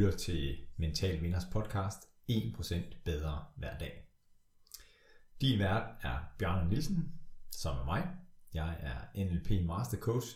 lytter 0.00 0.18
til 0.18 0.58
Mental 0.76 1.22
Vinders 1.22 1.44
podcast 1.52 2.08
1% 2.30 2.74
bedre 3.04 3.44
hver 3.56 3.78
dag. 3.78 4.08
Din 5.40 5.58
vært 5.58 5.82
er 6.02 6.18
Bjørn 6.38 6.68
Nielsen, 6.68 7.20
som 7.50 7.76
er 7.76 7.84
mig. 7.84 8.08
Jeg 8.54 8.76
er 8.80 9.24
NLP 9.24 9.66
Master 9.66 9.98
Coach, 9.98 10.26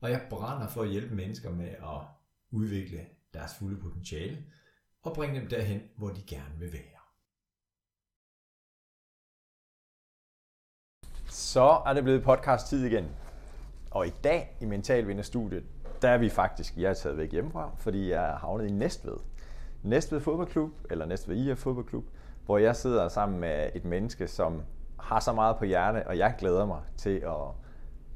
og 0.00 0.10
jeg 0.10 0.26
brænder 0.30 0.68
for 0.68 0.82
at 0.82 0.88
hjælpe 0.88 1.14
mennesker 1.14 1.50
med 1.50 1.68
at 1.68 2.00
udvikle 2.50 3.06
deres 3.34 3.54
fulde 3.58 3.80
potentiale 3.80 4.44
og 5.02 5.14
bringe 5.14 5.40
dem 5.40 5.48
derhen, 5.48 5.82
hvor 5.96 6.08
de 6.08 6.22
gerne 6.22 6.58
vil 6.58 6.72
være. 6.72 7.00
Så 11.28 11.82
er 11.86 11.94
det 11.94 12.04
blevet 12.04 12.22
podcast 12.22 12.68
tid 12.68 12.84
igen. 12.84 13.08
Og 13.90 14.06
i 14.06 14.12
dag 14.24 14.56
i 14.60 14.64
Mental 14.64 15.08
Vinder 15.08 15.22
Studiet, 15.22 15.64
der 16.02 16.08
er 16.08 16.18
vi 16.18 16.28
faktisk, 16.28 16.76
jeg 16.76 16.90
er 16.90 16.94
taget 16.94 17.18
væk 17.18 17.32
hjemmefra, 17.32 17.70
fordi 17.78 18.10
jeg 18.10 18.24
er 18.30 18.36
havnet 18.36 18.68
i 18.68 18.72
Næstved. 18.72 19.16
Næstved 19.82 20.20
Fodboldklub, 20.20 20.70
eller 20.90 21.06
Næstved 21.06 21.36
IF 21.36 21.58
Fodboldklub, 21.58 22.04
hvor 22.46 22.58
jeg 22.58 22.76
sidder 22.76 23.08
sammen 23.08 23.40
med 23.40 23.68
et 23.74 23.84
menneske, 23.84 24.28
som 24.28 24.62
har 24.98 25.20
så 25.20 25.32
meget 25.32 25.56
på 25.56 25.64
hjerte, 25.64 26.06
og 26.06 26.18
jeg 26.18 26.34
glæder 26.38 26.66
mig 26.66 26.80
til 26.96 27.16
at 27.16 27.36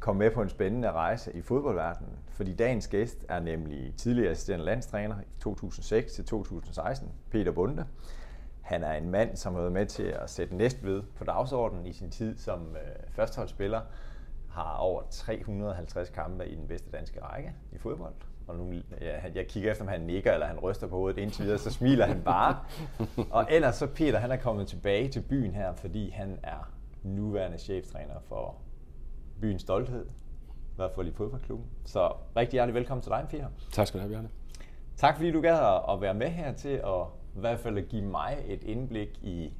komme 0.01 0.19
med 0.19 0.31
på 0.31 0.43
en 0.43 0.49
spændende 0.49 0.93
rejse 0.93 1.33
i 1.37 1.43
fodboldverdenen. 1.43 2.13
Fordi 2.31 2.55
dagens 2.55 2.89
gæst 2.89 3.25
er 3.29 3.41
nemlig 3.41 3.95
tidligere 3.97 4.31
assisterende 4.31 4.65
landstræner 4.65 5.21
i 5.21 5.41
2006 5.41 6.13
til 6.13 6.25
2016, 6.25 7.09
Peter 7.31 7.53
Bunde. 7.53 7.87
Han 8.61 8.85
er 8.85 8.93
en 8.93 9.11
mand, 9.11 9.37
som 9.37 9.55
har 9.55 9.61
været 9.61 9.73
med 9.73 9.87
til 9.87 10.03
at 10.03 10.31
sætte 10.31 10.57
Næstved 10.57 11.03
på 11.03 11.25
dagsordenen 11.25 11.87
i 11.87 11.93
sin 11.93 12.11
tid 12.11 12.39
som 12.39 12.61
øh, 12.61 13.11
førsteholdsspiller, 13.11 13.81
har 14.57 14.77
over 14.77 15.03
350 15.11 16.11
kampe 16.11 16.49
i 16.49 16.55
den 16.55 16.69
bedste 16.69 16.91
danske 16.91 17.21
række 17.23 17.53
i 17.73 17.79
fodbold. 17.79 18.15
Og 18.47 18.57
nu, 18.57 18.73
ja, 19.01 19.21
jeg 19.35 19.47
kigger 19.47 19.71
efter, 19.71 19.85
om 19.85 19.89
han 19.89 20.01
nikker 20.01 20.33
eller 20.33 20.47
han 20.47 20.59
ryster 20.59 20.87
på 20.87 20.97
hovedet 20.97 21.19
indtil 21.19 21.45
videre, 21.45 21.59
så 21.59 21.71
smiler 21.71 22.07
han 22.07 22.23
bare. 22.23 22.59
Og 23.31 23.47
ellers 23.51 23.77
så 23.77 23.87
Peter, 23.87 24.19
han 24.19 24.31
er 24.31 24.37
kommet 24.37 24.69
tilbage 24.69 25.09
til 25.09 25.21
byen 25.21 25.55
her, 25.55 25.73
fordi 25.73 26.11
han 26.11 26.39
er 26.43 26.73
nuværende 27.03 27.59
cheftræner 27.59 28.21
for 28.29 28.55
byens 29.41 29.63
stolthed, 29.63 30.07
i 30.49 30.77
hvert 30.77 30.91
fald 30.95 31.09
i 31.09 31.13
fodboldklubben. 31.13 31.67
Så 31.85 32.13
rigtig 32.37 32.53
hjertelig 32.53 32.75
velkommen 32.75 33.03
til 33.03 33.11
dig, 33.11 33.27
Peter. 33.31 33.49
Tak 33.73 33.87
skal 33.87 34.01
du 34.01 34.03
have, 34.03 34.13
Bjarne. 34.13 34.29
Tak 34.97 35.17
fordi 35.17 35.31
du 35.31 35.41
gad 35.41 35.81
at 35.89 36.01
være 36.01 36.15
med 36.15 36.29
her 36.29 36.53
til 36.53 36.69
at 36.69 37.07
i 37.37 37.41
hvert 37.41 37.61
fald 37.61 37.79
at 37.79 37.89
give 37.89 38.05
mig 38.05 38.45
et 38.47 38.65
indblik 38.65 39.19
i 39.23 39.53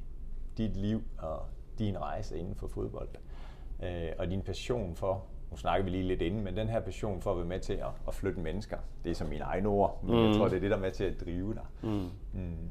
dit 0.57 0.77
liv 0.77 1.03
og 1.17 1.41
din 1.79 2.01
rejse 2.01 2.37
inden 2.37 2.55
for 2.55 2.67
fodbold 2.67 3.09
øh, 3.83 4.11
og 4.17 4.27
din 4.27 4.41
passion 4.41 4.95
for, 4.95 5.23
nu 5.51 5.57
snakker 5.57 5.83
vi 5.83 5.89
lige 5.89 6.03
lidt 6.03 6.21
inden, 6.21 6.43
men 6.43 6.57
den 6.57 6.69
her 6.69 6.79
passion 6.79 7.21
for 7.21 7.31
at 7.31 7.37
være 7.37 7.45
med 7.45 7.59
til 7.59 7.73
at, 7.73 7.89
at 8.07 8.13
flytte 8.13 8.39
mennesker, 8.39 8.77
det 9.03 9.09
er 9.09 9.15
som 9.15 9.27
mine 9.27 9.43
egne 9.43 9.67
ord, 9.67 9.99
men 10.03 10.15
mm. 10.15 10.27
jeg 10.27 10.35
tror, 10.35 10.47
det 10.47 10.55
er 10.55 10.59
det, 10.59 10.71
der 10.71 10.77
er 10.77 10.81
med 10.81 10.91
til 10.91 11.03
at 11.03 11.21
drive 11.25 11.53
dig. 11.53 11.65
Mm. 11.81 12.09
Mm. 12.33 12.69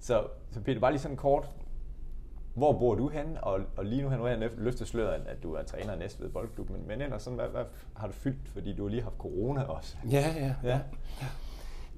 Så, 0.00 0.24
så 0.50 0.60
Peter, 0.60 0.80
bare 0.80 0.92
lige 0.92 1.00
sådan 1.00 1.16
kort, 1.16 1.50
hvor 2.54 2.78
bor 2.78 2.94
du 2.94 3.08
hen? 3.08 3.38
Og, 3.42 3.60
og 3.76 3.84
lige 3.84 4.02
nu 4.02 4.08
har 4.08 4.28
jeg 4.28 4.50
løftet 4.58 4.88
sløret, 4.88 5.22
at 5.26 5.42
du 5.42 5.54
er 5.54 5.62
træner 5.62 5.94
i 5.94 5.98
Næstved 5.98 6.28
Boldklub, 6.28 6.70
men, 6.70 6.88
men 6.88 7.00
ellers 7.00 7.22
sådan, 7.22 7.38
hvad, 7.38 7.48
hvad 7.48 7.64
har 7.94 8.06
du 8.06 8.12
fyldt, 8.12 8.48
fordi 8.48 8.72
du 8.72 8.82
har 8.82 8.90
lige 8.90 9.02
haft 9.02 9.16
corona 9.18 9.62
også? 9.62 9.96
Ja, 10.10 10.34
ja. 10.36 10.54
ja. 10.62 10.80
ja. 11.20 11.26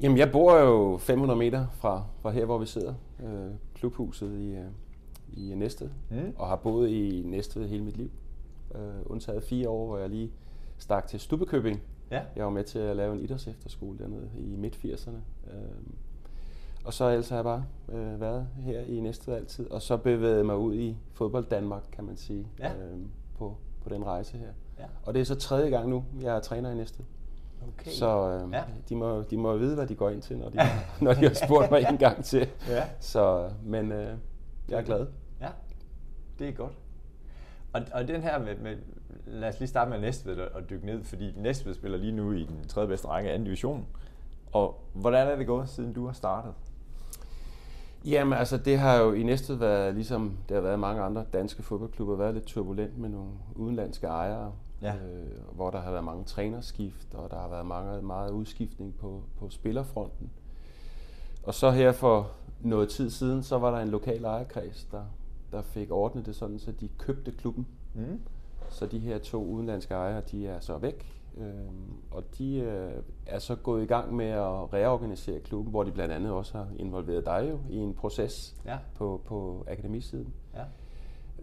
Jamen, 0.01 0.19
jeg 0.19 0.33
bor 0.33 0.57
jo 0.59 0.97
500 0.97 1.39
meter 1.39 1.67
fra, 1.73 2.05
fra 2.21 2.31
her, 2.31 2.45
hvor 2.45 2.59
vi 2.59 2.67
sidder, 2.67 2.95
øh, 3.25 3.51
klubhuset 3.75 4.39
i, 4.41 4.55
øh, 4.55 4.65
i 5.33 5.55
Næstved, 5.55 5.91
mm. 6.11 6.35
og 6.37 6.49
har 6.49 6.57
boet 6.57 6.89
i 6.89 7.23
Næstved 7.27 7.69
hele 7.69 7.85
mit 7.85 7.97
liv 7.97 8.11
øh, 8.75 9.03
undtaget 9.07 9.43
fire 9.43 9.69
år, 9.69 9.87
hvor 9.87 9.99
jeg 9.99 10.11
lige 10.11 10.33
stak 10.79 11.07
til 11.07 11.21
Stubbekøbing. 11.21 11.83
Ja. 12.11 12.23
Jeg 12.37 12.45
var 12.45 12.51
med 12.51 12.65
til 12.65 12.79
at 12.79 12.97
lave 12.97 13.15
en 13.15 13.21
idrætsefterskole 13.21 13.99
dernede 13.99 14.31
i 14.39 14.57
midt-80'erne. 14.57 15.51
Øh, 15.53 15.95
og 16.85 16.95
så 16.95 17.09
ellers 17.11 17.29
har 17.29 17.37
jeg 17.37 17.45
bare 17.45 17.65
øh, 17.89 18.21
været 18.21 18.47
her 18.57 18.81
i 18.81 19.01
næste 19.01 19.37
altid, 19.37 19.71
og 19.71 19.83
så 19.83 19.97
bevæget 19.97 20.47
mig 20.47 20.57
ud 20.57 20.75
i 20.75 20.97
fodbold 21.13 21.45
Danmark, 21.45 21.83
kan 21.93 22.05
man 22.05 22.17
sige, 22.17 22.49
ja. 22.59 22.73
øh, 22.75 22.99
på, 23.39 23.57
på 23.83 23.89
den 23.89 24.05
rejse 24.05 24.39
her. 24.39 24.49
Ja. 24.79 24.85
Og 25.03 25.15
det 25.15 25.21
er 25.21 25.25
så 25.25 25.35
tredje 25.35 25.71
gang 25.71 25.89
nu, 25.89 26.05
jeg 26.21 26.37
er 26.37 26.41
træner 26.41 26.71
i 26.71 26.75
næste. 26.75 27.05
Okay. 27.69 27.91
Så 27.91 28.31
øh, 28.31 28.53
ja. 28.53 28.63
de, 28.89 28.97
må, 28.97 29.23
de 29.23 29.37
må 29.37 29.57
vide, 29.57 29.75
hvad 29.75 29.87
de 29.87 29.95
går 29.95 30.11
ind 30.11 30.23
til, 30.23 30.39
når 30.39 30.49
de, 30.49 30.59
når 31.05 31.15
de 31.15 31.21
har 31.21 31.35
spurgt 31.47 31.71
mig 31.71 31.87
en 31.91 31.99
gang 31.99 32.25
til. 32.25 32.49
Ja. 32.69 32.85
Så, 33.01 33.51
men 33.63 33.93
øh, 33.93 34.17
jeg 34.69 34.79
er 34.79 34.83
glad. 34.83 35.07
Ja, 35.41 35.49
det 36.39 36.49
er 36.49 36.53
godt. 36.53 36.73
Og, 37.75 37.83
og 37.93 38.09
den 38.09 38.23
her 38.23 38.39
med, 38.39 38.57
med, 38.57 38.77
lad 39.27 39.49
os 39.49 39.59
lige 39.59 39.69
starte 39.69 39.91
med 39.91 40.01
Næstved 40.01 40.39
og 40.39 40.71
dykke 40.71 40.87
ned, 40.87 41.05
fordi 41.05 41.33
Næstved 41.37 41.75
spiller 41.75 41.99
lige 41.99 42.13
nu 42.13 42.33
i 42.33 42.45
den 42.45 42.69
tredje 42.69 42.89
bedste 42.89 43.09
række 43.09 43.31
af 43.31 43.35
anden 43.35 43.45
division. 43.45 43.87
Og 44.53 44.81
hvordan 44.93 45.29
er 45.29 45.37
det 45.37 45.47
gået, 45.47 45.69
siden 45.69 45.93
du 45.93 46.07
har 46.07 46.13
startet? 46.13 46.53
Jamen 48.05 48.39
altså, 48.39 48.57
det 48.57 48.79
har 48.79 48.97
jo 48.97 49.13
i 49.13 49.23
Næstved 49.23 49.57
været, 49.57 49.95
ligesom 49.95 50.39
det 50.49 50.55
har 50.55 50.63
været 50.63 50.79
mange 50.79 51.03
andre 51.03 51.25
danske 51.33 51.63
fodboldklubber, 51.63 52.17
været 52.17 52.35
lidt 52.35 52.47
turbulent 52.47 52.99
med 52.99 53.09
nogle 53.09 53.31
udenlandske 53.55 54.07
ejere, 54.07 54.53
ja. 54.83 54.95
øh, 54.95 55.55
hvor 55.55 55.71
der 55.71 55.81
har 55.81 55.91
været 55.91 56.05
mange 56.05 56.25
trænerskift, 56.25 57.15
og 57.15 57.31
der 57.31 57.37
har 57.37 57.49
været 57.49 57.67
mange, 57.67 58.03
meget 58.03 58.31
udskiftning 58.31 58.95
på, 58.95 59.23
på 59.39 59.51
spillerfronten. 59.51 60.31
Og 61.43 61.55
så 61.55 61.71
her 61.71 61.93
for 61.93 62.31
noget 62.61 62.89
tid 62.89 63.11
siden, 63.11 63.43
så 63.43 63.59
var 63.59 63.71
der 63.71 63.79
en 63.79 63.89
lokal 63.89 64.25
ejerkreds, 64.25 64.85
der 64.85 65.03
der 65.55 65.63
fik 65.63 65.91
ordnet 65.91 66.27
det 66.27 66.37
sådan, 66.37 66.59
så 66.59 66.73
de 66.73 66.89
købte 66.99 67.33
klubben. 67.33 67.67
Mm. 67.95 68.21
Så 68.69 68.87
de 68.87 68.99
her 68.99 69.19
to 69.19 69.45
udenlandske 69.45 69.95
ejere, 69.95 70.23
de 70.31 70.47
er 70.47 70.61
så 70.61 70.79
væk. 70.79 71.21
Øh, 71.37 71.45
og 72.11 72.25
de 72.39 72.57
øh, 72.57 73.03
er 73.27 73.39
så 73.39 73.57
gået 73.57 73.83
i 73.83 73.87
gang 73.87 74.15
med 74.15 74.27
at 74.27 74.73
reorganisere 74.73 75.41
klubben, 75.41 75.71
hvor 75.71 75.85
de 75.85 75.93
blandt 75.93 76.15
andet 76.15 76.33
også 76.33 76.59
har 76.59 76.69
involveret 76.77 77.27
dig 77.27 77.49
jo 77.51 77.59
i 77.71 77.77
en 77.77 77.95
proces 77.95 78.57
ja. 78.65 78.79
på, 78.95 79.21
på 79.25 79.65
akademisiden. 79.69 80.35
Ja. 80.55 80.65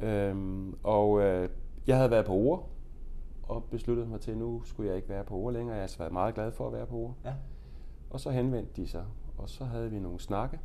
Øhm, 0.07 0.75
og 0.83 1.21
øh, 1.21 1.49
jeg 1.87 1.97
havde 1.97 2.11
været 2.11 2.25
på 2.25 2.33
ord 2.33 2.69
og 3.43 3.63
besluttede 3.63 4.07
mig 4.07 4.21
til, 4.21 4.31
at 4.31 4.37
nu 4.37 4.61
skulle 4.63 4.89
jeg 4.89 4.95
ikke 4.95 5.09
være 5.09 5.23
på 5.23 5.35
ord 5.35 5.53
længere. 5.53 5.75
Jeg 5.75 5.81
har 5.81 5.95
været 5.99 6.13
meget 6.13 6.35
glad 6.35 6.51
for 6.51 6.67
at 6.67 6.73
være 6.73 6.85
på 6.85 6.95
ord. 6.95 7.13
Ja. 7.25 7.33
Og 8.09 8.19
så 8.19 8.29
henvendte 8.29 8.81
de 8.81 8.87
sig, 8.87 9.05
og 9.37 9.49
så 9.49 9.65
havde 9.65 9.91
vi 9.91 9.99
nogle 9.99 10.19
snakke. 10.19 10.59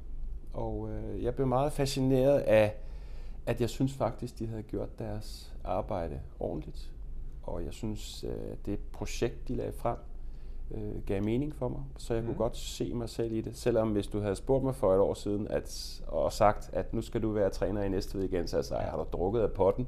Og 0.52 0.88
øh, 0.90 1.24
jeg 1.24 1.34
blev 1.34 1.46
meget 1.46 1.72
fascineret 1.72 2.38
af 2.38 2.74
at 3.46 3.60
jeg 3.60 3.70
synes 3.70 3.92
faktisk, 3.92 4.38
de 4.38 4.46
havde 4.46 4.62
gjort 4.62 4.98
deres 4.98 5.54
arbejde 5.64 6.20
ordentligt. 6.40 6.92
Og 7.42 7.64
jeg 7.64 7.72
synes, 7.72 8.24
øh, 8.24 8.56
det 8.66 8.78
projekt, 8.92 9.48
de 9.48 9.54
lagde 9.54 9.72
frem, 9.72 9.96
øh, 10.70 11.04
gav 11.06 11.22
mening 11.22 11.54
for 11.54 11.68
mig. 11.68 11.80
Så 11.98 12.14
jeg 12.14 12.22
mm. 12.22 12.26
kunne 12.26 12.36
godt 12.36 12.56
se 12.56 12.94
mig 12.94 13.08
selv 13.08 13.32
i 13.32 13.40
det. 13.40 13.56
Selvom 13.56 13.92
hvis 13.92 14.06
du 14.06 14.20
havde 14.20 14.36
spurgt 14.36 14.64
mig 14.64 14.74
for 14.74 14.94
et 14.94 15.00
år 15.00 15.14
siden 15.14 15.48
at, 15.48 16.00
og 16.06 16.32
sagt, 16.32 16.70
at 16.72 16.94
nu 16.94 17.02
skal 17.02 17.22
du 17.22 17.30
være 17.30 17.50
træner 17.50 17.82
i 17.82 17.88
næste 17.88 18.24
igen, 18.24 18.48
så 18.48 18.66
jeg 18.70 18.88
har 18.90 18.96
du 18.96 19.06
drukket 19.12 19.40
af 19.40 19.52
potten. 19.52 19.86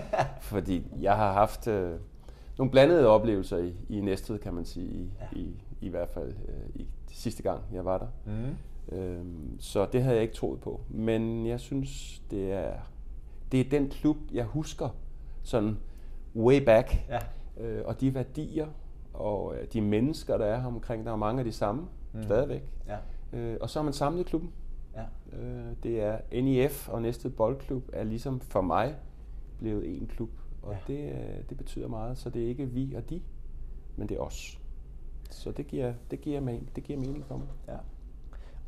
Fordi 0.40 0.86
jeg 1.00 1.16
har 1.16 1.32
haft 1.32 1.66
øh, 1.66 1.94
nogle 2.58 2.70
blandede 2.70 3.06
oplevelser 3.06 3.58
i, 3.58 3.74
i 3.88 4.00
Næstved, 4.00 4.38
kan 4.38 4.54
man 4.54 4.64
sige, 4.64 4.86
i, 4.86 5.10
ja. 5.20 5.38
i, 5.38 5.54
i 5.80 5.88
hvert 5.88 6.08
fald 6.08 6.28
øh, 6.28 6.80
i 6.80 6.86
sidste 7.12 7.42
gang, 7.42 7.60
jeg 7.72 7.84
var 7.84 7.98
der. 7.98 8.08
Mm. 8.26 8.56
Øhm, 8.96 9.60
så 9.60 9.86
det 9.92 10.02
havde 10.02 10.14
jeg 10.16 10.22
ikke 10.22 10.34
troet 10.34 10.60
på. 10.60 10.80
Men 10.88 11.46
jeg 11.46 11.60
synes, 11.60 12.22
det 12.30 12.52
er 12.52 12.72
det 13.52 13.60
er 13.60 13.70
den 13.70 13.88
klub, 13.88 14.16
jeg 14.32 14.44
husker 14.44 14.88
sådan 15.42 15.76
way 16.36 16.64
back. 16.64 17.04
Ja. 17.08 17.18
Øh, 17.64 17.82
og 17.84 18.00
de 18.00 18.14
værdier 18.14 18.66
og 19.12 19.56
øh, 19.56 19.66
de 19.72 19.80
mennesker, 19.80 20.38
der 20.38 20.44
er 20.44 20.64
omkring, 20.64 21.06
der 21.06 21.12
er 21.12 21.16
mange 21.16 21.38
af 21.38 21.44
de 21.44 21.52
samme 21.52 21.86
mm. 22.12 22.22
stadigvæk. 22.22 22.62
Ja. 22.86 22.96
Øh, 23.38 23.56
og 23.60 23.70
så 23.70 23.78
har 23.78 23.84
man 23.84 23.92
samlet 23.92 24.26
klubben. 24.26 24.52
Ja. 24.94 25.38
Øh, 25.38 25.76
det 25.82 26.00
er 26.00 26.42
NIF 26.42 26.88
og 26.88 27.02
næste 27.02 27.30
boldklub 27.30 27.90
er 27.92 28.04
ligesom 28.04 28.40
for 28.40 28.60
mig 28.60 28.96
blevet 29.58 29.96
en 29.96 30.06
klub. 30.06 30.30
Og 30.62 30.72
ja. 30.72 30.92
det, 30.92 31.12
øh, 31.12 31.48
det 31.48 31.56
betyder 31.56 31.88
meget. 31.88 32.18
Så 32.18 32.30
det 32.30 32.44
er 32.44 32.48
ikke 32.48 32.66
vi 32.66 32.94
og 32.94 33.10
de, 33.10 33.22
men 33.96 34.08
det 34.08 34.16
er 34.16 34.20
os. 34.20 34.60
Så 35.30 35.50
det 35.50 35.66
giver, 35.66 35.94
det 36.10 36.20
giver, 36.20 36.58
det 36.76 36.84
giver 36.84 36.98
mening 36.98 37.24
for 37.24 37.36
mig. 37.36 37.46
Ja. 37.68 37.76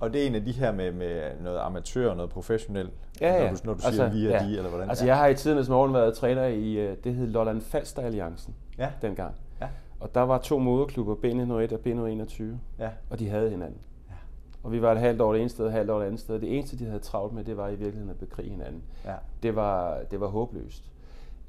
Og 0.02 0.12
det 0.12 0.22
er 0.22 0.26
en 0.26 0.34
af 0.34 0.44
de 0.44 0.52
her 0.52 0.72
med, 0.72 0.92
med 0.92 1.30
noget 1.40 1.58
amatør 1.58 2.10
og 2.10 2.16
noget 2.16 2.30
professionelt, 2.30 2.90
ja, 3.20 3.34
ja. 3.34 3.50
når 3.50 3.56
du, 3.56 3.60
når 3.64 3.74
du 3.74 3.80
siger 3.80 4.04
altså, 4.04 4.08
vi 4.18 4.26
og 4.26 4.32
ja. 4.32 4.46
de, 4.46 4.56
eller 4.56 4.68
hvordan? 4.68 4.88
Altså 4.88 5.06
jeg 5.06 5.16
har 5.16 5.26
i 5.26 5.34
tidernes 5.34 5.68
morgen 5.68 5.94
været 5.94 6.14
træner 6.14 6.46
i, 6.46 6.72
øh, 6.72 6.96
det 7.04 7.14
hed 7.14 7.26
Lolland 7.26 7.60
Falster 7.60 8.02
Alliancen 8.02 8.54
ja. 8.78 8.90
dengang. 9.02 9.34
Ja. 9.60 9.68
Og 10.00 10.14
der 10.14 10.20
var 10.20 10.38
to 10.38 10.58
moderklubber, 10.58 11.14
B101 11.14 11.74
og 11.74 11.80
B121, 11.86 12.42
ja. 12.78 12.88
og 13.10 13.18
de 13.18 13.28
havde 13.28 13.50
hinanden. 13.50 13.78
Ja. 14.08 14.14
Og 14.62 14.72
vi 14.72 14.82
var 14.82 14.92
et 14.92 14.98
halvt 14.98 15.20
år 15.20 15.32
det 15.32 15.40
ene 15.40 15.50
sted, 15.50 15.66
et 15.66 15.72
halvt 15.72 15.90
år 15.90 15.98
det 15.98 16.06
andet 16.06 16.20
sted. 16.20 16.40
Det 16.40 16.56
eneste, 16.56 16.78
de 16.78 16.84
havde 16.84 17.00
travlt 17.00 17.34
med, 17.34 17.44
det 17.44 17.56
var 17.56 17.68
i 17.68 17.74
virkeligheden 17.74 18.10
at 18.10 18.18
bekrige 18.18 18.50
hinanden. 18.50 18.82
Ja. 19.04 19.14
Det, 19.42 19.56
var, 19.56 19.98
det 20.10 20.20
var 20.20 20.26
håbløst. 20.26 20.84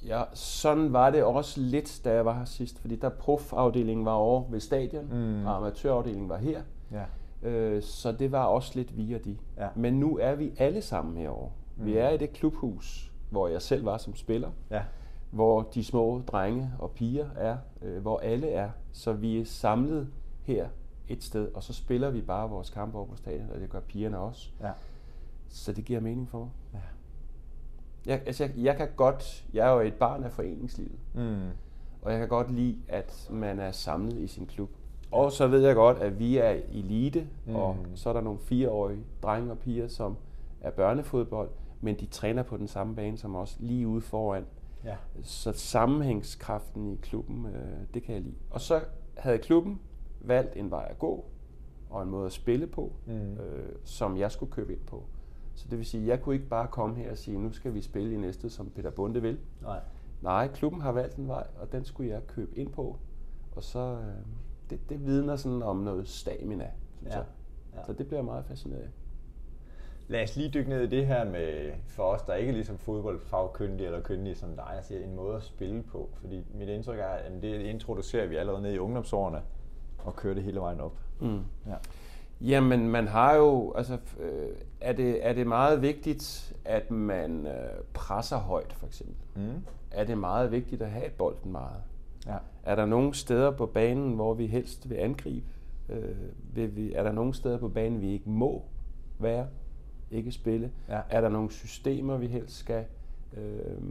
Ja, 0.08 0.24
sådan 0.34 0.94
var 0.94 1.10
det 1.10 1.24
også 1.24 1.62
lidt, 1.62 2.02
da 2.06 2.14
jeg 2.14 2.26
var 2.26 2.34
her 2.34 2.46
sidst, 2.46 2.80
fordi 2.80 2.96
der 2.96 3.10
profafdelingen 3.10 4.06
var 4.06 4.14
over 4.14 4.44
ved 4.50 4.60
stadion, 4.60 5.06
mm. 5.12 5.46
og 5.46 5.56
amatørafdelingen 5.56 6.30
var 6.30 6.38
her. 6.38 6.62
Ja. 6.92 7.04
Øh, 7.44 7.81
så 7.84 8.12
det 8.12 8.31
var 8.31 8.45
også 8.45 8.72
lidt 8.75 8.98
vi 8.98 9.13
og 9.13 9.25
de. 9.25 9.38
Ja. 9.57 9.68
Men 9.75 9.94
nu 10.00 10.18
er 10.18 10.36
vi 10.36 10.51
alle 10.57 10.81
sammen 10.81 11.18
herovre. 11.18 11.51
Mm. 11.78 11.86
Vi 11.86 11.98
er 11.98 12.10
i 12.10 12.18
det 12.18 12.34
klubhus, 12.34 13.12
hvor 13.30 13.48
jeg 13.48 13.62
selv 13.62 13.86
var 13.86 13.98
som 13.98 14.16
spiller. 14.16 14.51
Ja. 14.72 14.84
Hvor 15.31 15.62
de 15.62 15.84
små 15.84 16.22
drenge 16.28 16.72
og 16.80 16.92
piger 16.92 17.30
er. 17.36 17.57
Øh, 17.81 18.01
hvor 18.01 18.19
alle 18.19 18.50
er. 18.50 18.69
Så 18.92 19.13
vi 19.13 19.40
er 19.40 19.45
samlet 19.45 20.07
her 20.44 20.68
et 21.07 21.24
sted, 21.24 21.51
og 21.54 21.63
så 21.63 21.74
spiller 21.74 22.10
vi 22.10 22.22
bare 22.22 22.50
vores 22.50 22.69
kampe 22.69 22.98
over 22.98 23.07
på 23.07 23.16
stadion, 23.16 23.50
og 23.54 23.60
det 23.60 23.69
gør 23.69 23.80
pigerne 23.80 24.18
også. 24.18 24.50
Ja. 24.62 24.72
Så 25.50 25.72
det 25.74 25.86
giver 25.86 26.00
mening 26.00 26.30
for 26.30 26.39
mig. 26.39 26.50
Ja. 26.74 26.80
Jeg, 28.06 28.22
altså, 28.25 28.44
jeg, 28.44 28.54
jeg 28.57 28.78
kan 28.78 28.88
godt, 28.96 29.46
jeg 29.54 29.68
er 29.68 29.74
jo 29.74 29.80
et 29.80 29.94
barn 29.94 30.24
af 30.24 30.31
foreningslivet, 30.31 31.00
Mm. 31.13 31.50
og 32.01 32.12
jeg 32.12 32.19
kan 32.19 32.28
godt 32.28 32.51
lide, 32.51 32.78
at 32.88 33.28
man 33.31 33.60
er 33.60 33.72
samlet 33.72 34.18
i 34.19 34.28
sin 34.28 34.46
klub. 34.46 34.69
Og 35.13 35.31
så 35.31 35.48
ved 35.48 35.65
jeg 35.65 35.75
godt, 35.75 35.98
at 35.98 36.19
vi 36.19 36.38
er 36.38 36.50
elite, 36.71 37.27
mm. 37.45 37.56
og 37.56 37.77
så 37.95 38.10
er 38.10 38.13
der 38.13 38.21
nogle 38.21 38.39
fireårige 38.39 39.04
drenge 39.24 39.51
og 39.51 39.57
piger, 39.57 39.88
som 39.88 40.18
er 40.62 40.71
børnefodbold, 40.71 41.50
men 41.81 42.00
de 42.00 42.06
træner 42.06 42.44
på 42.44 42.57
den 42.57 42.68
samme 42.68 42.95
bane 42.95 43.18
som 43.18 43.36
os, 43.36 43.57
lige 43.60 43.88
ude 43.88 44.01
foran. 44.01 44.45
Ja. 44.83 44.95
Så 45.21 45.51
sammenhængskraften 45.51 46.94
i 46.94 46.95
klubben, 46.95 47.45
øh, 47.45 47.94
det 47.94 48.04
kan 48.04 48.15
jeg 48.15 48.21
lide. 48.24 48.36
Og 48.50 48.62
så 48.62 48.81
havde 49.18 49.38
klubben 49.38 49.81
valgt 50.21 50.56
en 50.56 50.71
vej 50.71 50.88
at 50.89 51.00
gå, 51.00 51.25
og 51.89 52.04
en 52.04 52.10
måde 52.10 52.25
at 52.25 52.31
spille 52.31 52.68
på, 52.68 52.92
mm. 53.06 53.33
øh, 53.33 53.75
som 53.83 54.18
jeg 54.18 54.31
skulle 54.31 54.51
købe 54.51 54.74
ind 54.74 54.81
på. 54.88 55.04
Så 55.56 55.68
det 55.69 55.77
vil 55.77 55.86
sige, 55.86 56.01
at 56.01 56.07
jeg 56.07 56.21
kunne 56.21 56.36
ikke 56.36 56.48
bare 56.48 56.68
komme 56.68 56.95
her 56.95 57.12
og 57.12 57.18
sige, 57.18 57.39
nu 57.39 57.51
skal 57.51 57.74
vi 57.74 57.81
spille 57.81 58.13
i 58.13 58.18
næste, 58.18 58.50
som 58.50 58.69
Peter 58.69 58.92
Bunde 58.92 59.21
vil. 59.21 59.39
Nej. 59.62 59.80
Nej, 60.21 60.48
klubben 60.48 60.81
har 60.81 60.92
valgt 60.92 61.15
en 61.15 61.27
vej, 61.27 61.48
og 61.62 61.71
den 61.71 61.86
skulle 61.86 62.10
jeg 62.10 62.27
købe 62.27 62.57
ind 62.57 62.69
på. 62.69 62.98
Og 63.56 63.63
så, 63.63 63.80
øh, 63.80 64.25
det, 64.74 64.90
det 64.90 65.06
vidner 65.06 65.36
sådan 65.36 65.64
om 65.64 65.78
noget 65.78 66.08
stamina, 66.08 66.68
synes 66.98 67.14
Ja. 67.14 67.18
jeg. 67.18 67.25
Ja. 67.75 67.84
Så 67.86 67.94
det 67.94 68.08
bliver 68.08 68.18
jeg 68.20 68.25
meget 68.25 68.46
fascineret 68.46 68.81
af. 68.81 68.88
Lad 70.08 70.24
os 70.24 70.36
lige 70.36 70.50
dykke 70.50 70.70
ned 70.70 70.81
i 70.81 70.88
det 70.88 71.08
her 71.08 71.25
med, 71.25 71.72
for 71.88 72.04
os, 72.04 72.22
der 72.22 72.34
ikke 72.34 72.50
er 72.50 72.54
ligesom 72.54 72.78
fodboldfagkyndige 72.78 73.86
eller 73.88 74.02
kyndige 74.02 74.36
som 74.36 74.50
dig, 74.56 74.80
siger, 74.81 75.04
en 75.04 75.16
måde 75.16 75.36
at 75.36 75.44
spille 75.44 75.84
på. 75.84 76.10
Fordi 76.14 76.44
mit 76.54 76.70
indtryk 76.70 77.00
er, 77.00 77.06
at 77.06 77.31
det 77.42 77.62
introducerer 77.62 78.28
vi 78.28 78.36
allerede 78.36 78.62
ned 78.62 78.74
i 78.74 78.78
ungdomsårene 78.78 79.42
og 80.06 80.16
kører 80.16 80.34
det 80.34 80.44
hele 80.44 80.60
vejen 80.60 80.80
op. 80.81 80.98
Mm. 81.20 81.42
Ja. 81.68 81.75
Jamen, 82.42 82.90
man 82.90 83.08
har 83.08 83.36
jo, 83.36 83.74
altså, 83.75 83.98
øh, 84.20 84.50
er, 84.81 84.94
det, 84.94 85.28
er 85.28 85.34
det 85.34 85.48
meget 85.48 85.81
vigtigt, 85.81 86.56
at 86.66 86.92
man 86.92 87.48
øh, 87.48 87.54
presser 87.94 88.38
højt, 88.38 88.74
for 88.74 88.88
eksempel? 88.88 89.16
Mm. 89.36 89.64
Er 89.92 90.04
det 90.04 90.18
meget 90.18 90.52
vigtigt 90.52 90.81
at 90.81 90.90
have 90.92 91.10
bolden 91.10 91.52
meget? 91.52 91.84
Ja. 92.28 92.38
Er 92.64 92.75
der 92.75 92.86
nogle 92.86 93.14
steder 93.14 93.52
på 93.52 93.66
banen, 93.66 94.14
hvor 94.14 94.34
vi 94.34 94.48
helst 94.48 94.90
vil 94.90 94.96
angribe? 94.96 95.46
Øh, 95.90 96.16
vil 96.54 96.75
vi, 96.75 96.94
er 96.94 97.04
der 97.04 97.12
nogle 97.12 97.34
steder 97.34 97.58
på 97.58 97.70
banen, 97.70 98.02
vi 98.02 98.12
ikke 98.12 98.30
må 98.30 98.64
være? 99.20 99.48
Ikke 100.12 100.31
spille? 100.31 100.72
Ja. 100.90 101.00
Er 101.10 101.22
der 101.22 101.30
nogle 101.30 101.52
systemer, 101.52 102.18
vi 102.18 102.28
helst 102.28 102.58
skal, 102.58 102.86
øh, 103.38 103.81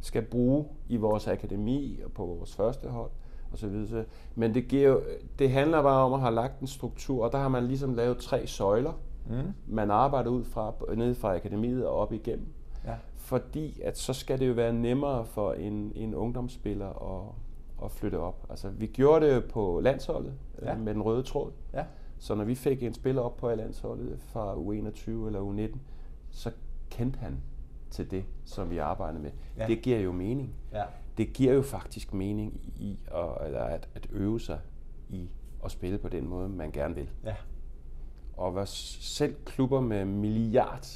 skal 0.00 0.22
bruge 0.22 0.64
i 0.88 0.96
vores 0.96 1.28
akademi 1.28 2.00
og 2.04 2.12
på 2.12 2.26
vores 2.26 2.54
første 2.54 2.88
hold? 2.88 3.10
Og 3.52 3.58
så 3.58 3.68
videre. 3.68 4.04
Men 4.34 4.54
det, 4.54 4.68
giver 4.68 4.88
jo, 4.88 5.02
det 5.38 5.50
handler 5.50 5.82
bare 5.82 6.04
om 6.04 6.12
at 6.12 6.20
have 6.20 6.34
lagt 6.34 6.60
en 6.60 6.66
struktur, 6.66 7.24
og 7.24 7.32
der 7.32 7.38
har 7.38 7.48
man 7.48 7.64
ligesom 7.66 7.94
lavet 7.94 8.18
tre 8.18 8.46
søjler, 8.46 8.92
Mm. 9.28 9.52
man 9.66 9.90
arbejder 9.90 10.30
ud 10.30 10.44
fra, 10.44 10.72
nede 10.94 11.14
fra 11.14 11.34
akademiet 11.34 11.86
og 11.86 11.94
op 11.94 12.12
igennem. 12.12 12.46
Ja. 12.84 12.94
Fordi 13.16 13.80
at 13.84 13.98
så 13.98 14.12
skal 14.12 14.40
det 14.40 14.48
jo 14.48 14.52
være 14.52 14.72
nemmere 14.72 15.24
for 15.24 15.52
en, 15.52 15.92
en 15.94 16.14
ungdomsspiller 16.14 16.88
at, 16.88 17.34
at 17.84 17.90
flytte 17.90 18.18
op. 18.18 18.46
Altså, 18.50 18.68
vi 18.68 18.86
gjorde 18.86 19.26
det 19.34 19.44
på 19.44 19.80
landsholdet 19.80 20.34
Ja. 20.62 20.70
ja. 20.70 20.76
med 20.78 20.94
den 20.94 21.02
røde 21.02 21.22
tråd. 21.22 21.52
Ja. 21.72 21.84
Så 22.18 22.34
når 22.34 22.44
vi 22.44 22.54
fik 22.54 22.82
en 22.82 22.94
spiller 22.94 23.22
op 23.22 23.36
på 23.36 23.54
landsholdet 23.54 24.20
fra 24.20 24.54
U21 24.54 25.10
eller 25.10 25.40
U19, 25.74 25.78
så 26.30 26.50
kendte 26.90 27.18
han 27.18 27.40
til 27.90 28.10
det, 28.10 28.24
som 28.44 28.70
vi 28.70 28.78
arbejdede 28.78 29.22
med. 29.22 29.30
Ja. 29.56 29.66
Det 29.66 29.82
giver 29.82 29.98
jo 29.98 30.12
mening. 30.12 30.54
Ja. 30.72 30.84
Det 31.18 31.32
giver 31.32 31.52
jo 31.54 31.62
faktisk 31.62 32.14
mening 32.14 32.60
i 32.76 32.98
at, 33.06 33.46
eller 33.46 33.60
at, 33.60 33.88
at 33.94 34.06
øve 34.10 34.40
sig 34.40 34.58
i 35.08 35.30
at 35.64 35.70
spille 35.70 35.98
på 35.98 36.08
den 36.08 36.28
måde, 36.28 36.48
man 36.48 36.70
gerne 36.72 36.94
vil. 36.94 37.10
Ja. 37.24 37.34
Og 38.36 38.52
hvad 38.52 38.66
selv 38.66 39.34
klubber 39.44 39.80
med 39.80 40.04
milliard 40.04 40.86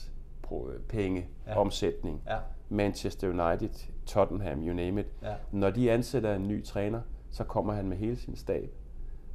penge 0.88 1.26
ja. 1.46 1.58
omsætning, 1.58 2.22
Ja. 2.26 2.38
Manchester 2.68 3.28
United, 3.28 3.88
Tottenham, 4.06 4.62
you 4.62 4.74
name 4.74 5.00
it, 5.00 5.06
Ja. 5.22 5.34
når 5.52 5.70
de 5.70 5.90
ansætter 5.92 6.34
en 6.34 6.48
ny 6.48 6.64
træner, 6.64 7.00
så 7.30 7.44
kommer 7.44 7.72
han 7.72 7.88
med 7.88 7.96
hele 7.96 8.16
sin 8.16 8.36
stab, 8.36 8.70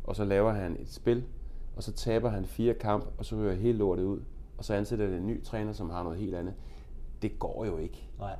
og 0.03 0.15
så 0.15 0.25
laver 0.25 0.51
han 0.51 0.77
et 0.79 0.89
spil, 0.93 1.23
og 1.75 1.83
så 1.83 1.91
taber 1.93 2.29
han 2.29 2.45
fire 2.45 2.73
kamp, 2.73 3.05
og 3.17 3.25
så 3.25 3.35
hører 3.35 3.55
hele 3.55 3.77
lortet 3.77 4.03
ud, 4.03 4.19
og 4.57 4.65
så 4.65 4.73
ansætter 4.73 5.07
det 5.07 5.17
en 5.17 5.27
ny 5.27 5.43
træner, 5.43 5.73
som 5.73 5.89
har 5.89 6.03
noget 6.03 6.17
helt 6.19 6.35
andet. 6.35 6.53
Det 7.21 7.39
går 7.39 7.65
jo 7.65 7.77
ikke. 7.77 8.09
Nej. 8.19 8.35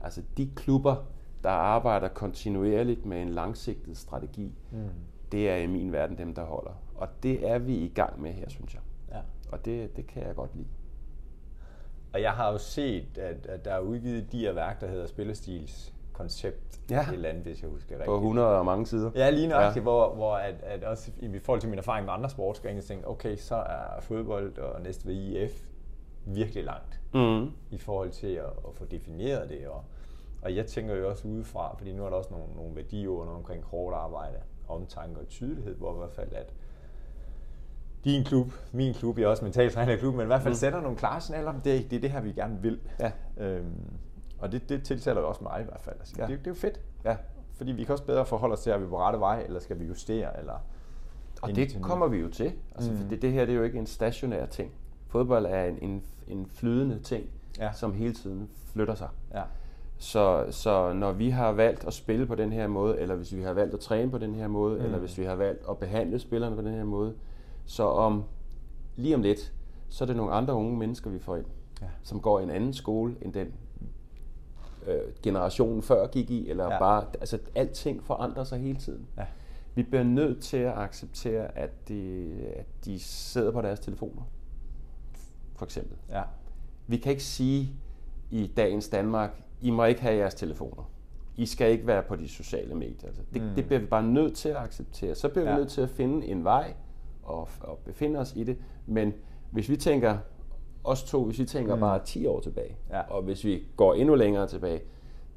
Altså 0.00 0.22
de 0.36 0.50
klubber, 0.56 0.96
der 1.44 1.50
arbejder 1.50 2.08
kontinuerligt 2.08 3.06
med 3.06 3.22
en 3.22 3.28
langsigtet 3.28 3.96
strategi, 3.96 4.52
Mm. 4.72 4.78
det 5.32 5.50
er 5.50 5.56
i 5.56 5.66
min 5.66 5.92
verden 5.92 6.18
dem, 6.18 6.34
der 6.34 6.44
holder. 6.44 6.70
Og 6.94 7.08
det 7.22 7.48
er 7.50 7.58
vi 7.58 7.74
i 7.76 7.88
gang 7.88 8.22
med 8.22 8.32
her, 8.32 8.48
synes 8.48 8.74
jeg. 8.74 8.82
Ja. 9.12 9.20
Og 9.52 9.64
det, 9.64 9.96
det 9.96 10.06
kan 10.06 10.22
jeg 10.26 10.34
godt 10.34 10.56
lide. 10.56 10.66
Og 12.16 12.22
jeg 12.22 12.32
har 12.32 12.52
jo 12.52 12.58
set, 12.58 13.18
at, 13.18 13.46
at 13.46 13.64
der 13.64 13.72
er 13.72 13.80
udgivet 13.80 14.32
de 14.32 14.38
her 14.38 14.52
værk, 14.52 14.80
der 14.80 14.86
hedder 14.86 15.06
Spillestils 15.06 15.94
koncept 16.12 16.80
Ja. 16.90 17.00
et 17.08 17.12
eller 17.12 17.28
andet, 17.28 17.42
hvis 17.44 17.62
jeg 17.62 17.70
husker 17.70 17.90
rigtigt. 17.90 18.06
På 18.06 18.14
100 18.14 18.58
og 18.58 18.64
mange 18.64 18.86
sider. 18.86 19.10
Ja, 19.14 19.30
lige 19.30 19.46
nøjagtigt, 19.48 19.76
ja. 19.76 19.82
hvor, 19.82 20.14
hvor 20.14 20.34
at, 20.34 20.54
at 20.62 20.84
også 20.84 21.10
i 21.20 21.38
forhold 21.38 21.60
til 21.60 21.70
min 21.70 21.78
erfaring 21.78 22.04
med 22.06 22.12
andre 22.14 22.30
sportsgrene, 22.30 22.80
tænkte 22.80 23.06
okay, 23.06 23.36
så 23.36 23.54
er 23.56 24.00
fodbold 24.00 24.58
og 24.58 24.82
næste 24.82 25.06
ved 25.06 25.14
IF 25.14 25.62
virkelig 26.26 26.64
langt 26.64 27.00
Mm. 27.14 27.50
i 27.70 27.78
forhold 27.78 28.10
til 28.10 28.26
at, 28.34 28.44
at 28.44 28.74
få 28.74 28.84
defineret 28.84 29.48
det. 29.48 29.66
Og, 29.68 29.84
og 30.42 30.56
jeg 30.56 30.66
tænker 30.66 30.94
jo 30.94 31.08
også 31.10 31.28
udefra, 31.28 31.74
fordi 31.78 31.92
nu 31.92 32.04
er 32.04 32.08
der 32.10 32.16
også 32.16 32.30
nogle, 32.30 32.46
nogle 32.56 32.76
værdiord 32.76 33.28
omkring 33.28 33.64
hårdt 33.64 33.96
arbejde, 33.96 34.36
omtanke 34.68 35.20
og 35.20 35.28
tydelighed, 35.28 35.74
hvor 35.76 35.94
i 35.94 35.98
hvert 35.98 36.12
fald 36.12 36.32
at 36.32 36.52
din 38.06 38.24
klub, 38.24 38.52
min 38.72 38.94
klub, 38.94 39.18
jeg 39.18 39.24
er 39.24 39.28
også 39.28 39.44
mentaltrænerklub, 39.44 40.14
men 40.14 40.22
i 40.22 40.26
hvert 40.26 40.42
fald 40.42 40.54
mm. 40.54 40.58
sætter 40.58 40.80
nogle 40.80 40.96
klare 40.96 41.20
signaler 41.20 41.48
om, 41.48 41.60
det, 41.60 41.90
det 41.90 41.96
er 41.96 42.00
det 42.00 42.10
her, 42.10 42.20
vi 42.20 42.32
gerne 42.32 42.58
vil. 42.62 42.78
Ja. 43.00 43.10
Øhm, 43.38 43.72
og 44.38 44.52
det, 44.52 44.68
det 44.68 44.82
tiltaler 44.82 45.20
jo 45.20 45.28
også 45.28 45.40
mig 45.44 45.60
i 45.60 45.64
hvert 45.64 45.80
fald. 45.80 45.96
Altså, 45.98 46.14
Ja. 46.18 46.22
det, 46.26 46.38
det 46.38 46.46
er 46.46 46.50
jo 46.50 46.54
fedt. 46.54 46.80
Ja. 47.04 47.16
Fordi 47.56 47.72
vi 47.72 47.84
kan 47.84 47.92
også 47.92 48.04
bedre 48.04 48.26
forholde 48.26 48.52
os 48.52 48.60
til, 48.60 48.72
er 48.72 48.78
vi 48.78 48.86
på 48.86 48.98
rette 48.98 49.20
vej, 49.20 49.42
eller 49.46 49.60
skal 49.60 49.78
vi 49.80 49.84
justere, 49.84 50.38
eller... 50.40 50.52
Og 51.42 51.56
det 51.56 51.78
kommer 51.82 52.06
vi 52.08 52.16
jo 52.18 52.28
til. 52.28 52.52
Altså, 52.74 52.92
Mm. 52.92 52.98
det, 53.08 53.22
det 53.22 53.32
her 53.32 53.44
det 53.44 53.52
er 53.52 53.56
jo 53.56 53.62
ikke 53.62 53.78
en 53.78 53.86
stationær 53.86 54.46
ting. 54.46 54.70
Fodbold 55.08 55.46
er 55.46 55.64
en, 55.64 55.78
en, 55.82 56.02
en 56.28 56.46
flydende 56.54 56.98
ting, 56.98 57.24
Ja. 57.58 57.72
som 57.72 57.92
hele 57.94 58.14
tiden 58.14 58.48
flytter 58.72 58.94
sig. 58.94 59.08
Ja. 59.34 59.42
Så, 59.98 60.46
så 60.50 60.92
når 60.92 61.12
vi 61.12 61.30
har 61.30 61.52
valgt 61.52 61.84
at 61.86 61.92
spille 61.94 62.26
på 62.26 62.34
den 62.34 62.52
her 62.52 62.66
måde, 62.66 62.98
eller 63.00 63.14
hvis 63.14 63.34
vi 63.36 63.42
har 63.42 63.52
valgt 63.52 63.74
at 63.74 63.80
træne 63.80 64.10
på 64.10 64.18
den 64.18 64.34
her 64.34 64.48
måde, 64.48 64.78
mm. 64.78 64.84
eller 64.84 64.98
hvis 64.98 65.18
vi 65.18 65.24
har 65.24 65.34
valgt 65.34 65.62
at 65.70 65.78
behandle 65.78 66.18
spillerne 66.18 66.56
på 66.56 66.62
den 66.62 66.74
her 66.74 66.84
måde, 66.84 67.14
så 67.66 67.82
om 67.84 68.24
lige 68.96 69.14
om 69.14 69.22
lidt, 69.22 69.52
så 69.88 70.04
er 70.04 70.06
det 70.06 70.16
nogle 70.16 70.32
andre 70.32 70.54
unge 70.54 70.76
mennesker, 70.76 71.10
vi 71.10 71.18
får 71.18 71.36
ind, 71.36 71.46
Ja. 71.82 71.86
som 72.02 72.20
går 72.20 72.40
i 72.40 72.42
en 72.42 72.50
anden 72.50 72.72
skole 72.74 73.16
end 73.22 73.32
den 73.32 73.52
øh, 74.86 75.00
generationen 75.22 75.82
før 75.82 76.06
gik 76.06 76.30
i, 76.30 76.50
eller 76.50 76.64
Ja. 76.72 76.78
bare, 76.78 77.04
altså 77.20 77.38
alting 77.54 78.02
forandrer 78.02 78.44
sig 78.44 78.58
hele 78.58 78.78
tiden. 78.78 79.06
Ja. 79.16 79.24
Vi 79.74 79.82
bliver 79.82 80.02
nødt 80.04 80.42
til 80.42 80.56
at 80.56 80.72
acceptere, 80.78 81.58
at 81.58 81.88
de, 81.88 82.30
at 82.56 82.66
de 82.84 82.98
sidder 83.00 83.50
på 83.52 83.62
deres 83.62 83.80
telefoner, 83.80 84.22
for 85.56 85.64
eksempel. 85.64 85.96
Ja. 86.10 86.22
Vi 86.86 86.96
kan 86.96 87.10
ikke 87.12 87.24
sige 87.24 87.72
i 88.30 88.46
dagens 88.56 88.88
Danmark, 88.88 89.42
I 89.60 89.70
må 89.70 89.84
ikke 89.84 90.00
have 90.00 90.16
jeres 90.16 90.34
telefoner. 90.34 90.90
I 91.36 91.46
skal 91.46 91.70
ikke 91.72 91.86
være 91.86 92.02
på 92.02 92.16
de 92.16 92.28
sociale 92.28 92.74
medier. 92.74 93.06
Altså, 93.06 93.22
det, 93.34 93.42
mm. 93.42 93.48
det 93.56 93.66
bliver 93.66 93.80
vi 93.80 93.86
bare 93.86 94.02
nødt 94.02 94.34
til 94.34 94.48
at 94.48 94.56
acceptere. 94.56 95.14
Så 95.14 95.28
bliver 95.28 95.44
Ja. 95.48 95.54
vi 95.54 95.58
nødt 95.60 95.68
til 95.70 95.80
at 95.80 95.90
finde 95.90 96.26
en 96.26 96.44
vej 96.44 96.74
og, 97.26 97.48
og 97.60 97.78
befinde 97.84 98.18
os 98.20 98.32
i 98.36 98.44
det. 98.44 98.56
Men 98.86 99.12
hvis 99.50 99.68
vi 99.68 99.76
tænker, 99.76 100.18
os 100.84 101.04
to, 101.04 101.24
hvis 101.24 101.38
vi 101.38 101.44
tænker 101.44 101.74
Mm. 101.74 101.80
bare 101.80 102.04
10 102.04 102.26
år 102.26 102.40
tilbage, 102.40 102.76
Ja. 102.90 103.00
og 103.00 103.22
hvis 103.22 103.44
vi 103.44 103.62
går 103.76 103.94
endnu 103.94 104.14
længere 104.14 104.46
tilbage, 104.46 104.80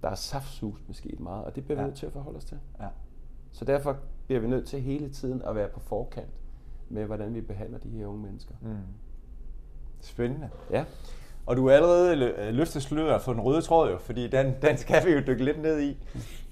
der 0.01 0.09
er 0.09 0.15
saftsus 0.15 0.83
med 0.87 0.95
sket 0.95 1.19
meget, 1.19 1.45
og 1.45 1.55
det 1.55 1.63
bliver 1.65 1.75
vi 1.75 1.81
Ja. 1.81 1.87
nødt 1.87 1.97
til 1.97 2.05
at 2.05 2.11
forholde 2.11 2.37
os 2.37 2.45
til. 2.45 2.57
Ja. 2.81 2.87
Så 3.51 3.65
derfor 3.65 3.97
bliver 4.27 4.39
vi 4.41 4.47
nødt 4.47 4.67
til 4.67 4.81
hele 4.81 5.09
tiden 5.09 5.41
at 5.41 5.55
være 5.55 5.67
på 5.67 5.79
forkant 5.79 6.29
med, 6.89 7.05
hvordan 7.05 7.33
vi 7.35 7.41
behandler 7.41 7.77
de 7.79 7.89
her 7.89 8.05
unge 8.07 8.21
mennesker. 8.21 8.53
Mm. 8.61 8.75
Spændende. 10.01 10.49
Ja. 10.71 10.85
Og 11.45 11.57
du 11.57 11.67
er 11.67 11.73
allerede 11.75 12.51
løftet 12.51 12.81
sløret 12.81 13.21
for 13.21 13.33
den 13.33 13.41
røde 13.41 13.61
tråd 13.61 13.91
jo, 13.91 13.97
fordi 13.97 14.27
den, 14.27 14.53
den 14.61 14.77
skal 14.77 15.05
vi 15.05 15.11
jo 15.11 15.19
dykke 15.27 15.43
lidt 15.45 15.61
ned 15.61 15.81
i. 15.81 15.97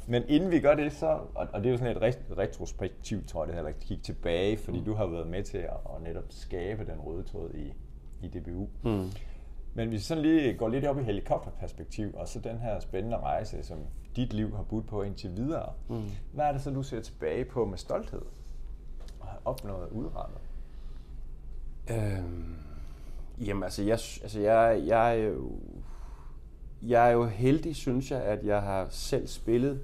Men 0.07 0.23
inden 0.27 0.51
vi 0.51 0.59
gør 0.59 0.75
det, 0.75 0.93
så, 0.93 1.07
og, 1.35 1.47
og 1.53 1.59
det 1.63 1.65
er 1.65 1.71
jo 1.71 1.77
sådan 1.77 1.97
et 1.97 2.01
ret- 2.01 2.37
retrospektivt, 2.37 3.27
tror 3.27 3.43
jeg, 3.45 3.47
det 3.53 3.61
her, 3.61 3.67
at 3.69 3.79
kigge 3.79 4.03
tilbage, 4.03 4.57
fordi 4.57 4.83
du 4.83 4.93
har 4.93 5.05
været 5.05 5.27
med 5.27 5.43
til 5.43 5.57
at, 5.57 5.69
at 5.95 6.01
netop 6.03 6.23
skabe 6.29 6.85
den 6.85 6.99
røde 7.01 7.23
tråd 7.23 7.51
i, 7.53 7.73
i 8.25 8.27
DBU. 8.27 8.67
Mm. 8.83 9.09
Men 9.73 9.87
hvis 9.87 9.97
vi 9.97 10.03
sådan 10.03 10.23
lige 10.23 10.53
går 10.53 10.67
lidt 10.69 10.85
op 10.85 10.99
i 10.99 11.03
helikopterperspektiv, 11.03 12.11
og 12.13 12.27
så 12.27 12.39
den 12.39 12.57
her 12.59 12.79
spændende 12.79 13.17
rejse, 13.17 13.63
som 13.63 13.77
dit 14.15 14.33
liv 14.33 14.55
har 14.55 14.63
budt 14.63 14.87
på 14.87 15.01
indtil 15.01 15.37
videre, 15.37 15.73
Mm. 15.89 16.01
hvad 16.33 16.45
er 16.45 16.51
det 16.51 16.61
så, 16.61 16.69
du 16.71 16.83
ser 16.83 17.01
tilbage 17.01 17.45
på 17.45 17.65
med 17.65 17.77
stolthed? 17.77 18.21
Og 19.19 19.27
har 19.27 19.41
opnået 19.45 19.89
udrettet? 19.91 20.37
Øhm, 21.91 22.55
jamen 23.45 23.63
altså, 23.63 23.81
jeg, 23.83 23.91
altså 24.23 24.39
jeg, 24.39 24.83
jeg, 24.87 25.29
jo, 25.35 25.51
jeg 26.81 27.07
er 27.09 27.11
jo 27.13 27.25
heldig, 27.25 27.75
synes 27.75 28.11
jeg, 28.11 28.21
at 28.23 28.45
jeg 28.45 28.61
har 28.61 28.87
selv 28.89 29.27
spillet 29.27 29.81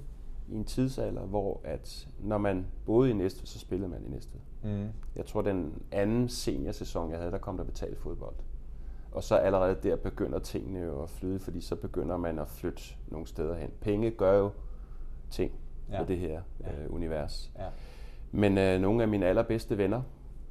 i 0.54 0.56
en 0.56 0.64
tidsalder, 0.64 1.22
hvor 1.22 1.60
at 1.64 2.08
når 2.20 2.38
man 2.38 2.66
boede 2.86 3.10
i 3.10 3.12
Næstved, 3.12 3.46
så 3.46 3.58
spillede 3.58 3.90
man 3.90 4.04
i 4.06 4.08
Næstved. 4.08 4.40
Mm. 4.62 4.88
Jeg 5.16 5.26
tror, 5.26 5.42
den 5.42 5.82
anden 5.92 6.28
seniorsæson, 6.28 7.10
jeg 7.10 7.18
havde, 7.18 7.32
der 7.32 7.38
kom 7.38 7.56
der 7.56 7.64
betalt 7.64 7.98
fodbold. 7.98 8.34
Og 9.12 9.22
så 9.22 9.36
allerede 9.36 9.76
der 9.82 9.96
begynder 9.96 10.38
tingene 10.38 10.80
jo 10.80 11.02
at 11.02 11.10
flyde, 11.10 11.38
fordi 11.38 11.60
så 11.60 11.76
begynder 11.76 12.16
man 12.16 12.38
at 12.38 12.48
flytte 12.48 12.82
nogle 13.08 13.26
steder 13.26 13.54
hen. 13.54 13.70
Penge 13.80 14.10
gør 14.10 14.38
jo 14.38 14.50
ting 15.30 15.52
ja. 15.90 15.98
med 15.98 16.06
det 16.06 16.18
her 16.18 16.42
ja. 16.60 16.82
øh, 16.82 16.94
univers. 16.94 17.52
Ja. 17.58 17.66
Men 18.32 18.58
øh, 18.58 18.80
nogle 18.80 19.02
af 19.02 19.08
mine 19.08 19.26
allerbedste 19.26 19.78
venner, 19.78 20.02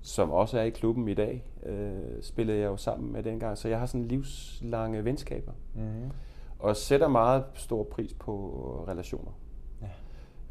som 0.01 0.31
også 0.31 0.60
er 0.60 0.63
i 0.63 0.69
klubben 0.69 1.07
i 1.07 1.13
dag, 1.13 1.45
øh, 1.65 2.22
spillede 2.22 2.60
jeg 2.60 2.65
jo 2.65 2.77
sammen 2.77 3.13
med 3.13 3.24
dengang. 3.24 3.57
Så 3.57 3.67
jeg 3.67 3.79
har 3.79 3.86
sådan 3.86 4.07
livslange 4.07 5.05
venskaber. 5.05 5.51
Mm-hmm. 5.75 6.12
Og 6.60 6.75
sætter 6.75 7.07
meget 7.07 7.43
stor 7.53 7.83
pris 7.83 8.13
på 8.13 8.86
relationer. 8.88 9.31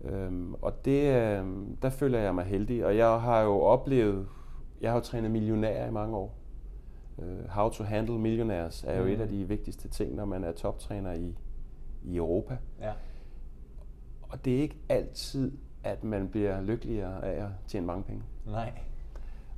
Øhm, 0.05 0.55
og 0.55 0.85
det, 0.85 1.15
øh, 1.15 1.47
der 1.83 1.91
føler 1.91 2.19
jeg 2.19 2.35
mig 2.35 2.45
heldig. 2.45 2.87
Og 2.87 2.97
jeg 2.97 3.21
har 3.21 3.41
jo 3.41 3.61
oplevet, 3.61 4.29
jeg 4.81 4.91
har 4.91 4.99
jo 4.99 5.05
trænet 5.05 5.31
millionærer 5.31 5.89
i 5.89 5.91
mange 5.91 6.17
år. 6.17 6.39
Uh, 7.17 7.49
how 7.49 7.69
to 7.69 7.85
handle 7.85 8.19
millionaires 8.19 8.85
er 8.85 8.99
jo 8.99 9.05
mm. 9.05 9.11
et 9.11 9.21
af 9.21 9.29
de 9.29 9.49
vigtigste 9.49 9.89
ting, 9.89 10.15
når 10.15 10.25
man 10.25 10.45
er 10.45 10.53
toptræner 10.53 11.13
i, 11.13 11.37
i 12.03 12.17
Europa. 12.17 12.57
Ja. 12.81 12.93
Og 14.23 14.45
det 14.45 14.57
er 14.57 14.61
ikke 14.61 14.79
altid, 14.89 15.53
at 15.85 16.05
man 16.05 16.29
bliver 16.29 16.61
lykkeligere 16.61 17.25
af 17.25 17.45
at 17.45 17.51
tjene 17.67 17.87
mange 17.87 18.03
penge. 18.03 18.23
Nej. 18.47 18.73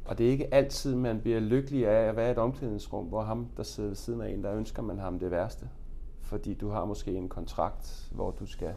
Og 0.05 0.19
det 0.19 0.27
er 0.27 0.31
ikke 0.31 0.55
altid, 0.55 0.95
man 0.95 1.21
bliver 1.21 1.41
lykkelig 1.41 1.89
af 1.89 2.09
at 2.09 2.17
være 2.17 2.29
i 2.29 2.31
et 2.31 2.39
omklædningsrum, 2.39 3.05
hvor 3.05 3.23
ham, 3.23 3.49
der 3.57 3.63
sidder 3.63 3.89
ved 3.89 3.97
siden 3.97 4.21
af 4.21 4.31
en, 4.31 4.45
der 4.45 4.55
ønsker 4.55 4.83
man 4.83 4.99
ham 4.99 5.19
det 5.19 5.31
værste. 5.31 5.69
Fordi 6.21 6.55
du 6.55 6.69
har 6.69 6.85
måske 6.85 7.13
en 7.13 7.29
kontrakt, 7.29 8.09
hvor 8.13 8.31
du 8.31 8.47
skal, 8.47 8.75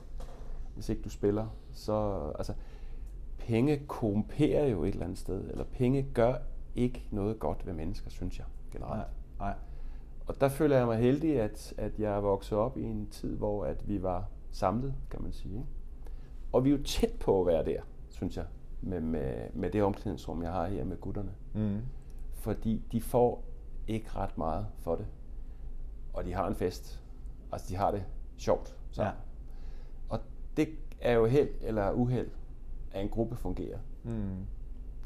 hvis 0.78 0.90
ikke 0.90 1.02
du 1.02 1.10
spiller, 1.10 1.48
så 1.72 2.20
altså, 2.38 2.54
penge 3.38 3.78
korrumperer 3.88 4.68
jo 4.68 4.84
et 4.84 4.92
eller 4.92 5.06
andet 5.06 5.18
sted, 5.20 5.50
eller 5.50 5.64
penge 5.64 6.08
gør 6.14 6.36
ikke 6.76 7.08
noget 7.12 7.40
godt 7.40 7.66
ved 7.66 7.74
mennesker, 7.74 8.10
synes 8.10 8.40
jeg 8.40 8.46
generelt. 8.72 8.98
Nej, 8.98 9.08
nej. 9.40 9.56
Og 10.28 10.42
der 10.42 10.50
føler 10.50 10.78
jeg 10.78 10.86
mig 10.86 10.98
heldig, 10.98 11.42
at, 11.42 11.74
at 11.78 12.00
jeg 12.00 12.16
er 12.16 12.20
vokset 12.20 12.58
op 12.58 12.78
i 12.78 12.84
en 12.84 13.08
tid, 13.12 13.36
hvor 13.36 13.66
at 13.66 13.88
vi 13.88 14.04
var 14.04 14.30
samlet, 14.52 14.94
kan 15.10 15.22
man 15.22 15.32
sige. 15.32 15.66
Og 16.52 16.64
vi 16.64 16.70
er 16.70 16.78
jo 16.78 16.84
tæt 16.84 17.12
på 17.20 17.42
at 17.42 17.48
være 17.48 17.66
der, 17.66 17.82
synes 18.10 18.38
jeg, 18.38 18.46
med, 18.82 19.02
med, 19.02 19.50
med 19.54 19.72
det 19.72 19.84
omklædningsrum, 19.84 20.44
jeg 20.44 20.52
har 20.52 20.68
her 20.68 20.84
med 20.84 20.98
gutterne. 20.98 21.32
Mm. 21.54 21.82
Fordi 22.34 22.84
de 22.92 23.02
får 23.02 23.44
ikke 23.88 24.10
ret 24.16 24.38
meget 24.38 24.68
for 24.80 24.96
det. 24.96 25.06
Og 26.14 26.26
de 26.26 26.34
har 26.34 26.48
en 26.48 26.56
fest. 26.56 27.04
Altså, 27.52 27.68
de 27.70 27.76
har 27.76 27.92
det 27.92 28.04
sjovt 28.38 28.78
sammen. 28.92 29.14
Ja. 29.14 29.27
Det 30.58 30.70
er 31.02 31.14
jo 31.14 31.26
held 31.26 31.50
eller 31.62 31.92
uheld, 31.92 32.30
at 32.92 33.02
en 33.02 33.10
gruppe 33.10 33.36
fungerer. 33.36 33.78
Mm. 34.04 34.46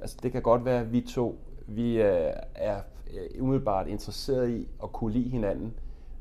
Altså, 0.01 0.17
det 0.23 0.31
kan 0.31 0.41
godt 0.41 0.65
være, 0.65 0.79
at 0.79 0.91
vi 0.91 1.01
to 1.01 1.39
vi 1.67 1.97
er, 1.97 2.33
er 2.55 2.81
umiddelbart 3.39 3.87
interesseret 3.87 4.49
i 4.49 4.67
at 4.83 4.91
kunne 4.91 5.13
lide 5.13 5.29
hinanden, 5.29 5.73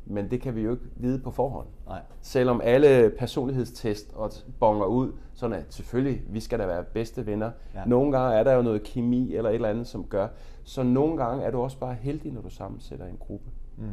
men 0.07 0.31
det 0.31 0.41
kan 0.41 0.55
vi 0.55 0.63
jo 0.63 0.71
ikke 0.71 0.85
vide 0.97 1.19
på 1.19 1.31
forhånd. 1.31 1.67
Nej. 1.87 2.01
Selvom 2.21 2.61
alle 2.65 3.11
personlighedstest 3.19 4.13
og 4.15 4.31
bonger 4.61 4.87
ud, 4.87 5.13
sådan 5.35 5.57
at 5.57 5.75
selvfølgelig, 5.75 6.23
vi 6.29 6.41
skal 6.41 6.59
da 6.59 6.67
være 6.67 6.85
bedste 6.85 7.27
venner. 7.27 7.51
Ja. 7.75 7.85
Nogle 7.87 8.19
gange 8.19 8.39
er 8.39 8.45
der 8.45 8.53
jo 8.53 8.63
noget 8.63 8.83
kemi 8.83 9.35
eller 9.35 9.51
et 9.51 9.55
eller 9.55 9.69
andet, 9.69 9.87
som 9.87 10.05
gør. 10.05 10.29
Så 10.65 10.83
nogle 10.83 11.17
gange 11.17 11.45
er 11.45 11.51
du 11.51 11.61
også 11.61 11.79
bare 11.79 11.95
heldig, 11.95 12.33
når 12.33 12.41
du 12.41 12.51
sammensætter 12.51 13.07
en 13.07 13.17
gruppe. 13.21 13.51
Mm. 13.77 13.87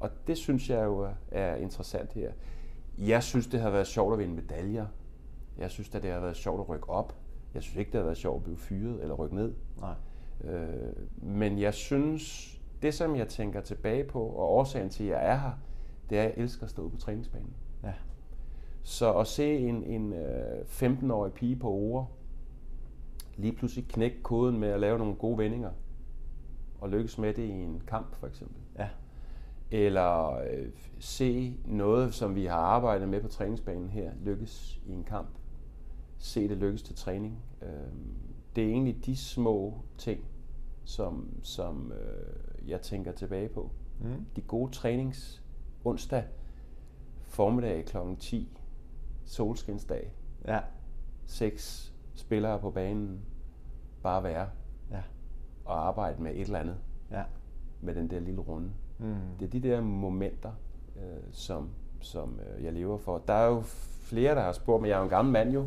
Og 0.00 0.10
det 0.26 0.38
synes 0.38 0.70
jeg 0.70 0.84
jo 0.84 1.08
er 1.30 1.54
interessant 1.54 2.12
her. 2.12 2.30
Jeg 2.98 3.22
synes, 3.22 3.46
det 3.46 3.60
har 3.60 3.70
været 3.70 3.86
sjovt 3.86 4.12
at 4.12 4.18
vinde 4.18 4.34
medaljer. 4.34 4.86
Jeg 5.58 5.70
synes, 5.70 5.94
at 5.94 6.02
det 6.02 6.10
har 6.10 6.20
været 6.20 6.36
sjovt 6.36 6.60
at 6.60 6.68
rykke 6.68 6.90
op. 6.90 7.16
Jeg 7.54 7.62
synes 7.62 7.76
ikke, 7.76 7.92
det 7.92 7.98
har 7.98 8.04
været 8.04 8.16
sjovt 8.16 8.36
at 8.36 8.42
blive 8.42 8.56
fyret 8.56 9.02
eller 9.02 9.14
rykke 9.14 9.34
ned. 9.34 9.54
Nej. 9.80 9.94
Øh, 10.44 10.92
men 11.16 11.58
jeg 11.58 11.74
synes, 11.74 12.54
det 12.82 12.94
som 12.94 13.16
jeg 13.16 13.28
tænker 13.28 13.60
tilbage 13.60 14.04
på, 14.04 14.20
og 14.22 14.52
årsagen 14.52 14.88
til, 14.88 15.04
at 15.04 15.10
jeg 15.10 15.30
er 15.30 15.36
her, 15.38 15.52
det 16.10 16.18
er, 16.18 16.22
at 16.22 16.28
jeg 16.28 16.42
elsker 16.42 16.64
at 16.64 16.70
stå 16.70 16.88
på 16.88 16.96
træningsbanen. 16.96 17.54
Ja. 17.82 17.92
Så 18.82 19.12
at 19.12 19.26
se 19.26 19.58
en, 19.58 19.82
en 19.84 20.12
øh, 20.12 20.60
15-årig 20.60 21.32
pige 21.32 21.56
på 21.56 21.70
ord, 21.70 22.10
lige 23.36 23.52
pludselig 23.52 23.88
knække 23.88 24.22
koden 24.22 24.58
med 24.58 24.68
at 24.68 24.80
lave 24.80 24.98
nogle 24.98 25.14
gode 25.14 25.38
vendinger, 25.38 25.70
og 26.80 26.90
lykkes 26.90 27.18
med 27.18 27.34
det 27.34 27.42
i 27.42 27.50
en 27.50 27.82
kamp 27.86 28.14
for 28.14 28.26
eksempel. 28.26 28.63
Eller 29.74 30.36
øh, 30.36 30.68
se 30.98 31.56
noget, 31.64 32.14
som 32.14 32.34
vi 32.34 32.44
har 32.44 32.56
arbejdet 32.56 33.08
med 33.08 33.20
på 33.20 33.28
træningsbanen 33.28 33.88
her, 33.88 34.12
lykkes 34.22 34.80
i 34.86 34.92
en 34.92 35.04
kamp. 35.04 35.28
Se 36.18 36.48
det 36.48 36.56
lykkes 36.56 36.82
til 36.82 36.96
træning. 36.96 37.38
Øh, 37.62 37.68
det 38.56 38.64
er 38.64 38.68
egentlig 38.68 39.06
de 39.06 39.16
små 39.16 39.78
ting, 39.98 40.24
som, 40.84 41.28
som 41.42 41.92
øh, 41.92 42.70
jeg 42.70 42.80
tænker 42.80 43.12
tilbage 43.12 43.48
på. 43.48 43.70
Mm. 44.00 44.26
De 44.36 44.40
gode 44.40 44.72
trænings 44.72 45.42
onsdag 45.84 46.24
formiddag 47.22 47.84
kl. 47.84 47.96
10, 48.18 48.58
solskinsdag. 49.24 50.12
Ja. 50.46 50.60
Seks 51.26 51.94
spillere 52.14 52.58
på 52.58 52.70
banen, 52.70 53.20
bare 54.02 54.22
være. 54.22 54.48
Ja. 54.90 55.02
Og 55.64 55.86
arbejde 55.86 56.22
med 56.22 56.32
et 56.34 56.40
eller 56.40 56.58
andet. 56.58 56.76
Ja. 57.10 57.22
Med 57.80 57.94
den 57.94 58.10
der 58.10 58.20
lille 58.20 58.40
runde. 58.40 58.70
Mm. 58.98 59.14
Det 59.40 59.46
er 59.46 59.50
de 59.50 59.68
der 59.68 59.80
momenter, 59.80 60.52
øh, 60.96 61.22
som, 61.32 61.70
som 62.00 62.40
øh, 62.40 62.64
jeg 62.64 62.72
lever 62.72 62.98
for. 62.98 63.22
Der 63.28 63.34
er 63.34 63.46
jo 63.46 63.60
flere, 64.00 64.34
der 64.34 64.40
har 64.40 64.52
spurgt 64.52 64.80
mig. 64.80 64.88
Jeg 64.88 64.94
er 64.94 64.98
jo 64.98 65.04
en 65.04 65.10
gammel 65.10 65.32
mand 65.32 65.52
jo. 65.52 65.60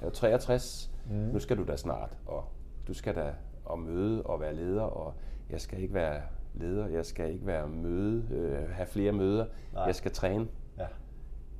Jeg 0.00 0.02
er 0.02 0.06
jo 0.06 0.10
63. 0.10 0.90
Mm. 1.10 1.14
Nu 1.14 1.38
skal 1.38 1.56
du 1.56 1.64
da 1.64 1.76
snart, 1.76 2.18
og 2.26 2.44
du 2.88 2.94
skal 2.94 3.14
da 3.14 3.34
at 3.72 3.78
møde 3.78 4.22
og 4.22 4.40
være 4.40 4.54
leder, 4.54 4.82
og 4.82 5.14
jeg 5.50 5.60
skal 5.60 5.82
ikke 5.82 5.94
være 5.94 6.22
leder, 6.54 6.86
jeg 6.86 7.06
skal 7.06 7.32
ikke 7.32 7.46
være 7.46 7.68
møde, 7.68 8.28
øh, 8.30 8.70
have 8.70 8.86
flere 8.86 9.12
møder, 9.12 9.46
Nej. 9.72 9.82
jeg 9.84 9.94
skal 9.94 10.10
træne. 10.10 10.48
Ja. 10.78 10.86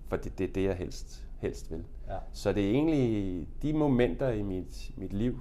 For 0.09 0.17
det, 0.17 0.39
det 0.39 0.49
er 0.49 0.53
det, 0.53 0.65
jeg 0.65 0.77
helst, 0.77 1.27
helst 1.39 1.71
vil. 1.71 1.85
Ja. 2.09 2.19
Så 2.33 2.53
det 2.53 2.67
er 2.67 2.71
egentlig 2.71 3.49
de 3.63 3.73
momenter 3.73 4.29
i 4.29 4.43
mit, 4.43 4.91
mit 4.97 5.13
liv, 5.13 5.41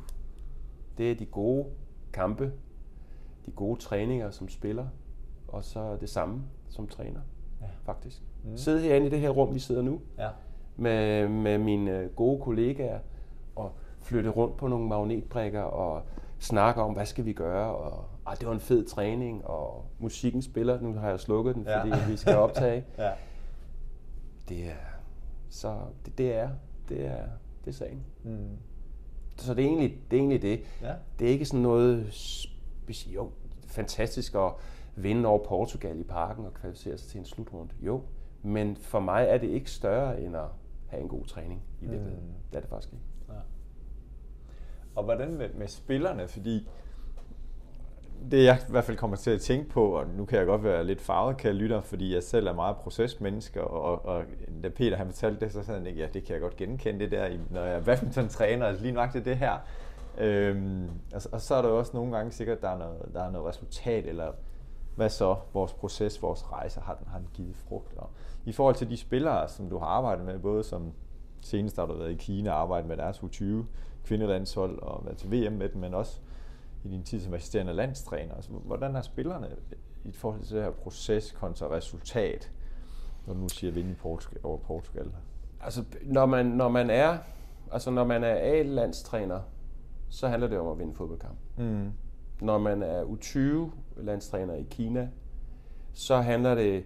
det 0.98 1.12
er 1.12 1.16
de 1.16 1.26
gode 1.26 1.66
kampe, 2.14 2.52
de 3.46 3.52
gode 3.52 3.80
træninger 3.80 4.32
som 4.32 4.50
spiller, 4.50 4.88
og 5.48 5.64
så 5.64 5.98
det 6.02 6.10
samme 6.10 6.42
som 6.70 6.88
træner, 6.88 7.20
ja. 7.62 7.68
faktisk. 7.86 8.24
Mm. 8.44 8.58
Sidde 8.58 8.82
herinde 8.82 9.08
i 9.08 9.10
det 9.10 9.20
her 9.20 9.30
rum, 9.30 9.54
vi 9.54 9.60
sidder 9.60 9.82
nu, 9.82 10.02
ja. 10.18 10.30
med, 10.76 11.28
med 11.28 11.58
mine 11.58 12.10
gode 12.16 12.42
kollegaer, 12.42 13.00
og 13.56 13.72
flytte 14.02 14.30
rundt 14.30 14.58
på 14.58 14.68
nogle 14.68 14.88
magnetbrikker, 14.88 15.62
og 15.62 16.04
snakke 16.40 16.82
om, 16.82 16.94
hvad 16.94 17.06
skal 17.06 17.26
vi 17.26 17.34
gøre, 17.34 17.76
og 17.76 18.06
ah, 18.26 18.38
det 18.38 18.48
var 18.48 18.54
en 18.54 18.60
fed 18.60 18.86
træning, 18.86 19.46
og 19.46 19.86
musikken 20.00 20.42
spiller, 20.42 20.82
nu 20.82 20.94
har 20.94 21.10
jeg 21.10 21.20
slukket 21.20 21.56
den, 21.56 21.66
fordi 21.66 21.90
ja. 21.90 22.08
vi 22.08 22.18
skal 22.18 22.36
optage. 22.36 22.86
ja. 22.98 23.12
Det 24.50 24.66
er, 24.66 24.86
så 25.50 25.78
det, 26.06 26.18
det 26.18 26.36
er, 26.36 26.50
det 26.90 27.06
er, 27.06 27.24
det 27.66 27.72
er 27.72 27.76
sagen. 27.76 28.04
Mm. 28.24 28.58
Så 29.38 29.54
det 29.54 29.66
er 29.66 29.68
egentlig 29.68 29.98
det. 30.12 30.18
Er 30.18 30.20
egentlig 30.20 30.42
det. 30.42 30.60
Ja. 30.82 30.94
det 31.20 31.28
er 31.28 31.32
ikke 31.32 31.46
sådan 31.46 31.60
noget, 31.60 32.14
jo, 33.08 33.30
fantastisk 33.68 34.36
at 34.36 34.52
vinde 34.96 35.30
over 35.30 35.44
Portugal 35.44 36.00
i 36.00 36.04
parken 36.04 36.46
og 36.46 36.54
kvalificere 36.54 36.98
sig 36.98 37.10
til 37.10 37.20
en 37.20 37.26
slutrunde. 37.26 37.74
Jo, 37.82 38.02
men 38.44 38.76
for 38.76 39.00
mig 39.00 39.26
er 39.30 39.38
det 39.38 39.48
ikke 39.48 39.72
større 39.72 40.22
end 40.22 40.36
at 40.36 40.46
have 40.88 41.02
en 41.02 41.10
god 41.10 41.26
træning 41.26 41.64
i 41.82 41.86
virkeligheden. 41.86 42.28
Mm. 42.28 42.34
Det 42.50 42.58
er 42.58 42.62
det 42.62 42.70
faktisk 42.70 42.94
ikke. 42.94 43.06
Og 44.96 45.04
hvordan 45.04 45.38
med, 45.38 45.50
med 45.54 45.68
spillerne? 45.68 46.28
Fordi 46.28 46.68
det 48.32 48.44
jeg 48.46 48.60
i 48.70 48.72
hvert 48.72 48.84
fald 48.84 48.98
kommer 48.98 49.18
til 49.18 49.32
at 49.32 49.42
tænke 49.42 49.70
på, 49.70 49.86
og 49.86 50.08
nu 50.08 50.26
kan 50.26 50.38
jeg 50.40 50.46
godt 50.46 50.64
være 50.64 50.84
lidt 50.84 51.02
farvet, 51.02 51.38
kan 51.38 51.48
jeg 51.48 51.56
lytte, 51.56 51.82
fordi 51.82 52.14
jeg 52.14 52.24
selv 52.24 52.48
er 52.48 52.54
meget 52.54 52.76
procesmenneske, 52.76 53.64
og, 53.64 54.06
og 54.06 54.24
da 54.64 54.70
Peter 54.70 54.98
han 54.98 55.08
fortalte 55.08 55.46
det, 55.46 55.54
så 55.54 55.64
sagde 55.64 55.80
han 55.80 55.88
ikke, 55.88 56.02
ja, 56.02 56.08
det 56.14 56.24
kan 56.24 56.34
jeg 56.34 56.42
godt 56.42 56.56
genkende 56.56 57.00
det 57.00 57.12
der, 57.12 57.38
når 57.50 57.62
jeg 57.62 57.76
er 57.76 57.84
badminton-træner, 57.84 58.66
altså 58.66 58.84
lige 58.84 58.94
nok 58.94 59.14
det 59.14 59.26
det 59.26 59.38
her. 59.38 59.58
Øhm, 60.18 60.90
og, 61.14 61.22
og, 61.32 61.42
så 61.42 61.56
er 61.56 61.62
der 61.62 61.70
jo 61.70 61.78
også 61.78 61.92
nogle 61.94 62.18
gange 62.18 62.32
sikkert, 62.32 62.62
der 62.62 62.70
er 62.70 62.78
noget, 62.78 63.10
der 63.14 63.24
er 63.24 63.32
noget 63.32 63.48
resultat, 63.48 64.06
eller 64.06 64.32
hvad 64.96 65.10
så, 65.10 65.36
vores 65.54 65.74
proces, 65.74 66.22
vores 66.22 66.52
rejse, 66.52 66.80
har 66.80 66.94
den, 66.96 67.08
har 67.08 67.18
den 67.18 67.28
givet 67.34 67.56
frugt? 67.56 67.98
Og 67.98 68.10
I 68.46 68.52
forhold 68.52 68.76
til 68.76 68.90
de 68.90 68.98
spillere, 68.98 69.50
som 69.50 69.70
du 69.70 69.78
har 69.78 69.86
arbejdet 69.86 70.26
med, 70.26 70.40
både 70.40 70.64
som 70.64 70.92
senest 71.42 71.78
har 71.78 71.86
du 71.86 71.94
været 71.94 72.12
i 72.12 72.16
Kina 72.16 72.52
og 72.52 72.60
arbejdet 72.62 72.90
med 72.90 72.98
deres 72.98 73.20
U20 73.20 73.66
kvindelandshold 74.04 74.80
og 74.80 75.06
været 75.06 75.18
til 75.18 75.32
VM 75.32 75.54
med 75.54 75.70
dem, 75.70 75.82
men 75.82 75.94
også 75.94 76.20
i 76.84 76.88
din 76.90 77.04
tid 77.04 77.20
som 77.20 77.34
assisterende 77.34 77.74
landstræner. 77.74 78.36
Altså, 78.36 78.52
hvordan 78.52 78.96
er 78.96 79.02
spillerne 79.02 79.48
i 80.04 80.12
forhold 80.12 80.42
til 80.42 80.56
det 80.56 80.64
her 80.64 80.72
proces 80.72 81.32
kontra 81.32 81.72
resultat, 81.72 82.52
når 83.28 83.34
du 83.34 83.40
nu 83.40 83.50
siger 83.50 83.72
vinde 83.74 83.92
i 83.92 83.96
Portugal, 83.96 84.40
over 84.44 84.58
Portugal? 84.58 85.12
Altså, 85.62 85.84
når 86.04 86.26
man, 86.26 86.46
når 86.46 86.70
man 86.70 86.90
er, 86.90 87.18
altså 87.72 87.92
når 87.92 88.04
man 88.04 88.24
er 88.24 88.36
A-landstræner, 88.36 89.40
så 90.10 90.28
handler 90.28 90.48
det 90.48 90.60
om 90.60 90.68
at 90.68 90.80
vinde 90.80 90.96
fodboldkamp. 90.96 91.38
Mm. 91.58 91.92
Når 92.46 92.58
man 92.58 92.84
er 92.84 93.04
U20-landstræner 93.04 94.54
i 94.54 94.66
Kina, 94.70 95.10
så 95.94 96.16
handler 96.16 96.56
det 96.56 96.84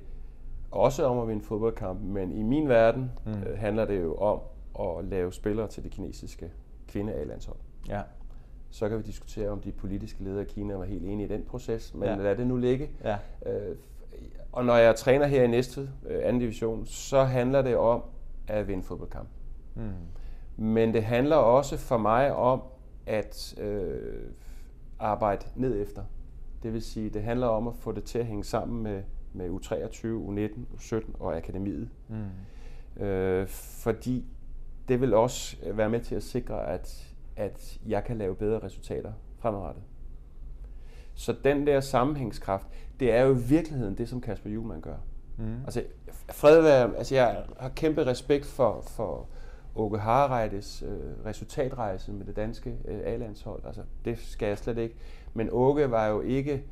også 0.71 1.03
om 1.05 1.19
at 1.19 1.27
vinde 1.27 1.41
fodboldkamp, 1.41 2.01
men 2.01 2.31
i 2.31 2.43
min 2.43 2.69
verden 2.69 3.11
mm. 3.25 3.31
øh, 3.31 3.57
handler 3.57 3.85
det 3.85 4.01
jo 4.01 4.15
om 4.15 4.39
at 4.79 5.05
lave 5.05 5.33
spillere 5.33 5.67
til 5.67 5.83
det 5.83 5.91
kinesiske 5.91 6.51
kvinde 6.87 7.13
A-landshold. 7.13 7.57
Ja. 7.89 8.01
Så 8.71 8.89
kan 8.89 8.97
vi 8.97 9.03
diskutere, 9.03 9.49
om 9.49 9.59
de 9.61 9.71
politiske 9.71 10.23
ledere 10.23 10.41
i 10.41 10.45
Kina 10.45 10.75
var 10.75 10.85
helt 10.85 11.03
enige 11.05 11.25
i 11.25 11.29
den 11.29 11.43
proces, 11.43 11.93
men 11.93 12.03
Ja. 12.03 12.15
lad 12.15 12.35
det 12.35 12.47
nu 12.47 12.57
ligge. 12.57 12.89
Ja. 13.03 13.17
Øh, 13.45 13.75
og 14.51 14.65
når 14.65 14.75
jeg 14.75 14.95
træner 14.95 15.25
her 15.27 15.43
i 15.43 15.47
næste 15.47 15.89
øh, 16.09 16.19
anden 16.23 16.39
division, 16.39 16.85
så 16.85 17.23
handler 17.23 17.61
det 17.61 17.77
om 17.77 18.03
at 18.47 18.67
vinde 18.67 18.83
fodboldkamp. 18.83 19.27
Mm. 19.75 19.83
Men 20.57 20.93
det 20.93 21.03
handler 21.03 21.35
også 21.35 21.77
for 21.77 21.97
mig 21.97 22.35
om 22.35 22.61
at 23.05 23.55
øh, 23.61 24.21
arbejde 24.99 25.45
ned 25.55 25.81
efter. 25.81 26.03
Det 26.63 26.73
vil 26.73 26.81
sige, 26.81 27.09
det 27.09 27.23
handler 27.23 27.47
om 27.47 27.67
at 27.67 27.75
få 27.75 27.91
det 27.91 28.03
til 28.03 28.19
at 28.19 28.25
hænge 28.25 28.43
sammen 28.43 28.83
med, 28.83 29.03
med 29.33 29.49
U23, 29.49 30.05
U19, 30.05 30.75
U17 30.75 31.21
og 31.21 31.37
akademiet. 31.37 31.89
Mm. 32.07 33.03
Øh, 33.03 33.47
fordi 33.47 34.25
det 34.87 35.01
vil 35.01 35.13
også 35.13 35.57
være 35.73 35.89
med 35.89 35.99
til 35.99 36.15
at 36.15 36.23
sikre, 36.23 36.67
at, 36.67 37.13
at 37.35 37.79
jeg 37.87 38.03
kan 38.03 38.17
lave 38.17 38.35
bedre 38.35 38.59
resultater 38.59 39.13
fremadrettet. 39.37 39.83
Så 41.13 41.35
den 41.43 41.67
der 41.67 41.79
sammenhængskraft, 41.79 42.67
det 42.99 43.11
er 43.11 43.21
jo 43.21 43.35
i 43.35 43.37
virkeligheden 43.37 43.97
det, 43.97 44.09
som 44.09 44.21
Kasper 44.21 44.49
Juhlmann 44.49 44.81
gør. 44.81 44.97
Mm. 45.37 45.63
Altså, 45.63 45.83
fred 46.31 46.61
være, 46.61 46.97
altså 46.97 47.15
jeg 47.15 47.43
har 47.59 47.69
kæmpe 47.69 48.05
respekt 48.05 48.45
for, 48.45 48.81
for 48.81 49.27
Åke 49.79 49.97
Harreides 49.97 50.83
øh, 50.87 51.25
resultatrejse 51.25 52.11
med 52.13 52.25
det 52.25 52.35
danske 52.35 52.69
øh, 52.85 52.99
A-landshold. 53.03 53.65
Altså, 53.65 53.81
det 54.05 54.17
skal 54.19 54.47
jeg 54.47 54.57
slet 54.57 54.77
ikke. 54.77 54.95
Men 55.33 55.49
Åke 55.51 55.91
var 55.91 56.07
jo 56.07 56.21
ikke 56.21 56.63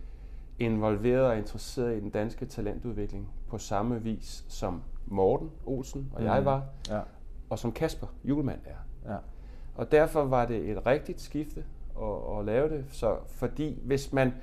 involveret 0.60 1.26
og 1.26 1.38
interesseret 1.38 1.98
i 1.98 2.00
den 2.00 2.10
danske 2.10 2.46
talentudvikling 2.46 3.30
på 3.50 3.58
samme 3.58 4.04
vis 4.04 4.46
som 4.48 4.82
Morten 5.06 5.52
Olsen 5.66 6.12
og 6.14 6.24
jeg 6.24 6.36
Mhm. 6.38 6.46
var, 6.46 6.64
Ja. 6.90 7.00
og 7.50 7.60
som 7.60 7.72
Kasper 7.72 8.08
Julemand 8.24 8.60
er. 8.66 9.12
Ja. 9.12 9.18
Og 9.76 9.92
derfor 9.92 10.24
var 10.26 10.46
det 10.46 10.70
et 10.70 10.86
rigtigt 10.86 11.22
skifte 11.22 11.66
at, 12.02 12.40
at 12.40 12.46
lave 12.46 12.70
det. 12.70 12.86
Så 12.90 13.16
fordi 13.28 13.80
hvis 13.84 14.14
man, 14.14 14.34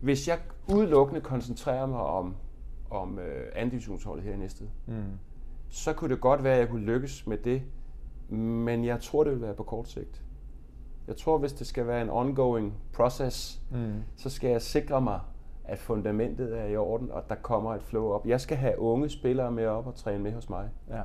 hvis 0.00 0.28
jeg 0.28 0.38
udelukkende 0.74 1.20
koncentrerer 1.20 1.86
mig 1.86 2.00
om, 2.00 2.36
om 2.90 3.18
øh, 3.18 3.46
anden 3.54 3.70
divisionsholdet 3.70 4.24
her 4.24 4.32
i 4.32 4.36
næste, 4.36 4.64
Mm. 4.86 4.94
så 5.68 5.92
kunne 5.92 6.10
det 6.14 6.20
godt 6.20 6.44
være, 6.44 6.54
at 6.54 6.60
jeg 6.60 6.68
kunne 6.68 6.84
lykkes 6.84 7.26
med 7.26 7.36
det. 7.38 7.62
Men 8.36 8.84
jeg 8.84 9.00
tror, 9.00 9.24
det 9.24 9.32
vil 9.32 9.42
være 9.42 9.54
på 9.54 9.62
kort 9.62 9.88
sigt. 9.88 10.22
Jeg 11.08 11.16
tror, 11.16 11.38
hvis 11.38 11.52
det 11.52 11.66
skal 11.66 11.86
være 11.86 12.02
en 12.02 12.10
ongoing 12.10 12.74
process, 12.92 13.62
Mm. 13.70 13.92
så 14.16 14.30
skal 14.30 14.50
jeg 14.50 14.62
sikre 14.62 15.00
mig, 15.00 15.20
at 15.64 15.78
fundamentet 15.78 16.58
er 16.58 16.64
i 16.64 16.76
orden, 16.76 17.10
og 17.10 17.22
der 17.28 17.34
kommer 17.34 17.74
et 17.74 17.82
flow 17.82 18.04
op. 18.08 18.26
Jeg 18.26 18.40
skal 18.40 18.56
have 18.56 18.78
unge 18.78 19.08
spillere 19.08 19.52
med 19.52 19.66
op 19.66 19.86
og 19.86 19.94
træne 19.94 20.22
med 20.22 20.32
hos 20.32 20.48
mig, 20.50 20.68
Ja. 20.88 21.02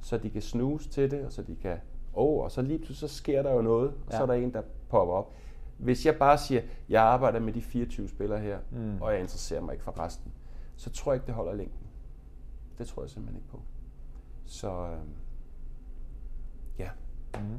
så 0.00 0.18
de 0.18 0.30
kan 0.30 0.42
snuse 0.42 0.88
til 0.88 1.10
det, 1.10 1.24
og 1.26 1.32
så 1.32 1.42
de 1.42 1.56
kan, 1.56 1.76
oh, 2.14 2.44
og 2.44 2.50
så 2.52 2.62
lige 2.62 2.78
pludselig 2.78 3.10
så 3.10 3.16
sker 3.16 3.42
der 3.42 3.52
jo 3.52 3.62
noget, 3.62 3.88
og 3.88 4.12
ja. 4.12 4.16
så 4.16 4.22
er 4.22 4.26
der 4.26 4.34
en, 4.34 4.52
der 4.52 4.62
popper 4.88 5.14
op. 5.14 5.32
Hvis 5.78 6.06
jeg 6.06 6.16
bare 6.18 6.38
siger, 6.38 6.62
jeg 6.88 7.02
arbejder 7.02 7.40
med 7.40 7.52
de 7.52 7.62
24 7.62 8.08
spillere 8.08 8.40
her, 8.40 8.58
Mm. 8.70 9.02
og 9.02 9.12
jeg 9.12 9.20
interesserer 9.20 9.60
mig 9.60 9.72
ikke 9.72 9.84
for 9.84 9.98
resten, 10.00 10.32
så 10.76 10.90
tror 10.90 11.12
jeg 11.12 11.16
ikke, 11.16 11.26
det 11.26 11.34
holder 11.34 11.52
længden. 11.54 11.86
Det 12.78 12.86
tror 12.86 13.02
jeg 13.02 13.10
simpelthen 13.10 13.36
ikke 13.36 13.48
på. 13.48 13.60
Så 14.46 14.70
øh, 14.70 14.98
Mm. 17.40 17.58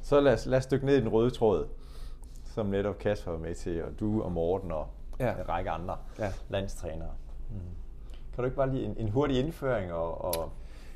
Så 0.00 0.20
lad 0.20 0.32
os, 0.34 0.46
lad 0.46 0.58
os 0.58 0.66
dykke 0.66 0.86
ned 0.86 0.96
i 0.96 1.00
den 1.00 1.08
røde 1.08 1.30
tråd, 1.30 1.66
som 2.44 2.66
netop 2.66 2.98
Kasper 2.98 3.30
var 3.30 3.38
med 3.38 3.54
til, 3.54 3.84
og 3.84 4.00
du 4.00 4.22
og 4.22 4.32
Morten 4.32 4.72
og 4.72 4.86
Ja. 5.20 5.30
en 5.40 5.48
række 5.48 5.70
andre 5.70 5.96
Ja. 6.18 6.32
landstrænere. 6.48 7.10
Mm. 7.50 7.56
Kan 8.34 8.42
du 8.42 8.44
ikke 8.44 8.56
bare 8.56 8.70
lige 8.70 8.84
en, 8.84 8.96
en 8.96 9.08
hurtig 9.08 9.38
indføring 9.38 9.92
og, 9.92 10.24
og 10.24 10.50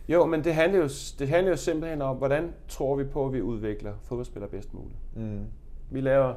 Jo, 0.09 0.27
men 0.27 0.45
det 0.45 0.55
handler, 0.55 0.79
jo, 0.79 0.89
det 1.19 1.29
handler 1.29 1.51
jo 1.51 1.57
simpelthen 1.57 2.03
om, 2.03 2.17
hvordan 2.17 2.55
tror 2.69 2.97
vi 2.97 3.05
på, 3.05 3.27
at 3.27 3.33
vi 3.33 3.43
udvikler 3.43 3.93
fodboldspillere 4.03 4.51
bedst 4.51 4.75
muligt. 4.75 4.99
mm. 5.17 5.47
Vi 5.91 6.01
laver, 6.01 6.35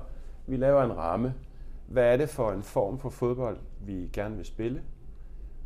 vi 0.47 0.57
laver 0.57 0.83
en 0.83 0.97
ramme. 0.97 1.33
Hvad 1.87 2.13
er 2.13 2.17
det 2.17 2.29
for 2.29 2.51
en 2.51 2.63
form 2.63 2.99
for 2.99 3.09
fodbold, 3.09 3.57
vi 3.79 4.09
gerne 4.13 4.35
vil 4.35 4.45
spille? 4.45 4.83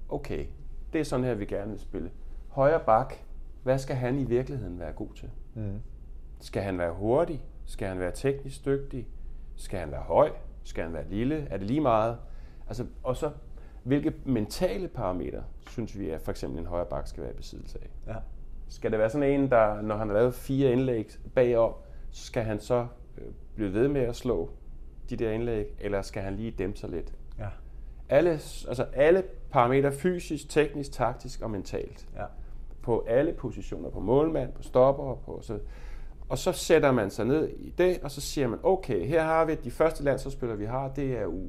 Okay, 0.09 0.45
det 0.93 1.01
er 1.01 1.05
sådan 1.05 1.25
her, 1.25 1.33
vi 1.33 1.45
gerne 1.45 1.71
vil 1.71 1.79
spille. 1.79 2.11
Højre 2.49 2.79
bak, 2.85 3.13
hvad 3.63 3.77
skal 3.79 3.95
han 3.95 4.19
i 4.19 4.23
virkeligheden 4.23 4.79
være 4.79 4.91
god 4.93 5.09
til? 5.15 5.29
Mm. 5.53 5.81
Skal 6.39 6.61
han 6.61 6.77
være 6.77 6.93
hurtig? 6.93 7.45
Skal 7.65 7.87
han 7.87 7.99
være 7.99 8.11
teknisk 8.11 8.65
dygtig? 8.65 9.07
Skal 9.55 9.79
han 9.79 9.91
være 9.91 10.01
høj? 10.01 10.31
Skal 10.63 10.83
han 10.83 10.93
være 10.93 11.09
lille? 11.09 11.47
Er 11.49 11.57
det 11.57 11.67
lige 11.67 11.81
meget? 11.81 12.17
Altså, 12.67 12.85
og 13.03 13.17
så, 13.17 13.31
hvilke 13.83 14.13
mentale 14.25 14.87
parametre 14.87 15.43
synes 15.69 15.99
vi, 15.99 16.09
at 16.09 16.21
for 16.21 16.31
eksempel 16.31 16.59
en 16.59 16.65
højre 16.65 16.85
bak 16.85 17.07
skal 17.07 17.23
være 17.23 17.31
i 17.31 17.35
besiddelse 17.35 17.79
af? 17.81 18.13
Ja. 18.13 18.15
Skal 18.69 18.91
det 18.91 18.99
være 18.99 19.09
sådan 19.09 19.29
en, 19.29 19.49
der, 19.49 19.81
når 19.81 19.97
han 19.97 20.07
har 20.07 20.15
lavet 20.15 20.33
fire 20.33 20.71
indlæg 20.71 21.11
bagom, 21.35 21.73
så 22.11 22.25
skal 22.25 22.43
han 22.43 22.59
så 22.59 22.87
øh, 23.17 23.27
blive 23.55 23.73
ved 23.73 23.87
med 23.87 24.01
at 24.01 24.15
slå 24.15 24.49
de 25.09 25.15
der 25.15 25.31
indlæg, 25.31 25.65
eller 25.79 26.01
skal 26.01 26.23
han 26.23 26.35
lige 26.35 26.51
dæmpe 26.51 26.77
sig 26.77 26.89
lidt? 26.89 27.13
Ja. 27.39 27.47
Alle, 28.09 28.29
altså 28.67 28.85
alle 28.93 29.23
parametre, 29.49 29.91
fysisk, 29.91 30.49
teknisk, 30.49 30.91
taktisk 30.91 31.41
og 31.41 31.51
mentalt, 31.51 32.07
Ja. 32.15 32.25
På 32.81 33.05
alle 33.07 33.33
positioner, 33.33 33.89
på 33.89 33.99
målmand, 33.99 34.53
på 34.53 34.63
stopper, 34.63 35.03
og 35.03 35.19
på 35.25 35.39
så, 35.41 35.59
og 36.29 36.37
så 36.37 36.51
sætter 36.51 36.91
man 36.91 37.09
sig 37.09 37.25
ned 37.25 37.49
i 37.49 37.69
det, 37.77 37.99
og 38.03 38.11
så 38.11 38.21
siger 38.21 38.47
man, 38.47 38.59
okay, 38.63 39.07
her 39.07 39.23
har 39.23 39.45
vi 39.45 39.55
de 39.55 39.71
første 39.71 40.03
landsholdsspillere, 40.03 40.57
vi 40.57 40.65
har, 40.65 40.87
det 40.87 41.17
er 41.17 41.25
U. 41.25 41.41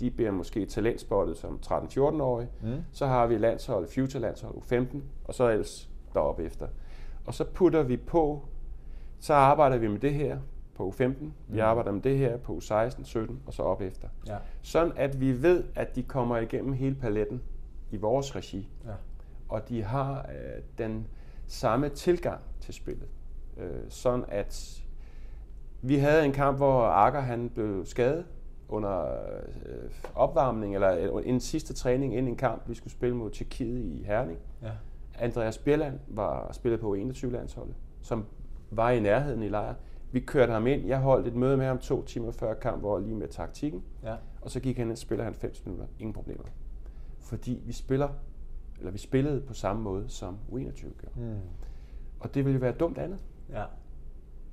De 0.00 0.10
bliver 0.10 0.30
måske 0.30 0.66
talentspottet 0.66 1.36
som 1.36 1.58
13-14-årige. 1.66 2.48
Mm. 2.62 2.68
Så 2.92 3.06
har 3.06 3.26
vi 3.26 3.38
landshold, 3.38 3.88
future 3.88 4.20
landshold, 4.22 4.54
U15, 4.54 4.96
og 5.24 5.34
så 5.34 5.48
ellers 5.50 5.90
deroppe 6.14 6.42
efter. 6.44 6.66
Og 7.26 7.34
så 7.34 7.44
putter 7.44 7.82
vi 7.82 7.96
på, 7.96 8.42
så 9.20 9.34
arbejder 9.34 9.76
vi 9.78 9.88
med 9.88 9.98
det 9.98 10.14
her 10.14 10.38
på 10.74 10.88
U15, 10.96 11.04
vi 11.04 11.30
Mm. 11.48 11.58
arbejder 11.60 11.92
med 11.92 12.02
det 12.02 12.18
her 12.18 12.36
på 12.36 12.56
U16, 12.62 13.04
17 13.04 13.40
og 13.46 13.52
så 13.52 13.62
op 13.62 13.80
efter. 13.80 14.08
Ja. 14.26 14.36
Sådan 14.62 14.92
at 14.96 15.20
vi 15.20 15.42
ved, 15.42 15.64
at 15.74 15.96
de 15.96 16.02
kommer 16.02 16.36
igennem 16.38 16.72
hele 16.72 16.94
paletten 16.94 17.42
i 17.90 17.96
vores 17.96 18.36
regi, 18.36 18.68
Ja. 18.86 18.90
Og 19.48 19.68
de 19.68 19.82
har 19.82 20.18
øh, 20.18 20.62
den 20.78 21.06
samme 21.46 21.88
tilgang 21.88 22.40
til 22.60 22.74
spillet. 22.74 23.08
Øh, 23.56 23.80
sådan 23.88 24.24
at 24.28 24.82
vi 25.82 25.96
havde 25.96 26.24
en 26.24 26.32
kamp, 26.32 26.56
hvor 26.56 26.82
Akker 26.82 27.20
han 27.20 27.50
blev 27.50 27.84
skadet 27.84 28.24
under 28.68 29.02
øh, 29.66 29.90
opvarmning, 30.14 30.74
eller 30.74 31.14
øh, 31.16 31.22
en 31.24 31.40
sidste 31.40 31.74
træning 31.74 32.12
inden 32.16 32.32
en 32.32 32.36
kamp, 32.36 32.68
vi 32.68 32.74
skulle 32.74 32.92
spille 32.92 33.16
mod 33.16 33.30
Tjekkiet 33.30 33.84
i 33.84 34.02
Herning. 34.02 34.38
Ja. 34.62 34.70
Andreas 35.18 35.58
Bjelland 35.58 35.98
var 36.08 36.52
spillet 36.52 36.80
på 36.80 36.94
21-landsholdet, 36.94 37.74
som 38.02 38.26
var 38.70 38.90
i 38.90 39.00
nærheden 39.00 39.42
i 39.42 39.48
lejr. 39.48 39.74
Vi 40.12 40.20
kørte 40.20 40.52
ham 40.52 40.66
ind. 40.66 40.86
Jeg 40.86 40.98
holdt 40.98 41.26
et 41.26 41.34
møde 41.34 41.56
med 41.56 41.66
ham 41.66 41.78
to 41.78 42.02
timer 42.02 42.30
før 42.30 42.54
kamp, 42.54 42.80
hvor 42.80 42.98
lige 42.98 43.14
med 43.14 43.28
taktikken. 43.28 43.82
Ja. 44.02 44.14
Og 44.40 44.50
så 44.50 44.60
gik 44.60 44.76
han 44.76 44.86
ind 44.86 44.92
og 44.92 44.98
spiller 44.98 45.24
90 45.24 45.66
minutter. 45.66 45.86
Ingen 45.98 46.12
problemer. 46.12 46.44
Fordi 47.20 47.62
vi 47.64 47.72
spiller, 47.72 48.08
eller 48.78 48.90
vi 48.92 48.98
spillede 48.98 49.40
på 49.40 49.54
samme 49.54 49.82
måde, 49.82 50.04
som 50.08 50.36
U21 50.52 50.82
gør. 50.82 51.08
Mm. 51.16 51.36
Og 52.20 52.34
det 52.34 52.44
ville 52.44 52.54
jo 52.54 52.60
være 52.60 52.72
dumt 52.72 52.98
andet. 52.98 53.18
Ja. 53.50 53.64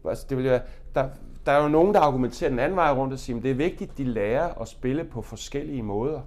Altså, 0.05 0.25
det 0.29 0.37
ville 0.37 0.49
være, 0.51 0.61
der, 0.95 1.09
der 1.45 1.51
er 1.51 1.63
jo 1.63 1.69
nogen, 1.69 1.93
der 1.93 1.99
argumenterer 1.99 2.49
den 2.49 2.59
anden 2.59 2.75
vej 2.75 2.91
rundt 2.93 3.13
og 3.13 3.19
siger, 3.19 3.37
at 3.37 3.43
det 3.43 3.51
er 3.51 3.55
vigtigt, 3.55 3.91
at 3.91 3.97
de 3.97 4.03
lærer 4.03 4.61
at 4.61 4.67
spille 4.67 5.03
på 5.03 5.21
forskellige 5.21 5.83
måder. 5.83 6.21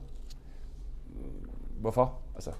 Hvorfor? 1.80 2.14
Altså, 2.34 2.50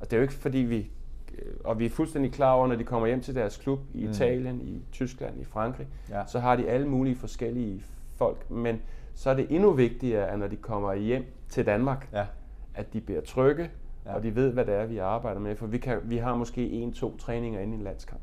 og 0.00 0.06
det 0.06 0.12
er 0.12 0.16
jo 0.16 0.22
ikke 0.22 0.34
fordi 0.34 0.58
vi, 0.58 0.90
øh, 1.38 1.54
og 1.64 1.78
vi 1.78 1.86
er 1.86 1.90
fuldstændig 1.90 2.32
klar 2.32 2.52
over, 2.52 2.66
når 2.66 2.74
de 2.76 2.84
kommer 2.84 3.06
hjem 3.08 3.20
til 3.20 3.34
deres 3.34 3.56
klub 3.56 3.78
i 3.94 4.04
Mm. 4.04 4.10
Italien, 4.10 4.60
i 4.60 4.82
Tyskland, 4.92 5.40
i 5.40 5.44
Frankrig, 5.44 5.86
Ja. 6.10 6.22
så 6.26 6.38
har 6.38 6.56
de 6.56 6.68
alle 6.68 6.88
mulige 6.88 7.16
forskellige 7.16 7.82
folk. 8.16 8.50
Men 8.50 8.80
så 9.14 9.30
er 9.30 9.34
det 9.34 9.46
endnu 9.50 9.70
vigtigere, 9.72 10.26
at 10.28 10.38
når 10.38 10.46
de 10.46 10.56
kommer 10.56 10.94
hjem 10.94 11.24
til 11.48 11.66
Danmark, 11.66 12.08
Ja. 12.12 12.26
at 12.74 12.92
de 12.92 13.00
bliver 13.00 13.20
trygge, 13.20 13.70
Ja. 14.08 14.14
og 14.14 14.22
de 14.22 14.34
ved, 14.34 14.52
hvad 14.52 14.64
det 14.64 14.74
er, 14.74 14.86
vi 14.86 14.98
arbejder 14.98 15.40
med. 15.40 15.56
For 15.56 15.66
vi, 15.66 15.78
kan, 15.78 16.00
vi 16.04 16.16
har 16.16 16.34
måske 16.36 16.70
en-to 16.70 17.16
træninger 17.16 17.60
inde 17.60 17.72
i 17.72 17.76
en 17.78 17.82
landskamp. 17.84 18.20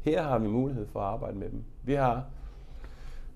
Her 0.00 0.22
har 0.22 0.38
vi 0.38 0.48
mulighed 0.48 0.86
for 0.86 1.00
at 1.00 1.06
arbejde 1.06 1.36
med 1.38 1.50
dem. 1.50 1.64
Vi 1.82 1.94
har, 1.94 2.24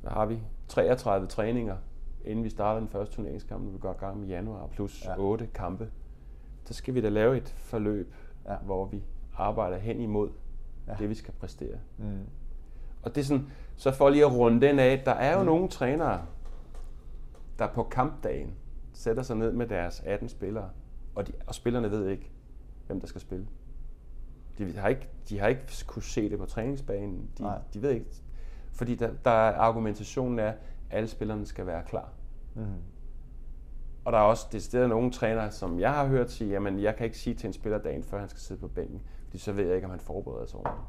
hvad 0.00 0.10
har 0.12 0.26
vi, 0.26 0.38
33 0.68 1.26
træninger, 1.26 1.76
inden 2.24 2.44
vi 2.44 2.50
starter 2.50 2.80
den 2.80 2.88
første 2.88 3.14
turneringskamp, 3.14 3.64
når 3.64 3.70
vi 3.72 3.78
går 3.78 3.90
i 3.90 3.96
gang 3.98 4.20
med 4.20 4.28
januar, 4.28 4.66
plus 4.66 5.04
Ja. 5.04 5.10
ja. 5.10 5.18
8 5.18 5.46
kampe. 5.54 5.90
Så 6.64 6.74
skal 6.74 6.94
vi 6.94 7.00
da 7.00 7.08
lave 7.08 7.36
et 7.36 7.48
forløb, 7.48 8.14
Ja. 8.46 8.56
hvor 8.56 8.84
vi 8.86 9.02
arbejder 9.36 9.78
hen 9.78 10.00
imod 10.00 10.30
Ja. 10.86 10.94
det, 10.98 11.08
vi 11.08 11.14
skal 11.14 11.34
præstere. 11.40 11.76
Mm. 11.98 12.18
Og 13.02 13.14
det 13.14 13.20
er 13.20 13.24
sådan, 13.24 13.46
så 13.76 13.92
for 13.92 14.10
lige 14.10 14.24
at 14.26 14.32
runde 14.32 14.66
den 14.66 14.78
af, 14.78 15.02
der 15.04 15.12
er 15.12 15.32
jo 15.32 15.38
mm. 15.40 15.46
nogle 15.46 15.68
trænere, 15.68 16.22
der 17.58 17.66
på 17.66 17.82
kampdagen 17.82 18.54
sætter 18.92 19.22
sig 19.22 19.36
ned 19.36 19.52
med 19.52 19.66
deres 19.66 20.00
18 20.06 20.28
spillere, 20.28 20.68
og, 21.14 21.26
de, 21.26 21.32
og 21.46 21.54
spillerne 21.54 21.90
ved 21.90 22.08
ikke, 22.08 22.30
hvem 22.86 23.00
der 23.00 23.06
skal 23.06 23.20
spille. 23.20 23.46
De 24.58 24.72
har 24.72 24.88
ikke, 24.88 25.08
de 25.28 25.38
har 25.38 25.48
ikke 25.48 25.62
kunne 25.86 26.02
se 26.02 26.30
det 26.30 26.38
på 26.38 26.46
træningsbanen. 26.46 27.30
De, 27.38 27.42
Nej. 27.42 27.58
de 27.74 27.82
ved 27.82 27.90
ikke, 27.90 28.06
fordi 28.72 28.94
der, 28.94 29.10
der 29.24 29.30
er 29.30 29.56
argumentationen 29.56 30.38
er, 30.38 30.48
at 30.48 30.56
alle 30.90 31.08
spillerne 31.08 31.46
skal 31.46 31.66
være 31.66 31.82
klar. 31.86 32.08
Mm. 32.54 32.62
Og 34.04 34.12
der 34.12 34.18
er 34.18 34.22
også 34.22 34.46
det 34.52 34.74
er 34.74 34.86
nogle 34.86 35.10
trænere, 35.10 35.50
som 35.50 35.80
jeg 35.80 35.94
har 35.94 36.06
hørt 36.06 36.30
sige, 36.30 36.50
jamen 36.50 36.82
jeg 36.82 36.96
kan 36.96 37.04
ikke 37.06 37.18
sige 37.18 37.34
til 37.34 37.46
en 37.46 37.52
spiller 37.52 37.78
dagen, 37.78 38.02
før 38.02 38.20
han 38.20 38.28
skal 38.28 38.40
sidde 38.40 38.60
på 38.60 38.68
bænken. 38.68 39.02
Fordi 39.24 39.38
så 39.38 39.52
ved 39.52 39.66
jeg 39.66 39.74
ikke, 39.74 39.84
om 39.84 39.90
han 39.90 40.00
forbereder 40.00 40.46
sig 40.46 40.60
ordentligt. 40.60 40.88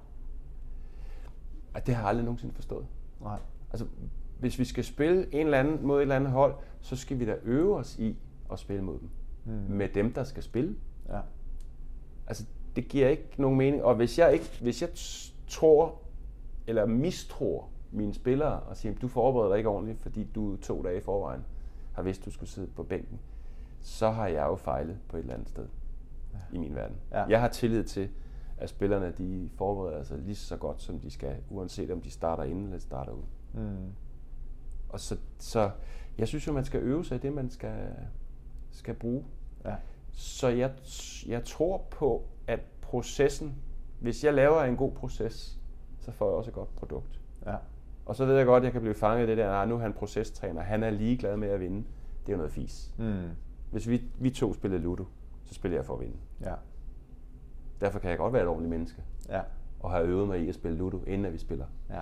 Og 1.74 1.88
det 1.88 1.96
har 1.96 2.02
jeg 2.02 2.10
aldrig 2.10 2.26
nogensinde 2.26 2.54
forstået. 2.54 2.86
Nej. 3.22 3.40
Altså, 3.72 3.88
hvis 4.40 4.60
vi 4.60 4.66
skal 4.66 4.84
spille 4.84 5.36
en 5.36 5.46
eller 5.46 5.60
anden 5.60 5.88
mod 5.88 5.98
et 5.98 6.02
eller 6.02 6.16
andet 6.16 6.32
hold, 6.32 6.56
så 6.82 6.96
skal 6.96 7.20
vi 7.20 7.26
da 7.26 7.36
øve 7.44 7.76
os 7.76 8.00
i 8.00 8.18
at 8.52 8.60
spille 8.60 8.84
mod 8.84 9.00
dem. 9.00 9.10
Mm. 9.46 9.52
Med 9.52 9.90
dem, 9.90 10.14
der 10.14 10.24
skal 10.24 10.44
spille. 10.44 10.76
Ja. 11.10 11.20
Altså, 12.28 12.46
det 12.76 12.88
giver 12.88 13.10
ikke 13.10 13.30
nogen 13.38 13.58
mening. 13.58 13.84
Og 13.84 13.96
hvis 13.96 14.20
jeg, 14.20 14.34
ikke, 14.34 14.46
hvis 14.62 14.82
jeg 14.82 14.90
tror, 15.48 16.00
eller 16.68 16.86
mistror 16.86 17.70
mine 17.92 18.14
spillere, 18.14 18.60
og 18.60 18.78
siger, 18.78 18.96
du 18.96 19.08
forbereder 19.08 19.50
dig 19.50 19.58
ikke 19.58 19.70
ordentligt, 19.70 20.00
fordi 20.00 20.24
du 20.24 20.56
to 20.56 20.84
dage 20.84 20.98
i 20.98 21.02
forvejen 21.02 21.42
har 21.94 22.02
vidst, 22.02 22.26
du 22.26 22.32
skulle 22.32 22.50
sidde 22.50 22.68
på 22.68 22.84
bænken, 22.84 23.20
så 23.82 24.10
har 24.10 24.28
jeg 24.28 24.46
jo 24.46 24.56
fejlet 24.56 24.98
på 25.08 25.18
et 25.18 25.22
eller 25.22 25.34
andet 25.34 25.50
sted 25.50 25.68
ja. 26.34 26.56
i 26.56 26.58
min 26.58 26.76
verden. 26.76 26.98
Ja. 27.12 27.24
Jeg 27.24 27.42
har 27.42 27.48
tillid 27.48 27.84
til, 27.84 28.10
at 28.58 28.70
spillerne 28.70 29.14
de 29.18 29.50
forbereder 29.56 30.04
sig 30.04 30.18
lige 30.18 30.36
så 30.36 30.58
godt, 30.58 30.82
som 30.82 31.00
de 31.00 31.12
skal, 31.12 31.36
uanset 31.50 31.92
om 31.92 32.02
de 32.02 32.10
starter 32.10 32.44
inden 32.44 32.66
eller 32.66 32.80
starter 32.80 33.12
ud. 33.12 33.24
Mm. 33.54 33.94
Og 34.90 35.00
så, 35.00 35.18
så 35.40 35.72
jeg 36.18 36.28
synes 36.28 36.48
jo, 36.48 36.54
man 36.54 36.66
skal 36.66 36.82
øve 36.82 37.06
sig 37.06 37.16
i 37.16 37.20
det, 37.20 37.34
man 37.34 37.50
skal, 37.50 37.96
skal 38.74 38.94
bruge. 38.94 39.24
Ja. 39.66 39.76
Så 40.12 40.48
jeg, 40.48 40.72
jeg 41.28 41.46
tror 41.46 41.78
på, 41.92 42.26
at 42.48 42.60
processen, 42.82 43.56
hvis 44.00 44.24
jeg 44.24 44.34
laver 44.34 44.64
en 44.64 44.76
god 44.76 44.92
proces, 44.92 45.60
så 46.00 46.12
får 46.12 46.26
jeg 46.30 46.36
også 46.36 46.50
et 46.50 46.56
godt 46.56 46.76
produkt. 46.76 47.20
Ja. 47.46 47.56
Og 48.06 48.16
så 48.16 48.26
ved 48.26 48.36
jeg 48.38 48.46
godt, 48.46 48.62
at 48.62 48.64
jeg 48.66 48.72
kan 48.72 48.82
blive 48.82 48.94
fanget 48.96 49.26
i 49.26 49.30
det 49.30 49.38
der, 49.38 49.48
nej, 49.48 49.66
nu 49.66 49.76
er 49.76 49.80
han 49.80 49.94
procestræner, 49.94 50.62
han 50.62 50.84
er 50.84 50.90
ligeglad 50.90 51.38
med 51.38 51.48
at 51.48 51.60
vinde. 51.60 51.78
Det 52.22 52.30
er 52.30 52.34
jo 52.34 52.38
noget 52.38 52.52
fis. 52.52 52.94
Mm. 52.98 53.30
Hvis 53.72 53.90
vi, 53.90 54.04
vi 54.20 54.30
to 54.30 54.54
spiller 54.54 54.78
Ludo, 54.78 55.06
så 55.46 55.54
spiller 55.54 55.78
jeg 55.78 55.86
for 55.86 55.94
at 55.94 56.00
vinde. 56.00 56.16
Ja. 56.42 56.54
Derfor 57.82 58.00
kan 58.00 58.10
jeg 58.10 58.18
godt 58.18 58.34
være 58.34 58.42
et 58.42 58.48
ordentligt 58.48 58.70
menneske, 58.70 59.02
Ja. 59.30 59.42
og 59.80 59.92
have 59.92 60.06
øvet 60.06 60.28
mig 60.28 60.40
i 60.40 60.50
at 60.50 60.56
spille 60.56 60.78
Ludo, 60.78 61.04
inden 61.08 61.26
at 61.26 61.34
vi 61.34 61.38
spiller. 61.38 61.66
Ja. 61.90 62.02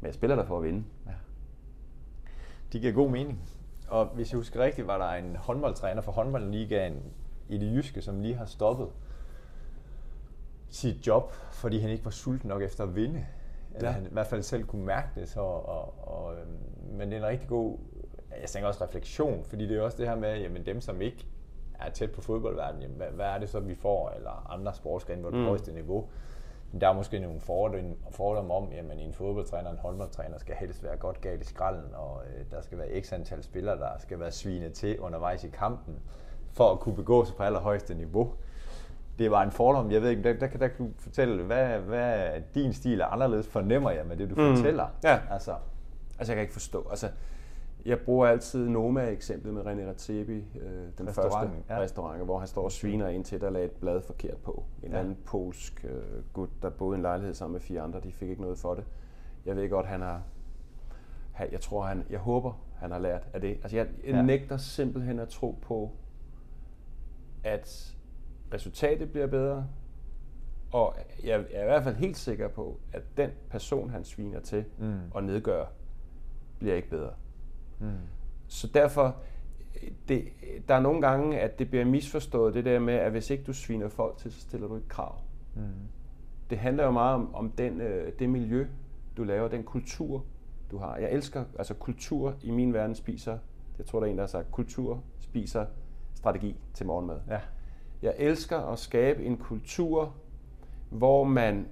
Men 0.00 0.06
jeg 0.06 0.14
spiller 0.14 0.36
der 0.36 0.44
for 0.44 0.56
at 0.58 0.62
vinde. 0.64 0.84
Det 2.72 2.80
giver 2.80 2.92
god 2.92 3.10
mening. 3.10 3.40
Og 3.92 4.06
hvis 4.06 4.32
jeg 4.32 4.36
husker 4.36 4.60
rigtigt, 4.64 4.86
var 4.86 4.98
der 4.98 5.08
en 5.10 5.36
håndboldtræner 5.36 6.02
for 6.02 6.12
håndboldligaen 6.12 7.02
i 7.48 7.58
det 7.58 7.72
jyske, 7.76 8.02
som 8.02 8.20
lige 8.20 8.34
har 8.34 8.44
stoppet 8.44 8.88
sit 10.70 11.06
job, 11.06 11.32
fordi 11.32 11.78
han 11.78 11.90
ikke 11.90 12.04
var 12.04 12.10
sulten 12.10 12.48
nok 12.48 12.62
efter 12.62 12.84
at 12.84 12.96
vinde. 12.96 13.26
Eller 13.74 13.88
Ja. 13.88 13.94
han 13.94 14.04
i 14.04 14.08
hvert 14.12 14.26
fald 14.26 14.42
selv 14.42 14.64
kunne 14.64 14.84
mærke 14.86 15.08
det. 15.14 15.28
Så, 15.28 15.40
og, 15.40 15.94
og, 16.08 16.34
øhm, 16.34 16.96
men 16.96 17.10
det 17.10 17.16
er 17.16 17.20
en 17.22 17.26
rigtig 17.28 17.48
god, 17.48 17.78
jeg 18.40 18.48
tænker 18.48 18.68
også 18.68 18.84
refleksion, 18.84 19.44
fordi 19.44 19.68
det 19.68 19.76
er 19.76 19.82
også 19.82 19.96
det 19.98 20.08
her 20.08 20.16
med, 20.16 20.38
jamen 20.40 20.66
dem 20.66 20.80
som 20.80 21.00
ikke 21.02 21.26
er 21.80 21.90
tæt 21.90 22.10
på 22.10 22.20
fodboldverdenen, 22.20 22.82
jamen, 22.82 22.96
hvad, 22.96 23.06
hvad 23.06 23.26
er 23.26 23.38
det 23.38 23.48
så, 23.48 23.60
vi 23.60 23.74
får, 23.74 24.10
eller 24.16 24.50
andre 24.52 24.74
sportsgrene 24.74 25.22
på 25.22 25.28
det 25.28 25.34
Mm. 25.36 25.40
mm. 25.40 25.46
højeste 25.46 25.72
niveau. 25.72 26.08
Der 26.80 26.88
er 26.88 26.92
måske 26.92 27.18
nogle 27.18 27.40
fordomme, 27.40 27.94
fordomme 28.10 28.54
om, 28.54 28.68
at 28.90 28.98
en 28.98 29.12
fodboldtræner 29.12 29.70
en 29.70 29.78
håndboldtræner 29.78 30.38
skal 30.38 30.54
helst 30.54 30.82
være 30.84 30.96
godt 30.96 31.20
galt 31.20 31.42
i 31.42 31.44
skralden, 31.44 31.94
og 31.94 32.20
øh, 32.26 32.44
der 32.50 32.60
skal 32.60 32.78
være 32.78 33.00
x 33.02 33.12
antal 33.12 33.42
spillere, 33.42 33.78
der 33.78 33.88
skal 33.98 34.20
være 34.20 34.32
svinet 34.32 34.72
til 34.72 35.00
undervejs 35.00 35.44
i 35.44 35.48
kampen, 35.48 35.98
for 36.52 36.70
at 36.72 36.80
kunne 36.80 36.94
begå 36.96 37.24
sig 37.24 37.36
på 37.36 37.42
allerhøjeste 37.42 37.94
niveau. 37.94 38.32
Det 39.18 39.30
var 39.30 39.42
en 39.42 39.50
fordom, 39.50 39.90
jeg 39.90 40.02
ved 40.02 40.10
ikke, 40.10 40.22
der, 40.22 40.32
der, 40.32 40.46
kan, 40.46 40.60
der 40.60 40.68
kan 40.68 40.86
du 40.86 40.92
fortælle, 40.98 41.42
hvad, 41.42 41.78
hvad 41.78 42.30
din 42.54 42.72
stil 42.72 43.00
er 43.00 43.06
anderledes, 43.06 43.46
fornemmer 43.46 43.90
jeg 43.90 44.06
med 44.06 44.16
det, 44.16 44.30
du 44.30 44.34
Mm. 44.34 44.56
fortæller. 44.56 44.86
Ja. 45.04 45.18
Altså, 45.30 45.54
Altså, 46.18 46.32
jeg 46.32 46.36
kan 46.36 46.42
ikke 46.42 46.52
forstå. 46.52 46.86
Altså, 46.90 47.08
jeg 47.84 48.00
bruger 48.00 48.26
altid 48.26 48.68
Noma-eksemplet 48.68 49.54
med 49.54 49.62
René 49.62 49.88
Ratebi, 49.88 50.36
øh, 50.60 50.88
den 50.98 51.06
første 51.08 51.38
ja. 51.68 51.80
restaurant, 51.80 52.24
hvor 52.24 52.38
han 52.38 52.48
står 52.48 52.62
og 52.64 52.72
sviner 52.72 53.08
ind 53.08 53.24
til, 53.24 53.40
der 53.40 53.50
lagde 53.50 53.66
et 53.66 53.72
blad 53.72 54.02
forkert 54.02 54.36
på. 54.36 54.64
En 54.82 54.92
Ja. 54.92 54.98
anden 54.98 55.16
polsk 55.26 55.84
øh, 55.88 56.24
gut, 56.32 56.48
der 56.62 56.70
boede 56.70 56.96
i 56.96 56.98
en 56.98 57.02
lejlighed 57.02 57.34
sammen 57.34 57.52
med 57.52 57.60
fire 57.60 57.80
andre, 57.80 58.00
de 58.00 58.12
fik 58.12 58.28
ikke 58.28 58.42
noget 58.42 58.58
for 58.58 58.74
det. 58.74 58.84
Jeg 59.46 59.56
ved 59.56 59.70
godt, 59.70 59.86
han 59.86 60.00
har... 60.00 60.22
Jeg 61.52 61.60
tror, 61.60 61.82
han... 61.82 62.04
Jeg 62.10 62.18
håber, 62.18 62.52
han 62.76 62.90
har 62.90 62.98
lært 62.98 63.28
af 63.32 63.40
det. 63.40 63.50
Altså, 63.62 63.76
jeg, 63.76 63.86
jeg 64.06 64.14
ja. 64.14 64.22
nægter 64.22 64.56
simpelthen 64.56 65.18
at 65.18 65.28
tro 65.28 65.58
på, 65.62 65.90
at 67.44 67.96
resultatet 68.54 69.10
bliver 69.10 69.26
bedre, 69.26 69.66
og 70.72 70.94
jeg 71.24 71.44
er 71.52 71.62
i 71.62 71.64
hvert 71.64 71.82
fald 71.84 71.94
helt 71.96 72.16
sikker 72.16 72.48
på, 72.48 72.80
at 72.92 73.02
den 73.16 73.30
person, 73.50 73.90
han 73.90 74.04
sviner 74.04 74.40
til 74.40 74.64
Mm. 74.78 74.94
og 75.10 75.24
nedgør, 75.24 75.64
bliver 76.58 76.74
ikke 76.74 76.90
bedre. 76.90 77.10
Mm. 77.82 77.96
Så 78.48 78.66
derfor, 78.74 79.16
det, 80.08 80.24
der 80.68 80.74
er 80.74 80.80
nogle 80.80 81.00
gange, 81.00 81.40
at 81.40 81.58
det 81.58 81.70
bliver 81.70 81.84
misforstået, 81.84 82.54
det 82.54 82.64
der 82.64 82.78
med, 82.78 82.94
at 82.94 83.10
hvis 83.10 83.30
ikke 83.30 83.44
du 83.44 83.52
sviner 83.52 83.88
folk 83.88 84.16
til, 84.16 84.32
så 84.32 84.40
stiller 84.40 84.68
du 84.68 84.76
ikke 84.76 84.88
krav. 84.88 85.18
Mm. 85.54 85.62
Det 86.50 86.58
handler 86.58 86.84
jo 86.84 86.90
meget 86.90 87.14
om, 87.14 87.34
om 87.34 87.50
den, 87.50 87.80
øh, 87.80 88.12
det 88.18 88.28
miljø, 88.28 88.66
du 89.16 89.24
laver, 89.24 89.48
den 89.48 89.64
kultur, 89.64 90.24
du 90.70 90.78
har. 90.78 90.96
Jeg 90.96 91.12
elsker, 91.12 91.44
altså 91.58 91.74
kultur 91.74 92.34
i 92.42 92.50
min 92.50 92.72
verden 92.72 92.94
spiser, 92.94 93.38
jeg 93.78 93.86
tror, 93.86 94.00
der 94.00 94.06
er 94.06 94.10
en, 94.10 94.16
der 94.16 94.22
har 94.22 94.28
sagt, 94.28 94.50
kultur 94.50 95.02
spiser 95.20 95.66
strategi 96.14 96.56
til 96.74 96.86
morgenmad. 96.86 97.20
Ja. 97.28 97.40
Jeg 98.02 98.14
elsker 98.18 98.58
at 98.58 98.78
skabe 98.78 99.24
en 99.24 99.36
kultur, 99.36 100.14
hvor 100.90 101.24
man 101.24 101.66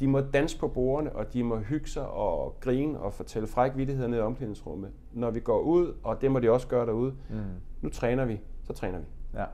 de 0.00 0.08
må 0.08 0.20
danse 0.20 0.58
på 0.58 0.68
bordene, 0.68 1.12
og 1.12 1.32
de 1.32 1.44
må 1.44 1.58
hygge 1.58 1.88
sig 1.88 2.08
og 2.08 2.56
grine 2.60 3.00
og 3.00 3.12
fortælle 3.12 3.48
fræk 3.48 3.72
vittigheder 3.76 4.08
ned 4.08 4.18
i 4.18 4.20
omklædningsrummet. 4.20 4.90
Når 5.12 5.30
vi 5.30 5.40
går 5.40 5.60
ud, 5.60 5.94
og 6.02 6.20
det 6.20 6.30
må 6.30 6.38
de 6.38 6.50
også 6.50 6.66
gøre 6.66 6.86
derude, 6.86 7.14
Mm. 7.30 7.36
nu 7.80 7.88
træner 7.88 8.24
vi, 8.24 8.40
så 8.64 8.72
træner 8.72 8.98
vi. 8.98 9.04
Ja. 9.34 9.44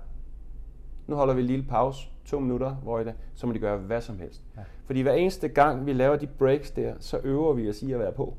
Nu 1.07 1.17
holder 1.17 1.35
vi 1.35 1.41
en 1.41 1.47
lille 1.47 1.65
pause, 1.69 2.09
to 2.25 2.41
minutter, 2.41 2.71
hvor 2.75 2.99
i 2.99 3.05
det, 3.05 3.15
så 3.35 3.47
må 3.47 3.53
de 3.53 3.59
gøre 3.59 3.79
hvad 3.79 4.01
som 4.01 4.19
helst. 4.19 4.43
Ja. 4.57 4.63
Fordi 4.85 5.01
hver 5.01 5.13
eneste 5.13 5.49
gang, 5.49 5.87
vi 5.87 5.93
laver 5.93 6.17
de 6.17 6.27
breaks 6.27 6.71
der, 6.71 6.95
så 6.99 7.21
øver 7.25 7.53
vi 7.53 7.69
os 7.69 7.83
i 7.83 7.93
at 7.93 7.99
være 7.99 8.13
på. 8.13 8.35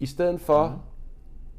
I 0.00 0.06
stedet 0.06 0.40
for, 0.40 0.68
mm. 0.68 0.74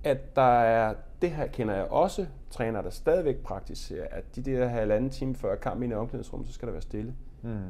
at 0.03 0.35
der 0.35 0.41
er, 0.61 0.93
det 1.21 1.31
her 1.31 1.47
kender 1.47 1.75
jeg 1.75 1.85
også, 1.85 2.25
træner 2.49 2.81
der 2.81 2.89
stadigvæk 2.89 3.37
praktiserer, 3.37 4.07
at 4.11 4.35
de 4.35 4.41
der 4.41 4.67
halvanden 4.67 5.09
time 5.09 5.35
før 5.35 5.55
kamp 5.55 5.83
i 5.83 5.93
omklædningsrum, 5.93 6.45
så 6.45 6.53
skal 6.53 6.65
der 6.65 6.71
være 6.71 6.81
stille. 6.81 7.09
Mm. 7.09 7.15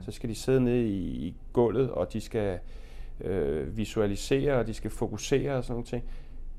Så 0.01 0.11
skal 0.11 0.29
de 0.29 0.35
sidde 0.35 0.61
nede 0.61 0.87
i, 0.87 0.97
i 1.27 1.35
gulvet, 1.53 1.91
og 1.91 2.13
de 2.13 2.21
skal 2.21 2.59
øh, 3.21 3.77
visualisere, 3.77 4.53
og 4.55 4.67
de 4.67 4.73
skal 4.73 4.91
fokusere 4.91 5.55
og 5.55 5.63
sådan 5.63 5.73
nogle 5.73 5.85
ting. 5.85 6.03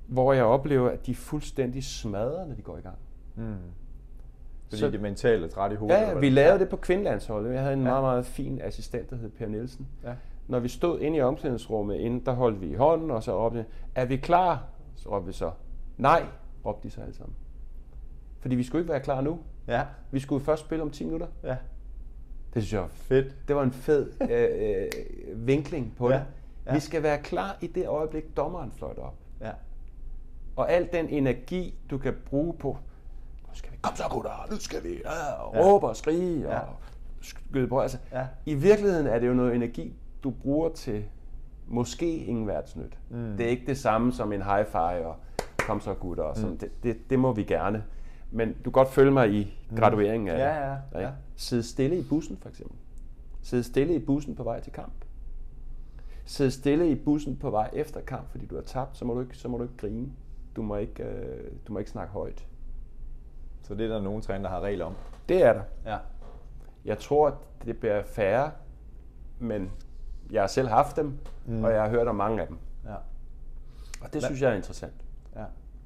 Hvor 0.06 0.32
jeg 0.32 0.44
oplever, 0.44 0.90
at 0.90 1.06
de 1.06 1.10
er 1.10 1.14
fuldstændig 1.14 1.84
smadret, 1.84 2.48
når 2.48 2.54
de 2.54 2.62
går 2.62 2.78
i 2.78 2.80
gang. 2.80 2.98
Mm. 3.36 3.54
Fordi 4.68 4.80
Så- 4.80 4.86
det 4.86 4.94
er 4.94 5.00
mentalt 5.02 5.44
og 5.44 5.50
træt 5.50 5.72
i 5.72 5.74
hovedet. 5.74 5.96
Ja, 5.96 6.18
vi 6.18 6.30
lavede 6.30 6.58
det 6.58 6.68
på 6.68 6.76
kvindelandsholdet. 6.76 7.52
Jeg 7.52 7.60
havde 7.60 7.72
en 7.74 7.78
Ja. 7.82 7.84
meget, 7.88 8.02
meget 8.02 8.26
fin 8.26 8.60
assistent, 8.64 9.10
der 9.10 9.16
hed 9.16 9.30
Per 9.30 9.46
Nielsen. 9.48 9.86
Ja. 10.04 10.12
Når 10.48 10.58
vi 10.58 10.68
stod 10.68 11.00
inde 11.00 11.18
i 11.18 11.20
omklædningsrummet, 11.20 11.96
inden, 11.96 12.26
der 12.26 12.32
holdt 12.32 12.60
vi 12.60 12.66
i 12.66 12.74
hånden, 12.74 13.10
og 13.10 13.22
så 13.22 13.44
råbte 13.44 13.64
er 13.94 14.04
vi 14.04 14.16
klar? 14.16 14.64
Så 14.96 15.08
råbte 15.10 15.26
vi 15.26 15.32
så, 15.32 15.50
nej, 15.98 16.22
råbte 16.66 16.88
de 16.88 16.92
så 16.94 17.00
alle 17.00 17.14
sammen. 17.14 17.34
Fordi 18.40 18.54
vi 18.54 18.62
skulle 18.62 18.82
ikke 18.82 18.92
være 18.92 19.00
klar 19.00 19.20
nu. 19.20 19.38
Ja. 19.68 19.82
Vi 20.10 20.18
skulle 20.20 20.44
først 20.44 20.64
spille 20.64 20.82
om 20.82 20.90
10 20.90 21.04
minutter. 21.04 21.26
Ja. 21.44 21.56
Det 22.54 22.62
synes 22.62 22.72
jeg 22.72 22.80
var 22.80 22.88
Fedt. 22.92 23.34
det 23.48 23.56
var 23.56 23.62
en 23.62 23.72
fed 23.72 24.12
øh, 24.30 24.86
øh, 25.30 25.46
vinkling 25.46 25.94
på 25.98 26.10
Ja, 26.10 26.14
det. 26.16 26.24
ja. 26.66 26.74
Vi 26.74 26.80
skal 26.80 27.02
være 27.02 27.18
klar 27.18 27.56
i 27.60 27.66
det 27.66 27.88
øjeblik, 27.88 28.36
dommeren 28.36 28.72
fløjter 28.72 29.02
op. 29.02 29.14
Ja. 29.40 29.50
Og 30.56 30.72
al 30.72 30.88
den 30.92 31.08
energi, 31.08 31.74
du 31.90 31.98
kan 31.98 32.14
bruge 32.26 32.54
på, 32.54 32.68
nu 33.48 33.54
skal 33.54 33.72
vi, 33.72 33.76
kom 33.82 33.96
så 33.96 34.04
gutter, 34.10 34.46
nu 34.50 34.56
skal 34.56 34.84
vi, 34.84 34.88
ja, 35.04 35.32
og 35.32 35.54
Ja. 35.54 35.60
råbe 35.60 35.86
og 35.86 35.96
skrige 35.96 36.40
Ja. 36.40 36.58
og 36.58 36.68
skyde 37.20 37.68
på. 37.68 37.80
Altså, 37.80 37.98
Ja. 38.12 38.26
I 38.46 38.54
virkeligheden 38.54 39.06
er 39.06 39.18
det 39.18 39.28
jo 39.28 39.34
noget 39.34 39.54
energi, 39.54 39.94
du 40.24 40.30
bruger 40.30 40.68
til 40.68 41.04
måske 41.68 42.16
ingen 42.24 42.46
værtsnyt. 42.46 42.98
Mm. 43.10 43.36
Det 43.36 43.46
er 43.46 43.50
ikke 43.50 43.66
det 43.66 43.78
samme 43.78 44.12
som 44.12 44.32
en 44.32 44.42
high 44.42 44.66
five 44.66 45.06
og 45.06 45.16
kom 45.58 45.80
så 45.80 45.94
gutter. 45.94 46.24
Og 46.24 46.36
sådan. 46.36 46.50
Mm. 46.50 46.58
Det, 46.58 46.70
det, 46.82 47.10
det 47.10 47.18
må 47.18 47.32
vi 47.32 47.42
gerne. 47.44 47.84
Men 48.30 48.52
du 48.52 48.62
kan 48.62 48.72
godt 48.72 48.88
følge 48.88 49.10
mig 49.10 49.32
i 49.32 49.58
gradueringen 49.76 50.28
af 50.28 50.38
Ja, 50.38 50.70
ja, 50.70 50.76
ja. 50.94 50.98
Ikke? 50.98 51.12
Sidde 51.36 51.62
stille 51.62 51.98
i 51.98 52.02
bussen 52.02 52.36
for 52.36 52.48
eksempel. 52.48 52.76
Sidde 53.42 53.62
stille 53.62 53.94
i 53.94 53.98
bussen 53.98 54.34
på 54.36 54.42
vej 54.42 54.60
til 54.60 54.72
kamp. 54.72 54.92
Sidde 56.24 56.50
stille 56.50 56.90
i 56.90 56.94
bussen 56.94 57.36
på 57.36 57.50
vej 57.50 57.70
efter 57.72 58.00
kamp, 58.00 58.30
fordi 58.30 58.46
du 58.46 58.54
har 58.54 58.62
tabt, 58.62 58.96
så 58.96 59.04
må 59.04 59.14
du 59.14 59.20
ikke, 59.20 59.36
så 59.36 59.48
må 59.48 59.56
du 59.56 59.62
ikke 59.62 59.76
grine. 59.76 60.08
Du 60.56 60.62
må 60.62 60.76
ikke, 60.76 61.02
øh, 61.04 61.50
du 61.68 61.72
må 61.72 61.78
ikke 61.78 61.90
snakke 61.90 62.12
højt. 62.12 62.46
Så 63.62 63.74
det 63.74 63.84
er 63.84 63.88
der 63.88 64.02
nogle 64.02 64.22
træner, 64.22 64.42
der 64.42 64.48
har 64.48 64.60
regler 64.60 64.84
om. 64.84 64.94
Det 65.28 65.44
er 65.44 65.52
der. 65.52 65.62
Ja. 65.86 65.98
Jeg 66.84 66.98
tror, 66.98 67.28
at 67.28 67.34
det 67.64 67.78
bliver 67.78 68.02
færre, 68.02 68.50
men 69.38 69.70
jeg 70.30 70.42
har 70.42 70.46
selv 70.46 70.68
haft 70.68 70.96
dem, 70.96 71.18
mm. 71.46 71.64
og 71.64 71.72
jeg 71.72 71.82
har 71.82 71.88
hørt 71.88 72.08
om 72.08 72.16
mange 72.16 72.40
af 72.40 72.46
dem. 72.46 72.58
Ja. 72.84 72.94
Og 74.00 74.12
det 74.12 74.22
synes 74.22 74.42
jeg 74.42 74.50
er 74.50 74.56
interessant. 74.56 75.04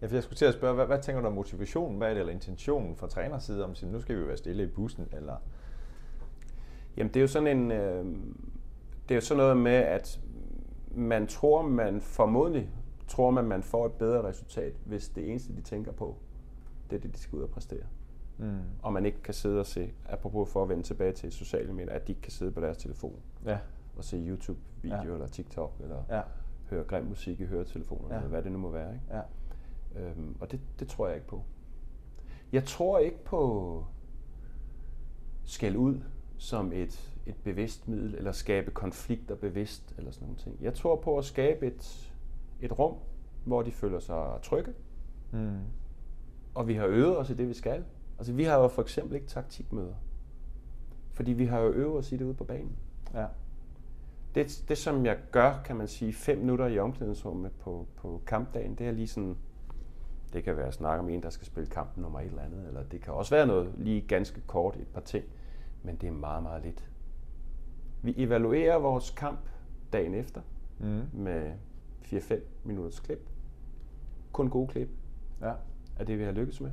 Ja. 0.04 0.08
For 0.08 0.14
jeg 0.14 0.22
skulle 0.22 0.36
til 0.36 0.44
at 0.44 0.54
spørge, 0.54 0.74
hvad, 0.74 0.86
hvad 0.86 1.02
tænker 1.02 1.22
du 1.22 1.26
om 1.26 1.32
motivationen 1.32 1.98
bag 2.00 2.10
det, 2.10 2.18
eller 2.18 2.32
intentionen 2.32 2.96
fra 2.96 3.06
træners 3.06 3.42
side 3.42 3.64
om, 3.64 3.70
at 3.70 3.82
nu 3.82 4.00
skal 4.00 4.16
vi 4.16 4.20
jo 4.20 4.26
være 4.26 4.36
stille 4.36 4.62
i 4.62 4.66
bussen, 4.66 5.08
eller... 5.12 5.36
Jamen, 6.96 7.08
det 7.08 7.16
er 7.16 7.20
jo 7.20 7.28
sådan 7.28 7.58
en... 7.58 7.72
Øh, 7.72 8.04
det 9.08 9.10
er 9.10 9.14
jo 9.14 9.20
sådan 9.20 9.38
noget 9.38 9.56
med, 9.56 9.72
at 9.72 10.20
man 10.94 11.26
tror, 11.26 11.62
man 11.62 12.00
formodentlig 12.00 12.70
tror 13.08 13.30
man, 13.30 13.44
man 13.44 13.62
får 13.62 13.86
et 13.86 13.92
bedre 13.92 14.22
resultat, 14.22 14.72
hvis 14.84 15.08
det 15.08 15.30
eneste, 15.30 15.56
de 15.56 15.60
tænker 15.60 15.92
på, 15.92 16.16
det 16.90 16.96
er 16.96 17.00
det, 17.00 17.14
de 17.14 17.18
skal 17.18 17.36
ud 17.36 17.42
og 17.42 17.50
præstere. 17.50 17.84
Mm. 18.38 18.58
Og 18.82 18.92
man 18.92 19.06
ikke 19.06 19.22
kan 19.22 19.34
sidde 19.34 19.60
og 19.60 19.66
se, 19.66 19.92
apropos 20.08 20.52
for 20.52 20.62
at 20.62 20.68
vende 20.68 20.82
tilbage 20.82 21.12
til 21.12 21.32
sociale 21.32 21.72
medier, 21.72 21.92
at 21.92 22.06
de 22.06 22.12
ikke 22.12 22.22
kan 22.22 22.32
sidde 22.32 22.52
på 22.52 22.60
deres 22.60 22.76
telefon 22.76 23.20
ja. 23.44 23.58
og 23.96 24.04
se 24.04 24.16
YouTube-video 24.16 25.08
ja. 25.08 25.12
eller 25.12 25.26
TikTok, 25.26 25.72
eller 25.80 26.02
ja. 26.10 26.20
høre 26.70 26.84
grim 26.84 27.04
musik 27.04 27.40
i 27.40 27.44
høretelefoner, 27.44 28.08
ja. 28.10 28.16
eller 28.16 28.28
hvad 28.28 28.42
det 28.42 28.52
nu 28.52 28.58
må 28.58 28.70
være. 28.70 28.94
Ikke? 28.94 29.04
Ja. 29.10 29.20
Øhm, 29.96 30.36
og 30.40 30.50
det, 30.50 30.60
det 30.78 30.88
tror 30.88 31.06
jeg 31.06 31.16
ikke 31.16 31.26
på. 31.26 31.42
Jeg 32.52 32.64
tror 32.64 32.98
ikke 32.98 33.24
på 33.24 33.84
skæld 35.44 35.76
ud 35.76 36.00
som 36.38 36.72
et, 36.72 37.14
et 37.26 37.36
bevidst 37.44 37.88
middel, 37.88 38.14
eller 38.14 38.32
skabe 38.32 38.70
konflikter 38.70 39.34
bevidst, 39.34 39.94
eller 39.98 40.10
sådan 40.10 40.26
nogle 40.26 40.40
ting. 40.40 40.58
Jeg 40.60 40.74
tror 40.74 40.96
på 40.96 41.18
at 41.18 41.24
skabe 41.24 41.66
et, 41.66 42.12
et 42.60 42.78
rum, 42.78 42.96
hvor 43.44 43.62
de 43.62 43.72
føler 43.72 44.00
sig 44.00 44.38
trygge, 44.42 44.72
mm. 45.32 45.58
og 46.54 46.68
vi 46.68 46.74
har 46.74 46.86
øvet 46.86 47.18
os 47.18 47.30
i 47.30 47.34
det, 47.34 47.48
vi 47.48 47.54
skal. 47.54 47.84
Altså, 48.18 48.32
vi 48.32 48.44
har 48.44 48.58
jo 48.58 48.68
for 48.68 48.82
eksempel 48.82 49.14
ikke 49.14 49.26
taktikmøder, 49.26 49.94
fordi 51.12 51.32
vi 51.32 51.44
har 51.44 51.60
jo 51.60 51.72
øvet 51.72 51.98
os 51.98 52.12
i 52.12 52.16
det 52.16 52.24
ude 52.24 52.34
på 52.34 52.44
banen. 52.44 52.76
Ja. 53.14 53.26
Det, 54.34 54.64
det, 54.68 54.78
som 54.78 55.06
jeg 55.06 55.18
gør, 55.30 55.62
kan 55.64 55.76
man 55.76 55.88
sige, 55.88 56.12
fem 56.12 56.38
minutter 56.38 56.66
i 56.66 56.78
omklædningsrummet 56.78 57.52
på, 57.52 57.86
på 57.96 58.22
kampdagen, 58.26 58.74
det 58.74 58.86
er 58.86 58.92
lige 58.92 59.08
sådan, 59.08 59.36
det 60.34 60.44
kan 60.44 60.56
være 60.56 60.66
at 60.66 60.74
snakke 60.74 61.02
om 61.02 61.08
en, 61.08 61.22
der 61.22 61.30
skal 61.30 61.46
spille 61.46 61.70
kampen 61.70 62.02
nummer 62.02 62.20
et 62.20 62.26
eller 62.26 62.42
andet, 62.42 62.66
eller 62.66 62.82
det 62.82 63.00
kan 63.00 63.12
også 63.12 63.34
være 63.34 63.46
noget 63.46 63.72
lige 63.76 64.00
ganske 64.00 64.40
kort, 64.46 64.76
et 64.76 64.88
par 64.88 65.00
ting, 65.00 65.24
men 65.82 65.96
det 65.96 66.06
er 66.06 66.12
meget, 66.12 66.42
meget 66.42 66.62
lidt. 66.62 66.90
Vi 68.02 68.14
evaluerer 68.16 68.78
vores 68.78 69.10
kamp 69.10 69.38
dagen 69.92 70.14
efter 70.14 70.40
mm. 70.80 71.02
med 71.12 71.52
4-5 72.02 72.34
minutters 72.64 73.00
klip. 73.00 73.28
Kun 74.32 74.50
gode 74.50 74.68
klip 74.68 74.88
ja. 75.40 75.52
af 75.98 76.06
det, 76.06 76.18
vi 76.18 76.24
har 76.24 76.32
lykkes 76.32 76.60
med. 76.60 76.70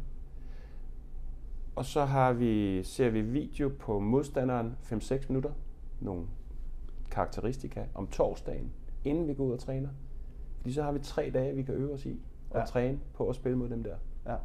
Og 1.76 1.86
så 1.86 2.06
har 2.06 2.34
vi, 2.34 2.84
ser 2.84 3.10
vi 3.10 3.22
video 3.22 3.72
på 3.80 4.00
modstanderen 4.00 4.78
5-6 4.84 5.26
minutter. 5.28 5.52
Nogle 6.00 6.26
karakteristika 7.12 7.86
om 7.94 8.08
torsdagen, 8.08 8.72
inden 9.06 9.28
vi 9.28 9.34
går 9.34 9.44
ud 9.44 9.52
og 9.52 9.60
træner. 9.60 9.90
Fordi 10.58 10.74
så 10.74 10.84
har 10.84 10.92
vi 10.92 11.00
tre 11.00 11.32
dage, 11.34 11.56
vi 11.56 11.64
kan 11.64 11.74
øve 11.74 11.94
os 11.94 12.06
i 12.06 12.22
og 12.52 12.60
ja. 12.60 12.66
træne 12.66 13.00
på 13.14 13.30
at 13.30 13.36
spille 13.36 13.58
mod 13.58 13.70
dem 13.70 13.84
der. 13.84 13.96
Ja. 14.26 14.36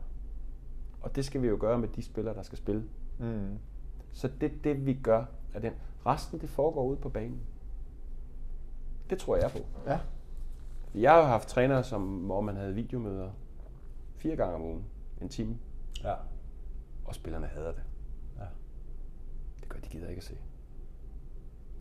Og 1.00 1.16
det 1.16 1.24
skal 1.24 1.42
vi 1.42 1.46
jo 1.46 1.56
gøre 1.60 1.78
med 1.78 1.88
de 1.88 2.02
spillere, 2.02 2.34
der 2.34 2.42
skal 2.42 2.58
spille. 2.58 2.84
Mm. 3.18 3.58
Så 4.12 4.28
det 4.40 4.52
er 4.52 4.56
det, 4.64 4.86
vi 4.86 4.94
gør 4.94 5.24
af 5.54 5.60
den. 5.60 5.72
Resten, 6.06 6.40
det 6.40 6.48
foregår 6.48 6.84
ude 6.84 6.96
på 6.96 7.08
banen. 7.08 7.40
Det 9.10 9.18
tror 9.18 9.36
jeg 9.36 9.50
på. 9.50 9.58
Ja. 9.86 10.00
Jeg 10.94 11.12
har 11.12 11.18
jo 11.18 11.24
haft 11.24 11.48
trænere, 11.48 11.84
som, 11.84 12.18
hvor 12.18 12.40
man 12.40 12.56
havde 12.56 12.74
videomøder 12.74 13.30
fire 14.16 14.36
gange 14.36 14.54
om 14.54 14.62
ugen, 14.62 14.84
en 15.22 15.28
time. 15.28 15.58
Ja. 16.04 16.14
Og 17.04 17.14
spillerne 17.14 17.46
hader 17.46 17.72
det. 17.72 17.82
Ja. 18.38 18.44
Det 19.60 19.68
gør, 19.68 19.80
de 19.80 19.88
gider 19.88 20.08
ikke 20.08 20.18
at 20.18 20.24
se. 20.24 20.36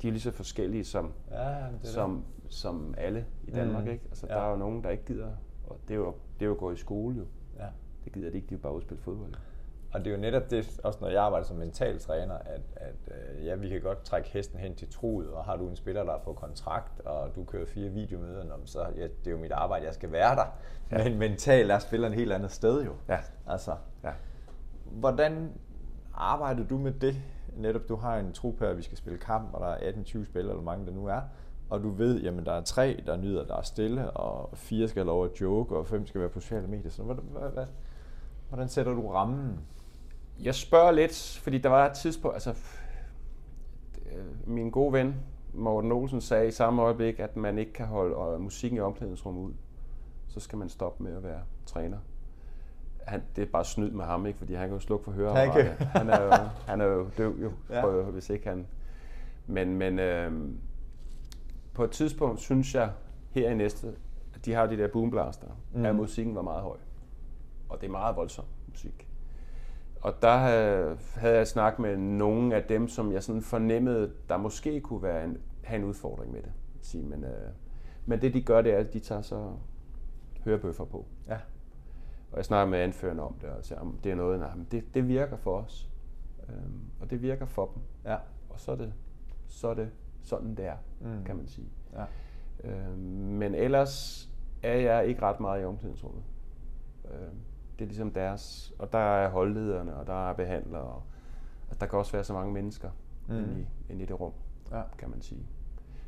De 0.02 0.08
er 0.08 0.12
lige 0.12 0.22
så 0.22 0.32
forskellige 0.32 0.86
som, 0.86 1.14
ja, 1.32 1.68
det 1.82 1.88
som, 1.90 2.26
det. 2.44 2.54
som 2.54 2.94
alle 2.98 3.26
i 3.44 3.52
Danmark. 3.52 3.84
Mm. 3.84 3.90
Ikke? 3.90 4.04
Altså, 4.10 4.28
ja. 4.28 4.34
Der 4.34 4.42
er 4.42 4.50
jo 4.50 4.58
nogen, 4.58 4.84
der 4.84 4.90
ikke 4.90 5.06
gider. 5.06 5.32
Og 5.67 5.78
det 5.88 5.93
er 5.93 5.97
jo, 5.97 6.13
det 6.39 6.45
er 6.45 6.45
jo 6.45 6.51
at 6.51 6.58
gå 6.58 6.71
i 6.71 6.75
skole 6.75 7.17
jo. 7.17 7.25
Ja. 7.60 7.67
Det 8.06 8.13
gider 8.13 8.30
de 8.30 8.36
ikke, 8.36 8.47
de 8.49 8.58
bare 8.58 8.75
udspille 8.75 9.04
fodbold. 9.04 9.34
Og 9.95 10.06
det 10.06 10.08
er 10.08 10.15
jo 10.15 10.21
netop 10.21 10.51
det, 10.51 10.80
også 10.84 10.99
når 11.01 11.08
jeg 11.10 11.23
arbejder 11.23 11.45
som 11.45 11.58
mental 11.58 11.99
træner, 11.99 12.36
at, 12.36 12.62
at 12.75 12.95
øh, 13.08 13.45
ja, 13.45 13.56
vi 13.56 13.69
kan 13.69 13.82
godt 13.82 14.04
trække 14.04 14.30
hesten 14.30 14.60
hen 14.60 14.75
til 14.75 14.91
truet, 14.91 15.30
og 15.30 15.45
har 15.45 15.56
du 15.56 15.69
en 15.69 15.75
spiller, 15.75 16.04
der 16.04 16.13
er 16.13 16.19
på 16.19 16.34
kontrakt, 16.34 16.99
og 16.99 17.36
du 17.36 17.43
kører 17.43 17.65
fire 17.65 17.89
videomøder, 17.89 18.43
så 18.65 18.88
ja, 18.95 19.04
det 19.04 19.28
er 19.28 19.32
jo 19.32 19.38
mit 19.38 19.51
arbejde, 19.51 19.86
jeg 19.86 19.93
skal 19.93 20.12
være 20.12 20.36
der. 20.36 20.45
Ja. 20.91 21.04
Men 21.04 21.19
mentalt 21.19 21.71
er 21.71 21.80
spilleren 21.80 22.13
et 22.13 22.19
helt 22.19 22.32
andet 22.34 22.51
sted 22.51 22.84
jo. 22.84 22.93
Ja. 23.10 23.19
Altså, 23.47 23.75
ja. 24.04 24.12
Hvordan 24.86 25.51
arbejder 26.13 26.67
du 26.67 26.78
med 26.78 26.91
det? 26.91 27.15
Netop 27.58 27.89
du 27.89 27.95
har 27.95 28.17
en 28.17 28.34
trup 28.34 28.60
her, 28.60 28.67
at 28.67 28.78
vi 28.78 28.82
skal 28.82 28.97
spille 28.97 29.19
kamp, 29.19 29.54
og 29.54 29.62
der 29.62 29.67
er 29.67 29.91
18-20 29.91 30.25
spillere, 30.25 30.54
eller 30.54 30.63
mange 30.63 30.86
der 30.86 30.91
nu 30.91 31.06
er. 31.06 31.21
Og 31.69 31.84
du 31.84 31.89
ved, 31.89 32.21
jamen 32.21 32.45
der 32.45 32.51
er 32.51 32.62
tre, 32.62 33.04
der 33.06 33.17
nyder, 33.17 33.45
der 33.45 33.56
er 33.56 33.62
stille, 33.62 34.12
og 34.12 34.58
fire 34.58 34.88
skal 34.88 34.99
have 34.99 35.08
lov 35.08 35.25
at 35.25 35.41
joke, 35.41 35.75
og 35.75 35.88
fem 35.88 36.08
skal 36.08 36.21
være 36.21 36.30
på 36.30 36.39
sociale 36.39 36.67
medier. 36.67 36.91
Så 36.91 37.04
hvordan, 37.04 37.23
hvordan, 37.32 37.67
hvordan 38.49 38.69
sætter 38.69 38.93
du 38.93 39.08
rammen? 39.08 39.60
Jeg 40.43 40.56
spørger 40.56 40.91
lidt, 40.91 41.39
fordi 41.43 41.58
der 41.58 41.69
var 41.69 41.86
et 41.86 41.93
tidspunkt, 41.93 42.36
altså 42.36 42.56
min 44.45 44.69
gode 44.69 44.93
ven 44.93 45.15
Morten 45.54 45.91
Olsen 45.91 46.21
sagde 46.21 46.47
i 46.47 46.51
samme 46.51 46.82
øjeblik, 46.82 47.19
at 47.19 47.38
man 47.38 47.58
ikke 47.58 47.73
kan 47.73 47.86
holde 47.86 48.39
musikken 48.39 48.78
i 48.78 48.82
omklædningsrummet 48.82 49.41
ud. 49.41 49.54
Så 50.28 50.39
skal 50.39 50.58
man 50.58 50.69
stoppe 50.69 51.04
med 51.04 51.17
at 51.17 51.23
være 51.23 51.41
træner. 51.65 51.97
Han, 53.06 53.23
det 53.36 53.41
er 53.41 53.51
bare 53.51 53.65
snyd 53.65 53.91
med 53.91 54.06
ham, 54.06 54.25
ikke? 54.25 54.39
fordi 54.39 54.54
han 54.54 54.67
kan 54.67 54.73
jo 54.73 54.80
slukke 54.80 55.06
for 55.06 55.12
høreapparatet. 55.12 55.88
Han 55.88 56.10
er 56.10 56.21
jo, 56.21 56.32
han 56.67 56.82
er 56.82 56.86
jo 56.86 57.10
døv, 57.17 57.36
jo, 57.41 57.51
ja. 57.69 57.84
for, 57.84 58.01
hvis 58.01 58.30
ikke 58.30 58.49
han... 58.49 58.67
Men, 59.47 59.78
men 59.78 59.99
øh, 59.99 60.32
på 61.76 61.84
et 61.84 61.92
tidspunkt 61.92 62.40
synes 62.40 62.76
jeg, 62.76 62.92
her 63.32 63.50
i 63.50 63.56
næste, 63.56 63.96
at 64.34 64.46
de 64.46 64.54
har 64.54 64.68
de 64.68 64.78
der 64.78 64.88
boomblaster, 64.88 65.48
mm. 65.74 65.86
at 65.86 65.96
musikken 65.96 66.36
var 66.36 66.42
meget 66.42 66.62
høj. 66.62 66.78
Og 67.70 67.82
det 67.82 67.88
er 67.88 67.92
meget 67.92 68.16
voldsom 68.16 68.46
musik. 68.68 69.08
Og 70.02 70.14
der 70.22 70.38
havde 71.16 71.36
jeg 71.36 71.48
snakket 71.48 71.80
med 71.80 71.98
nogle 71.98 72.56
af 72.56 72.64
dem, 72.64 72.88
som 72.88 73.12
jeg 73.12 73.24
sådan 73.24 73.42
fornemmede, 73.42 74.14
der 74.30 74.38
måske 74.38 74.82
kunne 74.82 75.04
være 75.04 75.24
en, 75.24 75.38
have 75.64 75.80
en 75.80 75.84
udfordring 75.84 76.32
med 76.32 76.42
det. 76.42 76.52
Sige, 76.82 77.04
men, 77.04 77.24
øh, 77.24 77.50
men 78.06 78.22
det 78.22 78.34
de 78.34 78.42
gør, 78.42 78.62
det 78.62 78.74
er, 78.74 78.78
at 78.78 78.94
de 78.94 79.00
tager 79.00 79.22
så 79.22 79.52
hørebøffer 80.44 80.86
på. 80.86 81.06
Ja. 81.28 81.38
Og 82.32 82.38
jeg 82.38 82.46
snakker 82.46 82.72
med 82.72 82.80
anførende 82.80 83.24
om 83.24 83.36
det, 83.42 83.50
og 83.50 83.66
siger, 83.66 83.80
om 83.80 84.00
det 84.04 84.12
er 84.12 84.16
noget, 84.16 84.40
nej, 84.40 84.56
men 84.56 84.68
det, 84.72 84.94
det 84.94 85.08
virker 85.08 85.38
for 85.38 85.58
os. 85.58 85.90
Øhm, 86.50 86.82
og 87.02 87.10
det 87.10 87.22
virker 87.22 87.46
for 87.46 87.72
dem. 87.74 87.82
Ja. 88.12 88.18
Og 88.50 88.60
så 88.60 88.72
er 88.72 88.76
det, 88.76 88.94
så 89.48 89.68
er 89.68 89.74
det 89.74 89.90
sådan, 90.26 90.56
det 90.56 90.66
er, 90.66 90.78
mm. 91.02 91.24
kan 91.24 91.36
man 91.36 91.48
sige. 91.48 91.68
Ja. 91.94 92.06
Øhm, 92.70 92.98
men 93.00 93.56
ellers 93.56 94.30
er 94.64 94.78
jeg 94.78 95.08
ikke 95.08 95.22
ret 95.22 95.40
meget 95.40 95.62
i 95.62 95.66
omklædningsrummet. 95.66 96.24
Øhm, 97.06 97.40
det 97.80 97.82
er 97.82 97.88
ligesom 97.88 98.12
deres, 98.12 98.74
og 98.80 98.94
der 98.94 99.00
er 99.00 99.30
holdlederne, 99.30 99.96
og 99.96 100.08
der 100.08 100.30
er 100.30 100.34
behandlere, 100.34 100.82
og 100.82 101.04
og 101.70 101.82
der 101.82 101.88
kan 101.88 102.00
også 102.00 102.12
være 102.12 102.24
så 102.24 102.34
mange 102.34 102.54
mennesker 102.54 102.90
mm. 103.28 103.36
inde, 103.36 103.60
i, 103.62 103.92
inde 103.92 104.04
i 104.04 104.06
det 104.06 104.20
rum, 104.20 104.32
ja. 104.72 104.82
kan 104.98 105.10
man 105.10 105.22
sige. 105.22 105.46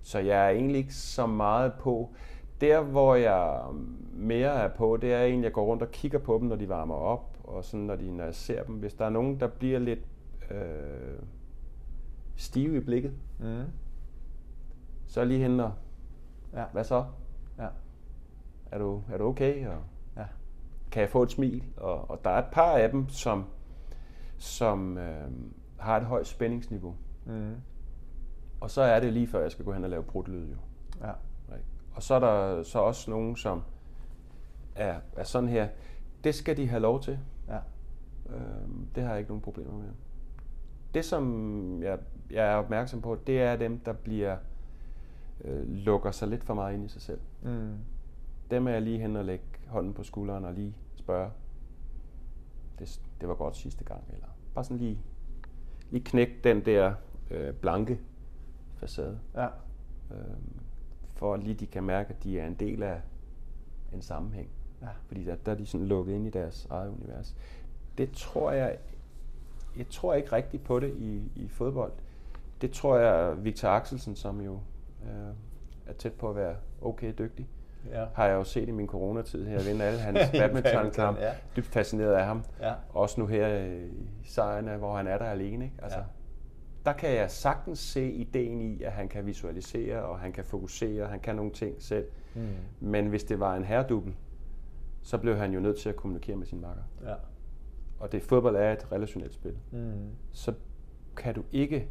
Så 0.02 0.20
jeg 0.20 0.46
er 0.46 0.50
egentlig 0.50 0.78
ikke 0.78 0.94
så 0.94 1.26
meget 1.26 1.74
på, 1.80 2.14
der 2.62 2.82
hvor 2.82 3.16
jeg 3.16 3.64
mere 4.14 4.50
er 4.50 4.68
på, 4.68 4.98
det 4.98 5.14
er 5.14 5.22
egentlig, 5.22 5.40
at 5.40 5.44
jeg 5.44 5.54
går 5.54 5.66
rundt 5.66 5.84
og 5.84 5.92
kigger 5.92 6.20
på 6.20 6.38
dem, 6.38 6.48
når 6.48 6.56
de 6.56 6.70
varmer 6.70 6.96
op, 6.96 7.38
og 7.44 7.64
sådan, 7.64 7.86
når, 7.86 7.96
de, 7.96 8.12
når 8.12 8.24
jeg 8.24 8.36
ser 8.36 8.64
dem. 8.64 8.76
Hvis 8.76 8.94
der 8.94 9.06
er 9.06 9.10
nogen, 9.10 9.40
der 9.40 9.48
bliver 9.48 9.80
lidt 9.80 10.00
øh, 10.52 11.20
stive 12.36 12.78
i 12.78 12.80
blikket, 12.80 13.14
mm. 13.40 13.64
Så 15.08 15.26
lige 15.26 15.40
hen 15.40 15.60
og, 15.60 15.72
ja. 16.54 16.66
hvad 16.72 16.84
så? 16.84 17.06
Ja. 17.58 17.68
Er, 18.72 18.78
du, 18.78 19.02
er 19.12 19.18
du 19.18 19.24
okay? 19.24 19.68
Og, 19.68 19.84
kan 20.92 21.02
jeg 21.02 21.10
få 21.10 21.24
et 21.24 21.32
smil? 21.32 21.64
Og, 21.78 22.12
og 22.12 22.20
der 22.24 22.30
er 22.30 22.40
et 22.40 22.52
par 22.52 22.78
af 22.78 22.90
dem, 22.90 23.10
som, 23.10 23.46
som 24.38 24.98
øh, 24.98 25.32
har 25.80 25.98
et 25.98 26.06
højt 26.06 26.28
spændingsniveau. 26.28 26.96
Mm. 27.26 27.56
Og 28.62 28.72
så 28.72 28.82
er 28.82 29.00
det 29.00 29.14
lige 29.14 29.28
før, 29.28 29.42
jeg 29.42 29.52
skal 29.52 29.66
gå 29.66 29.74
hen 29.74 29.84
og 29.84 29.90
lave 29.90 30.04
brutlyd 30.04 30.50
jo. 30.50 30.58
Ja. 31.02 31.12
Og 31.98 32.04
så 32.04 32.14
er 32.14 32.20
der 32.20 32.64
så 32.64 32.80
også 32.80 33.12
nogen, 33.12 33.36
som 33.36 33.64
er, 34.76 35.00
er 35.16 35.24
sådan 35.24 35.50
her. 35.50 35.68
Det 36.24 36.36
skal 36.36 36.58
de 36.58 36.68
have 36.68 36.82
lov 36.82 37.02
til. 37.02 37.20
Ja. 37.48 37.60
Øhm, 38.36 38.88
det 38.96 39.04
har 39.04 39.10
jeg 39.10 39.20
ikke 39.20 39.30
nogen 39.30 39.42
problemer 39.42 39.74
med. 39.74 39.90
Det, 40.94 41.06
som 41.06 41.84
jeg, 41.84 42.00
jeg 42.32 42.52
er 42.52 42.56
opmærksom 42.56 43.02
på, 43.02 43.18
det 43.28 43.42
er 43.42 43.56
dem, 43.56 43.80
der 43.80 43.94
bliver 43.94 44.38
øh, 45.44 45.70
lukker 45.70 46.12
sig 46.12 46.28
lidt 46.28 46.44
for 46.44 46.54
meget 46.54 46.74
ind 46.74 46.86
i 46.86 46.88
sig 46.88 47.02
selv. 47.02 47.20
Mm. 47.44 47.78
Dem 48.52 48.68
er 48.68 48.72
jeg 48.72 48.82
lige 48.82 49.00
hen 49.00 49.16
og 49.16 49.26
lægge 49.26 49.46
hånden 49.68 49.94
på 49.94 50.04
skulderen 50.04 50.46
og 50.46 50.54
lige 50.54 50.76
spørge, 50.96 51.32
det, 52.80 53.02
det 53.22 53.30
var 53.30 53.36
godt 53.36 53.58
sidste 53.58 53.84
gang, 53.84 54.04
eller 54.14 54.28
bare 54.54 54.64
sådan 54.64 54.78
lige, 54.78 55.00
lige 55.92 56.04
knække 56.04 56.36
den 56.44 56.66
der 56.66 56.94
øh, 57.32 57.54
blanke 57.54 58.00
facade. 58.76 59.20
Ja. 59.36 59.46
Øh, 60.12 60.38
for 61.14 61.34
at 61.34 61.44
lige 61.44 61.56
de 61.56 61.66
kan 61.66 61.84
mærke, 61.84 62.10
at 62.10 62.24
de 62.24 62.40
er 62.40 62.48
en 62.48 62.54
del 62.54 62.84
af 62.84 63.02
en 63.94 64.02
sammenhæng. 64.02 64.50
Ja. 64.82 64.88
Fordi 65.08 65.24
der, 65.24 65.36
der 65.36 65.52
er 65.52 65.56
de 65.56 65.66
sådan 65.66 65.88
lukket 65.88 66.14
ind 66.14 66.28
i 66.28 66.30
deres 66.30 66.68
eget 66.70 66.90
univers. 66.90 67.36
Det 67.98 68.12
tror 68.12 68.52
jeg, 68.52 68.78
jeg 69.78 69.90
tror 69.90 70.14
ikke 70.14 70.32
rigtigt 70.32 70.64
på 70.64 70.80
det 70.80 70.96
i, 70.98 71.32
i 71.36 71.48
fodbold. 71.48 71.92
Det 72.62 72.72
tror 72.72 72.98
jeg, 72.98 73.44
Victor 73.44 73.68
Axelsen, 73.68 74.16
som 74.16 74.42
jo 74.42 74.60
øh, 75.04 75.34
er 75.86 75.94
tæt 75.94 76.14
på 76.14 76.30
at 76.30 76.36
være 76.36 76.56
okay 76.82 77.14
dygtig, 77.18 77.48
ja. 77.92 78.06
har 78.14 78.26
jeg 78.26 78.34
jo 78.36 78.44
set 78.44 78.68
i 78.68 78.72
min 78.72 78.88
coronatid 78.88 79.46
her, 79.46 79.64
vinde 79.64 79.86
alle 79.86 80.00
hans 80.00 80.20
badmintonkamp. 80.40 81.20
ja. 81.20 81.34
Dybt 81.56 81.68
fascineret 81.68 82.14
af 82.14 82.26
ham. 82.26 82.44
Ja. 82.62 82.74
Også 82.90 83.20
nu 83.20 83.28
her 83.28 83.66
i 83.66 84.10
sejrene, 84.26 84.78
hvor 84.78 84.98
han 84.98 85.08
er 85.08 85.18
der 85.18 85.26
alene. 85.26 85.66
Ikke? 85.66 85.78
Altså, 85.84 86.00
ja. 86.00 86.04
Der 86.86 86.94
kan 86.94 87.10
jeg 87.10 87.32
sagtens 87.32 87.80
se 87.80 88.12
ideen 88.12 88.62
i, 88.62 88.84
at 88.84 88.92
han 88.92 89.08
kan 89.10 89.26
visualisere, 89.26 90.02
og 90.02 90.20
han 90.20 90.32
kan 90.32 90.44
fokusere, 90.44 91.08
han 91.08 91.20
kan 91.20 91.36
nogle 91.36 91.52
ting 91.52 91.82
selv. 91.82 92.06
Mm. 92.36 92.48
Men 92.80 93.08
hvis 93.08 93.24
det 93.24 93.40
var 93.40 93.56
en 93.56 93.64
herredubbel, 93.64 94.16
så 95.02 95.18
blev 95.18 95.38
han 95.38 95.54
jo 95.54 95.60
nødt 95.60 95.80
til 95.80 95.90
at 95.90 95.96
kommunikere 95.96 96.36
med 96.36 96.46
sin 96.46 96.62
makker. 96.62 96.84
Ja. 97.06 97.14
og 98.00 98.12
det 98.12 98.24
fodbold 98.24 98.56
er 98.56 98.72
et 98.72 98.92
relationelt 98.92 99.34
spil, 99.34 99.58
mm. 99.72 100.10
så 100.32 100.54
kan 101.18 101.36
du 101.36 101.44
ikke... 101.52 101.88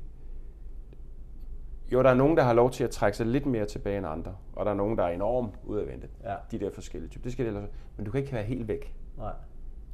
Jo, 1.92 2.02
der 2.02 2.10
er 2.10 2.14
nogen, 2.14 2.36
der 2.36 2.42
har 2.42 2.52
lov 2.52 2.70
til 2.70 2.84
at 2.84 2.90
trække 2.90 3.16
sig 3.16 3.26
lidt 3.26 3.46
mere 3.46 3.64
tilbage 3.64 3.98
end 3.98 4.06
andre, 4.06 4.36
og 4.52 4.64
der 4.64 4.70
er 4.70 4.74
nogen, 4.74 4.98
der 4.98 5.04
er 5.04 5.08
enormt 5.08 5.54
udadvendte. 5.64 6.08
Ja. 6.24 6.34
De 6.50 6.58
der 6.58 6.70
forskellige 6.70 7.10
typer. 7.10 7.22
Det 7.22 7.32
skal 7.32 7.46
det, 7.46 7.68
men 7.96 8.06
du 8.06 8.10
kan 8.10 8.20
ikke 8.20 8.32
være 8.32 8.44
helt 8.44 8.68
væk. 8.68 8.94
Nej. 9.18 9.32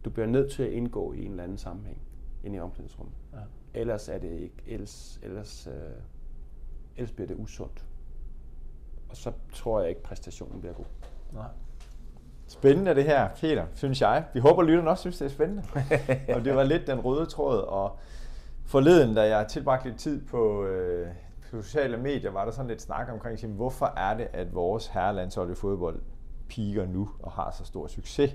Du 0.05 0.11
bliver 0.11 0.27
nødt 0.27 0.53
til 0.53 0.63
at 0.63 0.73
indgå 0.73 1.13
i 1.13 1.25
en 1.25 1.31
eller 1.31 1.43
anden 1.43 1.59
sammenhæng 1.59 1.99
ind 2.45 2.57
i 2.57 2.59
omklædningsrummet. 2.59 3.15
Ja. 3.33 3.39
Ellers 3.81 4.09
er 4.09 4.19
det 4.19 4.31
ikke, 4.31 4.55
ellers, 4.67 5.21
ellers, 5.23 5.67
øh, 5.67 5.75
ellers 6.97 7.13
bliver 7.13 7.29
det 7.29 7.37
usundt. 7.39 7.85
Og 9.11 9.17
så 9.17 9.33
tror 9.53 9.81
jeg 9.81 9.89
ikke, 9.89 10.03
præstationen 10.03 10.61
bliver 10.61 10.75
god. 10.75 10.85
Nej. 11.33 11.49
Spændende 12.47 12.95
det 12.95 13.05
her, 13.05 13.29
Peter, 13.29 13.67
synes 13.75 14.01
jeg. 14.01 14.25
Vi 14.35 14.41
håber, 14.41 14.63
lytterne 14.63 14.91
også 14.91 15.01
synes, 15.01 15.19
det 15.19 15.25
er 15.25 15.29
spændende. 15.29 15.63
og 16.35 16.45
det 16.45 16.55
var 16.55 16.63
lidt 16.63 16.87
den 16.87 17.01
røde 17.01 17.27
tråd, 17.27 17.59
og 17.59 17.99
forleden, 18.65 19.15
da 19.15 19.37
jeg 19.37 19.47
tilbragte 19.47 19.89
lidt 19.89 19.99
tid 20.01 20.27
på, 20.27 20.65
øh, 20.65 21.07
på 21.07 21.13
sociale 21.61 21.97
medier, 21.97 22.31
var 22.31 22.45
der 22.45 22.53
sådan 22.53 22.69
lidt 22.69 22.83
snak 22.83 23.09
omkring, 23.13 23.39
sige, 23.39 23.53
hvorfor 23.53 23.87
er 23.87 24.17
det, 24.17 24.29
at 24.33 24.55
vores 24.55 24.87
herrelandshold 24.87 25.51
i 25.51 25.55
fodbold 25.55 26.03
piker 26.49 26.87
nu 26.87 27.11
og 27.23 27.33
har 27.33 27.51
så 27.51 27.65
stor 27.65 27.87
succes? 27.87 28.35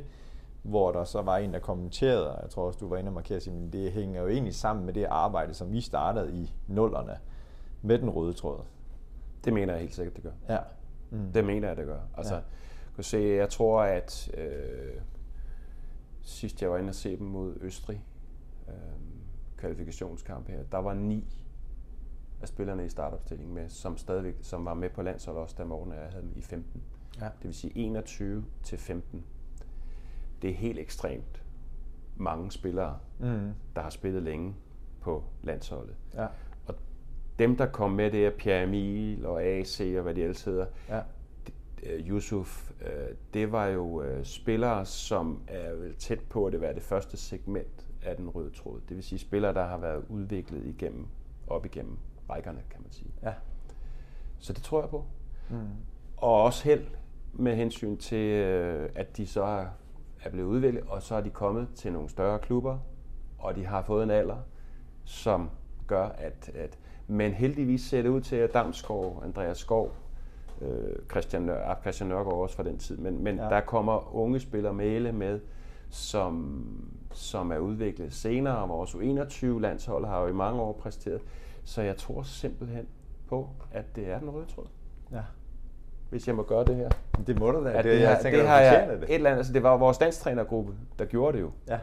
Hvor 0.63 0.91
der 0.91 1.03
så 1.03 1.21
var 1.21 1.37
en, 1.37 1.53
der 1.53 1.59
kommenterede, 1.59 2.35
og 2.35 2.43
jeg 2.43 2.49
tror 2.49 2.67
også, 2.67 2.79
du 2.79 2.87
var 2.87 2.97
inde 2.97 3.09
og 3.09 3.13
markere, 3.13 3.37
at 3.37 3.73
det 3.73 3.91
hænger 3.91 4.21
jo 4.21 4.27
egentlig 4.27 4.55
sammen 4.55 4.85
med 4.85 4.93
det 4.93 5.05
arbejde, 5.05 5.53
som 5.53 5.71
vi 5.71 5.81
startede 5.81 6.33
i 6.33 6.53
nullerne 6.67 7.17
med 7.81 7.99
den 7.99 8.09
røde 8.09 8.33
tråd. 8.33 8.59
Det 9.45 9.53
mener 9.53 9.73
jeg 9.73 9.81
helt 9.81 9.95
sikkert, 9.95 10.15
det 10.15 10.23
gør. 10.23 10.31
Ja. 10.49 10.59
Mm. 11.09 11.31
Det 11.33 11.45
mener 11.45 11.67
jeg, 11.67 11.77
det 11.77 11.85
gør. 11.85 11.99
Altså, 12.17 12.35
ja. 12.35 12.41
kan 12.95 13.03
se, 13.03 13.17
jeg 13.17 13.49
tror, 13.49 13.81
at 13.81 14.31
øh, 14.37 15.01
sidst 16.21 16.61
jeg 16.61 16.71
var 16.71 16.77
inde 16.77 16.89
og 16.89 16.95
se 16.95 17.17
dem 17.17 17.27
mod 17.27 17.55
Østrig, 17.61 18.05
øh, 18.67 18.73
kvalifikationskamp 19.57 20.49
her, 20.49 20.63
der 20.71 20.77
var 20.77 20.93
ni 20.93 21.27
af 22.41 22.47
spillerne 22.47 22.85
i 22.85 22.89
startopstillingen 22.89 23.55
med, 23.55 23.69
som 23.69 23.97
stadigvæk 23.97 24.35
som 24.41 24.65
var 24.65 24.73
med 24.73 24.89
på 24.89 25.01
landsholdet 25.01 25.41
også, 25.41 25.55
da 25.57 25.63
morgen 25.63 25.91
jeg 25.91 26.09
havde 26.09 26.23
dem 26.23 26.33
i 26.35 26.41
15. 26.41 26.83
Ja. 27.19 27.25
Det 27.25 27.43
vil 27.43 27.53
sige 27.53 27.77
21 27.77 28.45
til 28.63 28.77
15. 28.77 29.25
Det 30.41 30.49
er 30.49 30.53
helt 30.53 30.79
ekstremt 30.79 31.43
mange 32.15 32.51
spillere, 32.51 32.99
mm. 33.19 33.51
der 33.75 33.81
har 33.81 33.89
spillet 33.89 34.23
længe 34.23 34.55
på 35.01 35.23
landsholdet. 35.43 35.95
Ja. 36.13 36.27
Og 36.67 36.75
dem, 37.39 37.57
der 37.57 37.65
kom 37.65 37.91
med, 37.91 38.11
det 38.11 38.25
er 38.25 38.31
Pierre 38.31 38.63
Emil 38.63 39.25
og 39.25 39.43
AC 39.43 39.93
og 39.97 40.03
hvad 40.03 40.15
de 40.15 40.21
ellers 40.21 40.43
hedder. 40.43 40.65
Ja. 40.89 41.01
Øh, 41.83 42.09
Yusuf, 42.09 42.71
øh, 42.81 43.15
det 43.33 43.51
var 43.51 43.65
jo 43.65 44.01
øh, 44.01 44.25
spillere, 44.25 44.85
som 44.85 45.41
er 45.47 45.73
vel 45.73 45.95
tæt 45.95 46.19
på 46.19 46.45
at 46.45 46.53
det 46.53 46.61
være 46.61 46.75
det 46.75 46.83
første 46.83 47.17
segment 47.17 47.87
af 48.01 48.15
den 48.15 48.29
røde 48.29 48.49
tråd. 48.49 48.81
Det 48.89 48.95
vil 48.95 49.03
sige 49.03 49.19
spillere, 49.19 49.53
der 49.53 49.65
har 49.65 49.77
været 49.77 50.05
udviklet 50.09 50.65
igennem, 50.65 51.07
op 51.47 51.65
igennem 51.65 51.97
rækkerne, 52.29 52.59
kan 52.69 52.81
man 52.81 52.91
sige. 52.91 53.11
Ja. 53.23 53.33
Så 54.39 54.53
det 54.53 54.63
tror 54.63 54.81
jeg 54.81 54.89
på. 54.89 55.05
Mm. 55.49 55.57
Og 56.17 56.43
også 56.43 56.63
held 56.63 56.85
med 57.33 57.55
hensyn 57.55 57.97
til, 57.97 58.31
at 58.95 59.17
de 59.17 59.27
så 59.27 59.65
er 60.23 60.29
blevet 60.29 60.47
udviklet, 60.47 60.83
og 60.87 61.01
så 61.01 61.15
er 61.15 61.21
de 61.21 61.29
kommet 61.29 61.67
til 61.75 61.93
nogle 61.93 62.09
større 62.09 62.39
klubber, 62.39 62.77
og 63.39 63.55
de 63.55 63.65
har 63.65 63.81
fået 63.81 64.03
en 64.03 64.09
alder, 64.09 64.37
som 65.05 65.49
gør, 65.87 66.05
at, 66.05 66.51
at 66.55 66.77
men 67.07 67.31
heldigvis 67.31 67.81
ser 67.81 68.01
det 68.01 68.09
ud 68.09 68.21
til, 68.21 68.35
at 68.35 68.53
Damsgaard, 68.53 69.21
Andreas 69.23 69.57
Skov, 69.57 69.91
øh, 70.61 70.95
Christian, 71.11 71.41
Nør, 71.41 71.75
Christian 71.81 72.09
Nørgaard 72.09 72.37
også 72.37 72.55
fra 72.55 72.63
den 72.63 72.77
tid, 72.77 72.97
men, 72.97 73.23
men 73.23 73.35
ja. 73.37 73.43
der 73.43 73.61
kommer 73.61 74.15
unge 74.15 74.39
spillere 74.39 74.73
male 74.73 75.11
med, 75.11 75.39
som, 75.89 76.65
som 77.13 77.51
er 77.51 77.57
udviklet 77.57 78.13
senere. 78.13 78.67
Vores 78.67 78.95
U21-landshold 78.95 80.05
har 80.05 80.21
jo 80.21 80.27
i 80.27 80.33
mange 80.33 80.61
år 80.61 80.73
præsteret. 80.73 81.21
Så 81.67 81.81
jeg 81.81 81.97
tror 81.97 82.23
simpelthen 82.23 82.87
på, 83.29 83.49
at 83.71 83.95
det 83.95 84.11
er 84.11 84.19
den 84.19 84.29
røde 84.29 84.45
tråd. 84.45 84.65
Ja. 85.11 85.21
Hvis 86.09 86.27
jeg 86.27 86.35
må 86.35 86.43
gøre 86.43 86.65
det 86.65 86.75
her. 86.75 86.89
Det 87.27 87.39
må 87.39 87.51
du 87.51 87.65
da. 87.65 87.77
det, 87.77 87.83
det, 87.83 88.01
jeg 88.01 88.19
tænker, 88.21 88.39
det 88.39 88.47
har 88.47 88.59
jeg 88.59 88.87
det. 88.87 89.03
Et 89.03 89.15
eller 89.15 89.29
andet, 89.29 89.37
altså 89.37 89.53
det 89.53 89.63
var 89.63 89.77
vores 89.77 89.97
danstrænergruppe, 89.97 90.73
der 90.99 91.05
gjorde 91.05 91.37
det 91.37 91.43
jo. 91.43 91.51
Ja. 91.67 91.79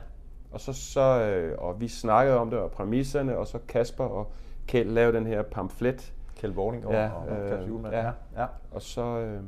Og 0.51 0.61
så, 0.61 0.73
så 0.73 1.01
øh, 1.01 1.59
og 1.59 1.81
vi 1.81 1.89
snakkede 1.89 2.39
om 2.39 2.51
det, 2.51 2.59
og 2.59 2.71
præmisserne, 2.71 3.39
og 3.39 3.47
så 3.47 3.59
Kasper 3.69 4.05
og 4.05 4.33
Kjeld 4.67 4.91
lavede 4.91 5.17
den 5.17 5.27
her 5.27 5.43
pamflet. 5.43 6.15
Kjeld 6.37 6.53
Vorning 6.53 6.85
ja, 6.91 7.11
og, 7.11 7.29
og 7.29 7.39
øh, 7.39 7.93
ja, 7.93 8.11
ja. 8.37 8.47
Og 8.71 8.83
så, 8.83 9.19
øh, 9.19 9.43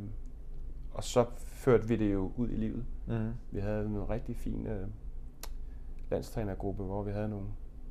og 0.94 1.04
så 1.04 1.24
førte 1.36 1.88
vi 1.88 1.96
det 1.96 2.12
jo 2.12 2.32
ud 2.36 2.48
i 2.48 2.56
livet. 2.56 2.84
Mm. 3.06 3.32
Vi 3.50 3.60
havde 3.60 3.86
en 3.86 4.10
rigtig 4.10 4.36
fin 4.36 4.66
øh, 4.66 4.86
landstrænergruppe, 6.10 6.84
hvor 6.84 7.02
vi 7.02 7.12
havde 7.12 7.28
nogle, 7.28 7.46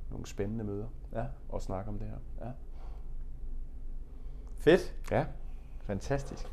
nogle 0.09 0.25
spændende 0.25 0.63
møder 0.63 0.87
ja. 1.13 1.23
og 1.49 1.61
snakke 1.61 1.89
om 1.89 1.99
det 1.99 2.07
her. 2.07 2.45
Ja. 2.45 2.51
Fedt. 4.57 4.95
Ja. 5.11 5.25
Fantastisk. 5.81 6.47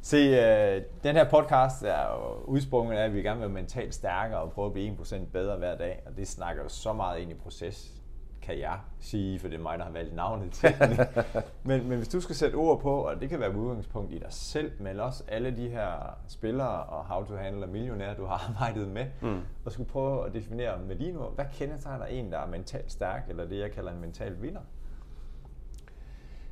Se, 0.00 0.16
øh, 0.16 0.82
den 1.02 1.16
her 1.16 1.30
podcast 1.30 1.82
er 1.82 2.12
jo 2.12 2.44
udsprunget 2.44 2.96
af, 2.96 3.04
at 3.04 3.14
vi 3.14 3.22
gerne 3.22 3.40
vil 3.40 3.48
være 3.48 3.62
mentalt 3.62 3.94
stærkere 3.94 4.40
og 4.40 4.52
prøve 4.52 4.66
at 4.66 4.72
blive 4.72 4.96
1% 4.96 5.24
bedre 5.32 5.56
hver 5.56 5.76
dag. 5.76 6.02
Og 6.06 6.16
det 6.16 6.28
snakker 6.28 6.62
jo 6.62 6.68
så 6.68 6.92
meget 6.92 7.20
ind 7.20 7.30
i 7.30 7.34
proces, 7.34 8.02
kan 8.44 8.58
jeg 8.58 8.78
sige, 9.00 9.38
for 9.38 9.48
det 9.48 9.58
er 9.58 9.62
mig, 9.62 9.78
der 9.78 9.84
har 9.84 9.92
valgt 9.92 10.14
navnet 10.14 10.52
til 10.52 10.74
men, 11.68 11.88
men 11.88 11.96
hvis 11.96 12.08
du 12.08 12.20
skal 12.20 12.34
sætte 12.34 12.54
ord 12.56 12.80
på, 12.80 12.90
og 12.90 13.20
det 13.20 13.28
kan 13.28 13.40
være 13.40 13.52
med 13.52 13.60
udgangspunkt 13.60 14.12
i 14.12 14.18
dig 14.18 14.32
selv, 14.32 14.72
men 14.80 15.00
også 15.00 15.24
alle 15.28 15.56
de 15.56 15.68
her 15.68 16.18
spillere 16.28 16.84
og 16.84 17.04
How 17.04 17.24
to 17.24 17.34
Handle 17.36 17.64
a 17.64 17.66
Millionaire, 17.66 18.16
du 18.16 18.24
har 18.24 18.44
arbejdet 18.48 18.88
med, 18.88 19.06
mm. 19.22 19.40
og 19.64 19.72
skulle 19.72 19.88
prøve 19.88 20.26
at 20.26 20.34
definere 20.34 20.78
med 20.78 20.96
dine 20.96 21.18
ord, 21.18 21.34
hvad 21.34 21.44
kendetegner 21.52 22.06
en, 22.06 22.32
der 22.32 22.38
er 22.38 22.46
mentalt 22.46 22.92
stærk, 22.92 23.24
eller 23.28 23.48
det 23.48 23.58
jeg 23.58 23.72
kalder 23.72 23.92
en 23.92 24.00
mental 24.00 24.42
vinder? 24.42 24.60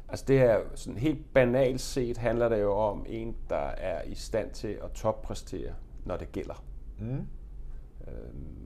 Altså 0.09 0.24
det 0.28 0.40
er 0.40 0.61
sådan 0.74 0.98
helt 0.98 1.35
banalt 1.35 1.81
set 1.81 2.18
handler 2.18 2.48
det 2.48 2.61
jo 2.61 2.72
om 2.72 3.07
en, 3.09 3.37
der 3.50 3.57
er 3.66 4.02
i 4.02 4.14
stand 4.14 4.50
til 4.50 4.78
at 4.85 4.90
toppræstere, 4.94 5.72
når 6.05 6.16
det 6.16 6.33
gælder. 6.33 6.64
Mm. 6.98 7.26
Øhm, 8.09 8.62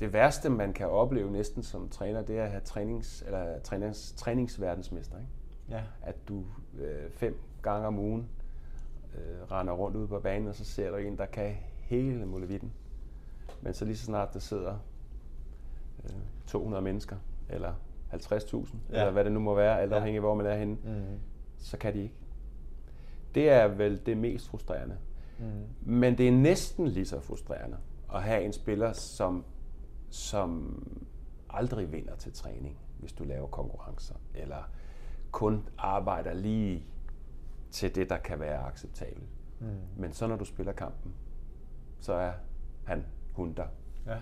det, 0.00 0.12
værste, 0.12 0.50
man 0.50 0.72
kan 0.72 0.88
opleve 0.88 1.30
næsten 1.30 1.62
som 1.62 1.88
træner, 1.88 2.22
det 2.22 2.38
er 2.38 2.44
at 2.44 2.50
have 2.50 2.60
trænings, 2.60 3.22
eller 3.26 3.58
trænings, 3.58 4.14
træningsverdensmester. 4.16 5.18
Ikke? 5.18 5.30
Ja. 5.70 5.82
At 6.02 6.28
du 6.28 6.44
øh, 6.78 7.10
fem 7.10 7.38
gange 7.62 7.86
om 7.86 7.98
ugen 7.98 8.28
øh, 9.14 9.50
render 9.50 9.72
rundt 9.72 9.96
ude 9.96 10.08
på 10.08 10.20
banen, 10.20 10.48
og 10.48 10.54
så 10.54 10.64
ser 10.64 10.90
du 10.90 10.96
en, 10.96 11.18
der 11.18 11.26
kan 11.26 11.54
hele 11.80 12.26
muligheden. 12.26 12.72
Men 13.62 13.74
så 13.74 13.84
lige 13.84 13.96
så 13.96 14.04
snart 14.04 14.34
der 14.34 14.40
sidder 14.40 14.78
øh, 16.04 16.10
200 16.46 16.82
mennesker, 16.82 17.16
eller 17.48 17.72
50.000, 18.12 18.76
ja. 18.90 18.98
eller 18.98 19.10
hvad 19.10 19.24
det 19.24 19.32
nu 19.32 19.40
må 19.40 19.54
være, 19.54 19.80
alt 19.80 19.92
afhængig 19.92 20.16
af, 20.16 20.22
hvor 20.22 20.34
man 20.34 20.46
er 20.46 20.56
henne, 20.56 20.74
mm. 20.74 21.20
så 21.58 21.76
kan 21.76 21.94
de 21.94 22.02
ikke. 22.02 22.14
Det 23.34 23.48
er 23.48 23.68
vel 23.68 24.06
det 24.06 24.16
mest 24.16 24.48
frustrerende. 24.48 24.96
Mm. 25.38 25.44
Men 25.80 26.18
det 26.18 26.28
er 26.28 26.32
næsten 26.32 26.88
lige 26.88 27.06
så 27.06 27.20
frustrerende 27.20 27.76
at 28.14 28.22
have 28.22 28.44
en 28.44 28.52
spiller, 28.52 28.92
som, 28.92 29.44
som 30.14 30.82
aldrig 31.50 31.92
vinder 31.92 32.16
til 32.16 32.32
træning, 32.32 32.78
hvis 32.98 33.12
du 33.12 33.24
laver 33.24 33.46
konkurrencer, 33.46 34.14
eller 34.34 34.70
kun 35.30 35.68
arbejder 35.78 36.34
lige 36.34 36.86
til 37.70 37.94
det, 37.94 38.10
der 38.10 38.16
kan 38.16 38.40
være 38.40 38.58
acceptabelt. 38.58 39.28
Mm. 39.60 39.66
Men 39.96 40.12
så 40.12 40.26
når 40.26 40.36
du 40.36 40.44
spiller 40.44 40.72
kampen, 40.72 41.14
så 42.00 42.12
er 42.12 42.32
han, 42.84 43.04
hun 43.32 43.52
der. 43.52 43.66
Ja. 44.06 44.16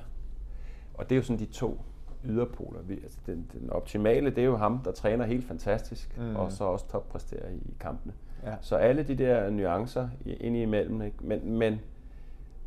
Og 0.95 1.11
det 1.11 1.15
er 1.15 1.17
jo 1.17 1.23
sådan 1.23 1.39
de 1.39 1.47
to 1.47 1.81
yderpoler. 2.25 2.83
Vi, 2.83 2.95
altså 2.95 3.19
den, 3.27 3.51
den 3.53 3.71
optimale, 3.71 4.31
det 4.31 4.39
er 4.39 4.47
jo 4.47 4.57
ham, 4.57 4.79
der 4.79 4.93
træner 4.93 5.25
helt 5.25 5.45
fantastisk, 5.45 6.19
mm. 6.19 6.37
og 6.37 6.53
så 6.53 6.65
også 6.65 6.89
toppræsterer 6.89 7.49
i, 7.49 7.57
i 7.57 7.77
kampene. 7.81 8.15
Ja. 8.45 8.55
Så 8.61 8.77
alle 8.77 9.03
de 9.03 9.15
der 9.15 9.51
nuancer 9.51 10.09
ind 10.25 10.57
imellem, 10.57 11.03
ikke? 11.03 11.17
Men, 11.21 11.59
men 11.59 11.81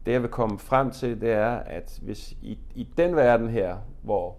det 0.06 0.12
jeg 0.12 0.22
vil 0.22 0.30
komme 0.30 0.60
frem 0.60 0.92
til, 0.92 1.22
det 1.22 1.32
er, 1.32 1.56
at 1.56 2.00
hvis 2.02 2.32
i, 2.32 2.60
i 2.76 2.84
den 2.98 3.16
verden 3.16 3.50
her, 3.50 3.78
hvor, 4.02 4.36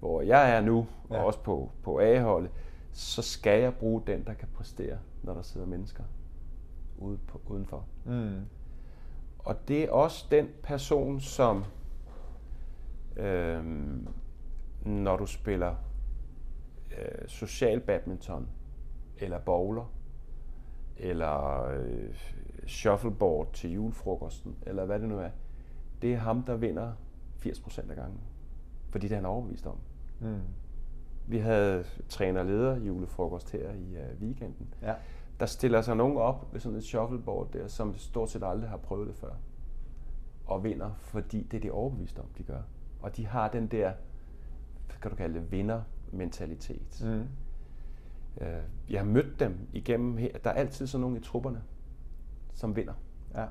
hvor 0.00 0.22
jeg 0.22 0.56
er 0.56 0.60
nu, 0.60 0.86
ja. 1.10 1.18
og 1.18 1.26
også 1.26 1.38
på, 1.38 1.70
på 1.82 2.00
A-holdet, 2.00 2.50
så 2.92 3.22
skal 3.22 3.60
jeg 3.60 3.74
bruge 3.74 4.02
den, 4.06 4.24
der 4.24 4.34
kan 4.34 4.48
præstere, 4.54 4.98
når 5.22 5.34
der 5.34 5.42
sidder 5.42 5.66
mennesker 5.66 6.04
ude 6.98 7.18
på, 7.26 7.40
udenfor. 7.46 7.84
Mm. 8.04 8.40
Og 9.38 9.68
det 9.68 9.84
er 9.84 9.90
også 9.90 10.26
den 10.30 10.48
person, 10.62 11.20
som 11.20 11.64
øhm, 13.16 14.08
når 14.82 15.16
du 15.16 15.26
spiller 15.26 15.74
øh, 16.98 17.28
social 17.28 17.80
badminton, 17.80 18.48
eller 19.18 19.38
bowler, 19.38 19.92
eller 20.96 21.64
øh, 21.64 22.14
shuffleboard 22.66 23.52
til 23.52 23.72
julefrokosten, 23.72 24.56
eller 24.62 24.84
hvad 24.84 25.00
det 25.00 25.08
nu 25.08 25.18
er, 25.18 25.30
det 26.02 26.12
er 26.12 26.18
ham, 26.18 26.42
der 26.42 26.56
vinder 26.56 26.92
80% 27.46 27.90
af 27.90 27.96
gangen. 27.96 28.20
Fordi 28.90 29.08
det 29.08 29.12
er 29.12 29.16
han 29.16 29.26
overbevist 29.26 29.66
om. 29.66 29.76
Mm. 30.20 30.40
Vi 31.26 31.38
havde 31.38 31.84
træner-leder 32.08 32.76
julefrokost 32.76 33.52
her 33.52 33.72
i 33.72 33.96
uh, 33.96 34.22
weekenden. 34.22 34.74
Ja. 34.82 34.94
Der 35.40 35.46
stiller 35.46 35.80
sig 35.80 35.96
nogen 35.96 36.16
op 36.16 36.48
ved 36.52 36.60
sådan 36.60 36.78
et 36.78 36.84
shuffleboard 36.84 37.52
der, 37.52 37.68
som 37.68 37.94
stort 37.98 38.30
set 38.30 38.42
aldrig 38.44 38.70
har 38.70 38.76
prøvet 38.76 39.08
det 39.08 39.16
før. 39.16 39.32
Og 40.46 40.64
vinder, 40.64 40.90
fordi 40.98 41.42
det 41.42 41.56
er 41.56 41.60
det 41.60 41.70
overbevist 41.70 42.18
om, 42.18 42.26
de 42.38 42.42
gør. 42.42 42.62
Og 43.02 43.16
de 43.16 43.26
har 43.26 43.48
den 43.48 43.66
der, 43.66 43.92
hvad 44.86 44.96
kan 45.02 45.10
du 45.10 45.16
kalde 45.16 45.34
det, 45.34 45.52
vindermentalitet. 45.52 47.02
Mm. 47.04 47.26
Øh, 48.44 48.62
jeg 48.90 49.00
har 49.00 49.06
mødt 49.06 49.40
dem 49.40 49.58
igennem 49.72 50.16
her. 50.16 50.38
Der 50.44 50.50
er 50.50 50.54
altid 50.54 50.86
sådan 50.86 51.00
nogle 51.00 51.16
i 51.16 51.20
trupperne, 51.20 51.62
som 52.60 52.76
vinder. 52.76 52.92
Ja. 53.34 53.46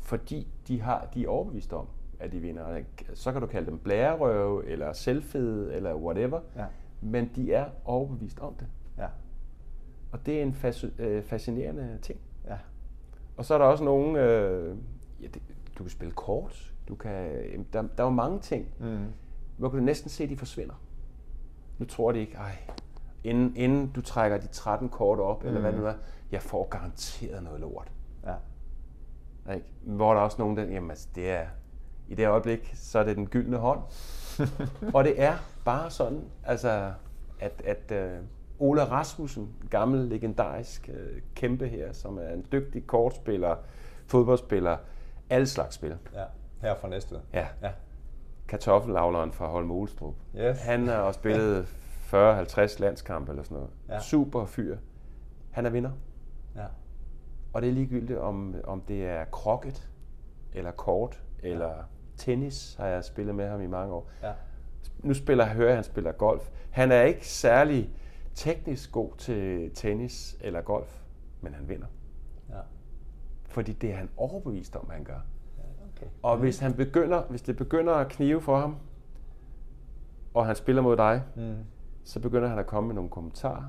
Fordi 0.00 0.48
de, 0.68 0.80
har, 0.80 1.08
de 1.14 1.24
er 1.24 1.28
overbevist 1.28 1.72
om, 1.72 1.88
at 2.20 2.32
de 2.32 2.40
vinder. 2.40 2.80
Så 3.14 3.32
kan 3.32 3.40
du 3.40 3.46
kalde 3.46 3.70
dem 3.70 3.78
blærerøve, 3.78 4.66
eller 4.66 4.92
selvfede, 4.92 5.74
eller 5.74 5.94
whatever. 5.94 6.40
Ja. 6.56 6.64
Men 7.00 7.30
de 7.36 7.52
er 7.52 7.66
overbevist 7.84 8.40
om 8.40 8.54
det. 8.54 8.66
Ja. 8.98 9.06
Og 10.12 10.26
det 10.26 10.38
er 10.38 10.42
en 10.42 10.56
øh, 10.98 11.22
fascinerende 11.22 11.98
ting. 12.02 12.20
Ja. 12.46 12.58
Og 13.36 13.44
så 13.44 13.54
er 13.54 13.58
der 13.58 13.64
også 13.64 13.84
nogle, 13.84 14.22
øh, 14.22 14.76
ja, 15.20 15.26
det, 15.26 15.42
du 15.78 15.82
kan 15.82 15.90
spille 15.90 16.12
kort, 16.12 16.74
du 16.88 16.94
kan, 16.94 17.66
der, 17.72 17.84
der 17.96 18.04
er 18.04 18.10
mange 18.10 18.38
ting, 18.38 18.66
mm. 18.80 19.06
hvor 19.56 19.68
du 19.68 19.76
næsten 19.76 20.10
se, 20.10 20.24
at 20.24 20.30
de 20.30 20.36
forsvinder. 20.36 20.74
Nu 21.78 21.86
tror 21.86 22.12
de 22.12 22.18
ikke, 22.20 22.34
ej, 22.34 22.56
inden, 23.24 23.56
inden 23.56 23.92
du 23.92 24.00
trækker 24.00 24.38
de 24.38 24.46
13 24.46 24.88
kort 24.88 25.18
op, 25.18 25.42
mm. 25.42 25.48
eller 25.48 25.60
hvad 25.60 25.72
det 25.72 25.80
nu 25.80 25.86
er, 25.86 25.94
jeg 26.32 26.42
får 26.42 26.68
garanteret 26.68 27.42
noget 27.42 27.60
lort. 27.60 27.92
Ja. 28.26 29.54
Ikke? 29.54 29.66
Hvor 29.82 30.12
der 30.12 30.20
er 30.20 30.24
også 30.24 30.36
nogen, 30.38 30.56
der, 30.56 30.64
jamen 30.64 30.90
altså, 30.90 31.08
det 31.14 31.30
er, 31.30 31.46
i 32.08 32.14
det 32.14 32.28
øjeblik, 32.28 32.72
så 32.74 32.98
er 32.98 33.04
det 33.04 33.16
den 33.16 33.26
gyldne 33.26 33.56
hånd. 33.56 33.80
og 34.94 35.04
det 35.04 35.22
er 35.22 35.34
bare 35.64 35.90
sådan, 35.90 36.24
altså, 36.44 36.92
at, 37.40 37.62
at 37.64 38.18
uh, 38.60 38.68
Ola 38.68 38.84
Rasmussen, 38.84 39.48
gammel 39.70 40.08
legendarisk 40.08 40.90
uh, 40.92 41.22
kæmpe 41.34 41.68
her, 41.68 41.92
som 41.92 42.18
er 42.18 42.28
en 42.28 42.46
dygtig 42.52 42.86
kortspiller, 42.86 43.56
fodboldspiller, 44.06 44.76
alle 45.30 45.46
slags 45.46 45.74
spil. 45.74 45.96
Ja, 46.14 46.24
her 46.60 46.74
fra 46.74 46.88
næste. 46.88 47.20
Ja. 47.32 47.46
ja. 47.62 47.70
Kartoffelavleren 48.48 49.32
fra 49.32 49.46
Holm 49.46 49.70
Olstrup. 49.70 50.14
Yes. 50.36 50.62
Han 50.62 50.88
har 50.88 50.96
også 50.96 51.18
spillet 51.18 51.66
40-50 52.12 52.80
landskampe 52.80 53.32
eller 53.32 53.42
sådan 53.42 53.54
noget. 53.54 53.70
Ja. 53.88 54.00
Super 54.00 54.44
fyr. 54.44 54.76
Han 55.50 55.66
er 55.66 55.70
vinder. 55.70 55.90
Ja. 56.56 56.64
Og 57.52 57.62
det 57.62 57.68
er 57.68 57.72
ligegyldigt, 57.72 58.18
om, 58.18 58.54
om 58.64 58.80
det 58.80 59.06
er 59.06 59.24
krokket, 59.24 59.90
eller 60.52 60.70
kort, 60.70 61.22
eller 61.38 61.68
ja. 61.68 61.82
tennis, 62.16 62.74
har 62.74 62.86
jeg 62.86 63.04
spillet 63.04 63.34
med 63.34 63.48
ham 63.48 63.60
i 63.60 63.66
mange 63.66 63.94
år. 63.94 64.10
Ja. 64.22 64.32
Nu 64.98 65.14
spiller, 65.14 65.46
hører 65.46 65.68
jeg, 65.68 65.76
han 65.76 65.84
spiller 65.84 66.12
golf. 66.12 66.50
Han 66.70 66.92
er 66.92 67.02
ikke 67.02 67.28
særlig 67.28 67.90
teknisk 68.34 68.92
god 68.92 69.16
til 69.18 69.70
tennis 69.74 70.36
eller 70.40 70.60
golf, 70.60 71.00
men 71.40 71.54
han 71.54 71.68
vinder. 71.68 71.86
Ja. 72.50 72.60
Fordi 73.44 73.72
det 73.72 73.90
er 73.92 73.96
han 73.96 74.08
overbevist 74.16 74.76
om, 74.76 74.90
han 74.90 75.04
gør. 75.04 75.20
Ja, 75.58 75.62
okay. 75.92 76.06
Og 76.22 76.36
hvis, 76.36 76.58
han 76.58 76.74
begynder, 76.74 77.22
hvis 77.22 77.42
det 77.42 77.56
begynder 77.56 77.94
at 77.94 78.08
knive 78.08 78.40
for 78.40 78.58
ham, 78.58 78.76
og 80.34 80.46
han 80.46 80.56
spiller 80.56 80.82
mod 80.82 80.96
dig, 80.96 81.22
mm. 81.36 81.56
så 82.04 82.20
begynder 82.20 82.48
han 82.48 82.58
at 82.58 82.66
komme 82.66 82.86
med 82.86 82.94
nogle 82.94 83.10
kommentarer. 83.10 83.64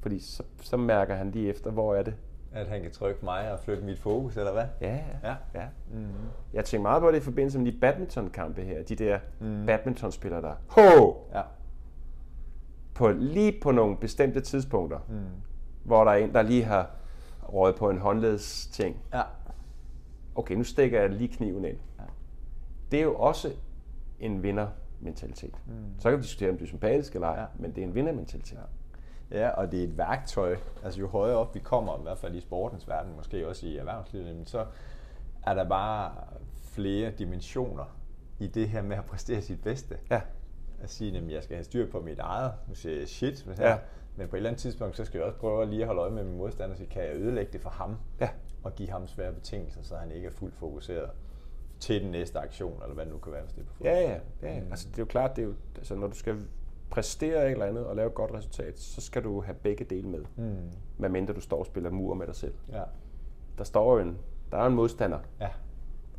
Fordi 0.00 0.18
så, 0.18 0.42
så 0.60 0.76
mærker 0.76 1.14
han 1.14 1.30
lige 1.30 1.48
efter, 1.48 1.70
hvor 1.70 1.94
er 1.94 2.02
det, 2.02 2.14
at 2.54 2.68
han 2.68 2.82
kan 2.82 2.90
trykke 2.90 3.24
mig 3.24 3.52
og 3.52 3.58
flytte 3.58 3.84
mit 3.84 3.98
fokus, 3.98 4.36
eller 4.36 4.52
hvad? 4.52 4.66
Ja, 4.80 5.00
ja. 5.22 5.34
ja. 5.54 5.66
Mm-hmm. 5.92 6.28
Jeg 6.52 6.64
tænker 6.64 6.82
meget 6.82 7.00
på 7.00 7.10
det 7.10 7.16
i 7.16 7.20
forbindelse 7.20 7.58
med 7.58 7.72
de 7.72 7.78
badmintonkampe 7.78 8.62
her. 8.62 8.82
De 8.82 8.96
der 8.96 9.18
mm. 9.40 9.66
badmintonspillere, 9.66 10.42
der 10.42 10.54
ho! 10.66 11.14
Ja. 11.34 11.42
På, 12.94 13.08
lige 13.08 13.60
på 13.62 13.70
nogle 13.70 13.96
bestemte 13.96 14.40
tidspunkter, 14.40 14.98
mm. 15.08 15.14
hvor 15.84 16.04
der 16.04 16.10
er 16.10 16.16
en, 16.16 16.34
der 16.34 16.42
lige 16.42 16.64
har 16.64 16.90
røget 17.42 17.76
på 17.76 17.90
en 17.90 17.98
håndleds 17.98 18.66
ting. 18.66 18.96
Ja. 19.14 19.22
Okay, 20.34 20.54
nu 20.54 20.64
stikker 20.64 21.00
jeg 21.00 21.10
lige 21.10 21.28
kniven 21.28 21.64
ind. 21.64 21.78
Ja. 21.98 22.04
Det 22.90 22.98
er 22.98 23.04
jo 23.04 23.14
også 23.14 23.52
en 24.20 24.42
vindermentalitet. 24.42 25.54
Mm. 25.66 25.72
Så 25.98 26.10
kan 26.10 26.18
vi 26.18 26.22
diskutere, 26.22 26.50
om 26.50 26.56
du 26.56 26.64
er 26.64 26.68
sympatisk 26.68 27.14
eller 27.14 27.28
ej, 27.28 27.40
ja. 27.40 27.46
men 27.58 27.74
det 27.74 27.82
er 27.82 27.86
en 27.86 27.94
vindermentalitet. 27.94 28.58
Ja. 28.58 28.64
Ja, 29.32 29.48
og 29.48 29.72
det 29.72 29.80
er 29.80 29.84
et 29.84 29.98
værktøj. 29.98 30.56
Altså 30.84 31.00
jo 31.00 31.08
højere 31.08 31.36
op 31.36 31.54
vi 31.54 31.60
kommer, 31.60 31.98
i 31.98 32.02
hvert 32.02 32.18
fald 32.18 32.34
i 32.34 32.40
sportens 32.40 32.88
verden, 32.88 33.16
måske 33.16 33.48
også 33.48 33.66
i 33.66 33.76
erhvervslivet, 33.76 34.48
så 34.48 34.66
er 35.46 35.54
der 35.54 35.68
bare 35.68 36.12
flere 36.62 37.10
dimensioner 37.10 37.96
i 38.38 38.46
det 38.46 38.68
her 38.68 38.82
med 38.82 38.96
at 38.96 39.04
præstere 39.04 39.42
sit 39.42 39.62
bedste. 39.62 39.98
Ja. 40.10 40.20
At 40.82 40.90
sige, 40.90 41.18
at 41.18 41.30
jeg 41.30 41.42
skal 41.42 41.56
have 41.56 41.64
styr 41.64 41.90
på 41.90 42.00
mit 42.00 42.18
eget. 42.18 42.52
Nu 42.68 42.74
siger 42.74 42.98
jeg 42.98 43.08
shit, 43.08 43.46
men, 43.46 43.56
ja. 43.58 43.78
men 44.16 44.28
på 44.28 44.36
et 44.36 44.38
eller 44.38 44.50
andet 44.50 44.60
tidspunkt, 44.60 44.96
så 44.96 45.04
skal 45.04 45.18
jeg 45.18 45.26
også 45.26 45.38
prøve 45.38 45.62
at 45.62 45.68
lige 45.68 45.80
at 45.82 45.86
holde 45.86 46.00
øje 46.00 46.10
med 46.10 46.24
min 46.24 46.36
modstander, 46.36 46.76
så 46.76 46.84
kan 46.90 47.02
jeg 47.02 47.14
ødelægge 47.14 47.52
det 47.52 47.60
for 47.60 47.70
ham. 47.70 47.96
Ja. 48.20 48.28
Og 48.62 48.74
give 48.74 48.90
ham 48.90 49.06
svære 49.06 49.32
betingelser, 49.32 49.82
så 49.82 49.96
han 49.96 50.10
ikke 50.10 50.26
er 50.26 50.32
fuldt 50.32 50.54
fokuseret 50.54 51.10
til 51.80 52.02
den 52.02 52.10
næste 52.10 52.38
aktion, 52.38 52.82
eller 52.82 52.94
hvad 52.94 53.04
det 53.04 53.12
nu 53.12 53.18
kan 53.18 53.32
være, 53.32 53.42
hvis 53.42 53.52
det 53.52 53.60
er 53.60 53.66
på 53.66 53.72
Ja, 53.84 54.00
ja. 54.00 54.18
ja. 54.42 54.60
Mm. 54.60 54.70
Altså, 54.70 54.88
det 54.88 54.94
er 54.94 55.02
jo 55.02 55.06
klart, 55.06 55.36
det 55.36 55.42
er 55.42 55.46
jo, 55.46 55.54
altså, 55.76 55.94
når 55.94 56.06
du 56.06 56.16
skal 56.16 56.36
præstere 56.92 57.46
et 57.46 57.52
eller 57.52 57.66
andet 57.66 57.86
og 57.86 57.96
lave 57.96 58.08
et 58.08 58.14
godt 58.14 58.32
resultat, 58.32 58.78
så 58.78 59.00
skal 59.00 59.24
du 59.24 59.40
have 59.40 59.54
begge 59.54 59.84
dele 59.84 60.08
med. 60.08 60.24
Mm. 60.36 60.70
Medmindre 60.98 61.34
du 61.34 61.40
står 61.40 61.58
og 61.58 61.66
spiller 61.66 61.90
mur 61.90 62.14
med 62.14 62.26
dig 62.26 62.34
selv. 62.34 62.54
Ja. 62.72 62.82
Der 63.58 63.64
står 63.64 63.94
jo 63.94 64.08
en, 64.08 64.18
der 64.50 64.58
er 64.58 64.66
en 64.66 64.74
modstander 64.74 65.18
ja. 65.40 65.48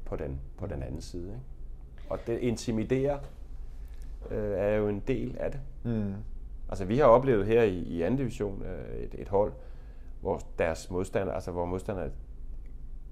på, 0.05 0.15
den, 0.15 0.41
på 0.57 0.67
den 0.67 0.83
anden 0.83 1.01
side. 1.01 1.27
Ikke? 1.27 1.41
Og 2.09 2.19
det 2.27 2.39
intimiderer 2.39 3.19
øh, 4.31 4.57
er 4.57 4.75
jo 4.75 4.87
en 4.87 4.99
del 4.99 5.37
af 5.39 5.51
det. 5.51 5.59
Mm. 5.83 6.13
Altså 6.69 6.85
vi 6.85 6.97
har 6.97 7.05
oplevet 7.05 7.47
her 7.47 7.63
i, 7.63 7.77
i 7.77 8.01
anden 8.01 8.17
division 8.17 8.63
øh, 8.63 8.95
et, 8.95 9.15
et 9.17 9.27
hold, 9.27 9.53
hvor 10.21 10.41
deres 10.59 10.91
modstander, 10.91 11.33
altså 11.33 11.51
hvor 11.51 11.65
modstanderne 11.65 12.11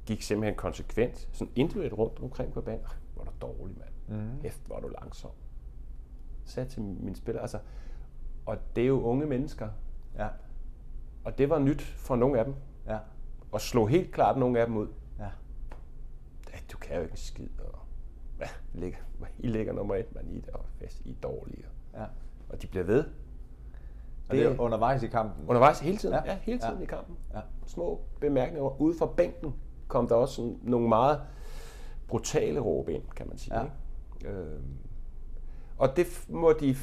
gik 0.06 0.22
simpelthen 0.22 0.56
konsekvent, 0.56 1.30
sådan 1.32 1.54
individuelt 1.56 1.94
rundt 1.94 2.20
omkring 2.20 2.54
på 2.54 2.62
banen. 2.62 2.86
Hvor 3.14 3.24
er 3.24 3.26
du 3.26 3.34
dårlig, 3.42 3.78
mand. 3.78 4.22
Mm. 4.22 4.40
Efter, 4.44 4.68
hvor 4.68 4.76
er 4.76 4.82
du 4.82 4.88
langsom 4.88 5.32
sagde 6.46 6.70
til 6.70 6.82
mine 6.82 7.16
spillere. 7.16 7.42
Altså, 7.42 7.60
og 8.46 8.58
det 8.76 8.84
er 8.84 8.88
jo 8.88 9.02
unge 9.02 9.26
mennesker. 9.26 9.70
Ja. 10.18 10.28
Og 11.24 11.38
det 11.38 11.50
var 11.50 11.60
nyt 11.60 11.82
for 11.82 12.16
nogle 12.16 12.40
af 12.40 12.46
dem. 12.46 12.56
Ja. 12.88 12.98
Og 13.52 13.62
slå 13.62 13.86
helt 13.86 14.12
klart 14.12 14.38
nogle 14.38 14.60
af 14.60 14.66
dem 14.66 14.78
ud. 14.78 14.88
Ja. 15.20 15.30
Du 16.72 16.78
kan 16.78 16.96
jo 16.96 17.02
ikke 17.02 17.20
skid. 17.20 17.50
Og, 17.60 17.80
ja, 18.40 18.48
ligger, 18.74 19.00
I 19.40 19.48
ligger 19.48 19.74
nummer 19.74 19.96
et, 19.96 20.16
men 20.16 20.30
I 20.30 20.44
er, 20.48 20.66
fast, 20.80 21.02
I 21.06 21.12
er 21.12 21.16
dårlige. 21.24 21.66
Ja. 21.94 22.06
Og 22.50 22.62
de 22.62 22.68
bliver 22.68 22.84
ved. 22.84 23.06
Og 24.30 24.36
det 24.36 24.46
er 24.46 24.60
undervejs 24.60 25.04
i 25.04 25.08
kampen? 25.08 25.46
Undervejs 25.48 25.80
hele 25.80 25.98
tiden, 25.98 26.16
ja, 26.16 26.32
ja 26.32 26.38
hele 26.42 26.60
tiden 26.60 26.78
ja. 26.78 26.84
i 26.84 26.86
kampen. 26.86 27.18
Ja. 27.34 27.40
Små 27.66 28.02
bemærkninger. 28.20 28.82
Ude 28.82 28.98
fra 29.00 29.06
bænken 29.06 29.56
kom 29.88 30.08
der 30.08 30.16
også 30.16 30.36
sådan 30.36 30.60
nogle 30.64 30.90
meget 30.90 31.22
brutale 32.08 32.60
råb 32.60 32.90
ind, 32.90 33.04
kan 33.16 33.28
man 33.28 33.38
sige. 33.38 33.60
Ja. 33.60 33.64
Ikke? 33.64 34.30
Øhm, 34.30 34.78
og 35.82 35.96
det 35.96 36.26
må 36.30 36.54
de 36.54 36.76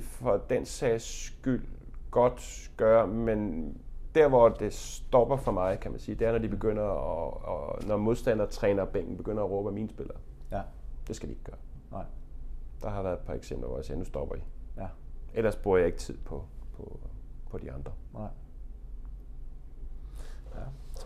for 0.00 0.36
den 0.48 0.64
sags 0.64 1.04
skyld 1.04 1.66
godt 2.10 2.70
gøre, 2.76 3.06
men 3.06 3.70
der 4.14 4.28
hvor 4.28 4.48
det 4.48 4.72
stopper 4.72 5.36
for 5.36 5.52
mig, 5.52 5.80
kan 5.80 5.90
man 5.90 6.00
sige, 6.00 6.14
det 6.14 6.26
er 6.26 6.32
når 6.32 6.38
de 6.38 6.48
begynder 6.48 6.82
at, 6.82 7.44
og 7.44 7.86
når 7.86 7.96
modstander 7.96 8.46
træner 8.46 8.84
bænken 8.84 9.16
begynder 9.16 9.42
at 9.42 9.50
råbe 9.50 9.68
af 9.68 9.72
mine 9.72 9.88
spillere. 9.88 10.16
Ja. 10.50 10.62
Det 11.08 11.16
skal 11.16 11.28
de 11.28 11.32
ikke 11.32 11.44
gøre. 11.44 11.56
Nej. 11.90 12.04
Der 12.82 12.88
har 12.88 13.02
været 13.02 13.14
et 13.14 13.26
par 13.26 13.34
eksempler, 13.34 13.68
hvor 13.68 13.76
jeg 13.76 13.84
siger, 13.84 13.98
nu 13.98 14.04
stopper 14.04 14.34
I. 14.34 14.40
Ja. 14.76 14.86
Ellers 15.34 15.56
bruger 15.56 15.78
jeg 15.78 15.86
ikke 15.86 15.98
tid 15.98 16.18
på, 16.24 16.44
på, 16.76 17.00
på 17.50 17.58
de 17.58 17.72
andre. 17.72 17.92
Nej. 18.14 18.28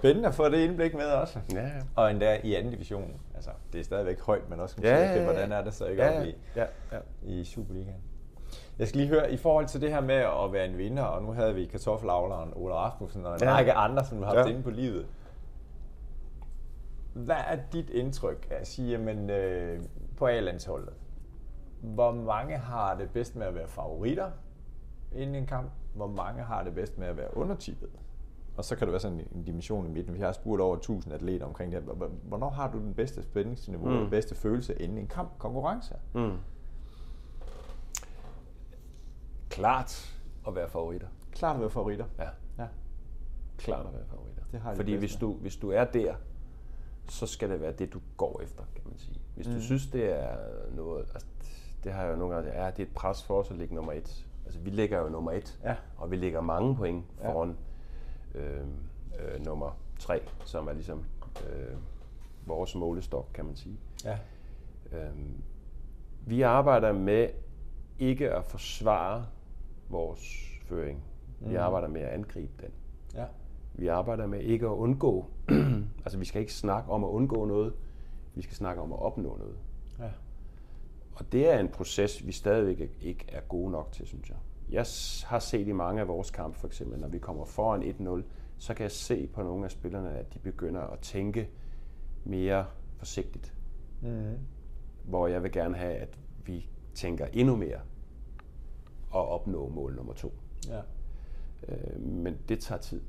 Spændende 0.00 0.28
at 0.28 0.34
få 0.34 0.48
det 0.48 0.58
indblik 0.58 0.94
med 0.94 1.06
også. 1.06 1.38
Ja, 1.52 1.62
ja. 1.62 1.70
Og 1.96 2.10
endda 2.10 2.40
i 2.44 2.54
anden 2.54 2.72
division. 2.72 3.20
Altså, 3.34 3.50
det 3.72 3.80
er 3.80 3.84
stadigvæk 3.84 4.20
højt, 4.20 4.50
men 4.50 4.60
også 4.60 4.76
ja, 4.82 4.96
ja, 4.96 5.14
ja. 5.14 5.24
hvordan 5.24 5.52
er 5.52 5.64
det 5.64 5.74
så 5.74 5.86
ikke 5.86 6.02
ja, 6.02 6.12
ja. 6.12 6.20
op 6.20 6.26
i, 6.26 6.34
ja, 6.56 6.66
ja. 6.92 6.98
i 7.22 7.44
Superligaen. 7.44 8.02
Jeg 8.78 8.88
skal 8.88 9.00
lige 9.00 9.08
høre, 9.08 9.32
i 9.32 9.36
forhold 9.36 9.66
til 9.66 9.80
det 9.80 9.90
her 9.90 10.00
med 10.00 10.14
at 10.14 10.52
være 10.52 10.66
en 10.66 10.78
vinder, 10.78 11.02
og 11.02 11.22
nu 11.22 11.32
havde 11.32 11.54
vi 11.54 11.64
kartoffelavleren 11.66 12.52
Ola 12.56 12.74
Rasmussen 12.74 13.26
og 13.26 13.34
en 13.34 13.42
ja. 13.42 13.54
række 13.54 13.72
andre, 13.72 14.04
som 14.04 14.18
du 14.18 14.24
har 14.24 14.34
haft 14.34 14.48
ja. 14.48 14.52
inde 14.52 14.62
på 14.62 14.70
livet. 14.70 15.06
Hvad 17.14 17.36
er 17.48 17.58
dit 17.72 17.90
indtryk 17.90 18.46
af 18.50 18.60
at 18.60 18.66
sige, 18.66 18.90
jamen, 18.90 19.30
øh, 19.30 19.82
på 20.16 20.26
A-landsholdet? 20.26 20.92
Hvor 21.82 22.12
mange 22.12 22.56
har 22.56 22.94
det 22.94 23.10
bedst 23.10 23.36
med 23.36 23.46
at 23.46 23.54
være 23.54 23.68
favoritter 23.68 24.30
inden 25.12 25.34
en 25.34 25.46
kamp? 25.46 25.70
Hvor 25.94 26.06
mange 26.06 26.42
har 26.42 26.64
det 26.64 26.74
bedst 26.74 26.98
med 26.98 27.06
at 27.06 27.16
være 27.16 27.36
undertippet? 27.36 27.90
Og 28.56 28.64
så 28.64 28.76
kan 28.76 28.86
det 28.86 28.92
være 28.92 29.00
sådan 29.00 29.26
en 29.34 29.44
dimension 29.44 29.86
i 29.86 29.88
midten. 29.88 30.14
Vi 30.14 30.20
har 30.20 30.32
spurgt 30.32 30.62
over 30.62 30.76
1000 30.76 31.14
atleter 31.14 31.46
omkring 31.46 31.72
det 31.72 31.82
her. 31.82 32.08
Hvornår 32.22 32.50
har 32.50 32.70
du 32.72 32.78
den 32.78 32.94
bedste 32.94 33.22
spændingsniveau, 33.22 33.88
mm. 33.88 33.96
den 33.96 34.10
bedste 34.10 34.34
følelse 34.34 34.74
inden 34.74 34.98
en 34.98 35.06
kamp, 35.06 35.38
konkurrence? 35.38 35.94
Mm. 36.14 36.36
Klart 39.48 40.16
at 40.48 40.54
være 40.54 40.68
favoritter. 40.68 41.08
Klart 41.32 41.56
at 41.56 41.60
være 41.60 41.70
favoritter? 41.70 42.04
Ja. 42.18 42.28
ja. 42.58 42.66
Klart 43.58 43.86
at 43.86 43.92
være 43.92 44.06
favoritter. 44.10 44.42
Det 44.52 44.60
har 44.60 44.74
Fordi 44.74 44.94
hvis 44.94 45.16
du, 45.16 45.32
hvis 45.32 45.56
du 45.56 45.70
er 45.70 45.84
der, 45.84 46.14
så 47.08 47.26
skal 47.26 47.50
det 47.50 47.60
være 47.60 47.72
det, 47.72 47.92
du 47.92 48.00
går 48.16 48.40
efter, 48.42 48.64
kan 48.74 48.82
man 48.84 48.98
sige. 48.98 49.20
Hvis 49.34 49.48
mm. 49.48 49.54
du 49.54 49.60
synes, 49.62 49.86
det 49.86 50.20
er 50.22 50.36
noget... 50.74 51.00
Altså, 51.00 51.26
det 51.84 51.92
har 51.92 52.02
jeg 52.02 52.12
jo 52.12 52.16
nogle 52.16 52.34
gange 52.34 52.64
ja, 52.64 52.70
det 52.70 52.78
er 52.78 52.86
et 52.86 52.94
pres 52.94 53.22
for 53.22 53.40
os 53.40 53.50
at 53.50 53.56
ligge 53.56 53.74
nummer 53.74 53.92
et. 53.92 54.26
Altså, 54.44 54.60
vi 54.60 54.70
ligger 54.70 54.98
jo 54.98 55.08
nummer 55.08 55.32
et, 55.32 55.60
ja. 55.64 55.76
og 55.96 56.10
vi 56.10 56.16
ligger 56.16 56.40
mange 56.40 56.76
point 56.76 57.04
foran 57.22 57.48
ja 57.48 57.54
øh, 58.34 58.60
øh, 59.20 59.44
nummer 59.44 59.78
tre, 59.98 60.20
som 60.44 60.68
er 60.68 60.72
ligesom 60.72 61.04
øh, 61.50 61.76
vores 62.46 62.74
målestok, 62.74 63.28
kan 63.34 63.44
man 63.44 63.56
sige. 63.56 63.78
Ja. 64.04 64.18
Øh, 64.92 65.10
Vi 66.26 66.42
arbejder 66.42 66.92
med 66.92 67.28
ikke 67.98 68.30
at 68.32 68.44
forsvare 68.44 69.26
vores 69.88 70.50
føring. 70.64 71.02
Vi 71.40 71.50
Mm. 71.50 71.56
arbejder 71.56 71.88
med 71.88 72.00
at 72.00 72.08
angribe 72.08 72.52
den. 72.62 72.70
Ja. 73.14 73.24
Vi 73.74 73.86
arbejder 73.86 74.26
med 74.26 74.40
ikke 74.40 74.66
at 74.66 74.70
undgå. 74.70 75.26
altså 76.04 76.18
vi 76.18 76.24
skal 76.24 76.40
ikke 76.40 76.52
snakke 76.54 76.90
om 76.90 77.04
at 77.04 77.08
undgå 77.08 77.44
noget. 77.44 77.72
Vi 78.34 78.42
skal 78.42 78.54
snakke 78.56 78.82
om 78.82 78.92
at 78.92 78.98
opnå 78.98 79.36
noget. 79.36 79.56
Ja. 79.98 80.10
Og 81.14 81.32
det 81.32 81.50
er 81.52 81.58
en 81.58 81.68
proces, 81.68 82.26
vi 82.26 82.32
stadigvæk 82.32 82.80
ikke- 82.80 82.96
ikke 83.00 83.24
er 83.28 83.40
gode 83.40 83.70
nok 83.70 83.92
til, 83.92 84.06
synes 84.06 84.28
jeg. 84.28 84.36
Jeg 84.72 84.86
har 85.24 85.38
set 85.38 85.68
i 85.68 85.72
mange 85.72 86.00
af 86.00 86.08
vores 86.08 86.30
kampe, 86.30 86.58
for 86.58 86.66
eksempel, 86.66 87.00
når 87.00 87.08
vi 87.08 87.18
kommer 87.18 87.44
foran 87.44 87.82
1-0, 87.82 88.22
så 88.58 88.74
kan 88.74 88.82
jeg 88.82 88.90
se 88.90 89.26
på 89.26 89.42
nogle 89.42 89.64
af 89.64 89.70
spillerne, 89.70 90.10
at 90.12 90.34
de 90.34 90.38
begynder 90.38 90.80
at 90.80 90.98
tænke 90.98 91.48
mere 92.24 92.66
forsigtigt. 92.96 93.54
Mm. 94.02 94.38
Hvor 95.04 95.26
jeg 95.26 95.42
vil 95.42 95.52
gerne 95.52 95.76
have, 95.76 95.94
at 95.94 96.18
vi 96.44 96.68
tænker 96.94 97.26
endnu 97.32 97.56
mere 97.56 97.80
og 99.10 99.28
opnå 99.28 99.68
mål 99.68 99.94
nummer 99.96 100.12
to. 100.12 100.32
Ja. 100.68 100.80
Øh, 101.68 102.00
men 102.00 102.38
det 102.48 102.60
tager 102.60 102.80
tid. 102.80 103.00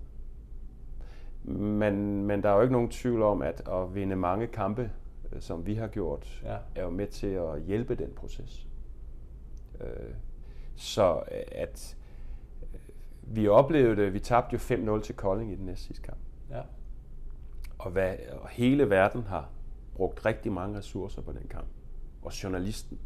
Men, 1.44 2.24
men 2.26 2.44
der 2.44 2.50
er 2.50 2.56
jo 2.56 2.62
ikke 2.62 2.74
nogen 2.74 2.90
tvivl 2.90 3.22
om, 3.22 3.42
at 3.42 3.68
at 3.70 3.96
vinde 3.96 4.16
mange 4.16 4.48
kampe, 4.48 4.92
øh, 5.32 5.42
som 5.42 5.66
vi 5.66 5.76
har 5.76 5.88
gjort, 5.88 6.42
Ja. 6.44 6.58
er 6.76 6.84
jo 6.84 6.90
med 6.90 7.08
til 7.08 7.28
at 7.28 7.62
hjælpe 7.62 7.96
den 7.96 8.12
proces. 8.16 8.68
Øh, 9.82 10.14
så 10.82 11.16
øh, 11.32 11.42
at 11.52 11.98
øh, 12.64 12.80
vi 13.24 13.48
oplevede, 13.48 14.12
vi 14.12 14.20
tabte 14.20 14.54
jo 14.54 14.98
5-0 14.98 15.04
til 15.04 15.16
Kolding 15.16 15.52
i 15.52 15.56
den 15.56 15.66
næste 15.66 15.86
sidste 15.86 16.04
kamp. 16.04 16.20
Ja. 16.50 16.62
Og, 17.80 17.92
hvad, 17.92 18.16
og 18.32 18.50
hele 18.50 18.90
verden 18.90 19.24
har 19.24 19.50
brugt 19.96 20.26
rigtig 20.26 20.52
mange 20.52 20.78
ressourcer 20.78 21.22
på 21.22 21.32
den 21.32 21.48
kamp. 21.50 21.68
Og 22.22 22.44
journalisten, 22.44 23.00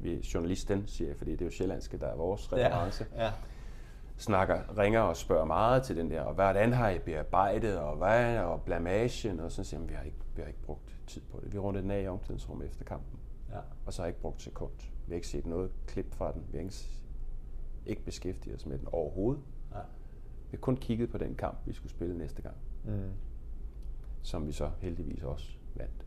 vi, 0.00 0.26
journalisten 0.34 0.86
siger 0.86 1.08
jeg, 1.08 1.16
fordi 1.16 1.30
det 1.32 1.40
er 1.40 1.44
jo 1.44 1.50
sjællandske, 1.50 1.98
der 1.98 2.06
er 2.06 2.16
vores 2.16 2.52
reference, 2.52 3.06
Ja. 3.16 3.32
snakker, 4.16 4.78
ringer 4.78 5.00
og 5.00 5.16
spørger 5.16 5.44
meget 5.44 5.82
til 5.82 5.96
den 5.96 6.10
der, 6.10 6.20
og 6.22 6.34
hvordan 6.34 6.72
har 6.72 6.90
I 6.90 6.98
bearbejdet, 6.98 7.78
og 7.78 7.96
hvad, 7.96 8.38
og 8.38 8.62
blamagen, 8.62 9.40
og 9.40 9.52
så 9.52 9.64
siger 9.64 9.80
vi 9.80 9.94
har 9.94 10.02
ikke, 10.02 10.16
vi 10.36 10.42
har 10.42 10.48
ikke 10.48 10.62
brugt 10.62 10.96
tid 11.06 11.22
på 11.30 11.40
det. 11.44 11.52
Vi 11.52 11.58
rundede 11.58 11.82
den 11.82 11.90
af 11.90 12.02
i 12.02 12.06
omklædningsrummet 12.06 12.66
efter 12.66 12.84
kampen, 12.84 13.18
Ja. 13.50 13.58
og 13.86 13.92
så 13.92 14.02
har 14.02 14.06
jeg 14.06 14.10
ikke 14.10 14.20
brugt 14.20 14.42
sekund. 14.42 14.72
Vi 15.06 15.12
har 15.12 15.14
ikke 15.14 15.28
set 15.28 15.46
noget 15.46 15.70
klip 15.86 16.14
fra 16.14 16.32
den. 16.32 16.42
Vi 16.50 16.56
har 16.58 16.62
ikke, 16.62 16.74
ikke 17.88 18.02
beskæftiget 18.04 18.56
os 18.56 18.66
med 18.66 18.78
den 18.78 18.88
overhovedet. 18.92 19.42
Ja. 19.74 19.78
Vi 20.50 20.56
har 20.56 20.58
kun 20.60 20.76
kigget 20.76 21.10
på 21.10 21.18
den 21.18 21.34
kamp, 21.34 21.56
vi 21.66 21.72
skulle 21.72 21.90
spille 21.92 22.18
næste 22.18 22.42
gang, 22.42 22.56
Mm. 22.84 23.10
som 24.22 24.46
vi 24.46 24.52
så 24.52 24.70
heldigvis 24.80 25.22
også 25.22 25.50
vandt. 25.74 26.06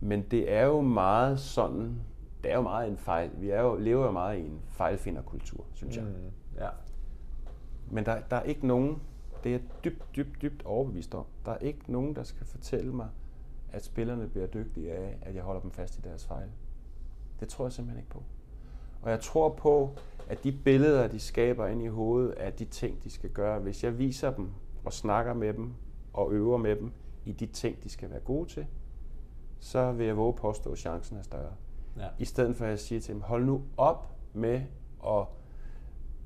Men 0.00 0.22
det 0.30 0.52
er 0.52 0.62
jo 0.66 0.80
meget 0.80 1.40
sådan, 1.40 2.00
det 2.44 2.50
er 2.52 2.56
jo 2.56 2.62
meget 2.62 2.90
en 2.90 2.96
fejl. 2.96 3.30
Vi 3.40 3.50
er 3.50 3.60
jo, 3.60 3.76
lever 3.76 4.06
jo 4.06 4.10
meget 4.12 4.38
i 4.38 4.46
en 4.46 4.60
fejlfinderkultur, 4.68 5.64
synes 5.74 5.96
jeg. 5.96 6.04
Mm. 6.04 6.30
Ja. 6.58 6.68
Men 7.90 8.06
der, 8.06 8.20
der 8.20 8.36
er 8.36 8.42
ikke 8.42 8.66
nogen, 8.66 9.02
det 9.44 9.54
er 9.54 9.58
jeg 9.58 9.62
dybt, 9.84 10.02
dybt, 10.16 10.42
dybt 10.42 10.62
overbevist 10.64 11.14
om, 11.14 11.24
der 11.44 11.52
er 11.52 11.58
ikke 11.58 11.92
nogen, 11.92 12.16
der 12.16 12.22
skal 12.22 12.46
fortælle 12.46 12.92
mig, 12.94 13.08
at 13.72 13.84
spillerne 13.84 14.28
bliver 14.28 14.46
dygtige 14.46 14.92
af, 14.92 15.18
at 15.22 15.34
jeg 15.34 15.42
holder 15.42 15.60
dem 15.60 15.70
fast 15.70 15.98
i 15.98 16.00
deres 16.00 16.26
fejl. 16.26 16.48
Det 17.40 17.48
tror 17.48 17.64
jeg 17.64 17.72
simpelthen 17.72 17.98
ikke 17.98 18.10
på. 18.10 18.22
Og 19.02 19.10
jeg 19.10 19.20
tror 19.20 19.48
på, 19.48 19.90
at 20.28 20.44
de 20.44 20.52
billeder, 20.52 21.08
de 21.08 21.20
skaber 21.20 21.66
ind 21.66 21.82
i 21.82 21.86
hovedet, 21.86 22.30
af 22.30 22.52
de 22.52 22.64
ting, 22.64 23.04
de 23.04 23.10
skal 23.10 23.30
gøre, 23.30 23.58
hvis 23.58 23.84
jeg 23.84 23.98
viser 23.98 24.30
dem 24.30 24.48
og 24.84 24.92
snakker 24.92 25.34
med 25.34 25.54
dem 25.54 25.72
og 26.12 26.32
øver 26.32 26.56
med 26.56 26.76
dem 26.76 26.92
i 27.24 27.32
de 27.32 27.46
ting, 27.46 27.82
de 27.84 27.88
skal 27.88 28.10
være 28.10 28.20
gode 28.20 28.48
til, 28.48 28.66
så 29.60 29.92
vil 29.92 30.06
jeg 30.06 30.16
våge 30.16 30.32
påstå, 30.32 30.72
at 30.72 30.78
chancen 30.78 31.16
er 31.16 31.22
større. 31.22 31.52
Ja. 31.98 32.06
I 32.18 32.24
stedet 32.24 32.56
for 32.56 32.64
at 32.64 32.70
jeg 32.70 32.78
siger 32.78 33.00
til 33.00 33.14
dem, 33.14 33.22
hold 33.22 33.44
nu 33.44 33.62
op 33.76 34.08
med 34.34 34.60
at 35.06 35.24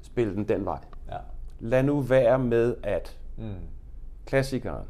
spille 0.02 0.34
den 0.34 0.48
den 0.48 0.64
vej. 0.64 0.80
Ja. 1.10 1.16
Lad 1.60 1.82
nu 1.82 2.00
være 2.00 2.38
med 2.38 2.76
at 2.82 3.18
Mm. 3.36 3.54
klassikeren. 4.26 4.84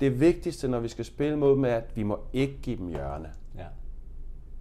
Det 0.00 0.20
vigtigste, 0.20 0.68
når 0.68 0.80
vi 0.80 0.88
skal 0.88 1.04
spille 1.04 1.36
mod 1.36 1.50
dem, 1.56 1.64
er, 1.64 1.74
at 1.74 1.96
vi 1.96 2.02
må 2.02 2.18
ikke 2.32 2.58
give 2.62 2.76
dem 2.76 2.88
hjørne. 2.88 3.32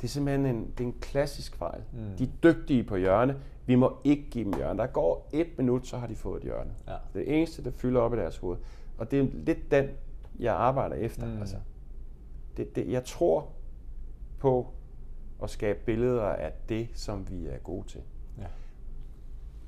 Det 0.02 0.04
er 0.04 0.08
simpelthen 0.08 0.56
en, 0.56 0.72
det 0.78 0.84
er 0.84 0.88
en 0.88 0.96
klassisk 1.02 1.56
fejl. 1.56 1.82
Mm. 1.94 2.18
De 2.18 2.24
er 2.24 2.28
dygtige 2.44 2.84
på 2.84 2.96
hjørne. 2.96 3.40
Vi 3.66 3.76
må 3.76 3.98
ikke 4.04 4.30
give 4.30 4.46
dem 4.46 4.54
hjørne. 4.54 4.80
Der 4.80 4.88
går 4.88 5.30
et 5.34 5.48
minut, 5.58 5.88
så 5.88 5.98
har 5.98 6.08
de 6.08 6.16
fået 6.16 6.38
et 6.38 6.44
hjørne. 6.44 6.72
Ja. 6.88 6.96
Det 7.14 7.38
eneste, 7.38 7.64
der 7.64 7.72
fylder 7.72 8.02
op 8.02 8.14
i 8.14 8.18
deres 8.18 8.38
hoved. 8.38 8.58
Og 8.98 9.12
det 9.12 9.20
er 9.20 9.28
lidt 9.34 9.72
den, 9.72 9.90
jeg 10.40 10.56
arbejder 10.56 10.96
efter. 10.96 11.26
Mm. 11.26 11.40
Altså, 11.40 11.58
det, 12.58 12.76
det, 12.76 12.92
jeg 12.92 13.04
tror 13.06 13.48
på 14.40 14.68
at 15.44 15.50
skabe 15.50 15.80
billeder 15.86 16.24
af 16.24 16.54
det, 16.70 16.90
som 16.94 17.30
vi 17.30 17.48
er 17.48 17.58
gode 17.58 17.88
til. 17.88 18.02
Ja. 18.38 18.46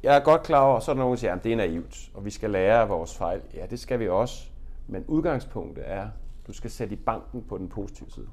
Jeg 0.04 0.16
er 0.16 0.20
godt 0.24 0.44
klar 0.44 0.62
over, 0.62 0.80
så 0.80 0.92
er 0.92 0.96
der 0.96 1.00
nogen, 1.00 1.12
der 1.12 1.20
siger, 1.20 1.36
at 1.36 1.44
det 1.44 1.52
er 1.52 1.58
naivt, 1.58 2.12
og 2.14 2.26
vi 2.26 2.30
skal 2.30 2.50
lære 2.50 2.82
af 2.82 2.90
vores 2.90 3.18
fejl. 3.18 3.42
Ja, 3.54 3.66
det 3.66 3.80
skal 3.80 4.00
vi 4.00 4.10
også. 4.10 4.50
Men 4.88 5.06
udgangspunktet 5.08 5.84
er, 5.88 6.02
at 6.04 6.10
du 6.48 6.54
skal 6.54 6.70
sætte 6.72 6.94
i 6.94 6.98
banken 6.98 7.44
på 7.44 7.58
den 7.58 7.70
positive 7.70 8.12
side. 8.12 8.28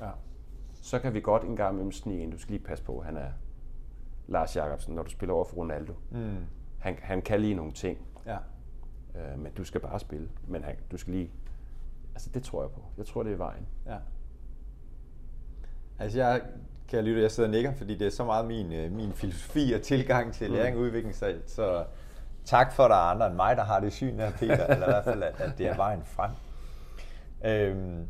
Ja. 0.00 0.10
Så 0.80 0.98
kan 0.98 1.14
vi 1.14 1.20
godt 1.20 1.42
en 1.42 1.56
gang 1.56 1.72
imellem 1.72 1.92
snige 1.92 2.22
ind. 2.22 2.32
Du 2.32 2.38
skal 2.38 2.52
lige 2.52 2.64
passe 2.64 2.84
på, 2.84 3.02
han 3.02 3.16
er 3.16 3.30
Lars 4.28 4.56
Jakobsen, 4.56 4.94
når 4.94 5.02
du 5.02 5.10
spiller 5.10 5.34
over 5.34 5.44
for 5.44 5.56
Ronaldo. 5.56 5.94
Mm. 6.10 6.36
Han, 6.78 6.96
han 7.02 7.22
kan 7.22 7.40
lige 7.40 7.54
nogle 7.54 7.72
ting, 7.72 7.98
Ja. 8.26 8.36
øh, 9.14 9.38
men 9.38 9.52
du 9.52 9.64
skal 9.64 9.80
bare 9.80 10.00
spille. 10.00 10.28
Men 10.48 10.64
han, 10.64 10.74
du 10.90 10.96
skal 10.96 11.12
lige... 11.14 11.30
Altså, 12.14 12.30
det 12.34 12.42
tror 12.42 12.62
jeg 12.62 12.70
på. 12.70 12.80
Jeg 12.98 13.06
tror, 13.06 13.22
det 13.22 13.32
er 13.32 13.36
vejen. 13.36 13.66
Ja. 13.86 13.96
Altså 15.98 16.18
jeg 16.18 16.42
kan 16.88 17.04
lytte, 17.04 17.22
jeg 17.22 17.30
sidder 17.30 17.48
og 17.48 17.52
nikker, 17.52 17.72
fordi 17.74 17.94
det 17.98 18.06
er 18.06 18.10
så 18.10 18.24
meget 18.24 18.46
min, 18.46 18.72
øh, 18.72 18.92
min 18.92 19.12
filosofi 19.12 19.72
og 19.72 19.82
tilgang 19.82 20.32
til 20.34 20.50
læring 20.50 20.76
og 20.76 20.82
udvikling, 20.82 21.14
så, 21.14 21.34
så 21.46 21.84
tak 22.44 22.72
for, 22.72 22.82
at 22.84 22.90
der 22.90 22.96
er 22.96 23.00
andre 23.00 23.26
end 23.26 23.34
mig, 23.36 23.56
der 23.56 23.64
har 23.64 23.80
det 23.80 23.92
syn 23.92 24.14
her, 24.14 24.30
Peter, 24.32 24.66
eller 24.66 24.86
i 24.86 24.90
hvert 24.90 25.04
fald, 25.04 25.22
at, 25.22 25.40
at 25.40 25.58
det 25.58 25.66
er 25.66 25.76
vejen 25.76 26.02
frem. 26.04 26.30
Øhm, 27.44 28.08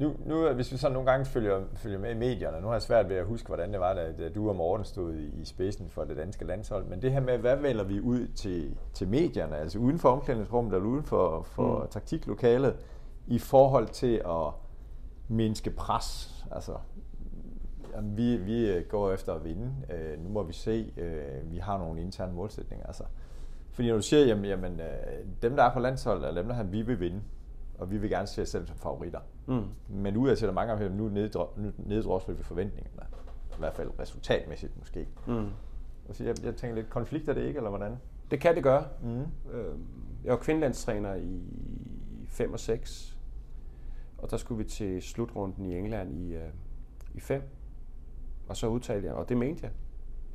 nu, 0.00 0.16
nu, 0.26 0.52
hvis 0.52 0.72
vi 0.72 0.76
så 0.76 0.88
nogle 0.88 1.10
gange 1.10 1.26
følger, 1.26 1.60
følger 1.74 1.98
med 1.98 2.10
i 2.10 2.14
medierne, 2.14 2.60
nu 2.60 2.66
har 2.66 2.74
jeg 2.74 2.82
svært 2.82 3.08
ved 3.08 3.16
at 3.16 3.26
huske, 3.26 3.46
hvordan 3.46 3.72
det 3.72 3.80
var, 3.80 3.94
da, 3.94 4.12
da 4.18 4.28
du 4.28 4.48
og 4.48 4.56
Morten 4.56 4.84
stod 4.84 5.14
i, 5.14 5.40
i 5.40 5.44
spidsen 5.44 5.88
for 5.88 6.04
det 6.04 6.16
danske 6.16 6.44
landshold, 6.44 6.84
men 6.84 7.02
det 7.02 7.12
her 7.12 7.20
med, 7.20 7.38
hvad 7.38 7.56
vælger 7.56 7.84
vi 7.84 8.00
ud 8.00 8.26
til, 8.26 8.76
til 8.94 9.08
medierne, 9.08 9.56
altså 9.56 9.78
uden 9.78 9.98
for 9.98 10.08
omklædningsrummet 10.08 10.74
eller 10.74 10.88
uden 10.88 11.04
for, 11.04 11.42
for 11.42 11.78
mm. 11.78 11.88
taktiklokalet, 11.90 12.76
i 13.26 13.38
forhold 13.38 13.88
til 13.88 14.22
at 14.26 14.52
mindske 15.28 15.70
pres, 15.70 16.34
altså 16.50 16.72
Jamen, 17.96 18.16
vi, 18.16 18.36
vi 18.36 18.70
øh, 18.70 18.86
går 18.88 19.12
efter 19.12 19.34
at 19.34 19.44
vinde. 19.44 19.72
Øh, 19.90 20.24
nu 20.24 20.28
må 20.28 20.42
vi 20.42 20.52
se. 20.52 20.92
Øh, 20.96 21.52
vi 21.52 21.58
har 21.58 21.78
nogle 21.78 22.00
interne 22.00 22.32
målsætninger. 22.32 22.86
Altså. 22.86 23.04
Fordi 23.72 23.88
når 23.88 23.96
du 23.96 24.02
siger, 24.02 24.26
jamen, 24.26 24.44
jamen 24.44 24.80
øh, 24.80 24.86
dem 25.42 25.56
der 25.56 25.62
er 25.62 25.72
på 25.72 25.80
landsholdet, 25.80 26.28
er 26.28 26.34
dem 26.34 26.46
der 26.46 26.54
har, 26.54 26.62
vi 26.62 26.82
vil 26.82 27.00
vinde. 27.00 27.20
Og 27.80 27.90
vi 27.90 27.98
vil 27.98 28.10
gerne 28.10 28.26
se 28.26 28.42
os 28.42 28.48
selv 28.48 28.66
som 28.66 28.76
favoritter. 28.76 29.20
Mm. 29.46 29.62
Men 29.88 30.16
udad 30.16 30.36
til, 30.36 30.46
at 30.46 30.54
mange 30.54 30.72
af 30.72 30.78
dem 30.78 30.92
nu 30.92 31.08
neddro- 31.08 31.60
nu 31.60 31.72
neddrosler 31.78 32.34
vi 32.34 32.42
forventningerne. 32.42 33.06
I 33.52 33.58
hvert 33.58 33.74
fald 33.74 33.90
resultatmæssigt 33.98 34.78
måske. 34.78 35.08
Mm. 35.26 35.48
Så 36.12 36.24
jeg, 36.24 36.44
jeg 36.44 36.56
tænker 36.56 36.74
lidt, 36.76 36.90
konflikt 36.90 37.28
er 37.28 37.32
det 37.34 37.42
ikke, 37.42 37.56
eller 37.56 37.70
hvordan? 37.70 37.96
Det 38.30 38.40
kan 38.40 38.54
det 38.54 38.62
gøre. 38.62 38.84
Mm. 39.02 39.20
Øh, 39.52 39.74
Jeg 40.24 40.32
var 40.32 40.36
kvindelandstræner 40.38 41.14
i 41.14 41.42
5 42.26 42.52
og 42.52 42.60
6, 42.60 43.18
og 44.18 44.30
der 44.30 44.36
skulle 44.36 44.64
vi 44.64 44.70
til 44.70 45.02
slutrunden 45.02 45.64
i 45.64 45.76
England 45.78 46.14
i, 46.14 46.34
øh, 46.34 46.48
i 47.14 47.20
5. 47.20 47.42
Og 48.48 48.56
så 48.56 48.66
udtalte 48.68 49.06
jeg, 49.06 49.14
og 49.14 49.28
det 49.28 49.36
mente 49.36 49.60
jeg, 49.64 49.72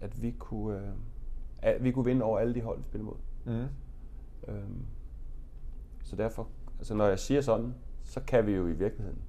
at 0.02 0.22
vi 0.22 0.32
kunne, 0.40 0.78
øh, 0.80 0.88
at 1.62 1.84
vi 1.84 1.92
kunne 1.92 2.06
vinde 2.06 2.24
over 2.26 2.40
alle 2.40 2.54
de 2.56 2.62
hold, 2.62 2.78
vi 2.78 2.84
spillede 2.84 3.06
mod. 3.06 3.16
Mm. 3.46 3.68
Øhm, 4.54 4.86
så 6.04 6.16
derfor, 6.16 6.48
altså 6.78 6.94
når 6.94 7.06
jeg 7.06 7.20
siger 7.20 7.42
sådan, 7.42 7.74
så 8.04 8.22
kan 8.22 8.46
vi 8.46 8.52
jo 8.52 8.68
i 8.68 8.74
virkeligheden 8.74 9.22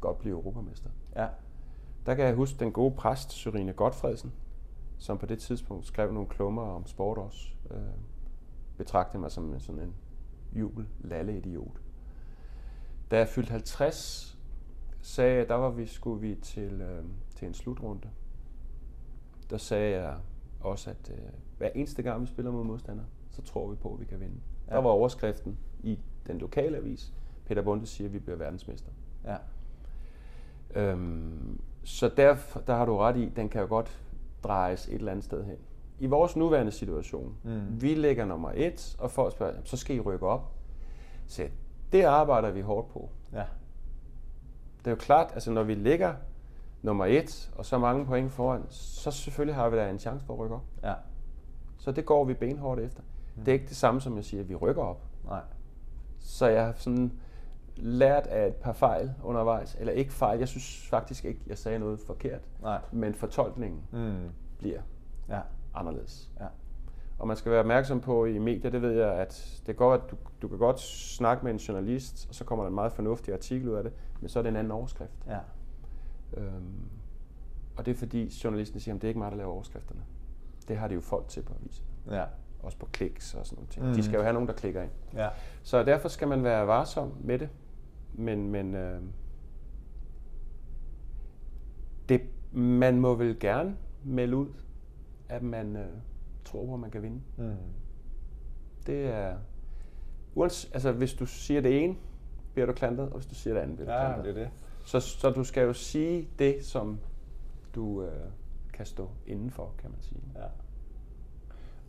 godt 0.00 0.18
blive 0.18 0.34
europamester. 0.34 0.90
Ja. 1.16 1.28
Der 2.06 2.14
kan 2.14 2.24
jeg 2.26 2.34
huske 2.34 2.58
den 2.58 2.72
gode 2.72 2.94
præst, 2.94 3.32
Sørine 3.32 3.72
Godfredsen, 3.72 4.32
som 4.98 5.18
på 5.18 5.26
det 5.26 5.38
tidspunkt 5.38 5.86
skrev 5.86 6.12
nogle 6.12 6.28
klummer 6.28 6.62
om 6.62 6.86
sport 6.86 7.18
også. 7.18 7.48
Øh, 7.70 7.76
betragtede 8.76 9.18
mig 9.20 9.30
som 9.30 9.52
en- 9.54 9.60
sådan 9.60 9.80
en 9.82 9.94
jubel 10.52 10.86
lalle 11.00 11.36
idiot. 11.38 11.80
Da 13.10 13.18
jeg 13.18 13.28
fyldte 13.28 13.50
50, 13.50 14.38
sagde 15.02 15.36
jeg, 15.36 15.48
der 15.48 15.54
var 15.54 15.70
vi, 15.70 15.86
skulle 15.86 16.20
vi 16.20 16.34
til, 16.34 16.80
øh, 16.80 17.04
til 17.34 17.48
en 17.48 17.54
slutrunde. 17.54 18.08
Der 19.50 19.56
sagde 19.56 20.00
jeg 20.00 20.16
også, 20.60 20.90
at 20.90 21.10
øh, 21.14 21.18
hver 21.58 21.68
eneste 21.74 22.02
gang 22.02 22.22
vi 22.22 22.26
spiller 22.26 22.50
mod 22.50 22.64
modstandere, 22.64 23.06
så 23.30 23.42
tror 23.42 23.70
vi 23.70 23.76
på, 23.76 23.94
at 23.94 24.00
vi 24.00 24.04
kan 24.04 24.20
vinde. 24.20 24.40
Ja. 24.68 24.74
Der 24.74 24.80
var 24.80 24.90
overskriften 24.90 25.58
i 25.82 25.98
den 26.26 26.38
lokale 26.38 26.76
avis. 26.76 27.12
Peter 27.46 27.62
Bunde 27.62 27.86
siger, 27.86 28.08
at 28.08 28.12
vi 28.12 28.18
bliver 28.18 28.36
verdensmester. 28.36 28.90
Ja. 29.24 29.36
Øhm, 30.74 31.60
så 31.84 32.08
der, 32.16 32.36
der 32.66 32.74
har 32.74 32.84
du 32.84 32.96
ret 32.96 33.16
i, 33.16 33.28
den 33.36 33.48
kan 33.48 33.60
jo 33.60 33.66
godt 33.68 34.00
drejes 34.44 34.88
et 34.88 34.94
eller 34.94 35.12
andet 35.12 35.24
sted 35.24 35.44
hen. 35.44 35.56
I 35.98 36.06
vores 36.06 36.36
nuværende 36.36 36.72
situation, 36.72 37.34
Mm. 37.44 37.82
vi 37.82 37.94
ligger 37.94 38.24
nummer 38.24 38.50
et, 38.54 38.96
og 38.98 39.10
folk 39.10 39.32
spørger, 39.32 39.52
"Jamen, 39.52 39.66
så 39.66 39.76
skal 39.76 39.96
I 39.96 40.00
rykke 40.00 40.26
op. 40.26 40.52
Så 41.26 41.48
det 41.92 42.02
arbejder 42.02 42.50
vi 42.50 42.60
hårdt 42.60 42.88
på. 42.88 43.08
Ja. 43.32 43.44
Det 44.78 44.86
er 44.86 44.90
jo 44.90 44.96
klart, 44.96 45.30
altså 45.34 45.50
når 45.50 45.62
vi 45.62 45.74
ligger 45.74 46.14
nummer 46.82 47.04
et, 47.06 47.52
og 47.56 47.66
så 47.66 47.78
mange 47.78 48.06
point 48.06 48.32
foran, 48.32 48.62
så 48.68 49.10
selvfølgelig 49.10 49.54
har 49.54 49.68
vi 49.68 49.76
da 49.76 49.90
en 49.90 49.98
chance 49.98 50.26
for 50.26 50.32
at 50.34 50.38
rykke 50.40 50.54
op. 50.54 50.64
Ja. 50.82 50.94
Så 51.78 51.92
det 51.92 52.06
går 52.06 52.24
vi 52.24 52.34
benhårdt 52.34 52.80
efter. 52.80 53.02
Mm. 53.36 53.44
Det 53.44 53.48
er 53.48 53.52
ikke 53.54 53.68
det 53.68 53.76
samme 53.76 54.00
som 54.00 54.16
jeg 54.16 54.24
siger, 54.24 54.40
at 54.42 54.48
vi 54.48 54.54
rykker 54.54 54.82
op. 54.82 55.02
Nej. 55.24 55.40
Så 56.22 56.46
jeg 56.46 56.66
har 56.66 56.72
sådan 56.76 57.12
lært 57.76 58.26
af 58.26 58.46
et 58.48 58.54
par 58.54 58.72
fejl 58.72 59.12
undervejs, 59.24 59.76
eller 59.80 59.92
ikke 59.92 60.12
fejl, 60.12 60.38
jeg 60.38 60.48
synes 60.48 60.86
faktisk 60.88 61.24
ikke, 61.24 61.40
jeg 61.46 61.58
sagde 61.58 61.78
noget 61.78 62.00
forkert, 62.00 62.40
Nej. 62.62 62.80
men 62.92 63.14
fortolkningen 63.14 63.80
Mm. 63.92 64.28
bliver 64.58 64.80
Ja. 65.28 65.40
anderledes. 65.74 66.30
Ja. 66.40 66.46
Og 67.18 67.28
man 67.28 67.36
skal 67.36 67.52
være 67.52 67.60
opmærksom 67.60 68.00
på 68.00 68.24
i 68.24 68.38
medier, 68.38 68.70
det 68.70 68.82
ved 68.82 68.90
jeg, 68.92 69.12
at 69.14 69.62
det 69.66 69.76
går, 69.76 69.94
at 69.94 70.00
du, 70.10 70.16
du 70.42 70.48
kan 70.48 70.58
godt 70.58 70.80
snakke 70.80 71.44
med 71.44 71.52
en 71.52 71.58
journalist, 71.58 72.26
og 72.28 72.34
så 72.34 72.44
kommer 72.44 72.64
der 72.64 72.68
en 72.68 72.74
meget 72.74 72.92
fornuftig 72.92 73.34
artikel 73.34 73.68
ud 73.68 73.74
af 73.74 73.82
det, 73.82 73.92
men 74.20 74.28
så 74.28 74.38
er 74.38 74.42
det 74.42 74.50
en 74.50 74.56
anden 74.56 74.70
overskrift. 74.70 75.12
Ja. 75.26 75.38
Øhm, 76.36 76.88
og 77.76 77.86
det 77.86 77.90
er 77.94 77.98
fordi 77.98 78.40
journalisten 78.44 78.80
siger, 78.80 78.94
at 78.94 79.00
det 79.02 79.06
er 79.06 79.10
ikke 79.10 79.18
mig, 79.20 79.30
der 79.30 79.36
laver 79.36 79.52
overskrifterne. 79.52 80.00
Det 80.68 80.76
har 80.76 80.88
de 80.88 80.94
jo 80.94 81.00
folk 81.00 81.28
til 81.28 81.42
på 81.42 81.52
avisen. 81.62 81.84
Ja. 82.10 82.24
Også 82.62 82.78
på 82.78 82.86
kliks 82.92 83.34
og 83.34 83.46
sådan 83.46 83.56
noget. 83.56 83.70
ting. 83.70 83.86
Mm. 83.86 83.92
De 83.94 84.02
skal 84.02 84.16
jo 84.16 84.22
have 84.22 84.32
nogen, 84.32 84.48
der 84.48 84.54
klikker 84.54 84.82
ind. 84.82 84.90
Ja. 85.14 85.28
Så 85.62 85.82
derfor 85.82 86.08
skal 86.08 86.28
man 86.28 86.44
være 86.44 86.66
varsom 86.66 87.12
med 87.20 87.38
det. 87.38 87.48
Men, 88.14 88.50
men 88.50 88.74
øh, 88.74 89.00
det, 92.08 92.22
man 92.52 93.00
må 93.00 93.14
vel 93.14 93.38
gerne 93.40 93.76
melde 94.04 94.36
ud, 94.36 94.48
at 95.28 95.42
man 95.42 95.76
øh, 95.76 95.86
tror 96.44 96.66
på, 96.66 96.74
at 96.74 96.80
man 96.80 96.90
kan 96.90 97.02
vinde. 97.02 97.20
Mm. 97.36 97.54
Det 98.86 99.04
er... 99.06 99.36
Uans, 100.34 100.70
altså, 100.74 100.92
hvis 100.92 101.14
du 101.14 101.26
siger 101.26 101.60
det 101.60 101.84
ene, 101.84 101.96
bliver 102.52 102.66
du 102.66 102.72
klantet, 102.72 103.06
og 103.08 103.14
hvis 103.14 103.26
du 103.26 103.34
siger 103.34 103.54
det 103.54 103.60
andet, 103.60 103.76
bliver 103.76 103.90
du 103.90 104.02
Ja, 104.02 104.12
klantet. 104.12 104.34
det 104.34 104.42
er 104.42 104.44
det. 104.44 104.52
Så, 104.84 105.00
så 105.00 105.30
du 105.30 105.44
skal 105.44 105.62
jo 105.62 105.72
sige 105.72 106.28
det, 106.38 106.64
som 106.64 106.98
du 107.74 108.02
øh, 108.02 108.12
kan 108.72 108.86
stå 108.86 109.08
indenfor, 109.26 109.74
kan 109.78 109.90
man 109.90 110.00
sige. 110.00 110.20
Ja. 110.34 110.40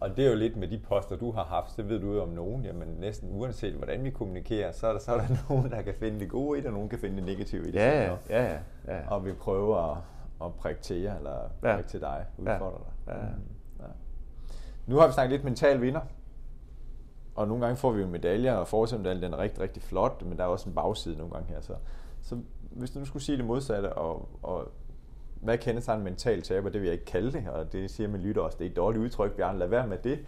Og 0.03 0.17
det 0.17 0.25
er 0.25 0.29
jo 0.29 0.35
lidt 0.35 0.55
med 0.57 0.67
de 0.67 0.77
poster, 0.79 1.15
du 1.15 1.31
har 1.31 1.43
haft, 1.43 1.71
så 1.71 1.83
ved 1.83 1.99
du 1.99 2.13
jo 2.13 2.21
om 2.23 2.29
nogen, 2.29 2.65
jamen 2.65 2.87
næsten 2.87 3.29
uanset 3.31 3.73
hvordan 3.73 4.03
vi 4.03 4.09
kommunikerer, 4.09 4.71
så 4.71 4.87
er 4.87 4.91
der, 4.91 4.99
så 4.99 5.11
er 5.13 5.17
der 5.17 5.27
nogen, 5.49 5.71
der 5.71 5.81
kan 5.81 5.93
finde 5.93 6.19
det 6.19 6.29
gode 6.29 6.57
i 6.59 6.61
det, 6.61 6.67
og 6.67 6.73
nogen 6.73 6.89
kan 6.89 6.99
finde 6.99 7.15
det 7.15 7.23
negative 7.25 7.63
i 7.67 7.71
det. 7.71 7.75
Ja, 7.75 8.03
ja, 8.03 8.17
ja, 8.29 8.43
ja. 8.53 8.59
ja. 8.87 9.09
Og 9.09 9.25
vi 9.25 9.33
prøver 9.33 9.91
at, 9.91 9.97
at 10.45 10.53
prikke 10.55 10.81
til 10.81 10.97
jer, 11.01 11.17
eller 11.17 11.37
Ja. 11.63 11.75
prikke 11.75 11.89
til 11.89 12.01
dig, 12.01 12.25
Ja. 12.45 12.53
udfordre 12.53 12.79
dig. 13.07 13.13
Ja. 13.13 13.21
Mm. 13.21 13.41
Ja. 13.79 13.85
Nu 14.87 14.95
har 14.97 15.07
vi 15.07 15.13
snakket 15.13 15.31
lidt 15.31 15.43
mental 15.43 15.81
vinder, 15.81 16.01
og 17.35 17.47
nogle 17.47 17.63
gange 17.65 17.77
får 17.77 17.91
vi 17.91 18.01
jo 18.01 18.07
medaljer, 18.07 18.53
og 18.53 18.67
forsøgsmedaljen 18.67 19.23
den 19.23 19.33
er 19.33 19.37
rigtig, 19.37 19.59
rigtig 19.59 19.83
flot, 19.83 20.21
men 20.25 20.37
der 20.37 20.43
er 20.43 20.47
også 20.47 20.69
en 20.69 20.75
bagside 20.75 21.17
nogle 21.17 21.33
gange 21.33 21.49
her. 21.49 21.61
Så, 21.61 21.73
så 22.21 22.37
hvis 22.71 22.91
du 22.91 22.99
nu 22.99 23.05
skulle 23.05 23.23
sige 23.23 23.37
det 23.37 23.45
modsatte, 23.45 23.93
og, 23.93 24.29
og 24.43 24.67
hvad 25.43 25.57
kendetegner 25.57 25.97
en 25.97 26.03
mental 26.03 26.41
taber, 26.41 26.69
det 26.69 26.81
vil 26.81 26.87
jeg 26.87 26.93
ikke 26.93 27.05
kalde 27.05 27.31
det, 27.31 27.47
og 27.47 27.73
det 27.73 27.91
siger 27.91 28.07
min 28.07 28.21
lytter 28.21 28.41
også, 28.41 28.57
det 28.57 28.65
er 28.65 28.69
et 28.69 28.75
dårligt 28.75 29.03
udtryk, 29.03 29.31
Bjørn, 29.31 29.57
lad 29.57 29.67
være 29.67 29.87
med 29.87 29.97
det. 29.97 30.19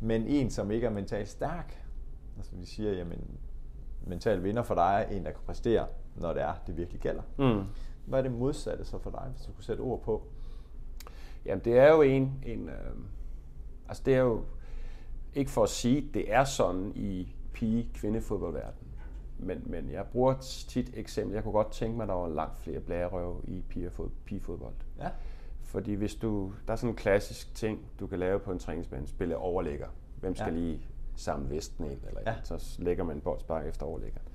Men 0.00 0.26
en, 0.26 0.50
som 0.50 0.70
ikke 0.70 0.86
er 0.86 0.90
mentalt 0.90 1.28
stærk, 1.28 1.82
altså 2.36 2.56
vi 2.56 2.66
siger, 2.66 2.92
jamen, 2.92 3.38
mental 4.06 4.44
vinder 4.44 4.62
for 4.62 4.74
dig 4.74 5.06
er 5.08 5.16
en, 5.16 5.24
der 5.24 5.30
kan 5.30 5.40
præstere, 5.46 5.86
når 6.16 6.32
det 6.32 6.42
er, 6.42 6.54
det 6.66 6.76
virkelig 6.76 7.00
gælder. 7.00 7.22
Mm. 7.38 7.64
Hvad 8.06 8.18
er 8.18 8.22
det 8.22 8.32
modsatte 8.32 8.84
så 8.84 8.98
for 8.98 9.10
dig, 9.10 9.30
hvis 9.34 9.46
du 9.46 9.52
kunne 9.52 9.64
sætte 9.64 9.80
ord 9.80 10.02
på? 10.02 10.22
Jamen, 11.46 11.64
det 11.64 11.78
er 11.78 11.92
jo 11.92 12.02
en... 12.02 12.32
en 12.42 12.68
øh, 12.68 12.74
altså, 13.88 14.02
det 14.06 14.14
er 14.14 14.20
jo... 14.20 14.44
Ikke 15.34 15.50
for 15.50 15.62
at 15.62 15.68
sige, 15.68 16.10
det 16.14 16.32
er 16.32 16.44
sådan 16.44 16.92
i 16.94 17.34
pige-kvindefodboldverdenen. 17.52 18.93
Men, 19.38 19.62
men 19.66 19.90
jeg 19.90 20.04
bruger 20.12 20.34
tit 20.68 20.90
eksempel. 20.94 21.34
Jeg 21.34 21.42
kunne 21.42 21.52
godt 21.52 21.70
tænke 21.72 21.96
mig, 21.96 22.02
at 22.04 22.08
der 22.08 22.14
var 22.14 22.28
langt 22.28 22.58
flere 22.58 22.80
blærerøve 22.80 23.36
i 23.44 23.64
pigefod- 23.70 24.10
pigefodbold. 24.24 24.74
Ja. 24.98 25.08
Fordi 25.62 25.94
hvis 25.94 26.14
du... 26.14 26.52
Der 26.66 26.72
er 26.72 26.76
sådan 26.76 26.90
en 26.90 26.96
klassisk 26.96 27.54
ting, 27.54 27.80
du 28.00 28.06
kan 28.06 28.18
lave 28.18 28.38
på 28.38 28.52
en 28.52 28.58
træningsbane. 28.58 29.06
Spille 29.06 29.36
overlægger. 29.36 29.86
Hvem 30.20 30.34
skal 30.34 30.52
Ja. 30.54 30.58
lige 30.60 30.86
samle 31.16 31.50
vesten 31.50 31.84
ind? 31.84 31.98
Eller 32.08 32.20
Ja. 32.26 32.34
Så 32.44 32.76
lægger 32.78 33.04
man 33.04 33.16
en 33.16 33.20
boldspark 33.22 33.66
efter 33.66 33.86
overlæggeren. 33.86 34.26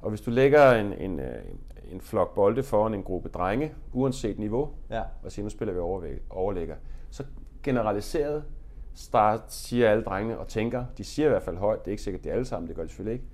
Og 0.00 0.08
hvis 0.10 0.20
du 0.20 0.30
lægger 0.30 0.72
en, 0.72 0.92
en, 0.92 1.20
øh, 1.20 1.44
en 1.90 2.00
flok 2.00 2.34
bolde 2.34 2.62
foran 2.62 2.94
en 2.94 3.02
gruppe 3.02 3.28
drenge, 3.28 3.74
uanset 3.92 4.38
niveau, 4.38 4.70
Ja. 4.90 5.02
og 5.22 5.32
siger, 5.32 5.44
nu 5.44 5.50
spiller 5.50 5.74
vi 5.74 5.80
overvæg- 5.80 6.20
overlægger. 6.30 6.76
Så 7.10 7.24
generaliseret 7.62 8.44
start, 8.94 9.52
siger 9.52 9.90
alle 9.90 10.04
drengene 10.04 10.38
og 10.38 10.48
tænker, 10.48 10.84
de 10.98 11.04
siger 11.04 11.26
i 11.26 11.28
hvert 11.28 11.42
fald 11.42 11.56
højt, 11.56 11.78
det 11.80 11.86
er 11.86 11.90
ikke 11.90 12.02
sikkert, 12.02 12.24
det 12.24 12.30
er 12.30 12.34
alle 12.34 12.44
sammen, 12.44 12.68
det 12.68 12.76
gør 12.76 12.82
de 12.82 12.88
selvfølgelig 12.88 13.12
ikke. 13.12 13.24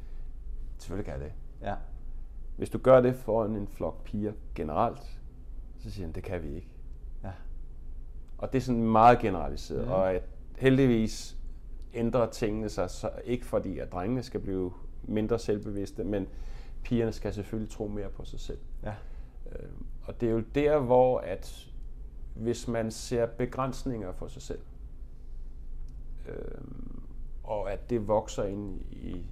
Selvfølgelig 0.79 1.13
kan 1.13 1.21
jeg 1.21 1.31
det. 1.31 1.33
Ja. 1.67 1.75
Hvis 2.57 2.71
du 2.71 2.79
gør 2.79 3.01
det 3.01 3.17
foran 3.17 3.57
en 3.57 3.69
flok 3.69 4.05
piger 4.05 4.33
generelt, 4.55 5.21
så 5.79 5.91
siger 5.91 6.07
han, 6.07 6.15
det 6.15 6.23
kan 6.23 6.43
vi 6.43 6.55
ikke. 6.55 6.75
Ja. 7.25 7.33
Og 8.39 8.53
det 8.53 8.59
er 8.59 8.63
sådan 8.63 8.83
meget 8.83 9.19
generaliseret, 9.19 9.85
mm. 9.85 9.93
og 9.93 10.13
at 10.13 10.23
heldigvis 10.57 11.39
ændrer 11.95 12.31
tingene 12.31 12.69
sig, 12.69 12.91
så 12.91 13.11
ikke 13.25 13.47
fordi, 13.47 13.79
at 13.79 13.93
drengene 13.93 14.23
skal 14.23 14.41
blive 14.41 14.73
mindre 15.03 15.39
selvbevidste, 15.39 16.05
men 16.05 16.29
pigerne 16.83 17.13
skal 17.13 17.35
selvfølgelig 17.35 17.73
tro 17.73 17.89
mere 17.89 18.09
på 18.09 18.25
sig 18.25 18.41
selv. 18.41 18.59
Ja. 18.83 18.95
Øh, 19.53 19.69
og 20.03 20.21
det 20.21 20.29
er 20.29 20.33
jo 20.33 20.43
der, 20.55 20.79
hvor 20.79 21.19
at 21.19 21.69
hvis 22.35 22.69
man 22.69 22.91
ser 22.91 23.27
begrænsninger 23.27 24.13
for 24.13 24.29
sig 24.29 24.43
selv, 24.43 24.61
øh, 26.29 26.61
og 27.45 27.73
at 27.73 27.91
det 27.91 28.09
vokser 28.09 28.45
ind 28.45 28.81
i 28.91 29.27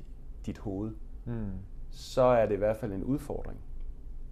dit 0.46 0.58
hoved, 0.58 0.94
Mm. 1.26 1.50
så 1.90 2.22
er 2.22 2.46
det 2.46 2.54
i 2.54 2.58
hvert 2.58 2.76
fald 2.76 2.92
en 2.92 3.04
udfordring. 3.04 3.58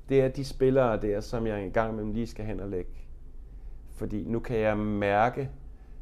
Det 0.09 0.21
er 0.23 0.29
de 0.29 0.45
spillere 0.45 1.01
der, 1.03 1.21
som 1.21 1.47
jeg 1.47 1.65
engang 1.65 1.95
med 1.95 2.05
lige 2.15 2.27
skal 2.27 2.45
hen 2.45 2.61
og 2.61 2.69
lægge. 2.69 2.91
Fordi 3.91 4.25
nu 4.25 4.41
kan 4.41 4.59
jeg 4.59 4.79
mærke, 4.79 5.51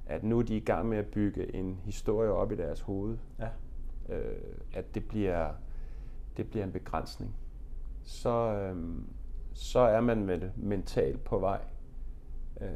at 0.07 0.24
nu 0.24 0.38
er 0.38 0.43
de 0.43 0.57
i 0.57 0.61
gang 0.61 0.88
med 0.88 0.99
at 0.99 1.07
bygge 1.07 1.55
en 1.55 1.80
historie 1.84 2.30
op 2.30 2.53
i 2.53 2.57
deres 2.57 2.80
hoved. 2.80 3.18
Ja. 3.38 3.49
Øh, 4.14 4.34
at 4.74 4.95
det 4.95 5.05
bliver, 5.09 5.49
det 6.36 6.51
bliver 6.51 6.64
en 6.64 6.72
begrænsning. 6.72 7.34
Så, 8.03 8.30
øhm, 8.55 9.05
så 9.53 9.78
er 9.78 10.01
man 10.01 10.24
med 10.24 10.40
det 10.40 10.53
mentalt 10.57 11.24
på 11.24 11.38
vej 11.38 11.61
øh, 12.61 12.68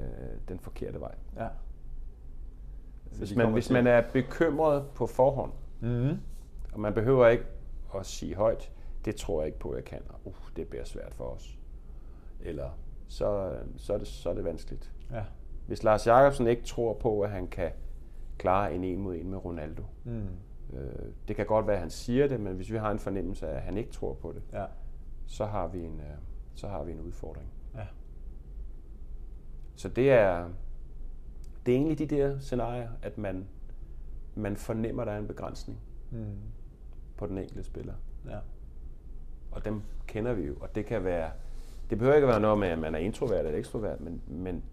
den 0.48 0.58
forkerte 0.58 1.00
vej. 1.00 1.14
Ja. 1.36 1.48
Hvis 3.18 3.36
man, 3.36 3.52
hvis 3.52 3.70
man 3.70 3.86
er 3.86 4.02
bekymret 4.12 4.84
på 4.94 5.06
forhånd, 5.06 5.52
Mm. 5.80 6.18
og 6.72 6.80
man 6.80 6.94
behøver 6.94 7.28
ikke 7.28 7.44
at 7.98 8.06
sige 8.06 8.34
højt, 8.34 8.72
det 9.04 9.16
tror 9.16 9.40
jeg 9.40 9.46
ikke 9.46 9.58
på, 9.58 9.74
jeg 9.74 9.84
kan. 9.84 10.00
Uh, 10.24 10.34
det 10.56 10.68
bliver 10.68 10.84
svært 10.84 11.14
for 11.14 11.24
os. 11.24 11.58
Eller 12.40 12.70
så, 13.08 13.56
så, 13.76 13.94
er 13.94 13.98
det, 13.98 14.06
så 14.06 14.30
er 14.30 14.34
det 14.34 14.44
vanskeligt. 14.44 14.92
Ja. 15.10 15.24
Hvis 15.66 15.82
Lars 15.82 16.06
Jakobsen 16.06 16.46
ikke 16.46 16.62
tror 16.64 16.94
på, 16.94 17.20
at 17.20 17.30
han 17.30 17.48
kan 17.48 17.70
klare 18.38 18.74
en 18.74 18.84
en 18.84 19.00
mod 19.00 19.14
en 19.16 19.30
med 19.30 19.44
Ronaldo, 19.44 19.82
Mm. 20.04 20.28
øh, 20.72 21.12
det 21.28 21.36
kan 21.36 21.46
godt 21.46 21.66
være, 21.66 21.76
at 21.76 21.80
han 21.80 21.90
siger 21.90 22.26
det, 22.28 22.40
men 22.40 22.56
hvis 22.56 22.72
vi 22.72 22.76
har 22.76 22.90
en 22.90 22.98
fornemmelse 22.98 23.48
af, 23.48 23.56
at 23.56 23.62
han 23.62 23.76
ikke 23.76 23.90
tror 23.92 24.14
på 24.14 24.32
det, 24.32 24.42
Ja. 24.52 24.64
så 25.26 25.44
har 25.46 25.66
vi 25.68 25.84
en, 25.84 26.00
øh, 26.00 26.16
så 26.54 26.68
har 26.68 26.84
vi 26.84 26.92
en 26.92 27.00
udfordring. 27.00 27.48
Ja. 27.74 27.86
Så 29.76 29.88
det 29.88 30.10
er, 30.10 30.48
det 31.66 31.72
er 31.72 31.76
egentlig 31.78 31.98
de 31.98 32.16
der 32.16 32.38
scenarier, 32.38 32.90
at 33.02 33.18
man, 33.18 33.48
man 34.34 34.56
fornemmer, 34.56 35.02
at 35.02 35.06
der 35.06 35.12
er 35.12 35.18
en 35.18 35.26
begrænsning 35.28 35.78
Mm. 36.10 36.24
På 37.16 37.26
den 37.26 37.38
enkelte 37.38 37.64
spiller. 37.64 37.94
Ja. 38.28 38.38
Og 39.52 39.64
dem 39.64 39.82
kender 40.06 40.32
vi 40.32 40.42
jo, 40.46 40.54
og 40.60 40.74
det 40.74 40.86
kan 40.86 41.04
være, 41.04 41.30
det 41.90 41.98
behøver 41.98 42.14
ikke 42.14 42.26
at 42.26 42.30
være 42.32 42.40
noget 42.40 42.58
med, 42.58 42.68
at 42.68 42.78
man 42.78 42.94
er 42.94 42.98
introvert 42.98 43.46
eller 43.46 43.58
ekstrovert, 43.58 44.00
men, 44.00 44.22
men 44.26 44.64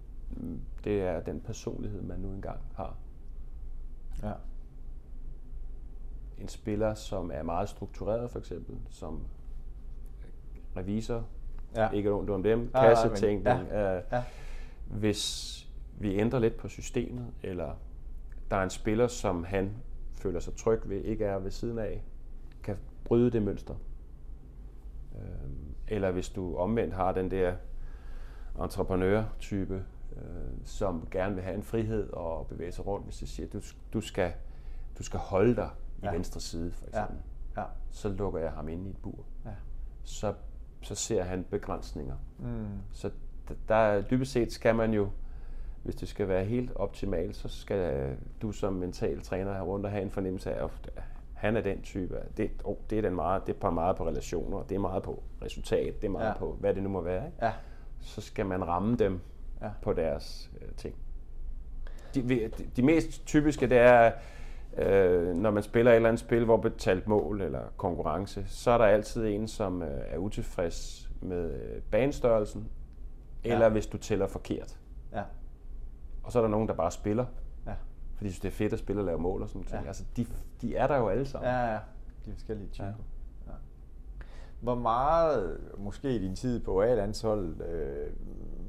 det 0.83 1.01
er 1.01 1.19
den 1.19 1.39
personlighed, 1.41 2.01
man 2.01 2.19
nu 2.19 2.31
engang 2.31 2.59
har. 2.75 2.95
Ja. 4.23 4.31
En 6.37 6.47
spiller, 6.47 6.93
som 6.93 7.31
er 7.33 7.43
meget 7.43 7.69
struktureret 7.69 8.31
for 8.31 8.39
eksempel, 8.39 8.75
som 8.89 9.23
revisor, 10.77 11.25
Ja. 11.75 11.89
ikke 11.89 12.11
ondt 12.11 12.29
om 12.29 12.43
dem, 12.43 12.59
men- 12.59 12.69
kassetænkning. 12.75 13.67
ja, 13.71 13.95
øh, 13.97 14.03
ja. 14.11 14.23
Hvis 14.87 15.53
vi 15.99 16.15
ændrer 16.19 16.39
lidt 16.39 16.57
på 16.57 16.67
systemet, 16.67 17.27
eller 17.43 17.71
der 18.51 18.57
er 18.57 18.63
en 18.63 18.69
spiller, 18.69 19.07
som 19.07 19.43
han 19.43 19.71
føler 20.13 20.39
sig 20.39 20.55
tryg 20.55 20.79
ved, 20.85 21.01
ikke 21.01 21.25
er 21.25 21.39
ved 21.39 21.51
siden 21.51 21.77
af, 21.79 22.03
bryde 23.06 23.32
det 23.32 23.41
mønster. 23.41 23.76
Øhm, 25.16 25.76
Eller 25.88 26.12
hvis 26.12 26.30
du 26.30 26.58
omvendt 26.58 26.93
har 26.93 27.12
den 27.12 27.32
der 27.32 27.54
entreprenør-type, 28.64 29.84
øh, 30.16 30.22
som 30.66 31.08
gerne 31.12 31.36
vil 31.36 31.43
have 31.43 31.56
en 31.56 31.64
frihed 31.64 32.10
og 32.10 32.47
bevæge 32.47 32.72
sig 32.72 32.88
rundt, 32.88 33.06
hvis 33.06 33.18
du 33.20 33.26
siger, 33.28 33.49
du, 33.49 33.62
du, 33.93 34.01
skal, 34.01 34.34
du 34.97 35.04
skal 35.04 35.20
holde 35.20 35.56
dig 35.56 35.70
i 36.01 36.06
Ja. 36.06 36.12
venstre 36.12 36.39
side, 36.41 36.72
for 36.72 36.86
Ja. 36.93 37.01
eksempel. 37.04 37.24
Ja. 37.58 37.64
Så 37.91 38.10
lukker 38.10 38.39
jeg 38.39 38.51
ham 38.51 38.70
inde 38.70 38.88
i 38.88 38.89
et 38.89 38.97
bur. 38.97 39.26
Ja. 39.45 39.49
Så, 40.04 40.34
så 40.82 40.95
ser 40.95 41.24
han 41.24 41.43
begrænsninger. 41.49 42.16
Mm. 42.39 42.66
Så 42.91 43.12
der 43.68 43.76
er 43.76 44.01
dybest 44.01 44.32
set 44.32 44.51
skal 44.51 44.76
man 44.76 44.93
jo, 44.93 45.10
hvis 45.84 45.95
det 45.95 46.08
skal 46.08 46.28
være 46.28 46.45
helt 46.45 46.76
optimalt, 46.76 47.36
så 47.36 47.47
skal 47.47 48.16
du 48.41 48.51
som 48.51 48.74
mental 48.74 49.22
træner 49.22 49.54
have 49.54 49.66
rundt 49.66 49.86
og 49.86 49.91
have 49.91 50.04
en 50.04 50.12
fornemmelse 50.12 50.54
af, 50.54 50.64
at 50.64 50.89
han 51.43 51.57
er 51.57 51.61
den 51.61 51.81
type. 51.81 52.17
Det, 52.37 52.51
oh, 52.63 52.75
det 52.89 52.97
er 52.97 53.01
den 53.01 53.15
meget, 53.15 53.47
det 53.47 53.55
er 53.61 53.69
meget 53.69 53.95
på 53.95 54.07
relationer, 54.07 54.63
det 54.63 54.75
er 54.75 54.79
meget 54.79 55.03
på 55.03 55.23
resultat, 55.41 56.01
det 56.01 56.07
er 56.07 56.11
meget 56.11 56.27
ja. 56.27 56.37
på, 56.37 56.57
hvad 56.59 56.73
det 56.73 56.83
nu 56.83 56.89
må 56.89 57.01
være. 57.01 57.25
Ikke? 57.25 57.45
Ja. 57.45 57.53
så 57.99 58.21
skal 58.21 58.45
man 58.45 58.67
ramme 58.67 58.95
dem 58.95 59.19
ja. 59.61 59.69
på 59.81 59.93
deres 59.93 60.51
øh, 60.61 60.67
ting. 60.77 60.95
De, 62.15 62.21
de, 62.21 62.49
de 62.75 62.81
mest 62.81 63.25
typiske, 63.25 63.69
det 63.69 63.77
er, 63.77 64.11
øh, 64.77 65.35
når 65.35 65.51
man 65.51 65.63
spiller 65.63 65.91
et 65.91 65.95
eller 65.95 66.09
andet 66.09 66.19
spil, 66.19 66.45
hvor 66.45 66.57
betalt 66.57 67.07
mål 67.07 67.41
eller 67.41 67.61
konkurrence, 67.77 68.43
så 68.47 68.71
er 68.71 68.77
der 68.77 68.85
altid 68.85 69.25
en, 69.25 69.47
som 69.47 69.81
øh, 69.81 70.01
er 70.07 70.17
utilfreds 70.17 71.11
med 71.21 71.53
øh, 71.53 71.81
banestørrelsen, 71.81 72.69
eller 73.43 73.65
ja. 73.65 73.71
hvis 73.71 73.87
du 73.87 73.97
tæller 73.97 74.27
forkert. 74.27 74.79
Ja. 75.13 75.23
Og 76.23 76.31
så 76.31 76.39
er 76.39 76.43
der 76.43 76.49
nogen, 76.49 76.67
der 76.67 76.73
bare 76.73 76.91
spiller, 76.91 77.25
ja. 77.67 77.73
Fordi 78.16 78.28
de 78.28 78.34
synes, 78.34 78.39
det 78.39 78.47
er 78.47 78.51
fedt 78.51 78.74
at 78.74 78.80
spille 78.80 79.01
og 79.01 79.05
lave 79.05 79.20
mål 79.20 79.41
og 79.41 79.49
sådan 79.49 79.66
noget. 79.72 79.84
Ja. 79.84 79.88
Altså, 79.88 80.03
de, 80.18 80.26
de 80.61 80.76
er 80.76 80.88
der 80.88 80.97
jo 80.97 81.07
alle 81.07 81.26
sammen. 81.26 81.49
Ja, 81.49 81.72
ja. 81.72 81.80
De 82.26 82.34
forskellige 82.34 82.70
typer. 82.70 82.86
Ja. 82.86 82.93
Ja. 83.47 83.53
Hvor 84.61 84.76
meget, 84.76 85.57
måske 85.78 86.16
i 86.16 86.20
din 86.20 86.36
tid 86.36 86.59
på 86.59 86.82
A-landshold, 86.82 87.61
øh, 87.61 88.14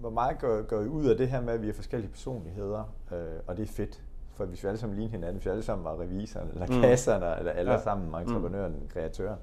hvor 0.01 0.11
meget 0.11 0.39
går, 0.39 0.63
går 0.63 0.81
I 0.81 0.89
ud 0.89 1.07
af 1.07 1.17
det 1.17 1.29
her 1.29 1.41
med, 1.41 1.53
at 1.53 1.63
vi 1.63 1.69
er 1.69 1.73
forskellige 1.73 2.11
personligheder, 2.11 2.95
øh, 3.13 3.41
og 3.47 3.57
det 3.57 3.63
er 3.63 3.73
fedt? 3.73 4.03
For 4.35 4.45
hvis 4.45 4.63
vi 4.63 4.69
alle 4.69 4.79
sammen 4.79 4.99
ligner 4.99 5.11
hinanden, 5.11 5.37
hvis 5.37 5.47
vi 5.47 5.51
alle 5.51 5.63
sammen 5.63 5.85
var 5.85 6.01
revisoren, 6.01 6.49
eller 6.49 6.67
mm. 6.67 6.81
kasserne, 6.81 7.39
eller 7.39 7.53
alle 7.53 7.73
ja. 7.73 7.81
sammen 7.81 8.15
entreprenøren, 8.15 8.73
mm. 8.73 8.89
kreatøren, 8.89 9.39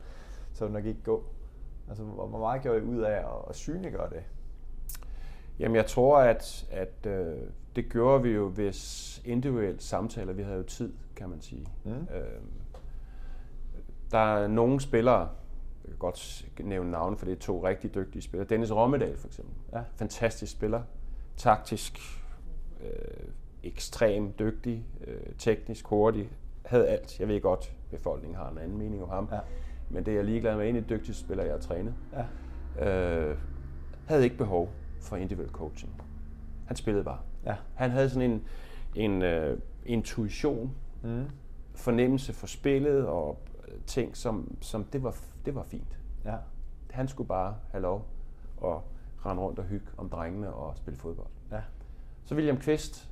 så 0.53 0.65
ville 0.65 0.77
det 0.77 0.83
nok 0.83 0.89
ikke 0.89 1.03
gå. 1.03 1.23
Altså, 1.89 2.03
hvor 2.03 2.39
meget 2.39 2.61
gør 2.61 2.75
I 2.75 2.81
ud 2.81 2.99
af 2.99 3.11
at, 3.11 3.25
at 3.49 3.55
synliggøre 3.55 4.09
det? 4.09 4.23
Jamen, 5.59 5.75
jeg 5.75 5.85
tror, 5.85 6.17
at, 6.17 6.67
at 6.71 7.05
øh, 7.11 7.35
det 7.75 7.89
gjorde 7.89 8.23
vi 8.23 8.29
jo, 8.29 8.49
hvis 8.49 9.21
individuelle 9.25 9.81
samtaler, 9.81 10.33
vi 10.33 10.43
havde 10.43 10.57
jo 10.57 10.63
tid, 10.63 10.93
kan 11.15 11.29
man 11.29 11.41
sige. 11.41 11.67
Mm. 11.83 11.91
Øh, 11.91 12.41
der 14.11 14.17
er 14.17 14.47
nogle 14.47 14.81
spillere, 14.81 15.29
jeg 15.83 15.89
kan 15.89 15.97
godt 15.97 16.45
nævne 16.59 16.91
navne, 16.91 17.17
for 17.17 17.25
det 17.25 17.31
er 17.31 17.39
to 17.39 17.67
rigtig 17.67 17.95
dygtige 17.95 18.21
spillere. 18.21 18.49
Dennis 18.49 18.71
Rommedal 18.71 19.17
for 19.17 19.27
eksempel. 19.27 19.53
Ja. 19.73 19.81
Fantastisk 19.95 20.51
spiller. 20.51 20.81
Taktisk, 21.37 21.99
øh, 22.83 23.27
ekstremt 23.63 24.39
dygtig, 24.39 24.85
øh, 25.07 25.33
teknisk 25.37 25.87
hurtig. 25.87 26.29
Havde 26.65 26.87
alt. 26.87 27.19
Jeg 27.19 27.27
ved 27.27 27.41
godt, 27.41 27.73
befolkningen 27.89 28.37
har 28.37 28.49
en 28.49 28.57
anden 28.57 28.77
mening 28.77 29.03
om 29.03 29.09
ham. 29.09 29.29
Ja. 29.31 29.39
Men 29.89 30.05
det 30.05 30.11
er 30.11 30.15
jeg 30.15 30.25
ligeglad 30.25 30.57
med. 30.57 30.69
En 30.69 30.75
af 30.75 30.83
de 30.83 30.95
dygtigste 30.95 31.23
spillere, 31.23 31.45
jeg 31.45 31.53
har 31.53 31.61
trænet. 31.61 31.93
Ja. 32.79 33.29
Øh, 33.29 33.37
havde 34.05 34.23
ikke 34.23 34.37
behov 34.37 34.69
for 35.01 35.15
individuel 35.15 35.49
coaching. 35.49 36.01
Han 36.65 36.75
spillede 36.75 37.03
bare. 37.03 37.19
Ja. 37.45 37.55
Han 37.75 37.91
havde 37.91 38.09
sådan 38.09 38.31
en, 38.31 38.43
en 38.95 39.21
uh, 39.51 39.59
intuition, 39.85 40.75
mm. 41.03 41.25
fornemmelse 41.75 42.33
for 42.33 42.47
spillet 42.47 43.07
og 43.07 43.39
ting, 43.87 44.17
som, 44.17 44.57
som 44.61 44.83
det, 44.83 45.03
var, 45.03 45.15
det 45.45 45.55
var 45.55 45.63
fint. 45.63 45.97
Ja. 46.25 46.35
Han 46.91 47.07
skulle 47.07 47.27
bare 47.27 47.55
have 47.71 47.81
lov 47.81 48.07
at 48.63 48.77
rende 49.25 49.43
rundt 49.43 49.59
og 49.59 49.65
hygge 49.65 49.87
om 49.97 50.09
drengene 50.09 50.53
og 50.53 50.77
spille 50.77 50.97
fodbold. 50.99 51.27
Ja. 51.51 51.61
Så 52.25 52.35
William 52.35 52.57
Kvist, 52.57 53.09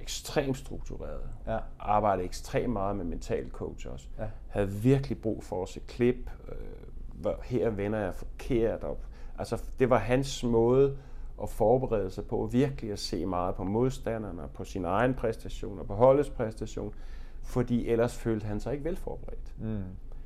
ekstremt 0.00 0.56
struktureret, 0.56 1.28
ja. 1.46 1.58
arbejdede 1.78 2.24
ekstremt 2.24 2.72
meget 2.72 2.96
med 2.96 3.04
mental 3.04 3.50
coach 3.50 3.88
også. 3.88 4.08
Ja. 4.18 4.28
Havde 4.48 4.70
virkelig 4.70 5.20
brug 5.20 5.44
for 5.44 5.62
at 5.62 5.68
se 5.68 5.80
klip, 5.80 6.30
øh, 6.48 7.32
her 7.44 7.70
vender 7.70 7.98
jeg 7.98 8.14
forkert 8.14 8.84
op. 8.84 9.06
Altså, 9.38 9.62
det 9.78 9.90
var 9.90 9.98
hans 9.98 10.44
måde 10.44 10.96
at 11.42 11.48
forberede 11.48 12.10
sig 12.10 12.24
på, 12.26 12.48
virkelig 12.52 12.92
at 12.92 12.98
se 12.98 13.26
meget 13.26 13.54
på 13.54 13.64
modstanderne, 13.64 14.42
på 14.54 14.64
sin 14.64 14.84
egen 14.84 15.14
præstation 15.14 15.78
og 15.78 15.86
på 15.86 15.94
holdets 15.94 16.30
præstation, 16.30 16.94
fordi 17.42 17.88
ellers 17.88 18.16
følte 18.16 18.46
han 18.46 18.60
sig 18.60 18.72
ikke 18.72 18.84
velforberedt. 18.84 19.54
Mm. 19.58 19.82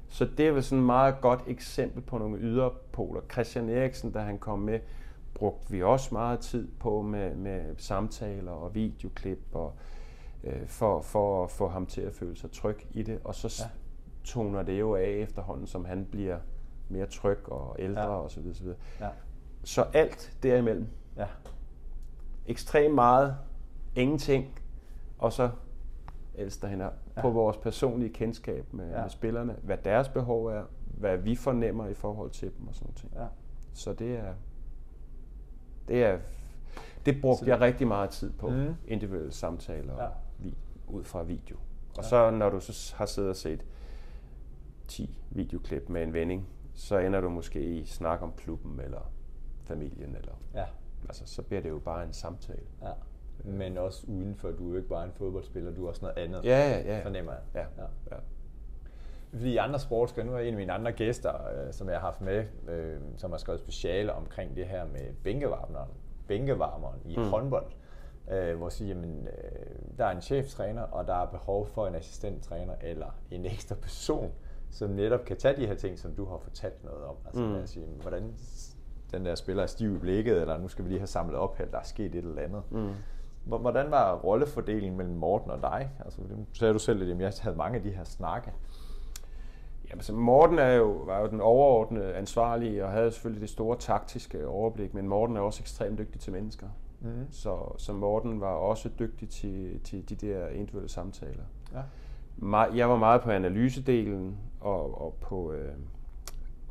Så 0.09 0.29
det 0.37 0.49
er 0.49 0.53
vel 0.53 0.63
sådan 0.63 0.79
et 0.79 0.87
meget 0.87 1.21
godt 1.21 1.41
eksempel 1.47 2.03
på 2.03 2.19
nogle 2.19 2.39
yderpoler. 2.39 3.21
Christian 3.33 3.69
Eriksen, 3.69 4.13
da 4.13 4.19
han 4.19 4.39
kom 4.39 4.59
med, 4.59 4.81
brugte 5.35 5.71
vi 5.71 5.83
også 5.83 6.09
meget 6.13 6.41
tid 6.41 6.69
på 6.79 7.03
med, 7.03 7.35
med 7.35 7.77
samtaler 7.77 8.53
og 8.53 8.75
videoklip 8.75 9.39
og, 9.53 9.73
øh, 10.45 10.67
for, 10.67 11.03
for 11.03 11.45
at 11.45 11.51
få 11.51 11.69
ham 11.69 11.87
til 11.87 12.01
at 12.01 12.13
føle 12.13 12.37
sig 12.37 12.51
tryg 12.51 12.87
i 12.91 13.03
det. 13.03 13.19
Og 13.25 13.35
så 13.35 13.63
ja. 13.65 13.71
toner 14.25 14.63
det 14.63 14.81
jo 14.81 14.95
af 14.95 15.11
efterhånden, 15.11 15.67
som 15.67 15.85
han 15.85 16.05
bliver 16.11 16.39
mere 16.91 17.07
tryg 17.07 17.49
og 17.49 17.77
ældre 17.79 18.03
ja. 18.03 18.09
og 18.09 18.31
så 18.31 18.41
videre. 18.41 18.57
Så, 18.57 18.63
videre. 18.63 18.79
Ja. 19.01 19.09
så 19.65 19.83
alt 19.83 20.37
derimellem. 20.43 20.87
Ja. 21.17 21.27
Ekstremt 22.47 22.95
meget, 22.95 23.37
ingenting, 23.97 24.61
og 25.19 25.33
så 25.33 25.51
ældst 26.35 26.63
derhen 26.63 26.81
ja. 26.81 26.89
på 27.21 27.31
vores 27.31 27.57
personlige 27.57 28.13
kendskab 28.13 28.73
med, 28.73 28.91
ja. 28.91 29.03
med 29.03 29.11
spillerne, 29.11 29.57
hvad 29.63 29.79
deres 29.85 30.09
behov 30.09 30.47
er, 30.47 30.63
hvad 30.85 31.17
vi 31.17 31.37
fornemmer 31.37 31.87
i 31.87 31.95
forhold 31.95 32.31
til 32.31 32.53
dem 32.59 32.69
og 32.69 32.75
sådan 32.75 32.95
noget. 33.05 33.25
Ja. 33.25 33.27
Så 33.73 33.93
det 33.93 34.17
er, 34.17 34.35
det 35.89 36.05
er, 36.05 36.19
det 37.07 37.21
brugte 37.21 37.47
jeg 37.47 37.61
rigtig 37.61 37.89
meget 37.89 38.11
tid 38.11 38.33
på, 38.33 38.49
mm. 38.49 38.75
individuelle 38.87 39.33
samtaler 39.33 40.03
ja. 40.03 40.09
vi, 40.39 40.57
ud 40.89 41.05
fra 41.05 41.23
video. 41.23 41.57
Og 41.97 42.03
ja. 42.03 42.09
så 42.09 42.31
når 42.31 42.51
du 42.51 42.61
så 42.61 42.97
har 42.97 43.07
siddet 43.07 43.31
og 43.31 43.37
set 43.37 43.65
10 44.89 45.19
videoklip 45.31 45.89
med 45.89 46.03
en 46.03 46.13
vending, 46.13 46.49
så 46.81 46.99
ender 46.99 47.21
du 47.21 47.29
måske 47.29 47.61
i 47.61 47.85
snak 47.85 48.23
om 48.23 48.33
klubben 48.37 48.81
eller 48.81 49.13
familien. 49.65 50.17
Eller, 50.17 50.33
ja. 50.55 50.65
Altså, 51.09 51.27
så 51.27 51.43
bliver 51.43 51.63
det 51.63 51.69
jo 51.69 51.79
bare 51.79 52.05
en 52.05 52.13
samtale. 52.13 52.67
Ja. 52.83 52.93
Men 53.45 53.79
også 53.79 54.07
uden 54.09 54.35
for, 54.35 54.51
du 54.51 54.67
er 54.67 54.71
jo 54.71 54.77
ikke 54.77 54.89
bare 54.89 55.05
en 55.05 55.13
fodboldspiller, 55.13 55.75
du 55.75 55.85
er 55.85 55.89
også 55.89 56.05
noget 56.05 56.19
andet, 56.19 56.45
ja, 56.45 56.71
ja, 56.71 56.97
ja. 56.97 57.05
fornemmer 57.05 57.33
jeg. 57.33 57.43
Ja. 57.55 57.83
Ja. 57.83 57.89
Ja. 58.11 58.17
Fordi 59.33 59.57
andre 59.57 59.79
sportsgrene, 59.79 60.31
nu 60.31 60.37
er 60.37 60.41
en 60.41 60.55
af 60.55 60.59
mine 60.59 60.73
andre 60.73 60.93
gæster, 60.93 61.33
øh, 61.49 61.73
som 61.73 61.89
jeg 61.89 61.97
har 61.97 62.07
haft 62.07 62.21
med, 62.21 62.45
øh, 62.69 63.01
som 63.17 63.31
har 63.31 63.39
skrevet 63.39 63.61
speciale 63.61 64.13
omkring 64.13 64.57
det 64.57 64.67
her 64.67 64.85
med 64.85 65.15
bænkevarmeren, 65.25 65.91
bænkevarmeren 66.29 67.01
i 67.05 67.17
mm. 67.17 67.23
håndbold, 67.23 67.67
øh, 68.31 68.57
hvor 68.57 68.69
siger, 68.69 68.89
jamen, 68.89 69.29
øh, 69.29 69.99
der 69.99 70.05
er 70.05 70.11
en 70.11 70.23
cheftræner, 70.23 70.83
og 70.83 71.07
der 71.07 71.15
er 71.15 71.27
behov 71.27 71.67
for 71.67 71.87
en 71.87 71.95
assistenttræner 71.95 72.75
eller 72.81 73.19
en 73.31 73.47
ekstra 73.47 73.75
person, 73.75 74.33
som 74.71 74.91
netop 74.91 75.25
kan 75.25 75.37
tage 75.37 75.57
de 75.57 75.67
her 75.67 75.75
ting, 75.75 75.99
som 75.99 76.15
du 76.15 76.25
har 76.25 76.39
fortalt 76.39 76.85
noget 76.85 77.05
om. 77.05 77.17
Altså 77.27 77.43
mm. 77.43 77.55
at 77.55 77.69
sige, 77.69 77.87
hvordan 78.03 78.35
den 79.13 79.25
der 79.25 79.35
spiller 79.35 79.63
er 79.63 79.67
stiv 79.67 79.95
i 79.95 79.99
blikket, 79.99 80.41
eller 80.41 80.59
nu 80.59 80.69
skal 80.69 80.85
vi 80.85 80.91
lige 80.91 80.99
have 80.99 81.07
samlet 81.07 81.37
op 81.37 81.57
her, 81.57 81.67
der 81.67 81.79
er 81.79 81.83
sket 81.83 82.15
et 82.15 82.25
eller 82.25 82.43
andet. 82.43 82.63
Mm. 82.71 82.91
Hvordan 83.45 83.91
var 83.91 84.15
rollefordelingen 84.15 84.97
mellem 84.97 85.15
Morten 85.15 85.51
og 85.51 85.63
dig? 85.63 85.91
Altså, 86.05 86.21
nu 86.21 86.47
sagde 86.53 86.75
du 86.75 86.79
selv, 86.79 87.03
at 87.03 87.21
jeg 87.21 87.33
havde 87.41 87.57
mange 87.57 87.77
af 87.77 87.83
de 87.83 87.91
her 87.91 88.05
snakke. 88.05 88.53
Jamen, 89.91 90.03
så 90.03 90.13
Morten 90.13 90.59
er 90.59 90.73
jo, 90.73 90.87
var 90.87 91.21
jo 91.21 91.27
den 91.27 91.41
overordnede 91.41 92.15
ansvarlige, 92.15 92.85
og 92.85 92.91
havde 92.91 93.11
selvfølgelig 93.13 93.41
det 93.41 93.51
store 93.51 93.77
taktiske 93.77 94.47
overblik, 94.47 94.95
men 94.95 95.09
Morten 95.09 95.37
er 95.37 95.41
også 95.41 95.63
ekstremt 95.63 95.99
dygtig 95.99 96.21
til 96.21 96.33
mennesker. 96.33 96.67
Mm. 97.01 97.27
Så, 97.31 97.75
så 97.79 97.93
Morten 97.93 98.41
var 98.41 98.53
også 98.53 98.91
dygtig 98.99 99.29
til, 99.29 99.81
til 99.85 100.09
de 100.09 100.15
der 100.15 100.49
individuelle 100.49 100.89
samtaler. 100.89 101.45
Ja 101.75 101.83
jeg 102.75 102.89
var 102.89 102.97
meget 102.97 103.21
på 103.21 103.31
analysedelen 103.31 104.37
og, 104.61 105.03
og 105.03 105.15
på 105.21 105.53
øh, 105.53 105.73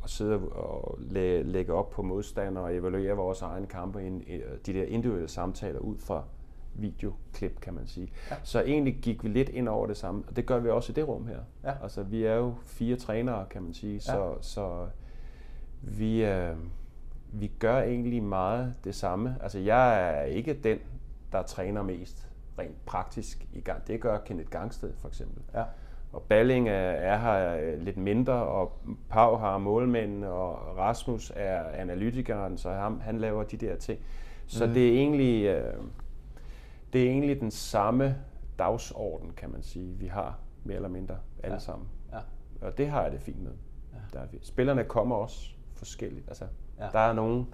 at 0.04 0.10
sidde 0.10 0.38
og 0.38 1.00
læ- 1.02 1.42
lægge 1.42 1.74
op 1.74 1.90
på 1.90 2.02
modstandere 2.02 2.64
og 2.64 2.76
evaluere 2.76 3.14
vores 3.14 3.42
egne 3.42 3.68
kampe, 3.68 4.06
ind, 4.06 4.24
de 4.66 4.74
der 4.74 4.84
individuelle 4.84 5.28
samtaler 5.28 5.80
ud 5.80 5.98
fra 5.98 6.24
videoklip, 6.74 7.60
kan 7.62 7.74
man 7.74 7.88
sige. 7.88 8.12
Ja. 8.32 8.36
Så 8.44 8.62
egentlig 8.62 9.00
gik 9.02 9.24
vi 9.24 9.30
lidt 9.30 9.50
ind 9.50 9.70
over 9.70 9.88
det 9.88 9.98
samme, 9.98 10.24
og 10.28 10.36
det 10.36 10.46
gør 10.46 10.60
vi 10.60 10.70
også 10.70 10.92
i 10.92 10.96
det 10.96 11.08
rum 11.08 11.28
her. 11.28 11.40
Ja. 11.64 11.74
Altså, 11.84 12.04
vi 12.04 12.24
er 12.24 12.36
jo 12.36 12.54
fire 12.66 12.96
trænere, 12.96 13.46
kan 13.50 13.64
man 13.64 13.74
sige, 13.74 14.00
så, 14.00 14.24
ja. 14.26 14.34
så 14.42 14.88
vi, 15.82 16.26
øh, 16.26 16.56
vi 17.32 17.52
gør 17.60 17.82
egentlig 17.82 18.24
meget 18.24 18.74
det 18.84 18.96
samme. 18.96 19.36
Altså, 19.42 19.60
jeg 19.60 20.12
er 20.20 20.24
ikke 20.24 20.54
den, 20.54 20.80
der 21.32 21.44
træner 21.44 21.84
mest 21.84 22.28
rent 22.60 22.86
praktisk 22.86 23.48
i 23.54 23.62
gang. 23.62 23.88
Det 23.88 24.02
gør 24.02 24.18
Kenneth 24.18 24.50
Gangsted 24.50 24.94
for 24.98 25.08
eksempel. 25.08 25.44
Ja. 25.54 25.64
Og 26.12 26.22
Balling 26.22 26.70
er, 26.70 26.74
er 26.92 27.18
her 27.18 27.58
øh, 27.58 27.82
lidt 27.82 27.98
mindre, 27.98 28.34
og 28.34 28.72
Pau 29.10 29.36
har 29.36 29.58
målmænd, 29.58 30.26
og 30.26 30.78
Rasmus 30.78 31.32
er 31.36 31.64
analytikeren, 31.64 32.58
så 32.58 32.72
han, 32.72 33.02
han 33.02 33.18
laver 33.18 33.44
de 33.44 33.58
der 33.58 33.76
ting. 33.76 34.00
Så 34.48 34.66
mm. 34.66 34.74
det 34.74 34.88
er 34.88 34.92
egentlig 34.92 35.46
øh, 35.46 35.74
det 36.94 37.04
er 37.04 37.10
egentlig 37.10 37.40
den 37.40 37.52
samme 37.52 38.16
dagsorden, 38.60 39.32
kan 39.32 39.52
man 39.52 39.64
sige, 39.64 39.94
vi 39.94 40.08
har 40.08 40.38
mere 40.64 40.76
eller 40.76 40.90
mindre 40.90 41.18
alle 41.44 41.54
ja. 41.54 41.60
sammen. 41.60 41.88
Ja. 42.14 42.20
Og 42.68 42.78
det 42.78 42.90
har 42.90 43.04
jeg 43.04 43.12
det 43.12 43.22
fint 43.22 43.44
med. 43.44 43.52
Ja. 43.94 44.20
Der 44.20 44.20
er, 44.20 44.28
spillerne 44.42 44.84
kommer 44.84 45.16
også 45.16 45.50
forskelligt. 45.74 46.28
Altså, 46.28 46.46
ja. 46.80 46.88
Der 46.94 47.00
er 47.00 47.14
nogen... 47.14 47.54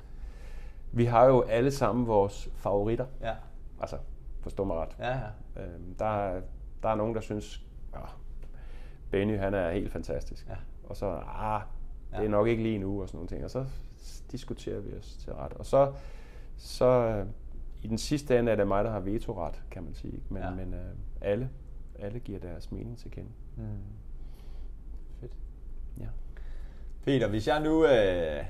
Vi 0.91 1.05
har 1.05 1.25
jo 1.25 1.41
alle 1.41 1.71
sammen 1.71 2.07
vores 2.07 2.49
favoritter. 2.55 3.05
Ja. 3.21 3.33
Altså, 3.81 3.97
Forstå 4.45 4.63
mig 4.63 4.77
ret. 4.77 4.95
Ja, 4.99 5.11
ja. 5.11 5.63
Øhm, 5.63 5.95
der, 5.99 6.41
der 6.83 6.89
er 6.89 6.95
nogen, 6.95 7.15
der 7.15 7.21
synes, 7.21 7.65
ja, 7.93 7.99
Benny 9.11 9.37
han 9.37 9.53
er 9.53 9.71
helt 9.71 9.91
fantastisk. 9.91 10.47
Ja. 10.49 10.55
Og 10.83 10.97
så, 10.97 11.05
ah, 11.27 11.61
det 12.11 12.17
er 12.17 12.21
ja. 12.21 12.27
nok 12.27 12.47
ikke 12.47 12.63
lige 12.63 12.77
nu 12.77 13.01
og 13.01 13.07
sådan 13.07 13.17
nogle 13.17 13.27
ting. 13.27 13.43
Og 13.43 13.51
så 13.51 13.65
diskuterer 14.31 14.79
vi 14.79 14.97
os 14.97 15.17
til 15.17 15.33
ret. 15.33 15.53
Og 15.53 15.65
så, 15.65 15.93
så 16.57 16.85
øh, 16.85 17.25
i 17.81 17.87
den 17.87 17.97
sidste 17.97 18.39
ende 18.39 18.51
er 18.51 18.55
det 18.55 18.67
mig, 18.67 18.83
der 18.83 18.91
har 18.91 18.99
vetoret, 18.99 19.63
kan 19.71 19.83
man 19.83 19.93
sige. 19.93 20.23
Men, 20.29 20.43
ja. 20.43 20.49
men 20.49 20.73
øh, 20.73 20.95
alle, 21.21 21.49
alle 21.99 22.19
giver 22.19 22.39
deres 22.39 22.71
mening 22.71 22.97
til 22.97 23.11
kende. 23.11 23.29
Mm. 23.57 23.63
Fedt. 25.19 25.31
Ja. 25.99 26.07
Peter, 27.03 27.27
hvis 27.27 27.47
jeg 27.47 27.61
nu 27.61 27.85
øh, 27.85 28.45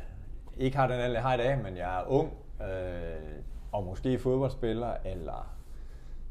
ikke 0.58 0.78
har 0.78 0.88
den 0.88 1.00
alder, 1.00 1.16
jeg 1.16 1.24
har 1.24 1.34
i 1.34 1.38
dag, 1.38 1.64
men 1.64 1.78
jeg 1.78 2.00
er 2.00 2.04
ung, 2.08 2.34
øh, 2.62 3.42
og 3.72 3.84
måske 3.84 4.20
fodboldspiller, 4.20 4.94
eller 5.06 5.55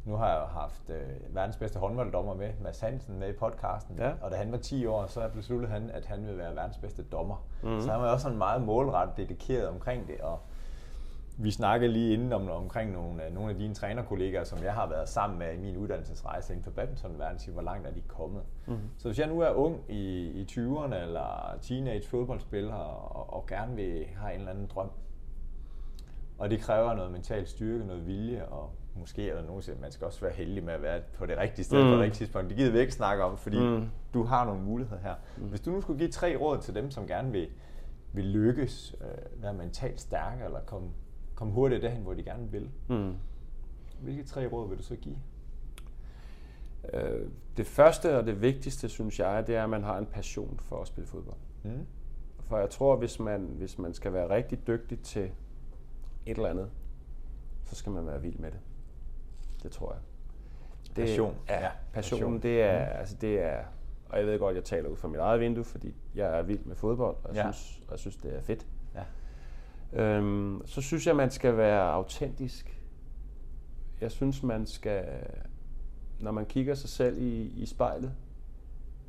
nu 0.04 0.16
har 0.16 0.28
jeg 0.28 0.40
jo 0.40 0.46
haft 0.46 0.90
øh, 0.90 1.34
verdens 1.34 1.56
bedste 1.56 1.78
håndbolddommer 1.78 2.34
med, 2.34 2.50
Mads 2.62 2.80
Hansen, 2.80 3.18
med 3.18 3.28
i 3.28 3.32
podcasten. 3.32 3.98
Ja. 3.98 4.12
Og 4.20 4.30
da 4.30 4.36
han 4.36 4.52
var 4.52 4.58
10 4.58 4.86
år, 4.86 5.06
så 5.06 5.28
besluttede 5.34 5.72
han, 5.72 5.90
at 5.90 6.06
han 6.06 6.22
ville 6.22 6.38
være 6.38 6.54
verdens 6.54 6.78
bedste 6.78 7.02
dommer. 7.02 7.46
Mm. 7.62 7.80
Så 7.80 7.90
han 7.90 8.00
var 8.00 8.12
også 8.12 8.22
sådan 8.22 8.38
meget 8.38 8.62
målrettet 8.62 9.16
dedikeret 9.16 9.68
omkring 9.68 10.08
det. 10.08 10.20
Og 10.20 10.40
vi 11.36 11.50
snakkede 11.50 11.92
lige 11.92 12.14
inden 12.14 12.32
om, 12.32 12.50
omkring 12.50 12.92
nogle, 12.92 13.26
øh, 13.26 13.34
nogle 13.34 13.50
af 13.50 13.56
dine 13.56 13.74
trænerkollegaer, 13.74 14.44
som 14.44 14.62
jeg 14.64 14.74
har 14.74 14.88
været 14.88 15.08
sammen 15.08 15.38
med 15.38 15.54
i 15.54 15.56
min 15.56 15.76
uddannelsesrejse 15.76 16.52
inden 16.52 16.64
for 16.64 16.70
badmintonverdenen, 16.70 17.38
sige, 17.38 17.52
hvor 17.52 17.62
langt 17.62 17.86
er 17.86 17.92
de 17.92 18.00
kommet. 18.00 18.42
Mm. 18.66 18.78
Så 18.98 19.08
hvis 19.08 19.18
jeg 19.18 19.28
nu 19.28 19.40
er 19.40 19.50
ung 19.50 19.80
i, 19.88 20.26
i 20.26 20.46
20'erne 20.50 20.94
eller 20.94 21.56
teenage 21.62 22.08
fodboldspiller 22.08 22.74
og, 22.74 23.32
og 23.32 23.46
gerne 23.46 23.76
vil 23.76 24.06
have 24.16 24.34
en 24.34 24.38
eller 24.38 24.52
anden 24.52 24.66
drøm, 24.66 24.90
og 26.38 26.50
det 26.50 26.60
kræver 26.60 26.94
noget 26.94 27.12
mental 27.12 27.46
styrke, 27.46 27.84
noget 27.84 28.06
vilje, 28.06 28.44
og 28.44 28.70
måske 28.96 29.30
er 29.30 29.34
der 29.34 29.46
nogen, 29.46 29.62
man 29.80 29.92
skal 29.92 30.06
også 30.06 30.20
være 30.20 30.32
heldig 30.32 30.64
med 30.64 30.72
at 30.72 30.82
være 30.82 31.00
på 31.18 31.26
det 31.26 31.38
rigtige 31.38 31.64
sted 31.64 31.82
mm. 31.82 31.88
på 31.88 31.92
det 31.92 32.00
rigtige 32.00 32.18
tidspunkt. 32.18 32.48
Det 32.48 32.56
gider 32.56 32.72
vi 32.72 32.78
ikke 32.78 32.92
snakke 32.92 33.24
om, 33.24 33.38
fordi 33.38 33.60
mm. 33.60 33.88
du 34.14 34.22
har 34.22 34.44
nogle 34.44 34.62
muligheder 34.62 35.00
her. 35.00 35.14
Mm. 35.36 35.44
Hvis 35.44 35.60
du 35.60 35.70
nu 35.70 35.80
skulle 35.80 35.98
give 35.98 36.10
tre 36.10 36.36
råd 36.36 36.58
til 36.58 36.74
dem, 36.74 36.90
som 36.90 37.06
gerne 37.06 37.32
vil, 37.32 37.48
vil 38.12 38.24
lykkes, 38.24 38.96
øh, 39.00 39.42
være 39.42 39.54
mentalt 39.54 40.00
stærke, 40.00 40.44
eller 40.44 40.60
komme, 40.60 40.88
komme 41.34 41.52
hurtigt 41.52 41.82
derhen, 41.82 42.02
hvor 42.02 42.14
de 42.14 42.22
gerne 42.22 42.50
vil, 42.50 42.70
Mm. 42.88 43.14
hvilke 44.00 44.24
tre 44.24 44.46
råd 44.46 44.68
vil 44.68 44.78
du 44.78 44.82
så 44.82 44.96
give? 44.96 45.16
Øh, 46.92 47.28
det 47.56 47.66
første 47.66 48.18
og 48.18 48.26
det 48.26 48.42
vigtigste, 48.42 48.88
synes 48.88 49.18
jeg, 49.20 49.46
det 49.46 49.56
er, 49.56 49.64
at 49.64 49.70
man 49.70 49.82
har 49.82 49.98
en 49.98 50.06
passion 50.06 50.58
for 50.58 50.80
at 50.80 50.88
spille 50.88 51.08
fodbold. 51.08 51.36
Mm. 51.62 51.86
For 52.40 52.58
jeg 52.58 52.70
tror, 52.70 52.96
hvis 52.96 53.20
man, 53.20 53.40
hvis 53.40 53.78
man 53.78 53.94
skal 53.94 54.12
være 54.12 54.30
rigtig 54.30 54.66
dygtig 54.66 55.00
til 55.00 55.24
et 56.26 56.36
eller 56.36 56.48
andet, 56.48 56.70
så 57.64 57.74
skal 57.74 57.92
man 57.92 58.06
være 58.06 58.22
vild 58.22 58.38
med 58.38 58.50
det. 58.50 58.58
Det 59.64 59.72
tror 59.72 59.92
jeg. 59.92 60.00
Det, 60.86 60.94
Passion. 61.04 61.34
Ja, 61.48 61.68
passionen, 61.92 62.40
passion. 62.40 62.42
det 62.42 62.62
er, 62.62 62.78
altså 62.84 63.16
det 63.20 63.40
er, 63.42 63.58
og 64.08 64.18
jeg 64.18 64.26
ved 64.26 64.38
godt, 64.38 64.56
jeg 64.56 64.64
taler 64.64 64.88
ud 64.88 64.96
fra 64.96 65.08
mit 65.08 65.18
eget 65.20 65.40
vindue, 65.40 65.64
fordi 65.64 65.94
jeg 66.14 66.38
er 66.38 66.42
vild 66.42 66.64
med 66.64 66.76
fodbold, 66.76 67.16
og 67.24 67.34
jeg, 67.34 67.44
Ja. 67.46 67.52
synes, 67.52 67.82
og 67.86 67.90
jeg 67.90 67.98
synes, 67.98 68.16
det 68.16 68.36
er 68.36 68.40
fedt. 68.40 68.66
Ja. 68.94 69.04
Øhm, 70.02 70.62
så 70.66 70.80
synes 70.80 71.06
jeg, 71.06 71.16
man 71.16 71.30
skal 71.30 71.56
være 71.56 71.92
autentisk. 71.92 72.80
Jeg 74.00 74.10
synes, 74.10 74.42
man 74.42 74.66
skal, 74.66 75.04
når 76.20 76.30
man 76.30 76.46
kigger 76.46 76.74
sig 76.74 76.90
selv 76.90 77.18
i, 77.22 77.42
i 77.42 77.66
spejlet 77.66 78.12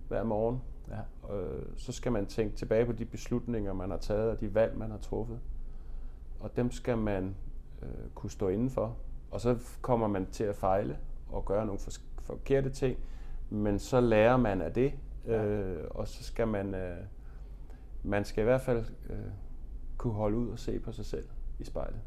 hver 0.07 0.23
morgen, 0.23 0.61
Ja. 0.89 1.35
øh, 1.35 1.63
så 1.77 1.91
skal 1.91 2.11
man 2.11 2.25
tænke 2.25 2.55
tilbage 2.55 2.85
på 2.85 2.91
de 2.91 3.05
beslutninger, 3.05 3.73
man 3.73 3.89
har 3.89 3.97
taget, 3.97 4.29
og 4.31 4.39
de 4.41 4.53
valg, 4.53 4.77
man 4.77 4.91
har 4.91 4.97
truffet. 4.97 5.39
Og 6.39 6.55
dem 6.55 6.71
skal 6.71 6.97
man 6.97 7.35
øh, 7.81 8.09
kunne 8.15 8.31
stå 8.31 8.47
indenfor. 8.47 8.97
Og 9.35 9.41
så 9.41 9.57
kommer 9.81 10.07
man 10.07 10.25
til 10.31 10.43
at 10.43 10.55
fejle 10.55 10.97
og 11.29 11.45
gøre 11.45 11.65
nogle 11.65 11.79
forkerte 12.19 12.69
ting, 12.69 12.97
men 13.49 13.79
så 13.79 14.01
lærer 14.01 14.37
man 14.37 14.61
af 14.61 14.73
det, 14.73 14.93
øh, 15.25 15.77
og 15.89 16.07
så 16.07 16.23
skal 16.23 16.47
man, 16.47 16.75
øh, 16.75 16.97
man 18.03 18.25
skal 18.25 18.41
i 18.41 18.43
hvert 18.43 18.61
fald 18.61 18.85
øh, 19.09 19.17
kunne 19.97 20.13
holde 20.13 20.37
ud 20.37 20.49
og 20.49 20.59
se 20.59 20.79
på 20.79 20.91
sig 20.91 21.05
selv 21.05 21.25
i 21.59 21.63
spejlet. 21.63 21.99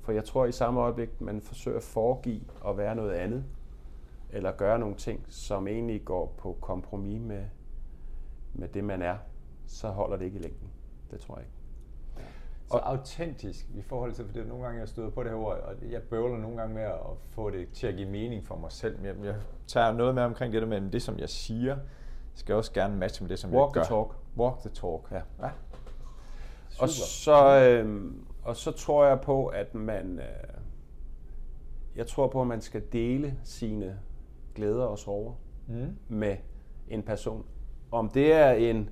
For 0.00 0.12
jeg 0.12 0.24
tror 0.24 0.46
i 0.46 0.52
samme 0.52 0.80
øjeblik, 0.80 1.20
man 1.20 1.40
forsøger 1.40 1.76
at 1.76 1.82
foregive 1.82 2.44
at 2.66 2.76
være 2.76 2.94
noget 2.94 3.12
andet, 3.12 3.44
eller 4.30 4.52
gøre 4.52 4.78
nogle 4.78 4.94
ting, 4.94 5.24
som 5.28 5.68
egentlig 5.68 6.04
går 6.04 6.34
på 6.38 6.56
kompromis 6.60 7.20
med, 7.20 7.44
med 8.54 8.68
det, 8.68 8.84
man 8.84 9.02
er, 9.02 9.16
så 9.66 9.88
holder 9.88 10.16
det 10.16 10.24
ikke 10.24 10.38
i 10.38 10.42
længden. 10.42 10.68
Det 11.10 11.20
tror 11.20 11.36
jeg 11.36 11.44
ikke. 11.44 11.55
Så 12.70 12.76
autentisk 12.76 13.66
i 13.74 13.82
forhold 13.82 14.12
til, 14.12 14.24
for 14.24 14.32
det 14.32 14.42
er 14.42 14.46
nogle 14.46 14.64
gange, 14.64 14.80
jeg 14.80 14.88
støder 14.88 15.10
på 15.10 15.22
det 15.22 15.30
her 15.30 15.38
ord, 15.38 15.58
og 15.58 15.74
jeg 15.90 16.02
bøvler 16.02 16.38
nogle 16.38 16.56
gange 16.56 16.74
med 16.74 16.82
at 16.82 16.96
få 17.28 17.50
det 17.50 17.68
til 17.72 17.86
at 17.86 17.94
give 17.96 18.08
mening 18.10 18.44
for 18.46 18.56
mig 18.56 18.72
selv. 18.72 18.96
Men 18.96 19.06
jeg, 19.06 19.16
jeg 19.24 19.34
tager 19.66 19.92
noget 19.92 20.14
med 20.14 20.22
omkring 20.22 20.52
det 20.52 20.62
der 20.62 20.68
med, 20.68 20.76
at 20.86 20.92
det, 20.92 21.02
som 21.02 21.18
jeg 21.18 21.28
siger, 21.28 21.76
skal 22.34 22.54
også 22.54 22.72
gerne 22.72 22.96
matche 22.96 23.22
med 23.24 23.30
det, 23.30 23.38
som 23.38 23.54
Walk 23.54 23.76
jeg 23.76 23.84
the 23.84 23.94
gør. 23.94 24.02
talk. 24.02 24.16
Walk 24.36 24.58
the 24.60 24.70
talk. 24.70 25.10
Ja. 25.12 25.46
ja. 25.46 25.50
Og 26.80 26.88
så, 26.88 27.60
øh, 27.60 28.12
og 28.44 28.56
så 28.56 28.72
tror 28.72 29.06
jeg 29.06 29.20
på, 29.20 29.46
at 29.46 29.74
man, 29.74 30.18
øh, 30.18 30.60
jeg 31.96 32.06
tror 32.06 32.26
på, 32.28 32.40
at 32.40 32.46
man 32.46 32.60
skal 32.60 32.82
dele 32.92 33.34
sine 33.44 33.98
glæder 34.54 34.84
og 34.84 34.98
sorger 34.98 35.32
Mm. 35.68 35.96
med 36.08 36.36
en 36.88 37.02
person. 37.02 37.44
Om 37.90 38.08
det 38.10 38.32
er 38.32 38.50
en, 38.50 38.90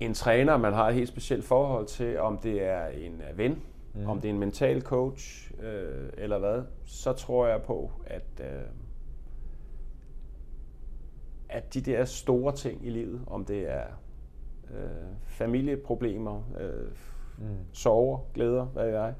en 0.00 0.14
træner, 0.14 0.56
man 0.56 0.72
har 0.72 0.88
et 0.88 0.94
helt 0.94 1.08
specielt 1.08 1.44
forhold 1.44 1.86
til, 1.86 2.18
om 2.18 2.38
det 2.38 2.64
er 2.64 2.86
en 2.86 3.22
øh, 3.30 3.38
ven, 3.38 3.62
mm. 3.94 4.08
om 4.08 4.20
det 4.20 4.28
er 4.28 4.32
en 4.32 4.38
mental 4.40 4.82
coach 4.82 5.52
øh, 5.62 6.08
eller 6.18 6.38
hvad, 6.38 6.62
så 6.84 7.12
tror 7.12 7.46
jeg 7.46 7.62
på, 7.62 7.90
at, 8.06 8.24
øh, 8.40 8.62
at 11.48 11.74
de 11.74 11.80
der 11.80 12.04
store 12.04 12.52
ting 12.52 12.86
i 12.86 12.90
livet, 12.90 13.20
om 13.26 13.44
det 13.44 13.70
er 13.70 13.84
øh, 14.70 15.06
familieproblemer, 15.26 16.42
øh, 16.60 16.90
mm. 17.38 17.56
sorger, 17.72 18.18
glæder, 18.34 18.64
hvad 18.64 18.84
ved 18.84 18.92
jeg, 18.94 19.14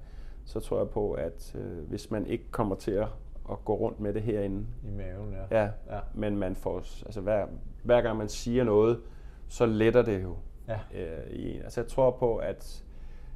så 0.45 0.61
tror 0.61 0.79
jeg 0.79 0.89
på, 0.89 1.13
at 1.13 1.57
øh, 1.59 1.89
hvis 1.89 2.11
man 2.11 2.27
ikke 2.27 2.45
kommer 2.51 2.77
til 2.77 2.91
at, 2.91 3.09
at 3.51 3.65
gå 3.65 3.75
rundt 3.75 4.01
med 4.01 4.15
det 4.15 4.23
herinde, 4.23 4.67
I 4.85 4.91
maven, 4.91 5.33
ja. 5.51 5.61
Ja, 5.63 5.71
Ja. 5.91 6.01
men 6.15 6.37
man 6.37 6.57
får, 6.57 6.77
altså 7.07 7.21
hver, 7.21 7.47
hver 7.83 8.01
gang 8.01 8.19
man 8.19 8.29
siger 8.29 8.65
noget, 8.65 9.01
så 9.49 9.67
letter 9.67 10.03
det 10.03 10.23
jo. 10.23 10.37
Ja. 10.69 10.79
Øh, 10.95 11.31
i, 11.31 11.57
en. 11.57 11.63
altså 11.63 11.81
jeg 11.81 11.89
tror 11.89 12.11
på, 12.11 12.37
at, 12.37 12.85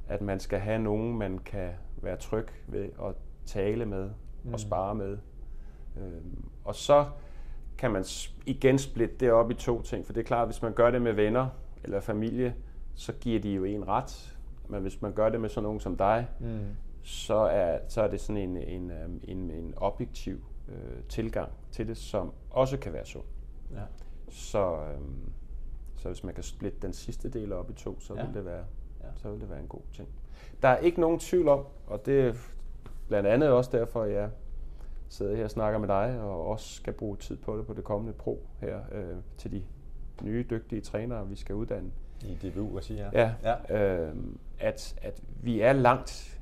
at 0.08 0.20
man 0.20 0.40
skal 0.40 0.58
have 0.58 0.78
nogen, 0.78 1.18
man 1.18 1.38
kan 1.38 1.70
være 2.02 2.16
tryg 2.16 2.46
ved 2.66 2.84
at 2.84 3.14
tale 3.46 3.86
med 3.86 4.10
mm. 4.42 4.52
og 4.52 4.60
spare 4.60 4.94
med. 4.94 5.18
Øhm, 5.96 6.44
og 6.64 6.74
så 6.74 7.06
kan 7.78 7.90
man 7.90 8.04
igen 8.46 8.78
splitte 8.78 9.14
det 9.20 9.32
op 9.32 9.50
i 9.50 9.54
to 9.54 9.82
ting, 9.82 10.06
for 10.06 10.12
det 10.12 10.20
er 10.20 10.24
klart, 10.24 10.42
at 10.42 10.48
hvis 10.48 10.62
man 10.62 10.72
gør 10.72 10.90
det 10.90 11.02
med 11.02 11.12
venner 11.12 11.48
eller 11.84 12.00
familie, 12.00 12.54
så 12.94 13.12
giver 13.12 13.40
de 13.40 13.50
jo 13.50 13.64
en 13.64 13.88
ret. 13.88 14.36
Men 14.68 14.82
hvis 14.82 15.02
man 15.02 15.12
gør 15.12 15.28
det 15.28 15.40
med 15.40 15.48
sådan 15.48 15.62
nogen 15.62 15.80
som 15.80 15.96
dig, 15.96 16.28
Mm. 16.40 16.58
så 17.02 17.34
er, 17.34 17.78
så 17.88 18.02
er 18.02 18.08
det 18.08 18.20
sådan 18.20 18.36
en, 18.42 18.56
en, 18.56 18.90
øhm, 18.90 19.20
en, 19.24 19.50
en 19.50 19.74
objektiv 19.76 20.44
øh, 20.68 21.02
tilgang 21.08 21.50
til 21.70 21.88
det, 21.88 21.96
som 21.96 22.32
også 22.50 22.78
kan 22.78 22.92
være 22.92 23.06
sund. 23.06 23.24
Ja. 23.72 23.80
Så, 24.30 24.76
øhm, 24.76 25.32
så 26.02 26.08
hvis 26.08 26.24
man 26.24 26.34
kan 26.34 26.44
splitte 26.44 26.78
den 26.82 26.92
sidste 26.92 27.28
del 27.28 27.52
op 27.52 27.70
i 27.70 27.72
to, 27.72 28.00
så, 28.00 28.14
Ja. 28.14 28.24
vil 28.26 28.34
det 28.34 28.44
være, 28.44 28.64
Ja. 29.00 29.06
så 29.16 29.30
vil 29.30 29.40
det 29.40 29.50
være 29.50 29.60
en 29.60 29.68
god 29.68 29.80
ting. 29.92 30.08
Der 30.62 30.68
er 30.68 30.76
ikke 30.78 31.00
nogen 31.00 31.18
tvivl 31.18 31.48
om, 31.48 31.64
og 31.86 32.06
det 32.06 32.20
er 32.20 32.34
blandt 33.08 33.28
andet 33.28 33.48
også 33.50 33.70
derfor, 33.72 34.04
jeg 34.04 34.30
sidder 35.08 35.36
her 35.36 35.44
og 35.44 35.50
snakker 35.50 35.78
med 35.78 35.88
dig, 35.88 36.20
og 36.20 36.46
også 36.46 36.74
skal 36.74 36.92
bruge 36.92 37.16
tid 37.16 37.36
på 37.36 37.56
det 37.58 37.66
på 37.66 37.72
det 37.74 37.84
kommende 37.84 38.12
pro 38.12 38.46
her, 38.58 38.80
øh, 38.92 39.16
til 39.38 39.52
de 39.52 39.62
nye, 40.22 40.46
dygtige 40.50 40.80
trænere, 40.80 41.28
vi 41.28 41.36
skal 41.36 41.54
uddanne. 41.54 41.90
I 42.24 42.34
DBU, 42.34 42.76
at 42.78 42.84
sige, 42.84 43.08
Ja, 43.12 43.32
ja. 43.42 43.54
ja. 43.68 43.96
Øh, 44.06 44.14
at, 44.58 44.94
at 45.02 45.22
vi 45.42 45.60
er 45.60 45.72
langt 45.72 46.38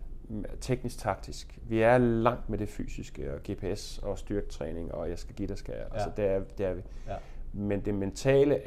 teknisk-taktisk. 0.61 1.59
Vi 1.63 1.83
er 1.83 1.99
langt 1.99 2.49
med 2.51 2.59
det 2.59 2.69
fysiske 2.69 3.35
og 3.35 3.41
GPS 3.51 3.99
og 3.99 4.19
styrketræning, 4.19 4.95
og 4.95 5.09
jeg 5.11 5.19
skal 5.19 5.35
give 5.35 5.49
dig 5.49 5.59
skal 5.59 5.75
jeg. 5.79 5.87
Altså, 5.93 6.11
det, 6.17 6.25
er, 6.25 6.41
det 6.59 6.67
er 6.67 6.75
vi. 6.75 6.83
Ja. 7.09 7.17
Men 7.53 7.85
det 7.85 7.95
mentale 7.95 8.61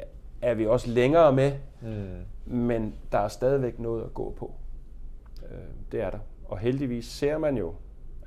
er 0.50 0.54
vi 0.54 0.66
også 0.66 0.90
længere 0.90 1.32
med, 1.32 1.52
Mm. 1.80 2.54
men 2.54 2.94
der 3.12 3.18
er 3.18 3.28
stadigvæk 3.28 3.78
noget 3.78 4.04
at 4.04 4.14
gå 4.14 4.34
på. 4.38 4.54
Øh, 5.50 5.58
det 5.92 6.00
er 6.00 6.10
der. 6.10 6.18
Og 6.44 6.58
heldigvis 6.58 7.06
ser 7.06 7.38
man 7.38 7.56
jo, 7.56 7.74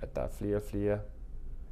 at 0.01 0.15
der 0.15 0.21
er 0.21 0.27
flere 0.29 0.55
og 0.55 0.61
flere 0.63 0.99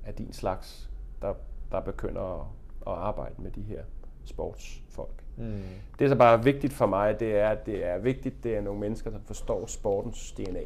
af 0.05 0.13
din 0.13 0.33
slags, 0.33 0.89
der, 1.21 1.33
der 1.71 1.79
begynder 1.79 2.21
at, 2.41 2.45
at 2.87 2.93
arbejde 2.93 3.35
med 3.41 3.51
de 3.51 3.61
her 3.61 3.83
sportsfolk. 4.25 5.23
Mm. 5.37 5.59
Det, 5.99 6.09
der 6.09 6.15
bare 6.15 6.33
er 6.39 6.43
vigtigt 6.43 6.73
for 6.73 6.85
mig, 6.85 7.19
det 7.19 7.35
er, 7.39 7.49
at 7.49 7.65
det 7.65 7.85
er 7.85 7.97
vigtigt, 7.97 8.43
det 8.43 8.55
er 8.57 8.61
nogle 8.61 8.79
mennesker, 8.79 9.09
der 9.11 9.19
forstår 9.25 9.65
sportens 9.65 10.31
DNA. 10.31 10.63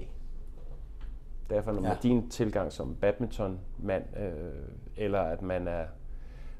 Derfor, 1.50 1.72
når 1.72 1.82
man 1.82 1.92
Ja. 1.92 1.98
din 2.04 2.30
tilgang 2.30 2.72
som 2.72 2.96
badmintonmand, 2.96 4.04
øh, 4.18 4.54
eller 4.98 5.20
at 5.22 5.42
man 5.42 5.68
er, 5.68 5.86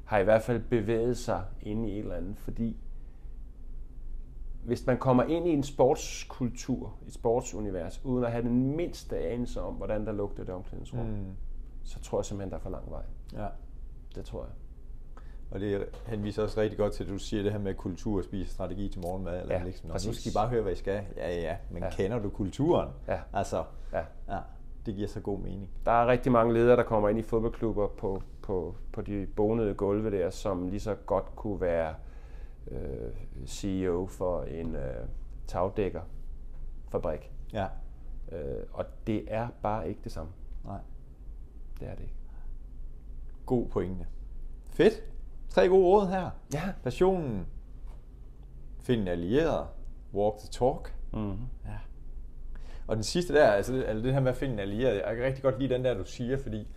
har 0.04 0.18
i 0.18 0.24
hvert 0.24 0.42
fald 0.42 0.60
bevæget 0.60 1.18
sig 1.18 1.42
inde 1.62 1.88
i 1.88 1.92
et 1.92 1.98
eller 1.98 2.14
andet, 2.16 2.38
fordi 2.38 2.76
hvis 4.64 4.86
man 4.86 4.98
kommer 4.98 5.22
ind 5.22 5.46
i 5.48 5.50
en 5.50 5.62
sportskultur, 5.62 6.92
et 7.06 7.12
sportsunivers, 7.12 8.00
uden 8.04 8.24
at 8.24 8.32
have 8.32 8.44
den 8.44 8.76
mindste 8.76 9.18
anelse 9.18 9.60
om, 9.62 9.74
hvordan 9.74 10.06
der 10.06 10.12
lugter 10.12 10.44
det 10.44 10.54
omklædningsrum, 10.54 11.06
mm. 11.06 11.24
Så 11.84 12.00
tror 12.00 12.18
jeg 12.18 12.24
simpelthen, 12.24 12.50
der 12.50 12.56
er 12.56 12.60
for 12.60 12.70
lang 12.70 12.90
vej. 12.90 13.02
Ja. 13.32 13.46
Det 14.14 14.24
tror 14.24 14.40
jeg. 14.42 14.50
Og 15.50 15.60
det 15.60 15.84
henviser 16.06 16.42
også 16.42 16.60
rigtig 16.60 16.78
godt 16.78 16.92
til, 16.92 17.04
at 17.04 17.10
du 17.10 17.18
siger 17.18 17.42
det 17.42 17.52
her 17.52 17.58
med 17.58 17.74
kultur 17.74 18.18
og 18.18 18.24
spise 18.24 18.50
strategi 18.52 18.88
til 18.88 19.00
morgenmad. 19.00 19.40
Eller 19.40 19.58
Ja, 19.58 19.64
liksom. 19.64 19.88
Nå, 19.88 19.94
nu 20.06 20.12
skal 20.12 20.32
I 20.32 20.34
bare 20.34 20.48
høre, 20.48 20.62
hvad 20.62 20.72
I 20.72 20.76
skal. 20.76 21.02
Ja, 21.16 21.28
ja, 21.28 21.40
ja. 21.40 21.56
Men 21.70 21.82
Ja. 21.82 21.90
kender 21.90 22.18
du 22.18 22.28
kulturen? 22.30 22.88
Ja. 23.08 23.18
Altså, 23.32 23.64
Ja. 23.92 24.02
ja, 24.28 24.38
det 24.86 24.94
giver 24.94 25.08
så 25.08 25.20
god 25.20 25.38
mening. 25.38 25.68
Der 25.86 25.92
er 25.92 26.06
rigtig 26.06 26.32
mange 26.32 26.54
ledere, 26.54 26.76
der 26.76 26.82
kommer 26.82 27.08
ind 27.08 27.18
i 27.18 27.22
fodboldklubber 27.22 27.86
på, 27.88 28.22
på, 28.42 28.74
på 28.92 29.00
de 29.02 29.26
bonede 29.36 29.74
gulve 29.74 30.10
der, 30.10 30.30
som 30.30 30.68
lige 30.68 30.80
så 30.80 30.94
godt 30.94 31.36
kunne 31.36 31.60
være 31.60 31.94
øh, 32.70 33.46
CEO 33.46 34.06
for 34.06 34.42
en 34.42 34.74
øh, 34.74 35.08
tagdækkerfabrik. 35.46 37.32
Ja. 37.52 37.66
Øh, 38.32 38.64
og 38.72 38.84
det 39.06 39.24
er 39.28 39.48
bare 39.62 39.88
ikke 39.88 40.00
det 40.04 40.12
samme. 40.12 40.32
Nej. 40.64 40.80
Det 41.80 41.88
er 41.88 41.94
det 41.94 42.02
ikke. 42.02 42.14
God 43.46 43.66
pointe. 43.66 44.06
Fedt. 44.70 45.02
Tre 45.48 45.68
gode 45.68 45.84
råd 45.84 46.08
her. 46.08 46.30
Ja. 46.54 46.72
Passionen. 46.82 47.46
Find 48.80 49.00
en 49.00 49.08
allieret. 49.08 49.66
Walk 50.14 50.38
the 50.38 50.48
talk. 50.48 50.94
Mm-hmm. 51.12 51.46
Ja. 51.64 51.78
Og 52.86 52.96
den 52.96 53.04
sidste 53.04 53.34
der, 53.34 53.46
altså 53.50 53.72
det, 53.72 53.84
altså 53.84 54.04
det 54.04 54.12
her 54.12 54.20
med 54.20 54.30
at 54.30 54.36
finde 54.36 54.54
en 54.54 54.60
allieret, 54.60 55.02
jeg 55.06 55.16
kan 55.16 55.24
rigtig 55.24 55.42
godt 55.42 55.58
lide 55.58 55.74
den 55.74 55.84
der, 55.84 55.94
du 55.94 56.04
siger, 56.04 56.38
fordi, 56.38 56.68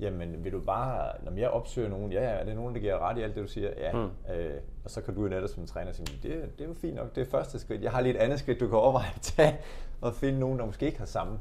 jamen 0.00 0.44
vil 0.44 0.52
du 0.52 0.60
bare, 0.60 1.12
når 1.24 1.32
jeg 1.32 1.48
opsøger 1.50 1.88
nogen, 1.88 2.12
ja, 2.12 2.22
ja, 2.22 2.28
er 2.40 2.44
det 2.44 2.54
nogen, 2.56 2.74
der 2.74 2.80
giver 2.80 2.98
ret 2.98 3.18
i 3.18 3.22
alt 3.22 3.34
det, 3.34 3.42
du 3.42 3.48
siger? 3.48 3.70
Ja. 3.76 3.92
Mm. 3.92 4.32
Øh, 4.34 4.60
og 4.84 4.90
så 4.90 5.00
kan 5.02 5.14
du 5.14 5.22
jo 5.22 5.28
netop 5.28 5.48
som 5.48 5.66
træner 5.66 5.92
sige, 5.92 6.06
det, 6.22 6.58
det 6.58 6.64
er 6.64 6.68
jo 6.68 6.74
fint 6.74 6.94
nok, 6.96 7.14
det 7.14 7.20
er 7.26 7.30
første 7.30 7.58
skridt. 7.58 7.82
Jeg 7.82 7.90
har 7.90 8.00
lige 8.00 8.14
et 8.14 8.20
andet 8.20 8.38
skridt, 8.38 8.60
du 8.60 8.68
kan 8.68 8.78
overveje 8.78 9.06
at 9.14 9.20
tage, 9.22 9.58
og 10.00 10.14
finde 10.14 10.38
nogen, 10.38 10.58
der 10.58 10.66
måske 10.66 10.86
ikke 10.86 10.98
har 10.98 11.06
samme 11.06 11.38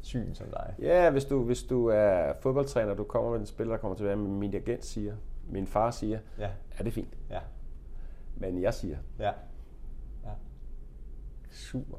syn 0.00 0.34
som 0.34 0.46
dig. 0.46 0.74
Ja, 0.78 1.10
hvis 1.10 1.24
du, 1.24 1.44
hvis 1.44 1.62
du 1.62 1.86
er 1.86 2.32
fodboldtræner, 2.42 2.94
du 2.94 3.04
kommer 3.04 3.30
med 3.30 3.40
en 3.40 3.46
spiller, 3.46 3.72
der 3.72 3.80
kommer 3.80 3.96
tilbage 3.96 4.16
med 4.16 4.30
min 4.30 4.54
agent 4.54 4.84
siger, 4.84 5.14
min 5.50 5.66
far 5.66 5.90
siger, 5.90 6.18
Ja. 6.38 6.48
er 6.78 6.84
det 6.84 6.92
fint. 6.92 7.14
Ja. 7.30 7.38
Men 8.36 8.62
jeg 8.62 8.74
siger, 8.74 8.96
Ja. 9.18 9.30
ja. 10.24 10.30
Super. 11.50 11.96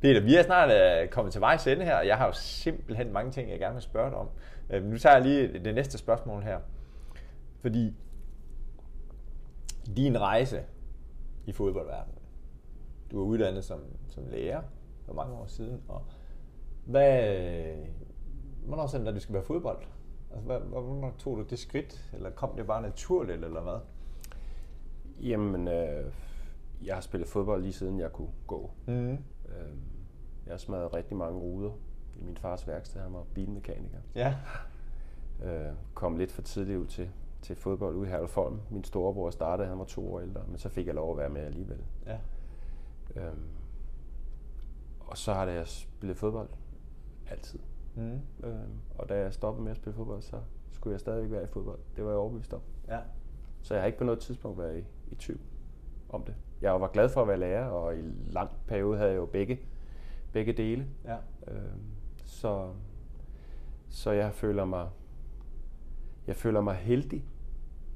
Peter, 0.00 0.20
vi 0.20 0.36
er 0.36 0.42
snart 0.42 1.02
uh, 1.04 1.08
kommet 1.10 1.32
til 1.32 1.40
vejs 1.40 1.66
ende 1.66 1.84
her, 1.84 1.96
og 1.96 2.06
jeg 2.06 2.16
har 2.16 2.26
jo 2.26 2.32
simpelthen 2.32 3.12
mange 3.12 3.32
ting, 3.32 3.50
jeg 3.50 3.58
gerne 3.58 3.74
vil 3.74 3.82
spørge 3.82 4.10
dig 4.10 4.18
om. 4.18 4.28
Uh, 4.70 4.82
nu 4.82 4.98
tager 4.98 5.16
jeg 5.16 5.24
lige 5.24 5.64
det 5.64 5.74
næste 5.74 5.98
spørgsmål 5.98 6.42
her. 6.42 6.60
Fordi 7.60 7.94
din 9.96 10.20
rejse 10.20 10.62
i 11.46 11.52
fodboldverdenen, 11.52 12.18
du 13.10 13.20
er 13.20 13.24
uddannet 13.24 13.64
som, 13.64 13.80
som 14.08 14.26
lærer 14.30 14.62
for 15.06 15.14
mange 15.14 15.34
år 15.34 15.46
siden, 15.46 15.82
og 15.88 16.02
hvad, 16.84 17.34
hvornår 18.66 18.86
sagde 18.86 19.04
du, 19.04 19.08
at 19.08 19.14
du 19.14 19.20
skal 19.20 19.34
være 19.34 19.44
fodbold? 19.44 19.82
Altså, 20.30 20.46
hvad, 20.46 20.60
hvornår 20.60 21.14
tog 21.18 21.36
du 21.36 21.42
det 21.42 21.58
skridt, 21.58 22.10
eller 22.12 22.30
kom 22.30 22.56
det 22.56 22.66
bare 22.66 22.82
naturligt, 22.82 23.44
eller 23.44 23.60
hvad? 23.60 23.78
jamen, 25.20 25.68
øh, 25.68 26.12
jeg 26.84 26.94
har 26.94 27.00
spillet 27.00 27.28
fodbold 27.28 27.62
lige 27.62 27.72
siden 27.72 28.00
jeg 28.00 28.12
kunne 28.12 28.32
gå. 28.46 28.70
Mm. 28.86 29.12
Øh, 29.12 29.18
jeg 30.46 30.52
har 30.52 30.56
smadret 30.56 30.94
rigtig 30.94 31.16
mange 31.16 31.38
ruder 31.38 31.70
i 32.20 32.24
min 32.24 32.36
fars 32.36 32.66
værksted. 32.68 33.00
Han 33.00 33.12
var 33.12 33.24
bilmekaniker. 33.34 33.98
Ja. 34.14 34.34
Øh, 35.44 35.72
kom 35.94 36.16
lidt 36.16 36.32
for 36.32 36.42
tidligt 36.42 36.78
ud 36.78 36.86
til, 36.86 37.10
til 37.42 37.56
fodbold 37.56 37.96
ude 37.96 38.08
i 38.08 38.10
Herlufholm. 38.10 38.60
Min 38.70 38.84
storebror 38.84 39.30
startede, 39.30 39.68
han 39.68 39.78
var 39.78 39.84
to 39.84 40.14
år 40.14 40.20
ældre, 40.20 40.42
men 40.48 40.58
så 40.58 40.68
fik 40.68 40.86
jeg 40.86 40.94
lov 40.94 41.10
at 41.10 41.18
være 41.18 41.28
med 41.28 41.40
alligevel. 41.40 41.84
Ja. 42.06 42.18
Øhm, 43.16 43.48
og 45.00 45.18
så 45.18 45.32
har 45.32 45.46
jeg 45.46 45.68
spillet 45.68 46.16
fodbold 46.16 46.48
altid. 47.30 47.58
Mm. 47.94 48.20
Øhm, 48.44 48.80
og 48.98 49.08
da 49.08 49.18
jeg 49.18 49.34
stoppede 49.34 49.64
med 49.64 49.70
at 49.70 49.76
spille 49.76 49.96
fodbold, 49.96 50.22
så 50.22 50.40
skulle 50.72 50.92
jeg 50.92 51.00
stadigvæk 51.00 51.30
være 51.30 51.42
i 51.42 51.46
fodbold. 51.46 51.78
Det 51.96 52.04
var 52.04 52.10
jeg 52.10 52.18
overbevist 52.18 52.54
om. 52.54 52.60
Ja. 52.88 52.98
Så 53.62 53.74
jeg 53.74 53.82
har 53.82 53.86
ikke 53.86 53.98
på 53.98 54.04
noget 54.04 54.20
tidspunkt 54.20 54.58
været 54.58 54.78
i, 54.78 54.84
i 55.12 55.14
tvivl 55.14 55.40
om 56.08 56.22
det. 56.22 56.34
Jeg 56.60 56.80
var 56.80 56.88
glad 56.88 57.08
for 57.08 57.22
at 57.22 57.28
være 57.28 57.38
lærer, 57.38 57.66
og 57.66 57.96
i 57.96 58.02
lang 58.26 58.50
periode 58.66 58.96
havde 58.98 59.10
jeg 59.10 59.16
jo 59.16 59.26
begge, 59.26 59.60
begge 60.32 60.52
dele. 60.52 60.86
Ja. 61.04 61.16
Øhm, 61.48 61.93
så, 62.24 62.70
så 63.88 64.10
jeg 64.10 64.32
føler 64.32 64.64
mig 64.64 64.88
jeg 66.26 66.36
føler 66.36 66.60
mig 66.60 66.74
heldig, 66.74 67.24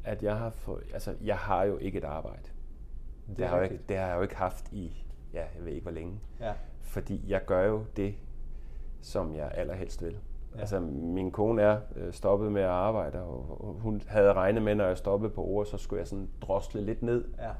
at 0.04 0.22
jeg 0.22 0.36
har 0.36 0.50
fået, 0.50 0.84
altså 0.92 1.14
jeg 1.24 1.36
har 1.36 1.64
jo 1.64 1.76
ikke 1.76 1.98
et 1.98 2.04
arbejde. 2.04 2.48
Det, 3.28 3.38
det, 3.38 3.46
har, 3.46 3.56
jeg 3.56 3.66
jo 3.66 3.72
ikke, 3.72 3.84
det 3.88 3.96
har 3.96 4.06
jeg 4.06 4.16
jo 4.16 4.22
ikke 4.22 4.36
haft 4.36 4.72
i, 4.72 5.06
ja, 5.32 5.44
jeg 5.56 5.64
ved 5.64 5.72
ikke 5.72 5.82
hvor 5.82 5.92
længe. 5.92 6.20
Ja. 6.40 6.52
Fordi 6.80 7.24
jeg 7.28 7.44
gør 7.46 7.66
jo 7.66 7.84
det, 7.96 8.14
som 9.00 9.34
jeg 9.34 9.52
allerhelst 9.54 10.04
vil. 10.04 10.18
Ja. 10.54 10.60
Altså 10.60 10.80
min 10.80 11.30
kone 11.30 11.62
er 11.62 11.80
øh, 11.96 12.12
stoppet 12.12 12.52
med 12.52 12.62
at 12.62 12.68
arbejde, 12.68 13.22
og 13.22 13.76
hun 13.80 14.02
havde 14.06 14.32
regnet 14.32 14.62
med, 14.62 14.74
når 14.74 14.84
jeg 14.84 14.98
stoppede 14.98 15.30
på 15.30 15.44
ord, 15.44 15.66
så 15.66 15.78
skulle 15.78 16.00
jeg 16.00 16.08
sådan 16.08 16.28
drosle 16.40 16.80
lidt 16.80 17.02
ned. 17.02 17.24
Ja. 17.38 17.52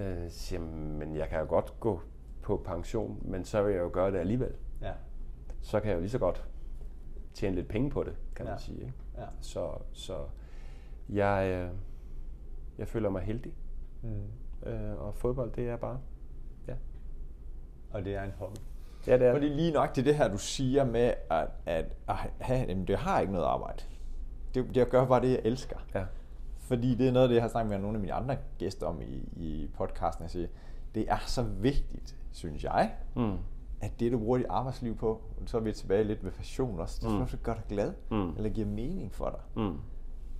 Øh, 0.00 0.30
siger, 0.30 0.60
men 0.60 1.16
jeg 1.16 1.28
kan 1.28 1.40
jo 1.40 1.46
godt 1.48 1.80
gå 1.80 2.00
på 2.42 2.62
pension, 2.64 3.18
men 3.22 3.44
så 3.44 3.62
vil 3.62 3.74
jeg 3.74 3.82
jo 3.82 3.90
gøre 3.92 4.10
det 4.10 4.18
alligevel. 4.18 4.52
Så 5.62 5.80
kan 5.80 5.88
jeg 5.88 5.94
jo 5.96 6.00
lige 6.00 6.10
så 6.10 6.18
godt 6.18 6.44
tjene 7.34 7.54
lidt 7.56 7.68
penge 7.68 7.90
på 7.90 8.02
det, 8.02 8.16
kan 8.36 8.46
Ja. 8.46 8.50
man 8.52 8.60
sige. 8.60 8.78
Ikke? 8.80 8.92
Ja. 9.18 9.24
Så, 9.40 9.70
så 9.92 10.16
jeg, 11.08 11.48
øh, 11.50 11.70
jeg 12.78 12.88
føler 12.88 13.10
mig 13.10 13.22
heldig, 13.22 13.52
Mm. 14.02 14.68
øh, 14.70 14.96
og 15.00 15.14
fodbold, 15.14 15.52
det 15.52 15.68
er 15.68 15.76
bare, 15.76 15.98
ja. 16.68 16.74
Og 17.90 18.04
det 18.04 18.14
er 18.14 18.22
en 18.22 18.32
hobby. 18.38 18.56
Ja, 19.06 19.18
det 19.18 19.26
er 19.26 19.32
Fordi 19.32 19.48
det. 19.48 19.56
lige 19.56 19.72
nok 19.72 19.94
til 19.94 20.04
det 20.04 20.16
her, 20.16 20.28
du 20.28 20.38
siger 20.38 20.84
med, 20.84 21.14
at, 21.30 21.48
at, 21.66 21.84
at 22.08 22.16
have, 22.40 22.60
jamen, 22.68 22.86
det 22.86 22.98
har 22.98 23.20
ikke 23.20 23.32
noget 23.32 23.46
arbejde. 23.46 23.82
Det, 24.54 24.76
jeg 24.76 24.86
gør 24.88 25.06
bare 25.06 25.20
det, 25.22 25.30
jeg 25.30 25.40
elsker. 25.44 25.76
Ja. 25.94 26.04
Fordi 26.58 26.94
det 26.94 27.08
er 27.08 27.12
noget 27.12 27.24
af 27.24 27.28
det, 27.28 27.34
jeg 27.34 27.42
har 27.42 27.48
snakket 27.48 27.70
med 27.70 27.78
nogle 27.78 27.96
af 27.96 28.00
mine 28.00 28.12
andre 28.12 28.36
gæster 28.58 28.86
om 28.86 29.02
i, 29.02 29.28
i 29.36 29.70
podcasten. 29.74 30.22
Jeg 30.22 30.30
siger, 30.30 30.48
det 30.94 31.10
er 31.10 31.18
så 31.26 31.42
vigtigt, 31.42 32.16
synes 32.32 32.64
jeg, 32.64 32.94
Mm. 33.16 33.36
At 33.80 34.00
det, 34.00 34.12
du 34.12 34.18
bruger 34.18 34.38
dit 34.38 34.46
arbejdsliv 34.50 34.96
på, 34.96 35.20
så 35.46 35.56
er 35.56 35.60
vi 35.60 35.72
tilbage 35.72 36.04
lidt 36.04 36.24
ved 36.24 36.30
passion 36.30 36.80
også, 36.80 37.00
det 37.02 37.10
Mm. 37.14 37.18
mm. 37.20 37.28
så 37.28 37.36
gør 37.42 37.54
dig 37.54 37.62
glad, 37.68 37.92
Mm. 38.10 38.30
eller 38.36 38.50
giver 38.50 38.66
mening 38.66 39.12
for 39.12 39.28
dig. 39.30 39.64
Mm. 39.64 39.76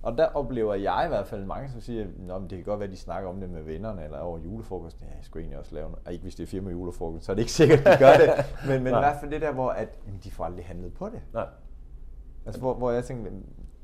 Og 0.03 0.17
der 0.17 0.25
oplever 0.25 0.73
jeg 0.73 1.03
i 1.05 1.07
hvert 1.07 1.27
fald 1.27 1.45
mange, 1.45 1.69
som 1.69 1.81
siger, 1.81 2.01
at 2.35 2.41
det 2.41 2.49
kan 2.49 2.63
godt 2.63 2.79
være, 2.79 2.87
at 2.87 2.91
de 2.93 2.97
snakker 2.97 3.29
om 3.29 3.39
det 3.39 3.49
med 3.49 3.63
vennerne 3.63 4.03
eller 4.03 4.19
over 4.19 4.39
julefrokosten. 4.39 5.05
Ja, 5.09 5.15
jeg 5.15 5.23
skulle 5.25 5.41
egentlig 5.43 5.59
også 5.59 5.75
lave 5.75 5.89
noget. 5.89 6.05
Og 6.05 6.11
ikke 6.13 6.23
hvis 6.23 6.35
det 6.35 6.43
er 6.43 6.47
firma 6.47 6.71
julefrokost, 6.71 7.25
så 7.25 7.31
er 7.31 7.35
det 7.35 7.41
ikke 7.41 7.51
sikkert, 7.51 7.79
at 7.79 7.99
de 7.99 8.03
gør 8.05 8.13
det. 8.13 8.45
Men, 8.67 8.83
men 8.83 8.93
i 8.93 8.97
hvert 8.97 9.17
fald 9.19 9.31
det 9.31 9.41
der, 9.41 9.51
hvor 9.53 9.69
at, 9.69 9.99
jamen, 10.07 10.19
de 10.23 10.31
får 10.31 10.43
aldrig 10.45 10.65
handlet 10.65 10.93
på 10.93 11.05
det. 11.09 11.21
Nej. 11.33 11.47
Altså, 12.45 12.61
hvor, 12.61 12.73
hvor 12.73 12.91
jeg 12.91 13.03
tænker, 13.05 13.31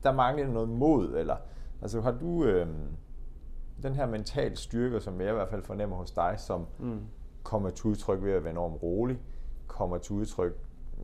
der 0.03 0.12
mangler 0.12 0.47
noget 0.47 0.70
mod, 0.70 1.16
eller 1.18 1.36
altså 1.82 2.01
har 2.01 2.12
du 2.12 2.43
øh, 2.43 2.68
den 3.84 3.95
her 3.95 4.05
mental 4.05 4.58
styrke, 4.58 4.99
som 4.99 5.22
jeg 5.22 5.30
i 5.30 5.34
hvert 5.34 5.49
fald 5.49 5.64
fornemmer 5.64 5.95
hos 5.95 6.12
dig, 6.12 6.34
som 6.38 6.66
Mm. 6.80 6.99
kommer 7.43 7.70
til 7.70 7.86
udtryk 7.86 8.24
ved 8.24 8.32
at 8.32 8.43
være 8.43 8.51
enormt 8.51 8.84
rolig, 8.84 9.20
kommer 9.68 9.97
til 9.97 10.15
udtryk, 10.15 10.53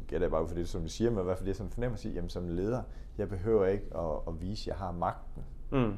gætter 0.07 0.25
jeg 0.25 0.31
bare 0.31 0.43
ud 0.43 0.47
for 0.47 0.55
det, 0.55 0.69
som 0.69 0.81
du 0.81 0.89
siger, 0.89 1.11
men 1.11 1.19
i 1.19 1.23
hvert 1.23 1.37
fald 1.37 1.47
det, 1.47 1.55
som 1.55 1.69
fornemmer 1.69 1.97
sig, 1.97 2.11
jamen 2.13 2.29
som 2.29 2.47
leder, 2.47 2.81
jeg 3.17 3.29
behøver 3.29 3.65
ikke 3.65 3.85
at, 3.95 4.05
at 4.27 4.41
vise, 4.41 4.61
at 4.63 4.67
jeg 4.67 4.85
har 4.85 4.91
magten. 4.91 5.43
Mm. 5.71 5.93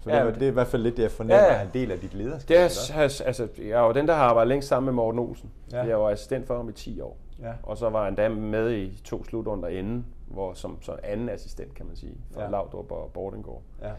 Så 0.00 0.10
Ja, 0.10 0.20
det, 0.20 0.28
er, 0.28 0.32
det- 0.34 0.42
er 0.42 0.46
i 0.46 0.50
hvert 0.50 0.66
fald 0.66 0.82
lidt 0.82 0.96
det, 0.96 1.02
jeg 1.02 1.10
fornemmer, 1.10 1.36
Ja, 1.44 1.52
ja, 1.52 1.58
er 1.58 1.62
en 1.62 1.70
del 1.74 1.90
af 1.90 1.98
dit 1.98 2.14
lederskab. 2.14 2.48
Det 2.48 2.58
er, 2.58 2.92
altså, 3.24 3.48
jeg 3.58 3.68
er 3.68 3.80
jo 3.86 3.92
den, 3.92 4.08
der 4.08 4.14
har 4.14 4.24
arbejdet 4.24 4.48
længst 4.48 4.68
sammen 4.68 4.84
med 4.86 4.92
Morten 4.92 5.18
Olsen. 5.20 5.50
Ja. 5.72 5.82
Jeg 5.82 6.00
var 6.00 6.10
assistent 6.10 6.46
for 6.46 6.56
ham 6.56 6.68
i 6.68 6.72
10 6.72 7.00
år. 7.00 7.16
Ja. 7.42 7.52
Og 7.62 7.76
så 7.76 7.90
var 7.90 8.00
jeg 8.00 8.08
endda 8.08 8.28
med 8.28 8.72
i 8.72 9.00
to 9.04 9.24
slutrunder 9.24 9.68
inden, 9.68 10.06
hvor, 10.26 10.52
som, 10.54 10.82
som 10.82 10.98
anden 11.02 11.28
assistent, 11.28 11.74
kan 11.74 11.86
man 11.86 11.96
sige, 11.96 12.14
for 12.32 12.40
ja. 12.40 12.48
Laudrup 12.48 12.92
og 12.92 13.10
Bordengård. 13.14 13.62
Ja. 13.82 13.90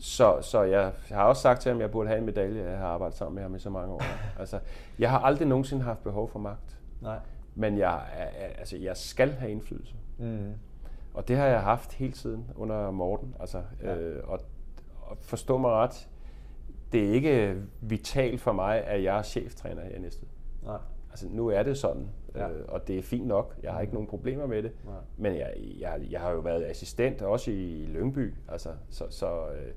Så, 0.00 0.38
så 0.42 0.62
jeg 0.62 0.92
har 1.10 1.24
også 1.24 1.42
sagt 1.42 1.60
til 1.60 1.68
ham, 1.70 1.78
at 1.78 1.82
jeg 1.82 1.90
burde 1.90 2.08
have 2.08 2.18
en 2.18 2.26
medalje, 2.26 2.64
jeg 2.70 2.78
har 2.78 2.86
arbejdet 2.86 3.16
sammen 3.18 3.34
med 3.34 3.42
ham 3.42 3.54
i 3.54 3.58
så 3.58 3.70
mange 3.70 3.92
år. 3.94 4.02
altså, 4.40 4.58
jeg 4.98 5.10
har 5.10 5.18
aldrig 5.18 5.48
nogensinde 5.48 5.82
haft 5.84 6.02
behov 6.02 6.28
for 6.28 6.38
magt, 6.38 6.78
Nej. 7.00 7.18
Men 7.54 7.78
jeg, 7.78 8.00
altså, 8.58 8.76
jeg 8.76 8.96
skal 8.96 9.30
have 9.32 9.52
indflydelse. 9.52 9.94
Mm. 10.18 10.52
Og 11.14 11.28
det 11.28 11.36
har 11.36 11.46
jeg 11.46 11.60
haft 11.62 11.92
hele 11.92 12.12
tiden 12.12 12.50
under 12.56 12.90
Morten. 12.90 13.34
Altså, 13.40 13.62
Ja. 13.82 13.96
øh, 13.96 14.28
og, 14.28 14.40
og 15.02 15.16
forstå 15.20 15.58
mig 15.58 15.70
ret, 15.70 16.08
det 16.92 17.08
er 17.08 17.12
ikke 17.12 17.56
vitalt 17.80 18.40
for 18.40 18.52
mig, 18.52 18.84
at 18.84 19.02
jeg 19.02 19.18
er 19.18 19.22
cheftræner 19.22 19.82
her 19.82 19.90
i 19.96 19.98
næste. 19.98 20.26
Nej. 20.62 20.78
Altså, 21.10 21.28
nu 21.30 21.48
er 21.48 21.62
det 21.62 21.78
sådan, 21.78 22.08
Ja. 22.34 22.48
øh, 22.50 22.64
og 22.68 22.88
det 22.88 22.98
er 22.98 23.02
fint 23.02 23.26
nok. 23.26 23.54
Jeg 23.62 23.72
har 23.72 23.80
ikke 23.80 23.92
nogen 23.94 24.08
problemer 24.08 24.46
med 24.46 24.62
det. 24.62 24.72
Nej. 24.84 24.94
Men 25.16 25.34
jeg, 25.36 25.52
jeg, 25.80 26.00
jeg 26.10 26.20
har 26.20 26.30
jo 26.30 26.38
været 26.38 26.64
assistent 26.64 27.22
også 27.22 27.50
i 27.50 27.86
Lyngby. 27.88 28.34
Altså, 28.48 28.68
så, 28.90 29.04
så 29.10 29.46
øh, 29.48 29.72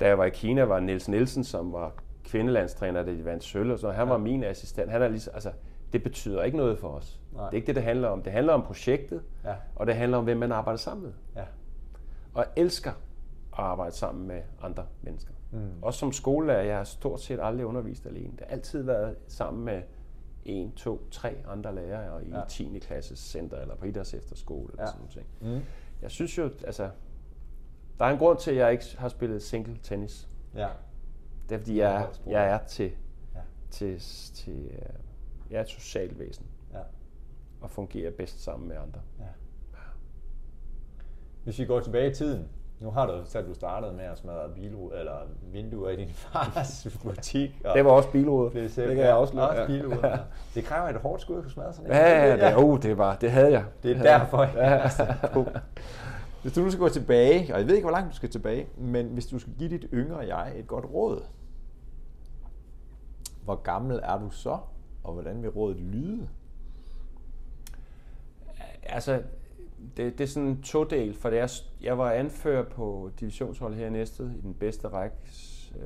da 0.00 0.06
jeg 0.08 0.18
var 0.18 0.24
i 0.24 0.30
Kina, 0.30 0.62
var 0.64 0.80
Niels 0.80 1.08
Nielsen, 1.08 1.44
som 1.44 1.72
var 1.72 1.92
kvindelandstræner, 2.24 3.02
da 3.02 3.10
de 3.12 3.24
vandt 3.24 3.44
sølv 3.44 3.70
og 3.72 3.78
sådan. 3.78 3.96
Han 3.96 4.06
Ja. 4.06 4.12
var 4.12 4.18
min 4.18 4.44
assistent. 4.44 4.90
Han 4.90 5.02
er 5.02 5.08
ligesom, 5.08 5.34
altså, 5.34 5.50
det 5.94 6.02
betyder 6.02 6.42
ikke 6.42 6.56
noget 6.56 6.78
for 6.78 6.88
os. 6.88 7.20
Nej. 7.32 7.44
Det 7.44 7.52
er 7.52 7.56
ikke 7.56 7.66
det, 7.66 7.74
det 7.76 7.82
handler 7.82 8.08
om. 8.08 8.22
Det 8.22 8.32
handler 8.32 8.52
om 8.52 8.62
projektet, 8.62 9.22
Ja. 9.44 9.54
og 9.76 9.86
det 9.86 9.94
handler 9.94 10.18
om, 10.18 10.24
hvem 10.24 10.36
man 10.36 10.52
arbejder 10.52 10.78
sammen 10.78 11.04
med. 11.04 11.12
Ja. 11.36 11.44
Og 12.34 12.44
jeg 12.44 12.62
elsker 12.64 12.90
at 12.90 13.58
arbejde 13.58 13.94
sammen 13.94 14.28
med 14.28 14.42
andre 14.62 14.86
mennesker. 15.02 15.32
Mm. 15.50 15.58
Også 15.82 15.98
som 15.98 16.12
skolelærer, 16.12 16.62
jeg 16.62 16.76
har 16.76 16.84
stort 16.84 17.20
set 17.20 17.38
aldrig 17.42 17.66
undervist 17.66 18.06
alene. 18.06 18.30
Det 18.32 18.40
har 18.40 18.46
altid 18.46 18.82
været 18.82 19.16
sammen 19.28 19.64
med 19.64 19.82
en, 20.44 20.72
to, 20.72 21.08
tre 21.10 21.36
andre 21.48 21.74
lærere 21.74 22.24
i 22.24 22.28
Ja. 22.30 22.38
ja. 22.38 22.44
10. 22.48 22.78
klasses 22.82 23.18
center 23.18 23.56
eller 23.60 23.74
på 23.76 23.84
idræts 23.86 24.14
efterskole 24.14 24.72
eller 24.72 24.82
Ja. 24.82 24.86
ja. 25.04 25.08
sådan 25.10 25.24
noget. 25.42 25.58
Mm. 25.60 25.64
Jeg 26.02 26.10
synes 26.10 26.38
jo, 26.38 26.50
altså, 26.66 26.90
der 27.98 28.04
er 28.04 28.10
en 28.10 28.18
grund 28.18 28.38
til, 28.38 28.50
at 28.50 28.56
jeg 28.56 28.72
ikke 28.72 28.84
har 28.98 29.08
spillet 29.08 29.42
single 29.42 29.76
tennis. 29.82 30.28
Ja. 30.54 30.68
Det 31.48 31.54
er, 31.54 31.58
fordi 31.58 31.78
jeg, 31.78 31.94
er- 32.02 32.30
jeg 32.30 32.48
er 32.50 32.58
til, 32.58 32.92
Ja. 33.34 33.40
til, 33.70 34.00
til 34.34 34.70
øh, 34.72 34.78
jeg 35.54 35.60
er 35.60 35.64
et 35.64 35.70
socialt 35.70 36.18
væsen 36.18 36.46
Ja. 36.72 36.78
og 37.60 37.70
fungerer 37.70 38.10
bedst 38.10 38.44
sammen 38.44 38.68
med 38.68 38.76
andre. 38.76 39.00
Ja. 39.18 39.24
Hvis 41.44 41.58
vi 41.58 41.64
går 41.64 41.80
tilbage 41.80 42.10
i 42.10 42.14
tiden, 42.14 42.48
Nu 42.80 42.90
har 42.90 43.06
du 43.06 43.12
så 43.24 43.42
du 43.42 43.54
startet 43.54 43.94
med 43.94 44.04
at 44.04 44.18
smadre 44.18 44.48
bilruder, 44.54 44.98
eller 44.98 45.16
vinduer 45.52 45.88
i 45.90 45.96
din 45.96 46.08
fars 46.32 46.86
butik. 47.02 47.60
Og 47.64 47.74
Det 47.76 47.84
var 47.84 47.90
også 47.90 48.10
bilruder. 48.10 48.50
Det 48.50 48.70
selv, 48.72 48.94
kan 48.94 49.04
jeg 49.04 49.14
også 49.14 49.40
også 49.40 49.60
ja. 49.60 49.66
bilruder. 49.66 50.08
Ja. 50.08 50.16
Det 50.54 50.64
kræver 50.64 50.88
et 50.88 50.96
hårdt 50.96 51.22
skud 51.22 51.36
at 51.36 51.42
kunne 51.42 51.50
smadre 51.52 51.72
sådan 51.72 51.86
en. 51.90 51.92
Ja, 51.96 52.26
ja, 52.34 52.48
det, 52.48 52.56
oh, 52.64 52.82
det, 52.82 52.98
var, 52.98 53.16
det 53.16 53.30
havde 53.30 53.52
jeg. 53.52 53.64
Det 53.82 53.90
er 53.90 53.94
jeg. 53.96 54.04
derfor, 54.04 54.42
jeg 54.42 54.72
er 54.84 54.88
sat 54.88 55.14
på. 55.32 55.46
Hvis 56.42 56.52
du 56.52 56.60
nu 56.60 56.70
skal 56.70 56.80
gå 56.80 56.88
tilbage, 56.88 57.54
og 57.54 57.58
jeg 57.60 57.68
ved 57.68 57.74
ikke, 57.74 57.84
hvor 57.84 57.96
langt 57.96 58.10
du 58.10 58.16
skal 58.16 58.30
tilbage, 58.30 58.66
men 58.76 59.06
hvis 59.06 59.26
du 59.26 59.38
skal 59.38 59.52
give 59.58 59.70
dit 59.70 59.86
yngre 59.92 60.18
jeg 60.18 60.52
et 60.58 60.66
godt 60.66 60.84
råd, 60.94 61.22
hvor 63.44 63.54
gammel 63.54 64.00
er 64.02 64.18
du 64.18 64.30
så, 64.30 64.58
og 65.04 65.12
hvordan 65.12 65.42
vil 65.42 65.50
rådet 65.50 65.80
lyde? 65.80 66.28
Altså, 68.82 69.22
det, 69.96 70.18
det 70.18 70.24
er 70.24 70.28
sådan 70.28 70.48
en 70.48 70.62
todel, 70.62 71.14
for 71.14 71.30
det 71.30 71.38
er, 71.38 71.60
jeg 71.82 71.98
var 71.98 72.10
anfører 72.12 72.62
på 72.64 73.10
divisionshold 73.20 73.74
her 73.74 73.86
i 73.86 73.90
Næstved 73.90 74.30
i 74.30 74.40
den 74.40 74.54
bedste 74.54 74.88
række, 74.88 75.16
øh, 75.80 75.82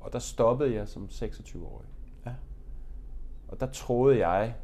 og 0.00 0.12
der 0.12 0.18
stoppede 0.18 0.74
jeg 0.74 0.88
som 0.88 1.04
26-årig. 1.10 1.86
Ja. 2.26 2.32
Og 3.48 3.60
der 3.60 3.66
troede 3.66 4.28
jeg, 4.28 4.54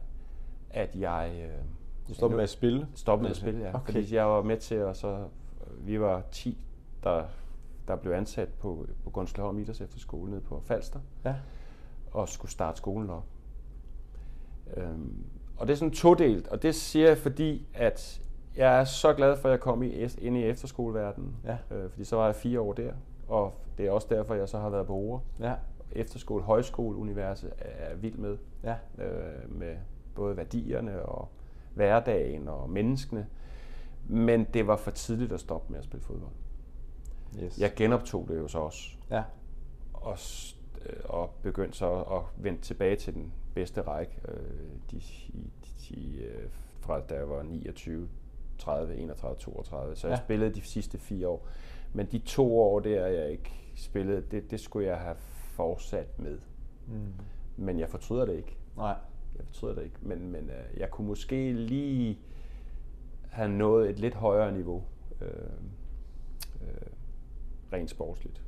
at 0.70 0.97
jeg... 0.97 1.32
Øh, 1.45 1.64
Du 2.09 2.14
stopper 2.14 2.36
med 2.36 2.43
at 2.45 2.51
spille? 2.51 2.89
stoppede 2.95 3.22
med 3.22 3.30
at 3.30 3.36
spille, 3.36 3.61
ja. 3.61 3.74
Okay. 3.74 3.93
Fordi 3.93 4.14
jeg 4.14 4.26
var 4.26 4.43
med 4.43 4.57
til 4.57 4.74
at 4.74 4.97
så... 4.97 5.24
Vi 5.78 6.01
var 6.01 6.22
10, 6.32 6.59
der, 7.05 7.24
der 7.89 7.97
blev 7.97 8.12
ansat 8.12 8.49
på, 8.49 8.86
på 9.05 9.11
Gunsløholm 9.11 9.59
Idræts 9.59 9.80
Efterskole 9.80 10.30
nede 10.30 10.41
på 10.41 10.61
Falster, 10.61 11.01
Ja. 11.24 11.34
Og 12.13 12.29
skulle 12.29 12.51
starte 12.51 12.77
skolen 12.79 13.11
op. 13.11 13.25
Øhm, 14.77 15.25
og 15.57 15.67
det 15.67 15.73
er 15.73 15.77
sådan 15.77 15.95
todelt, 15.95 16.49
og 16.49 16.63
det 16.63 16.75
siger 16.75 17.09
jeg, 17.09 17.19
fordi 17.19 17.67
at 17.75 18.23
jeg 18.57 18.81
er 18.81 18.85
så 18.85 19.13
glad 19.15 19.37
for, 19.37 19.49
at 19.49 19.53
jeg 19.53 19.61
kom 19.61 19.83
i, 19.83 19.87
ind 20.19 20.37
i 20.37 20.45
efterskoleverdenen. 20.45 21.37
Ja. 21.45 21.77
Øh, 21.77 21.91
fordi 21.91 22.05
så 22.05 22.17
var 22.17 22.25
jeg 22.27 22.35
fire 22.35 22.61
år 22.61 22.73
der, 22.73 22.93
og 23.29 23.55
det 23.79 23.87
er 23.87 23.91
også 23.91 24.07
derfor, 24.11 24.35
jeg 24.35 24.49
så 24.49 24.59
har 24.59 24.69
været 24.71 24.87
på 24.87 24.95
Ore. 24.95 25.21
Ja. 25.41 25.55
Efterskole, 25.93 26.43
højskole, 26.45 26.97
universet 26.97 27.53
er 27.59 27.89
jeg 27.89 28.03
vild 28.03 28.17
med. 28.17 28.37
Ja. 28.65 28.75
Øh, 29.05 29.59
med 29.59 29.77
både 30.15 30.37
værdierne 30.37 31.03
og 31.03 31.29
hverdagen 31.75 32.49
og 32.49 32.71
menneskene. 32.71 33.27
Men 34.07 34.45
det 34.45 34.67
var 34.67 34.77
for 34.77 34.91
tidligt 34.91 35.33
at 35.33 35.41
stoppe 35.41 35.73
med 35.73 35.79
at 35.79 35.85
spille 35.85 36.05
fodbold. 36.05 36.33
Yes. 37.43 37.59
Jeg 37.59 37.73
genoptog 37.77 38.29
det 38.29 38.39
jo 38.39 38.49
så 38.49 38.59
også, 38.59 38.91
Ja. 39.11 39.23
og, 39.93 40.19
og 41.05 41.31
begyndte 41.43 41.79
så 41.79 42.01
at 42.03 42.22
vende 42.45 42.61
tilbage 42.61 42.97
til 42.97 43.14
den 43.14 43.33
bedste 43.55 43.83
række, 43.83 44.12
øh, 44.29 44.41
de, 44.91 44.97
i- 45.29 45.51
de, 45.89 46.22
øh, 46.24 46.49
fra 46.81 47.01
da 47.01 47.14
jeg 47.14 47.29
var 47.29 47.43
29, 47.43 48.09
30, 48.59 48.97
31, 48.97 49.37
32. 49.39 49.97
Så 49.97 50.09
jeg 50.09 50.16
Ja. 50.18 50.24
spillede 50.24 50.55
de 50.55 50.61
sidste 50.62 50.99
fire 50.99 51.29
år. 51.29 51.47
Men 51.93 52.07
de 52.07 52.18
to 52.18 52.61
år 52.61 52.81
der, 52.81 53.07
jeg 53.07 53.31
ikke 53.31 53.53
spillede, 53.76 54.22
det, 54.31 54.51
det 54.51 54.61
skulle 54.61 54.87
jeg 54.89 54.99
have 54.99 55.16
fortsat 55.53 56.18
med. 56.18 56.39
Mm. 56.87 57.12
Men 57.57 57.79
jeg 57.79 57.89
fortryder 57.89 58.24
det 58.24 58.37
ikke. 58.37 58.57
Nej. 58.76 58.97
Jeg 59.39 59.45
fortryder 59.47 59.74
det 59.74 59.85
ikke. 59.85 59.97
Men, 60.03 60.31
men 60.33 60.51
øh, 60.51 60.79
jeg 60.81 60.91
kunne 60.91 61.07
måske 61.07 61.53
lige 61.53 62.18
have 63.31 63.49
nået 63.49 63.91
et 63.91 63.99
lidt 63.99 64.14
højere 64.14 64.53
niveau. 64.53 64.83
Øh, 65.20 65.29
øh, 66.62 66.87
rent 67.72 67.91
sportsligt. 67.91 68.43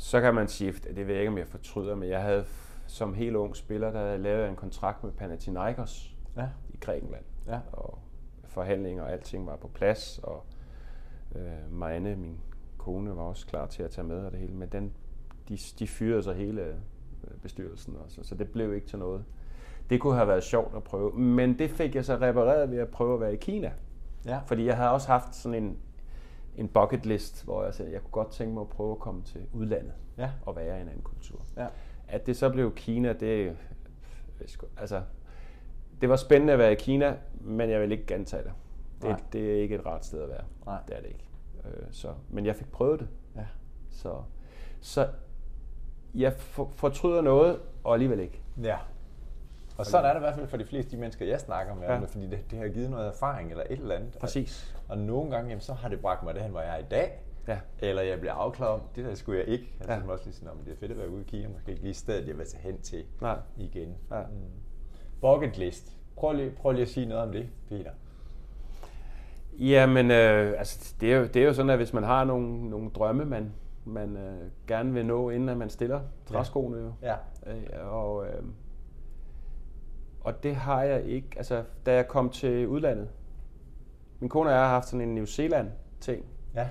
Så 0.00 0.20
kan 0.20 0.34
man 0.34 0.48
sige, 0.48 0.72
det 0.72 1.06
ved 1.06 1.14
jeg 1.14 1.20
ikke, 1.22 1.32
om 1.32 1.38
jeg 1.38 1.46
fortryder, 1.48 1.94
men 1.94 2.08
jeg 2.08 2.22
havde 2.22 2.44
som 2.86 3.14
helt 3.14 3.36
ung 3.36 3.56
spiller, 3.56 3.90
der 3.90 4.16
lavede 4.16 4.42
jeg 4.42 4.50
en 4.50 4.56
kontrakt 4.56 5.04
med 5.04 5.12
Panathinaikos 5.12 6.14
Ja. 6.36 6.48
i 6.70 6.76
Grækenland. 6.80 7.24
Ja. 7.46 7.58
Og 7.72 7.98
forhandlinger 8.44 9.02
og 9.02 9.12
alting 9.12 9.46
var 9.46 9.56
på 9.56 9.68
plads, 9.68 10.20
og 10.22 10.44
øh, 11.36 11.72
Marianne, 11.72 12.16
min 12.16 12.38
kone, 12.78 13.16
var 13.16 13.22
også 13.22 13.46
klar 13.46 13.66
til 13.66 13.82
at 13.82 13.90
tage 13.90 14.06
med 14.06 14.16
og 14.26 14.32
det 14.32 14.40
hele. 14.40 14.54
Men 14.54 14.68
den, 14.68 14.92
de, 15.48 15.58
de 15.78 15.86
fyrede 15.88 16.22
så 16.22 16.32
hele 16.32 16.62
øh, 16.62 16.74
bestyrelsen 17.42 17.96
også, 18.04 18.22
så 18.22 18.34
det 18.34 18.50
blev 18.50 18.74
ikke 18.74 18.86
til 18.86 18.98
noget. 18.98 19.24
Det 19.90 20.00
kunne 20.00 20.14
have 20.14 20.28
været 20.28 20.42
sjovt 20.42 20.76
at 20.76 20.82
prøve, 20.82 21.12
men 21.12 21.58
det 21.58 21.70
fik 21.70 21.94
jeg 21.94 22.04
så 22.04 22.14
repareret 22.16 22.70
ved 22.70 22.78
at 22.78 22.88
prøve 22.88 23.14
at 23.14 23.20
være 23.20 23.32
i 23.32 23.36
Kina. 23.36 23.72
Ja. 24.26 24.38
Fordi 24.46 24.64
jeg 24.66 24.76
havde 24.76 24.90
også 24.90 25.08
haft 25.08 25.34
sådan 25.34 25.64
en, 25.64 25.78
en 26.58 26.68
bucket 26.68 27.06
list, 27.06 27.44
hvor 27.44 27.64
jeg 27.64 27.74
sagde, 27.74 27.92
jeg 27.92 28.00
kunne 28.00 28.10
godt 28.10 28.30
tænke 28.30 28.54
mig 28.54 28.60
at 28.60 28.68
prøve 28.68 28.92
at 28.92 28.98
komme 28.98 29.22
til 29.22 29.40
udlandet 29.52 29.92
Ja. 30.18 30.30
og 30.46 30.56
være 30.56 30.78
i 30.78 30.82
en 30.82 30.88
anden 30.88 31.02
kultur. 31.02 31.40
Ja. 31.56 31.66
At 32.08 32.26
det 32.26 32.36
så 32.36 32.50
blev 32.50 32.74
Kina, 32.74 33.12
det, 33.12 33.56
altså, 34.76 35.02
det 36.00 36.08
var 36.08 36.16
spændende 36.16 36.52
at 36.52 36.58
være 36.58 36.72
i 36.72 36.74
Kina, 36.74 37.16
men 37.40 37.70
jeg 37.70 37.80
vil 37.80 37.92
ikke 37.92 38.06
gentage 38.06 38.42
det. 38.44 38.52
Nej. 39.02 39.12
Det, 39.16 39.32
det 39.32 39.52
er 39.58 39.62
ikke 39.62 39.74
et 39.74 39.86
rart 39.86 40.06
sted 40.06 40.22
at 40.22 40.28
være. 40.28 40.44
Nej. 40.66 40.78
Det 40.88 40.96
er 40.96 41.00
det 41.00 41.08
ikke. 41.08 41.24
Øh, 41.64 41.86
så, 41.90 42.14
men 42.30 42.46
jeg 42.46 42.56
fik 42.56 42.70
prøvet 42.72 43.00
det. 43.00 43.08
Ja. 43.36 43.44
Så, 43.90 44.22
så 44.80 45.08
jeg 46.14 46.32
for, 46.32 46.70
fortryder 46.74 47.20
noget, 47.22 47.58
og 47.84 47.92
alligevel 47.94 48.20
ikke. 48.20 48.42
Ja. 48.62 48.76
Og 49.78 49.86
sådan 49.86 50.04
er 50.04 50.08
det 50.12 50.16
i 50.20 50.20
hvert 50.20 50.34
fald 50.34 50.46
for 50.48 50.56
de 50.56 50.64
fleste 50.64 50.90
de 50.90 50.96
mennesker, 50.96 51.26
jeg 51.26 51.40
snakker 51.40 51.74
med, 51.74 51.82
Ja. 51.82 51.94
ja. 51.94 52.00
fordi 52.00 52.26
det, 52.26 52.38
det 52.50 52.58
har 52.58 52.68
givet 52.68 52.90
noget 52.90 53.06
erfaring 53.08 53.50
eller 53.50 53.64
et 53.70 53.78
eller 53.78 53.94
andet. 53.94 54.16
Præcis. 54.20 54.76
Og 54.88 54.98
nogle 54.98 55.30
gange, 55.30 55.48
jamen, 55.48 55.60
så 55.60 55.72
har 55.74 55.88
det 55.88 56.00
bragt 56.00 56.22
mig 56.22 56.34
derhen, 56.34 56.50
hvor 56.50 56.60
jeg 56.60 56.74
er 56.74 56.78
i 56.78 56.86
dag. 56.90 57.22
Ja. 57.48 57.58
Eller 57.78 58.02
jeg 58.02 58.18
bliver 58.20 58.32
afklaret 58.32 58.72
om, 58.74 58.80
det 58.96 59.04
der 59.04 59.14
skulle 59.14 59.38
jeg 59.38 59.48
ikke. 59.48 59.64
Altså, 59.80 59.92
Ja. 59.92 59.98
ja. 60.06 60.10
også 60.12 60.24
lige 60.24 60.34
sådan, 60.34 60.50
om 60.50 60.58
det 60.64 60.72
er 60.72 60.76
fedt 60.76 60.90
at 60.92 60.98
være 60.98 61.10
ude 61.10 61.20
i 61.20 61.24
Kina, 61.24 61.48
måske 61.48 61.70
ikke 61.70 61.82
lige 61.82 61.94
stedet, 61.94 62.28
jeg 62.28 62.38
vil 62.38 62.46
tage 62.46 62.62
hen 62.62 62.80
til 62.80 63.04
Nej. 63.20 63.38
igen. 63.56 63.94
Ja. 64.10 64.20
Mm. 64.22 64.26
Bucket 65.20 65.58
list. 65.58 65.96
Prøv 66.16 66.32
lige, 66.32 66.50
prøv 66.50 66.72
lige 66.72 66.82
at 66.82 66.88
sige 66.88 67.06
noget 67.06 67.22
om 67.24 67.32
det, 67.32 67.48
Peter. 67.68 67.90
Jamen, 69.58 70.10
øh, 70.10 70.54
altså, 70.58 70.94
det, 71.00 71.12
er 71.12 71.16
jo, 71.16 71.24
det 71.26 71.36
er 71.36 71.46
jo 71.46 71.52
sådan, 71.52 71.70
at 71.70 71.76
hvis 71.76 71.92
man 71.92 72.02
har 72.04 72.24
nogle, 72.24 72.70
nogle 72.70 72.90
drømme, 72.90 73.24
man, 73.24 73.52
man 73.84 74.16
øh, 74.16 74.38
gerne 74.66 74.92
vil 74.92 75.06
nå, 75.06 75.30
inden 75.30 75.48
at 75.48 75.56
man 75.56 75.70
stiller 75.70 76.00
træskoene 76.26 76.78
jo. 76.78 76.92
Ja. 77.02 77.14
Øh, 77.46 77.94
og, 77.94 78.26
øh, 78.26 78.42
og 80.28 80.42
det 80.42 80.56
har 80.56 80.82
jeg 80.82 81.02
ikke. 81.04 81.28
Altså, 81.36 81.62
da 81.86 81.94
jeg 81.94 82.08
kom 82.08 82.30
til 82.30 82.66
udlandet, 82.68 83.08
min 84.20 84.28
kone 84.30 84.48
og 84.50 84.52
jeg 84.54 84.60
har 84.62 84.68
haft 84.68 84.88
sådan 84.88 85.08
en 85.08 85.14
New 85.14 85.24
Zealand-ting, 85.24 86.24
Ja. 86.54 86.68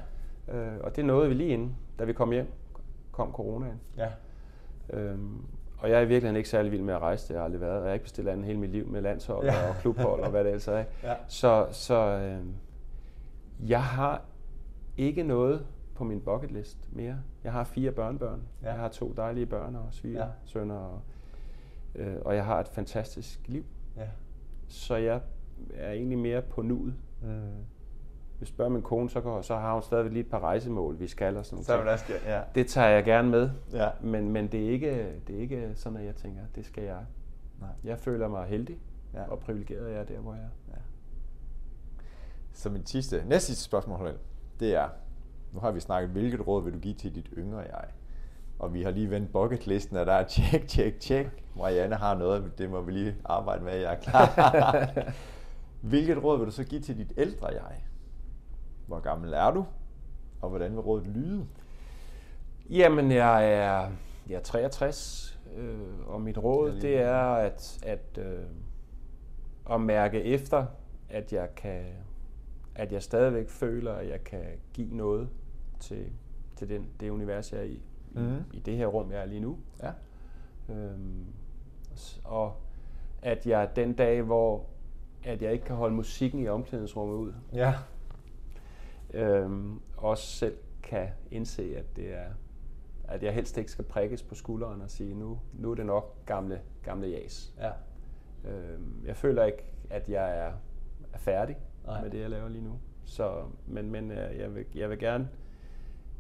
øh, 0.54 0.78
og 0.84 0.96
det 0.96 1.06
nåede 1.06 1.28
vi 1.28 1.34
lige 1.34 1.50
inden, 1.50 1.76
da 2.00 2.04
vi 2.04 2.14
kom 2.14 2.32
hjem, 2.32 2.52
kom 3.12 3.32
coronaen. 3.32 3.80
Ja. 3.98 4.10
Øhm, 4.90 5.42
og 5.78 5.90
jeg 5.90 5.98
er 5.98 6.02
i 6.02 6.08
virkeligheden 6.08 6.36
ikke 6.36 6.50
særlig 6.50 6.72
vild 6.72 6.82
med 6.82 6.94
at 6.94 7.00
rejse, 7.02 7.28
det 7.28 7.36
har 7.36 7.40
jeg 7.40 7.46
aldrig 7.46 7.62
været. 7.62 7.76
Jeg 7.80 7.84
har 7.84 7.94
ikke 7.94 8.04
bestilt 8.04 8.28
andet 8.30 8.46
hele 8.46 8.60
mit 8.60 8.70
liv 8.70 8.88
med 8.88 9.02
landshold 9.02 9.46
Ja. 9.46 9.70
og 9.70 9.76
klubhold 9.82 10.22
og 10.22 10.30
hvad 10.30 10.44
det 10.44 10.50
ellers 10.50 10.68
er. 10.68 10.84
Ja. 11.04 11.14
Så, 11.28 11.68
så 11.72 11.96
øh, 12.00 12.40
jeg 13.70 13.84
har 13.84 14.22
ikke 14.98 15.24
noget 15.24 15.66
på 15.96 16.04
min 16.04 16.22
bucket 16.22 16.52
list 16.52 16.78
mere. 16.92 17.16
Jeg 17.44 17.52
har 17.52 17.64
fire 17.64 17.92
børnebørn. 17.92 18.42
Ja. 18.64 18.68
Jeg 18.70 18.80
har 18.80 18.88
to 18.90 19.14
dejlige 19.18 19.46
børn 19.46 19.76
og 19.76 19.88
sviger, 19.92 20.26
ja. 20.26 20.32
sønner. 20.46 20.76
Og, 20.76 21.02
øh, 21.98 22.16
og 22.26 22.36
jeg 22.36 22.46
har 22.46 22.60
et 22.60 22.68
fantastisk 22.68 23.40
liv. 23.48 23.66
Ja. 23.98 24.08
Så 24.68 24.96
jeg 24.96 25.22
er 25.74 25.92
egentlig 25.92 26.18
mere 26.18 26.42
på 26.42 26.62
nuet. 26.62 26.94
Mm. 27.22 27.30
Hvis 28.38 28.50
du 28.50 28.56
spørger 28.56 28.72
min 28.72 28.82
kone, 28.82 29.10
så, 29.10 29.22
går, 29.22 29.42
så 29.42 29.56
har 29.56 29.74
hun 29.74 29.82
stadigvæk 29.84 30.14
lige 30.14 30.24
et 30.26 30.30
par 30.32 30.40
rejsemål, 30.40 31.00
vi 31.00 31.08
skal 31.08 31.38
og 31.38 31.46
sådan 31.46 31.64
Så 31.64 31.78
noget. 31.78 31.90
også, 31.94 32.06
ja. 32.26 32.42
Det 32.56 32.68
tager 32.68 32.88
jeg 32.88 33.04
gerne 33.04 33.30
med. 33.30 33.50
Ja. 33.74 33.90
Men, 34.02 34.32
men 34.32 34.48
det, 34.48 34.66
er 34.66 34.70
ikke, 34.70 35.20
det 35.28 35.36
er 35.36 35.40
ikke 35.40 35.72
sådan, 35.76 35.98
at 35.98 36.06
jeg 36.06 36.16
tænker, 36.16 36.42
det 36.56 36.66
skal 36.66 36.84
jeg. 36.84 37.06
Nej. 37.60 37.70
Jeg 37.84 38.00
føler 38.00 38.28
mig 38.28 38.46
heldig 38.48 38.78
Ja. 39.14 39.22
ja. 39.22 39.28
og 39.32 39.40
privilegeret, 39.40 39.92
jeg 39.92 40.00
er 40.00 40.04
der, 40.06 40.20
hvor 40.20 40.34
jeg 40.34 40.44
er. 40.74 40.78
Så 42.54 42.70
mit 42.70 42.90
sidste, 42.90 43.24
næste 43.28 43.48
sidste 43.48 43.64
spørgsmål, 43.64 44.18
det 44.60 44.76
er, 44.76 44.90
nu 45.54 45.60
har 45.60 45.72
vi 45.72 45.80
snakket, 45.80 46.10
hvilket 46.10 46.48
råd 46.48 46.64
vil 46.64 46.74
du 46.74 46.80
give 46.80 46.94
til 46.94 47.16
dit 47.16 47.30
yngre 47.38 47.60
jeg? 47.60 47.86
Og 48.60 48.74
vi 48.74 48.84
har 48.84 48.92
lige 48.92 49.10
vendt 49.10 49.32
bucketlisten, 49.32 49.98
og 49.98 50.06
der 50.06 50.14
er 50.14 50.28
tjek, 50.28 50.68
tjek, 50.68 51.00
tjek. 51.00 51.28
Marianne 51.56 51.96
har 51.96 52.16
noget, 52.16 52.58
det 52.58 52.70
må 52.70 52.82
vi 52.82 52.92
lige 52.92 53.16
arbejde 53.26 53.64
med, 53.64 53.74
jeg 53.74 53.94
er 53.94 54.00
klar. 54.00 54.90
hvilket 55.90 56.24
råd 56.24 56.38
vil 56.38 56.46
du 56.46 56.52
så 56.52 56.64
give 56.64 56.82
til 56.82 56.98
dit 56.98 57.14
ældre 57.18 57.48
jeg? 57.48 57.84
Hvor 58.88 59.00
gammel 59.00 59.34
er 59.34 59.52
du? 59.52 59.66
Og 60.42 60.50
hvordan 60.50 60.72
vil 60.72 60.80
rådet 60.80 61.08
lyde? 61.08 61.46
Jamen, 62.70 63.12
jeg 63.12 63.54
er, 63.54 63.92
jeg 64.30 64.36
er 64.36 64.42
63, 64.42 65.40
øh, 65.56 65.80
og 66.08 66.22
mit 66.22 66.38
råd, 66.38 66.72
Det 66.72 67.02
er 67.02 67.22
at, 67.22 67.80
at, 67.84 68.20
øh, 68.20 68.44
at 69.72 69.82
mærke 69.82 70.24
efter, 70.24 70.66
at 71.10 71.34
jeg 71.34 71.56
kan, 71.56 71.86
at 72.76 72.92
jeg 72.92 73.04
stadigvæk 73.04 73.50
føler, 73.50 73.94
at 73.94 74.10
jeg 74.10 74.24
kan 74.24 74.46
give 74.74 74.96
noget 74.96 75.30
til, 75.80 76.06
til 76.56 76.70
den, 76.70 76.88
det 77.00 77.10
univers, 77.10 77.52
jeg 77.54 77.60
er 77.60 77.64
i, 77.64 77.82
Mhm. 78.18 78.44
i, 78.54 78.60
det 78.60 78.78
her 78.78 78.88
rum, 78.88 79.12
jeg 79.12 79.22
er 79.22 79.26
lige 79.26 79.42
nu. 79.42 79.58
Ja. 79.84 79.92
Øhm, 80.74 81.26
og 82.24 82.54
at 83.22 83.48
jeg 83.48 83.70
den 83.76 83.94
dag, 83.94 84.22
hvor 84.22 84.66
at 85.24 85.42
jeg 85.42 85.54
ikke 85.54 85.66
kan 85.66 85.76
holde 85.76 85.96
musikken 85.96 86.40
i 86.40 86.48
omklædningsrummet 86.48 87.16
ud, 87.16 87.34
Ja. 87.54 87.74
øhm, 89.14 89.80
også 89.98 90.24
selv 90.28 90.58
kan 90.84 91.08
indse, 91.32 91.78
at 91.78 91.96
det 91.96 92.14
er 92.14 92.26
at 93.10 93.24
jeg 93.24 93.34
helst 93.34 93.58
ikke 93.58 93.72
skal 93.72 93.86
prikkes 93.86 94.24
på 94.24 94.36
skulderen 94.36 94.82
og 94.82 94.90
sige, 94.90 95.14
nu, 95.16 95.40
nu 95.54 95.72
er 95.72 95.76
det 95.76 95.86
nok 95.86 96.26
gamle, 96.26 96.62
gamle 96.84 97.08
jas. 97.08 97.54
Ja. 97.60 97.72
Øhm, 98.50 99.02
jeg 99.06 99.16
føler 99.16 99.44
ikke, 99.46 99.64
at 99.90 100.10
jeg 100.10 100.38
er, 100.38 100.52
er 101.14 101.18
færdig 101.18 101.56
Nej. 101.86 101.94
Nej. 101.94 102.04
med 102.04 102.12
det, 102.12 102.20
jeg 102.20 102.30
laver 102.30 102.50
lige 102.50 102.64
nu. 102.64 102.80
Så, 103.06 103.44
men 103.68 103.92
men 103.92 104.12
øh, 104.12 104.38
jeg, 104.38 104.56
vil, 104.56 104.66
jeg, 104.76 104.90
vil 104.90 105.00
gerne, 105.00 105.30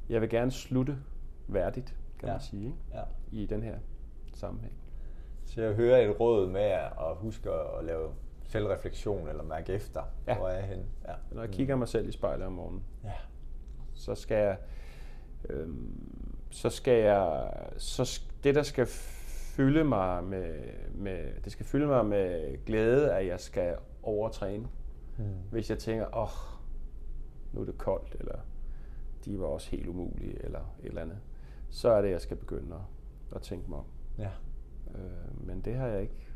jeg 0.09 0.21
vil 0.21 0.29
gerne 0.29 0.51
slutte 0.51 0.97
værdigt, 1.47 1.95
kan 2.19 2.27
ja. 2.27 2.33
man 2.33 2.41
sige, 2.41 2.65
ikke? 2.65 2.77
Ja. 2.93 3.01
i 3.31 3.45
den 3.45 3.63
her 3.63 3.75
sammenhæng. 4.33 4.73
Så 5.45 5.61
jeg 5.61 5.73
hører 5.73 5.97
et 5.97 6.19
råd 6.19 6.47
med 6.47 6.61
at 6.61 7.15
huske 7.15 7.49
at 7.51 7.85
lave 7.85 8.09
selvreflektion 8.43 9.27
eller 9.27 9.43
mærke 9.43 9.73
efter, 9.73 10.01
Ja. 10.27 10.37
hvor 10.37 10.47
er 10.47 10.53
jeg 10.57 10.63
henne. 10.67 10.85
Ja. 11.07 11.13
Når 11.31 11.41
jeg 11.41 11.51
kigger 11.51 11.75
mig 11.75 11.87
selv 11.87 12.09
i 12.09 12.11
spejlet 12.11 12.45
om 12.47 12.53
morgenen, 12.53 12.83
Ja. 13.03 13.11
så 13.93 14.15
skal 14.15 14.37
jeg, 14.37 14.57
øhm, 15.49 16.09
så 16.51 16.69
skal 16.69 17.03
jeg, 17.03 17.53
så 17.77 18.21
det 18.43 18.55
der 18.55 18.63
skal 18.63 18.85
fylde 19.55 19.83
mig 19.83 20.23
med, 20.23 20.55
med, 20.93 21.41
det 21.43 21.51
skal 21.51 21.65
fylde 21.65 21.87
mig 21.87 22.05
med 22.05 22.57
glæde, 22.65 23.13
at 23.13 23.27
jeg 23.27 23.39
skal 23.39 23.75
overtræne. 24.03 24.67
Mm. 25.17 25.23
Hvis 25.51 25.69
jeg 25.69 25.79
tænker, 25.79 26.05
åh, 26.17 26.23
oh, 26.23 26.29
nu 27.53 27.61
er 27.61 27.65
det 27.65 27.77
koldt, 27.77 28.15
eller 28.19 28.35
de 29.25 29.39
var 29.39 29.45
også 29.45 29.71
helt 29.71 29.87
umulige, 29.87 30.45
eller 30.45 30.59
et 30.59 30.85
eller 30.85 31.01
andet, 31.01 31.17
så 31.69 31.89
er 31.89 32.01
det, 32.01 32.11
jeg 32.11 32.21
skal 32.21 32.37
begynde 32.37 32.75
at, 32.75 33.35
at 33.35 33.41
tænke 33.41 33.69
mig 33.69 33.79
om. 33.79 33.85
Ja. 34.17 34.29
Øh, 34.95 35.47
men 35.47 35.61
det 35.61 35.75
har 35.75 35.87
jeg 35.87 36.01
ikke 36.01 36.27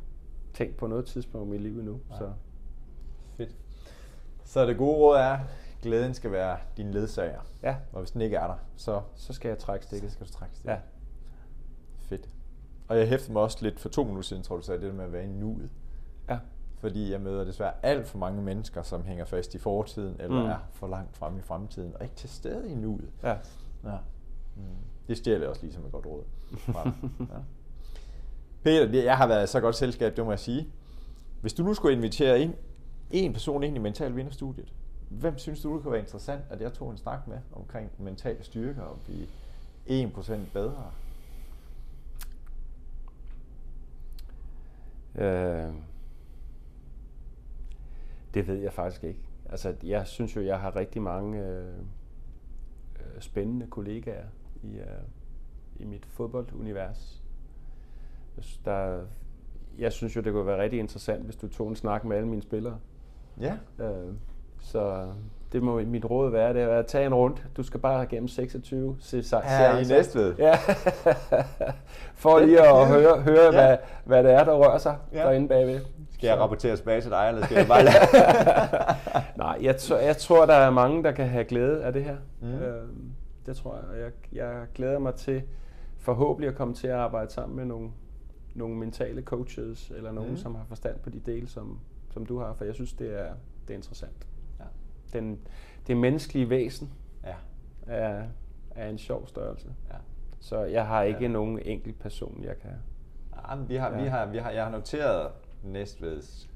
tænkt 0.54 0.78
på 0.78 0.88
noget 0.88 1.06
tidspunkt 1.06 1.48
i 1.48 1.52
mit 1.52 1.62
liv 1.62 1.80
endnu. 1.80 2.00
Nej. 2.10 2.18
Så 2.20 2.34
Fedt. 3.38 3.56
Så 4.44 4.66
det 4.66 4.78
gode 4.78 4.98
råd 4.98 5.18
er, 5.18 5.40
glæden 5.82 6.14
skal 6.14 6.32
være 6.32 6.58
din 6.78 6.92
ledsager. 6.92 7.42
ja, 7.64 7.76
Og 7.94 8.00
hvis 8.00 8.12
den 8.12 8.22
ikke 8.22 8.36
er 8.38 8.48
der, 8.48 8.56
så 8.76 9.02
så 9.16 9.34
skal 9.34 9.50
jeg 9.50 9.58
trække 9.58 9.86
så 9.86 9.88
stikket. 9.90 10.12
skal 10.12 10.28
du 10.28 10.32
trække 10.32 10.56
stikket. 10.56 10.72
Ja. 10.72 10.80
Fedt. 11.98 12.30
Og 12.88 12.98
jeg 12.98 13.08
hæftede 13.08 13.34
mig 13.34 13.42
også 13.42 13.58
lidt 13.62 13.80
for 13.80 13.90
to 13.90 14.04
minutter 14.04 14.24
siden, 14.24 14.44
tror 14.44 14.56
du 14.56 14.62
sagde, 14.62 14.82
det 14.82 14.90
der 14.90 14.96
med 14.96 15.06
at 15.06 15.12
være 15.12 15.24
i 15.24 15.28
nuet. 15.28 15.70
Ja. 16.30 16.40
Fordi 16.78 17.12
jeg 17.12 17.22
møder 17.22 17.44
desværre 17.44 17.74
alt 17.84 18.08
for 18.08 18.18
mange 18.18 18.42
mennesker, 18.42 18.82
som 18.84 19.04
hænger 19.04 19.26
fast 19.26 19.56
i 19.56 19.58
fortiden, 19.58 20.16
eller 20.20 20.44
mm. 20.44 20.50
er 20.50 20.58
for 20.72 20.88
langt 20.88 21.18
frem 21.18 21.38
i 21.38 21.42
fremtiden, 21.42 21.94
og 21.96 22.04
ikke 22.04 22.16
til 22.16 22.30
stede 22.30 22.70
i 22.70 22.76
nuet. 22.76 23.10
Ja. 23.24 23.38
Ja. 23.84 23.98
Mm. 24.62 25.08
Det 25.08 25.18
stjæler 25.18 25.40
jeg 25.40 25.50
også 25.50 25.62
lige 25.64 25.74
som 25.74 25.86
et 25.86 25.92
godt 25.92 26.06
råd. 26.06 26.24
ja. 27.20 27.40
Peter, 28.64 28.92
det- 28.92 29.06
jeg 29.06 29.18
har 29.18 29.28
været 29.28 29.50
så 29.50 29.60
godt 29.60 29.76
selskab, 29.76 30.16
det 30.18 30.26
må 30.26 30.32
jeg 30.32 30.40
sige. 30.40 30.70
Hvis 31.42 31.54
du 31.54 31.64
nu 31.64 31.74
skulle 31.74 31.96
invitere 31.96 32.40
en, 32.40 32.56
en 33.12 33.34
person 33.34 33.64
ind 33.64 33.76
i 33.76 33.80
Mental 33.80 34.16
Vinderstudiet, 34.16 34.74
hvem 35.10 35.38
synes 35.38 35.62
du, 35.62 35.76
det 35.76 35.84
kunne 35.84 35.92
være 35.92 36.02
interessant, 36.02 36.42
at 36.50 36.62
jeg 36.62 36.74
tog 36.74 36.92
en 36.92 36.98
snak 36.98 37.28
med 37.28 37.38
omkring 37.54 37.92
mental 38.00 38.44
styrke 38.44 38.84
og 38.84 38.98
blive 39.06 39.28
1% 40.08 40.34
bedre? 40.54 40.92
Øh, 45.16 45.74
det 48.34 48.48
ved 48.48 48.56
jeg 48.56 48.74
faktisk 48.74 49.04
ikke. 49.04 49.20
Altså, 49.50 49.76
jeg 49.84 50.08
synes 50.08 50.36
jo, 50.36 50.42
jeg 50.42 50.60
har 50.60 50.76
rigtig 50.76 51.02
mange 51.02 51.40
øh, 51.40 51.78
øh 53.00 53.22
spændende 53.22 53.68
kollegaer 53.68 54.26
i, 54.64 54.76
øh, 54.78 54.86
i 55.80 55.86
mit 55.86 56.06
fodboldunivers. 56.06 57.22
Der, 58.66 59.00
jeg 59.80 59.92
synes 59.92 60.16
jo, 60.16 60.22
det 60.22 60.34
kunne 60.34 60.46
være 60.48 60.62
rigtig 60.62 60.80
interessant, 60.80 61.24
hvis 61.24 61.36
du 61.36 61.48
tog 61.48 61.70
en 61.70 61.76
snak 61.76 62.04
med 62.06 62.18
alle 62.18 62.30
mine 62.30 62.42
spillere. 62.42 62.78
Ja. 63.40 63.54
Øh, 63.80 64.14
så 64.60 65.08
det 65.52 65.64
må 65.64 65.82
mit 65.82 66.06
råd 66.06 66.30
være, 66.32 66.54
det 66.54 66.62
er 66.62 66.70
at 66.80 66.86
tage 66.86 67.06
en 67.06 67.14
rundt. 67.14 67.48
Du 67.58 67.64
skal 67.64 67.80
bare 67.80 68.06
gennem 68.06 68.28
26 68.28 68.96
se, 69.00 69.24
se, 69.24 69.38
Her 69.44 69.78
i 69.78 69.84
Næstved. 69.84 70.36
Ja. 70.38 70.56
For 72.16 72.40
lige 72.40 72.60
at 72.60 72.66
Ja. 72.66 72.86
høre, 72.88 73.22
høre 73.22 73.44
Ja. 73.46 73.52
hvad, 73.52 73.78
hvad 74.06 74.24
det 74.24 74.32
er, 74.32 74.44
der 74.44 74.54
rører 74.54 74.78
sig 74.78 74.98
Ja. 75.14 75.20
ja. 75.20 75.26
derinde 75.28 75.48
bagved. 75.48 75.80
Skal 76.12 76.28
jeg 76.28 76.38
rapportere 76.40 76.76
tilbage 76.76 77.02
til 77.02 77.12
dig, 77.12 77.28
eller 77.30 77.46
skal 77.46 77.58
jeg 77.58 77.68
bare 77.76 77.84
lade? 77.84 77.96
Nej, 79.38 79.58
jeg, 79.62 79.78
tror, 79.78 79.98
jeg 79.98 80.18
tror, 80.18 80.46
der 80.46 80.54
er 80.54 80.70
mange, 80.70 81.04
der 81.04 81.12
kan 81.12 81.28
have 81.28 81.44
glæde 81.44 81.84
af 81.84 81.94
det 81.94 82.04
her. 82.04 82.16
Mm. 82.42 82.48
Mm. 82.48 83.11
Det 83.46 83.56
tror 83.58 83.76
jeg. 83.76 83.84
Og 83.86 84.00
Jeg, 84.00 84.12
jeg 84.32 84.68
glæder 84.76 85.00
mig 85.00 85.16
til 85.16 85.44
forhåbentlig 85.98 86.50
at 86.50 86.56
komme 86.56 86.74
til 86.74 86.88
at 86.88 86.94
arbejde 86.94 87.32
sammen 87.32 87.56
med 87.56 87.66
nogle, 87.66 87.92
nogle 88.56 88.76
mentale 88.76 89.22
coaches, 89.22 89.92
eller 89.96 90.12
nogen, 90.12 90.30
Mm. 90.32 90.38
som 90.38 90.56
har 90.56 90.66
forstand 90.66 91.00
på 91.00 91.10
de 91.10 91.20
dele, 91.20 91.48
som, 91.48 91.80
som 92.10 92.26
du 92.26 92.40
har, 92.40 92.54
for 92.54 92.66
jeg 92.66 92.74
synes, 92.76 92.94
det 92.94 93.20
er, 93.20 93.34
det 93.68 93.74
er 93.74 93.78
interessant. 93.78 94.28
Ja. 94.60 94.66
Den, 95.20 95.40
det 95.88 95.98
menneskelige 95.98 96.50
væsen 96.50 96.90
ja. 97.24 97.36
er, 97.88 98.24
er 98.76 98.90
en 98.90 98.98
sjov 98.98 99.28
størrelse. 99.28 99.68
ja. 99.92 99.96
Så 100.40 100.64
jeg 100.64 100.88
har 100.88 101.04
ikke 101.04 101.20
Ja. 101.20 101.26
ja. 101.26 101.32
nogen 101.32 101.60
enkelt 101.60 102.00
person, 102.00 102.44
jeg 102.44 102.58
kan... 102.60 102.72
Jamen, 103.50 103.70
vi 103.70 103.76
har, 103.76 103.90
vi 103.98 104.04
Ja. 104.04 104.10
har, 104.10 104.26
vi 104.26 104.38
har, 104.38 104.52
jeg 104.52 104.64
har 104.64 104.72
noteret 104.72 105.32
Næstveds 105.64 106.50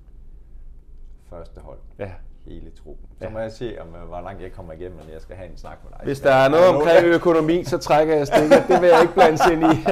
første 1.30 1.62
hold. 1.62 1.80
Ja. 2.00 2.12
Hele 2.46 2.72
truppen. 2.72 3.08
Så 3.20 3.24
Ja. 3.26 3.30
må 3.30 3.40
jeg 3.40 3.52
se, 3.52 3.78
om, 3.82 3.96
øh, 3.96 4.02
hvor 4.08 4.22
langt 4.22 4.42
jeg 4.42 4.52
kommer 4.52 4.74
igennem, 4.74 4.98
når 4.98 5.12
jeg 5.12 5.22
skal 5.22 5.36
have 5.36 5.50
en 5.52 5.58
snak 5.58 5.78
med 5.84 5.92
dig. 5.92 6.00
Hvis 6.04 6.20
der 6.20 6.32
er 6.34 6.50
noget 6.50 6.68
omkring 6.68 7.06
økonomi, 7.20 7.64
så 7.64 7.78
trækker 7.78 8.16
jeg 8.16 8.28
stikket. 8.28 8.64
Det 8.68 8.82
vil 8.82 8.90
jeg 8.90 9.02
ikke 9.02 9.14
blande 9.14 9.40
ind 9.54 9.64
i. 9.64 9.86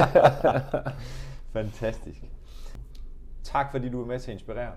Fantastisk. 1.59 2.21
Tak 3.43 3.71
fordi 3.71 3.89
du 3.89 4.01
er 4.01 4.05
med 4.05 4.19
til 4.19 4.31
at 4.31 4.33
inspirere. 4.35 4.71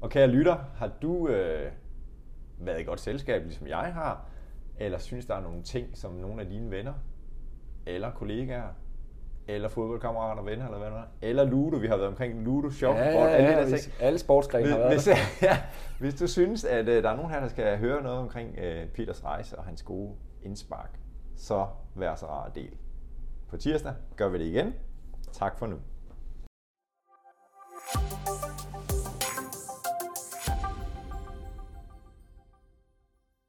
Og 0.00 0.10
kære 0.10 0.26
lytter, 0.26 0.56
har 0.76 0.90
du 1.02 1.28
øh, 1.28 1.72
været 2.58 2.80
i 2.80 2.84
godt 2.84 3.00
selskab, 3.00 3.42
ligesom 3.42 3.66
jeg 3.66 3.78
har? 3.94 4.24
Eller 4.78 4.98
synes, 4.98 5.26
der 5.26 5.34
er 5.34 5.40
nogle 5.40 5.62
ting, 5.62 5.86
som 5.94 6.12
nogle 6.12 6.40
af 6.42 6.48
dine 6.48 6.70
venner, 6.70 6.92
eller 7.86 8.10
kollegaer, 8.10 8.68
eller 9.48 9.68
fodboldkammerater, 9.68 10.42
venner, 10.42 10.64
eller 10.64 10.78
hvad 10.78 11.02
eller 11.22 11.44
Ludo, 11.44 11.76
vi 11.76 11.86
har 11.86 11.96
været 11.96 12.08
omkring 12.08 12.44
Ludo, 12.44 12.70
Shop, 12.70 12.94
ja, 12.94 13.10
ja, 13.10 13.10
ja, 13.10 13.28
alle, 13.28 13.50
ja, 13.50 13.68
hvis, 13.68 13.90
alle 14.00 14.18
sportsgrene 14.18 14.68
har 14.68 14.78
været 14.78 14.92
hvis, 14.92 15.04
der. 15.04 15.16
ja, 15.48 15.58
hvis 15.98 16.14
du 16.14 16.26
synes, 16.26 16.64
at 16.64 16.88
uh, 16.88 16.94
der 16.94 17.10
er 17.10 17.16
nogen 17.16 17.30
her, 17.30 17.40
der 17.40 17.48
skal 17.48 17.78
høre 17.78 18.02
noget 18.02 18.18
omkring 18.18 18.50
uh, 18.58 18.88
Peters 18.94 19.24
rejse 19.24 19.58
og 19.58 19.64
hans 19.64 19.82
gode 19.82 20.14
indspark, 20.42 20.98
så 21.36 21.66
vær 21.94 22.14
så 22.14 22.26
rar 22.26 22.50
del. 22.54 22.72
På 23.48 23.56
tirsdag 23.56 23.92
gør 24.16 24.28
vi 24.28 24.38
det 24.38 24.44
igen. 24.44 24.74
Tak 25.32 25.58
for 25.58 25.66
nu. 25.66 25.76
thank 27.92 28.28
you 28.28 28.39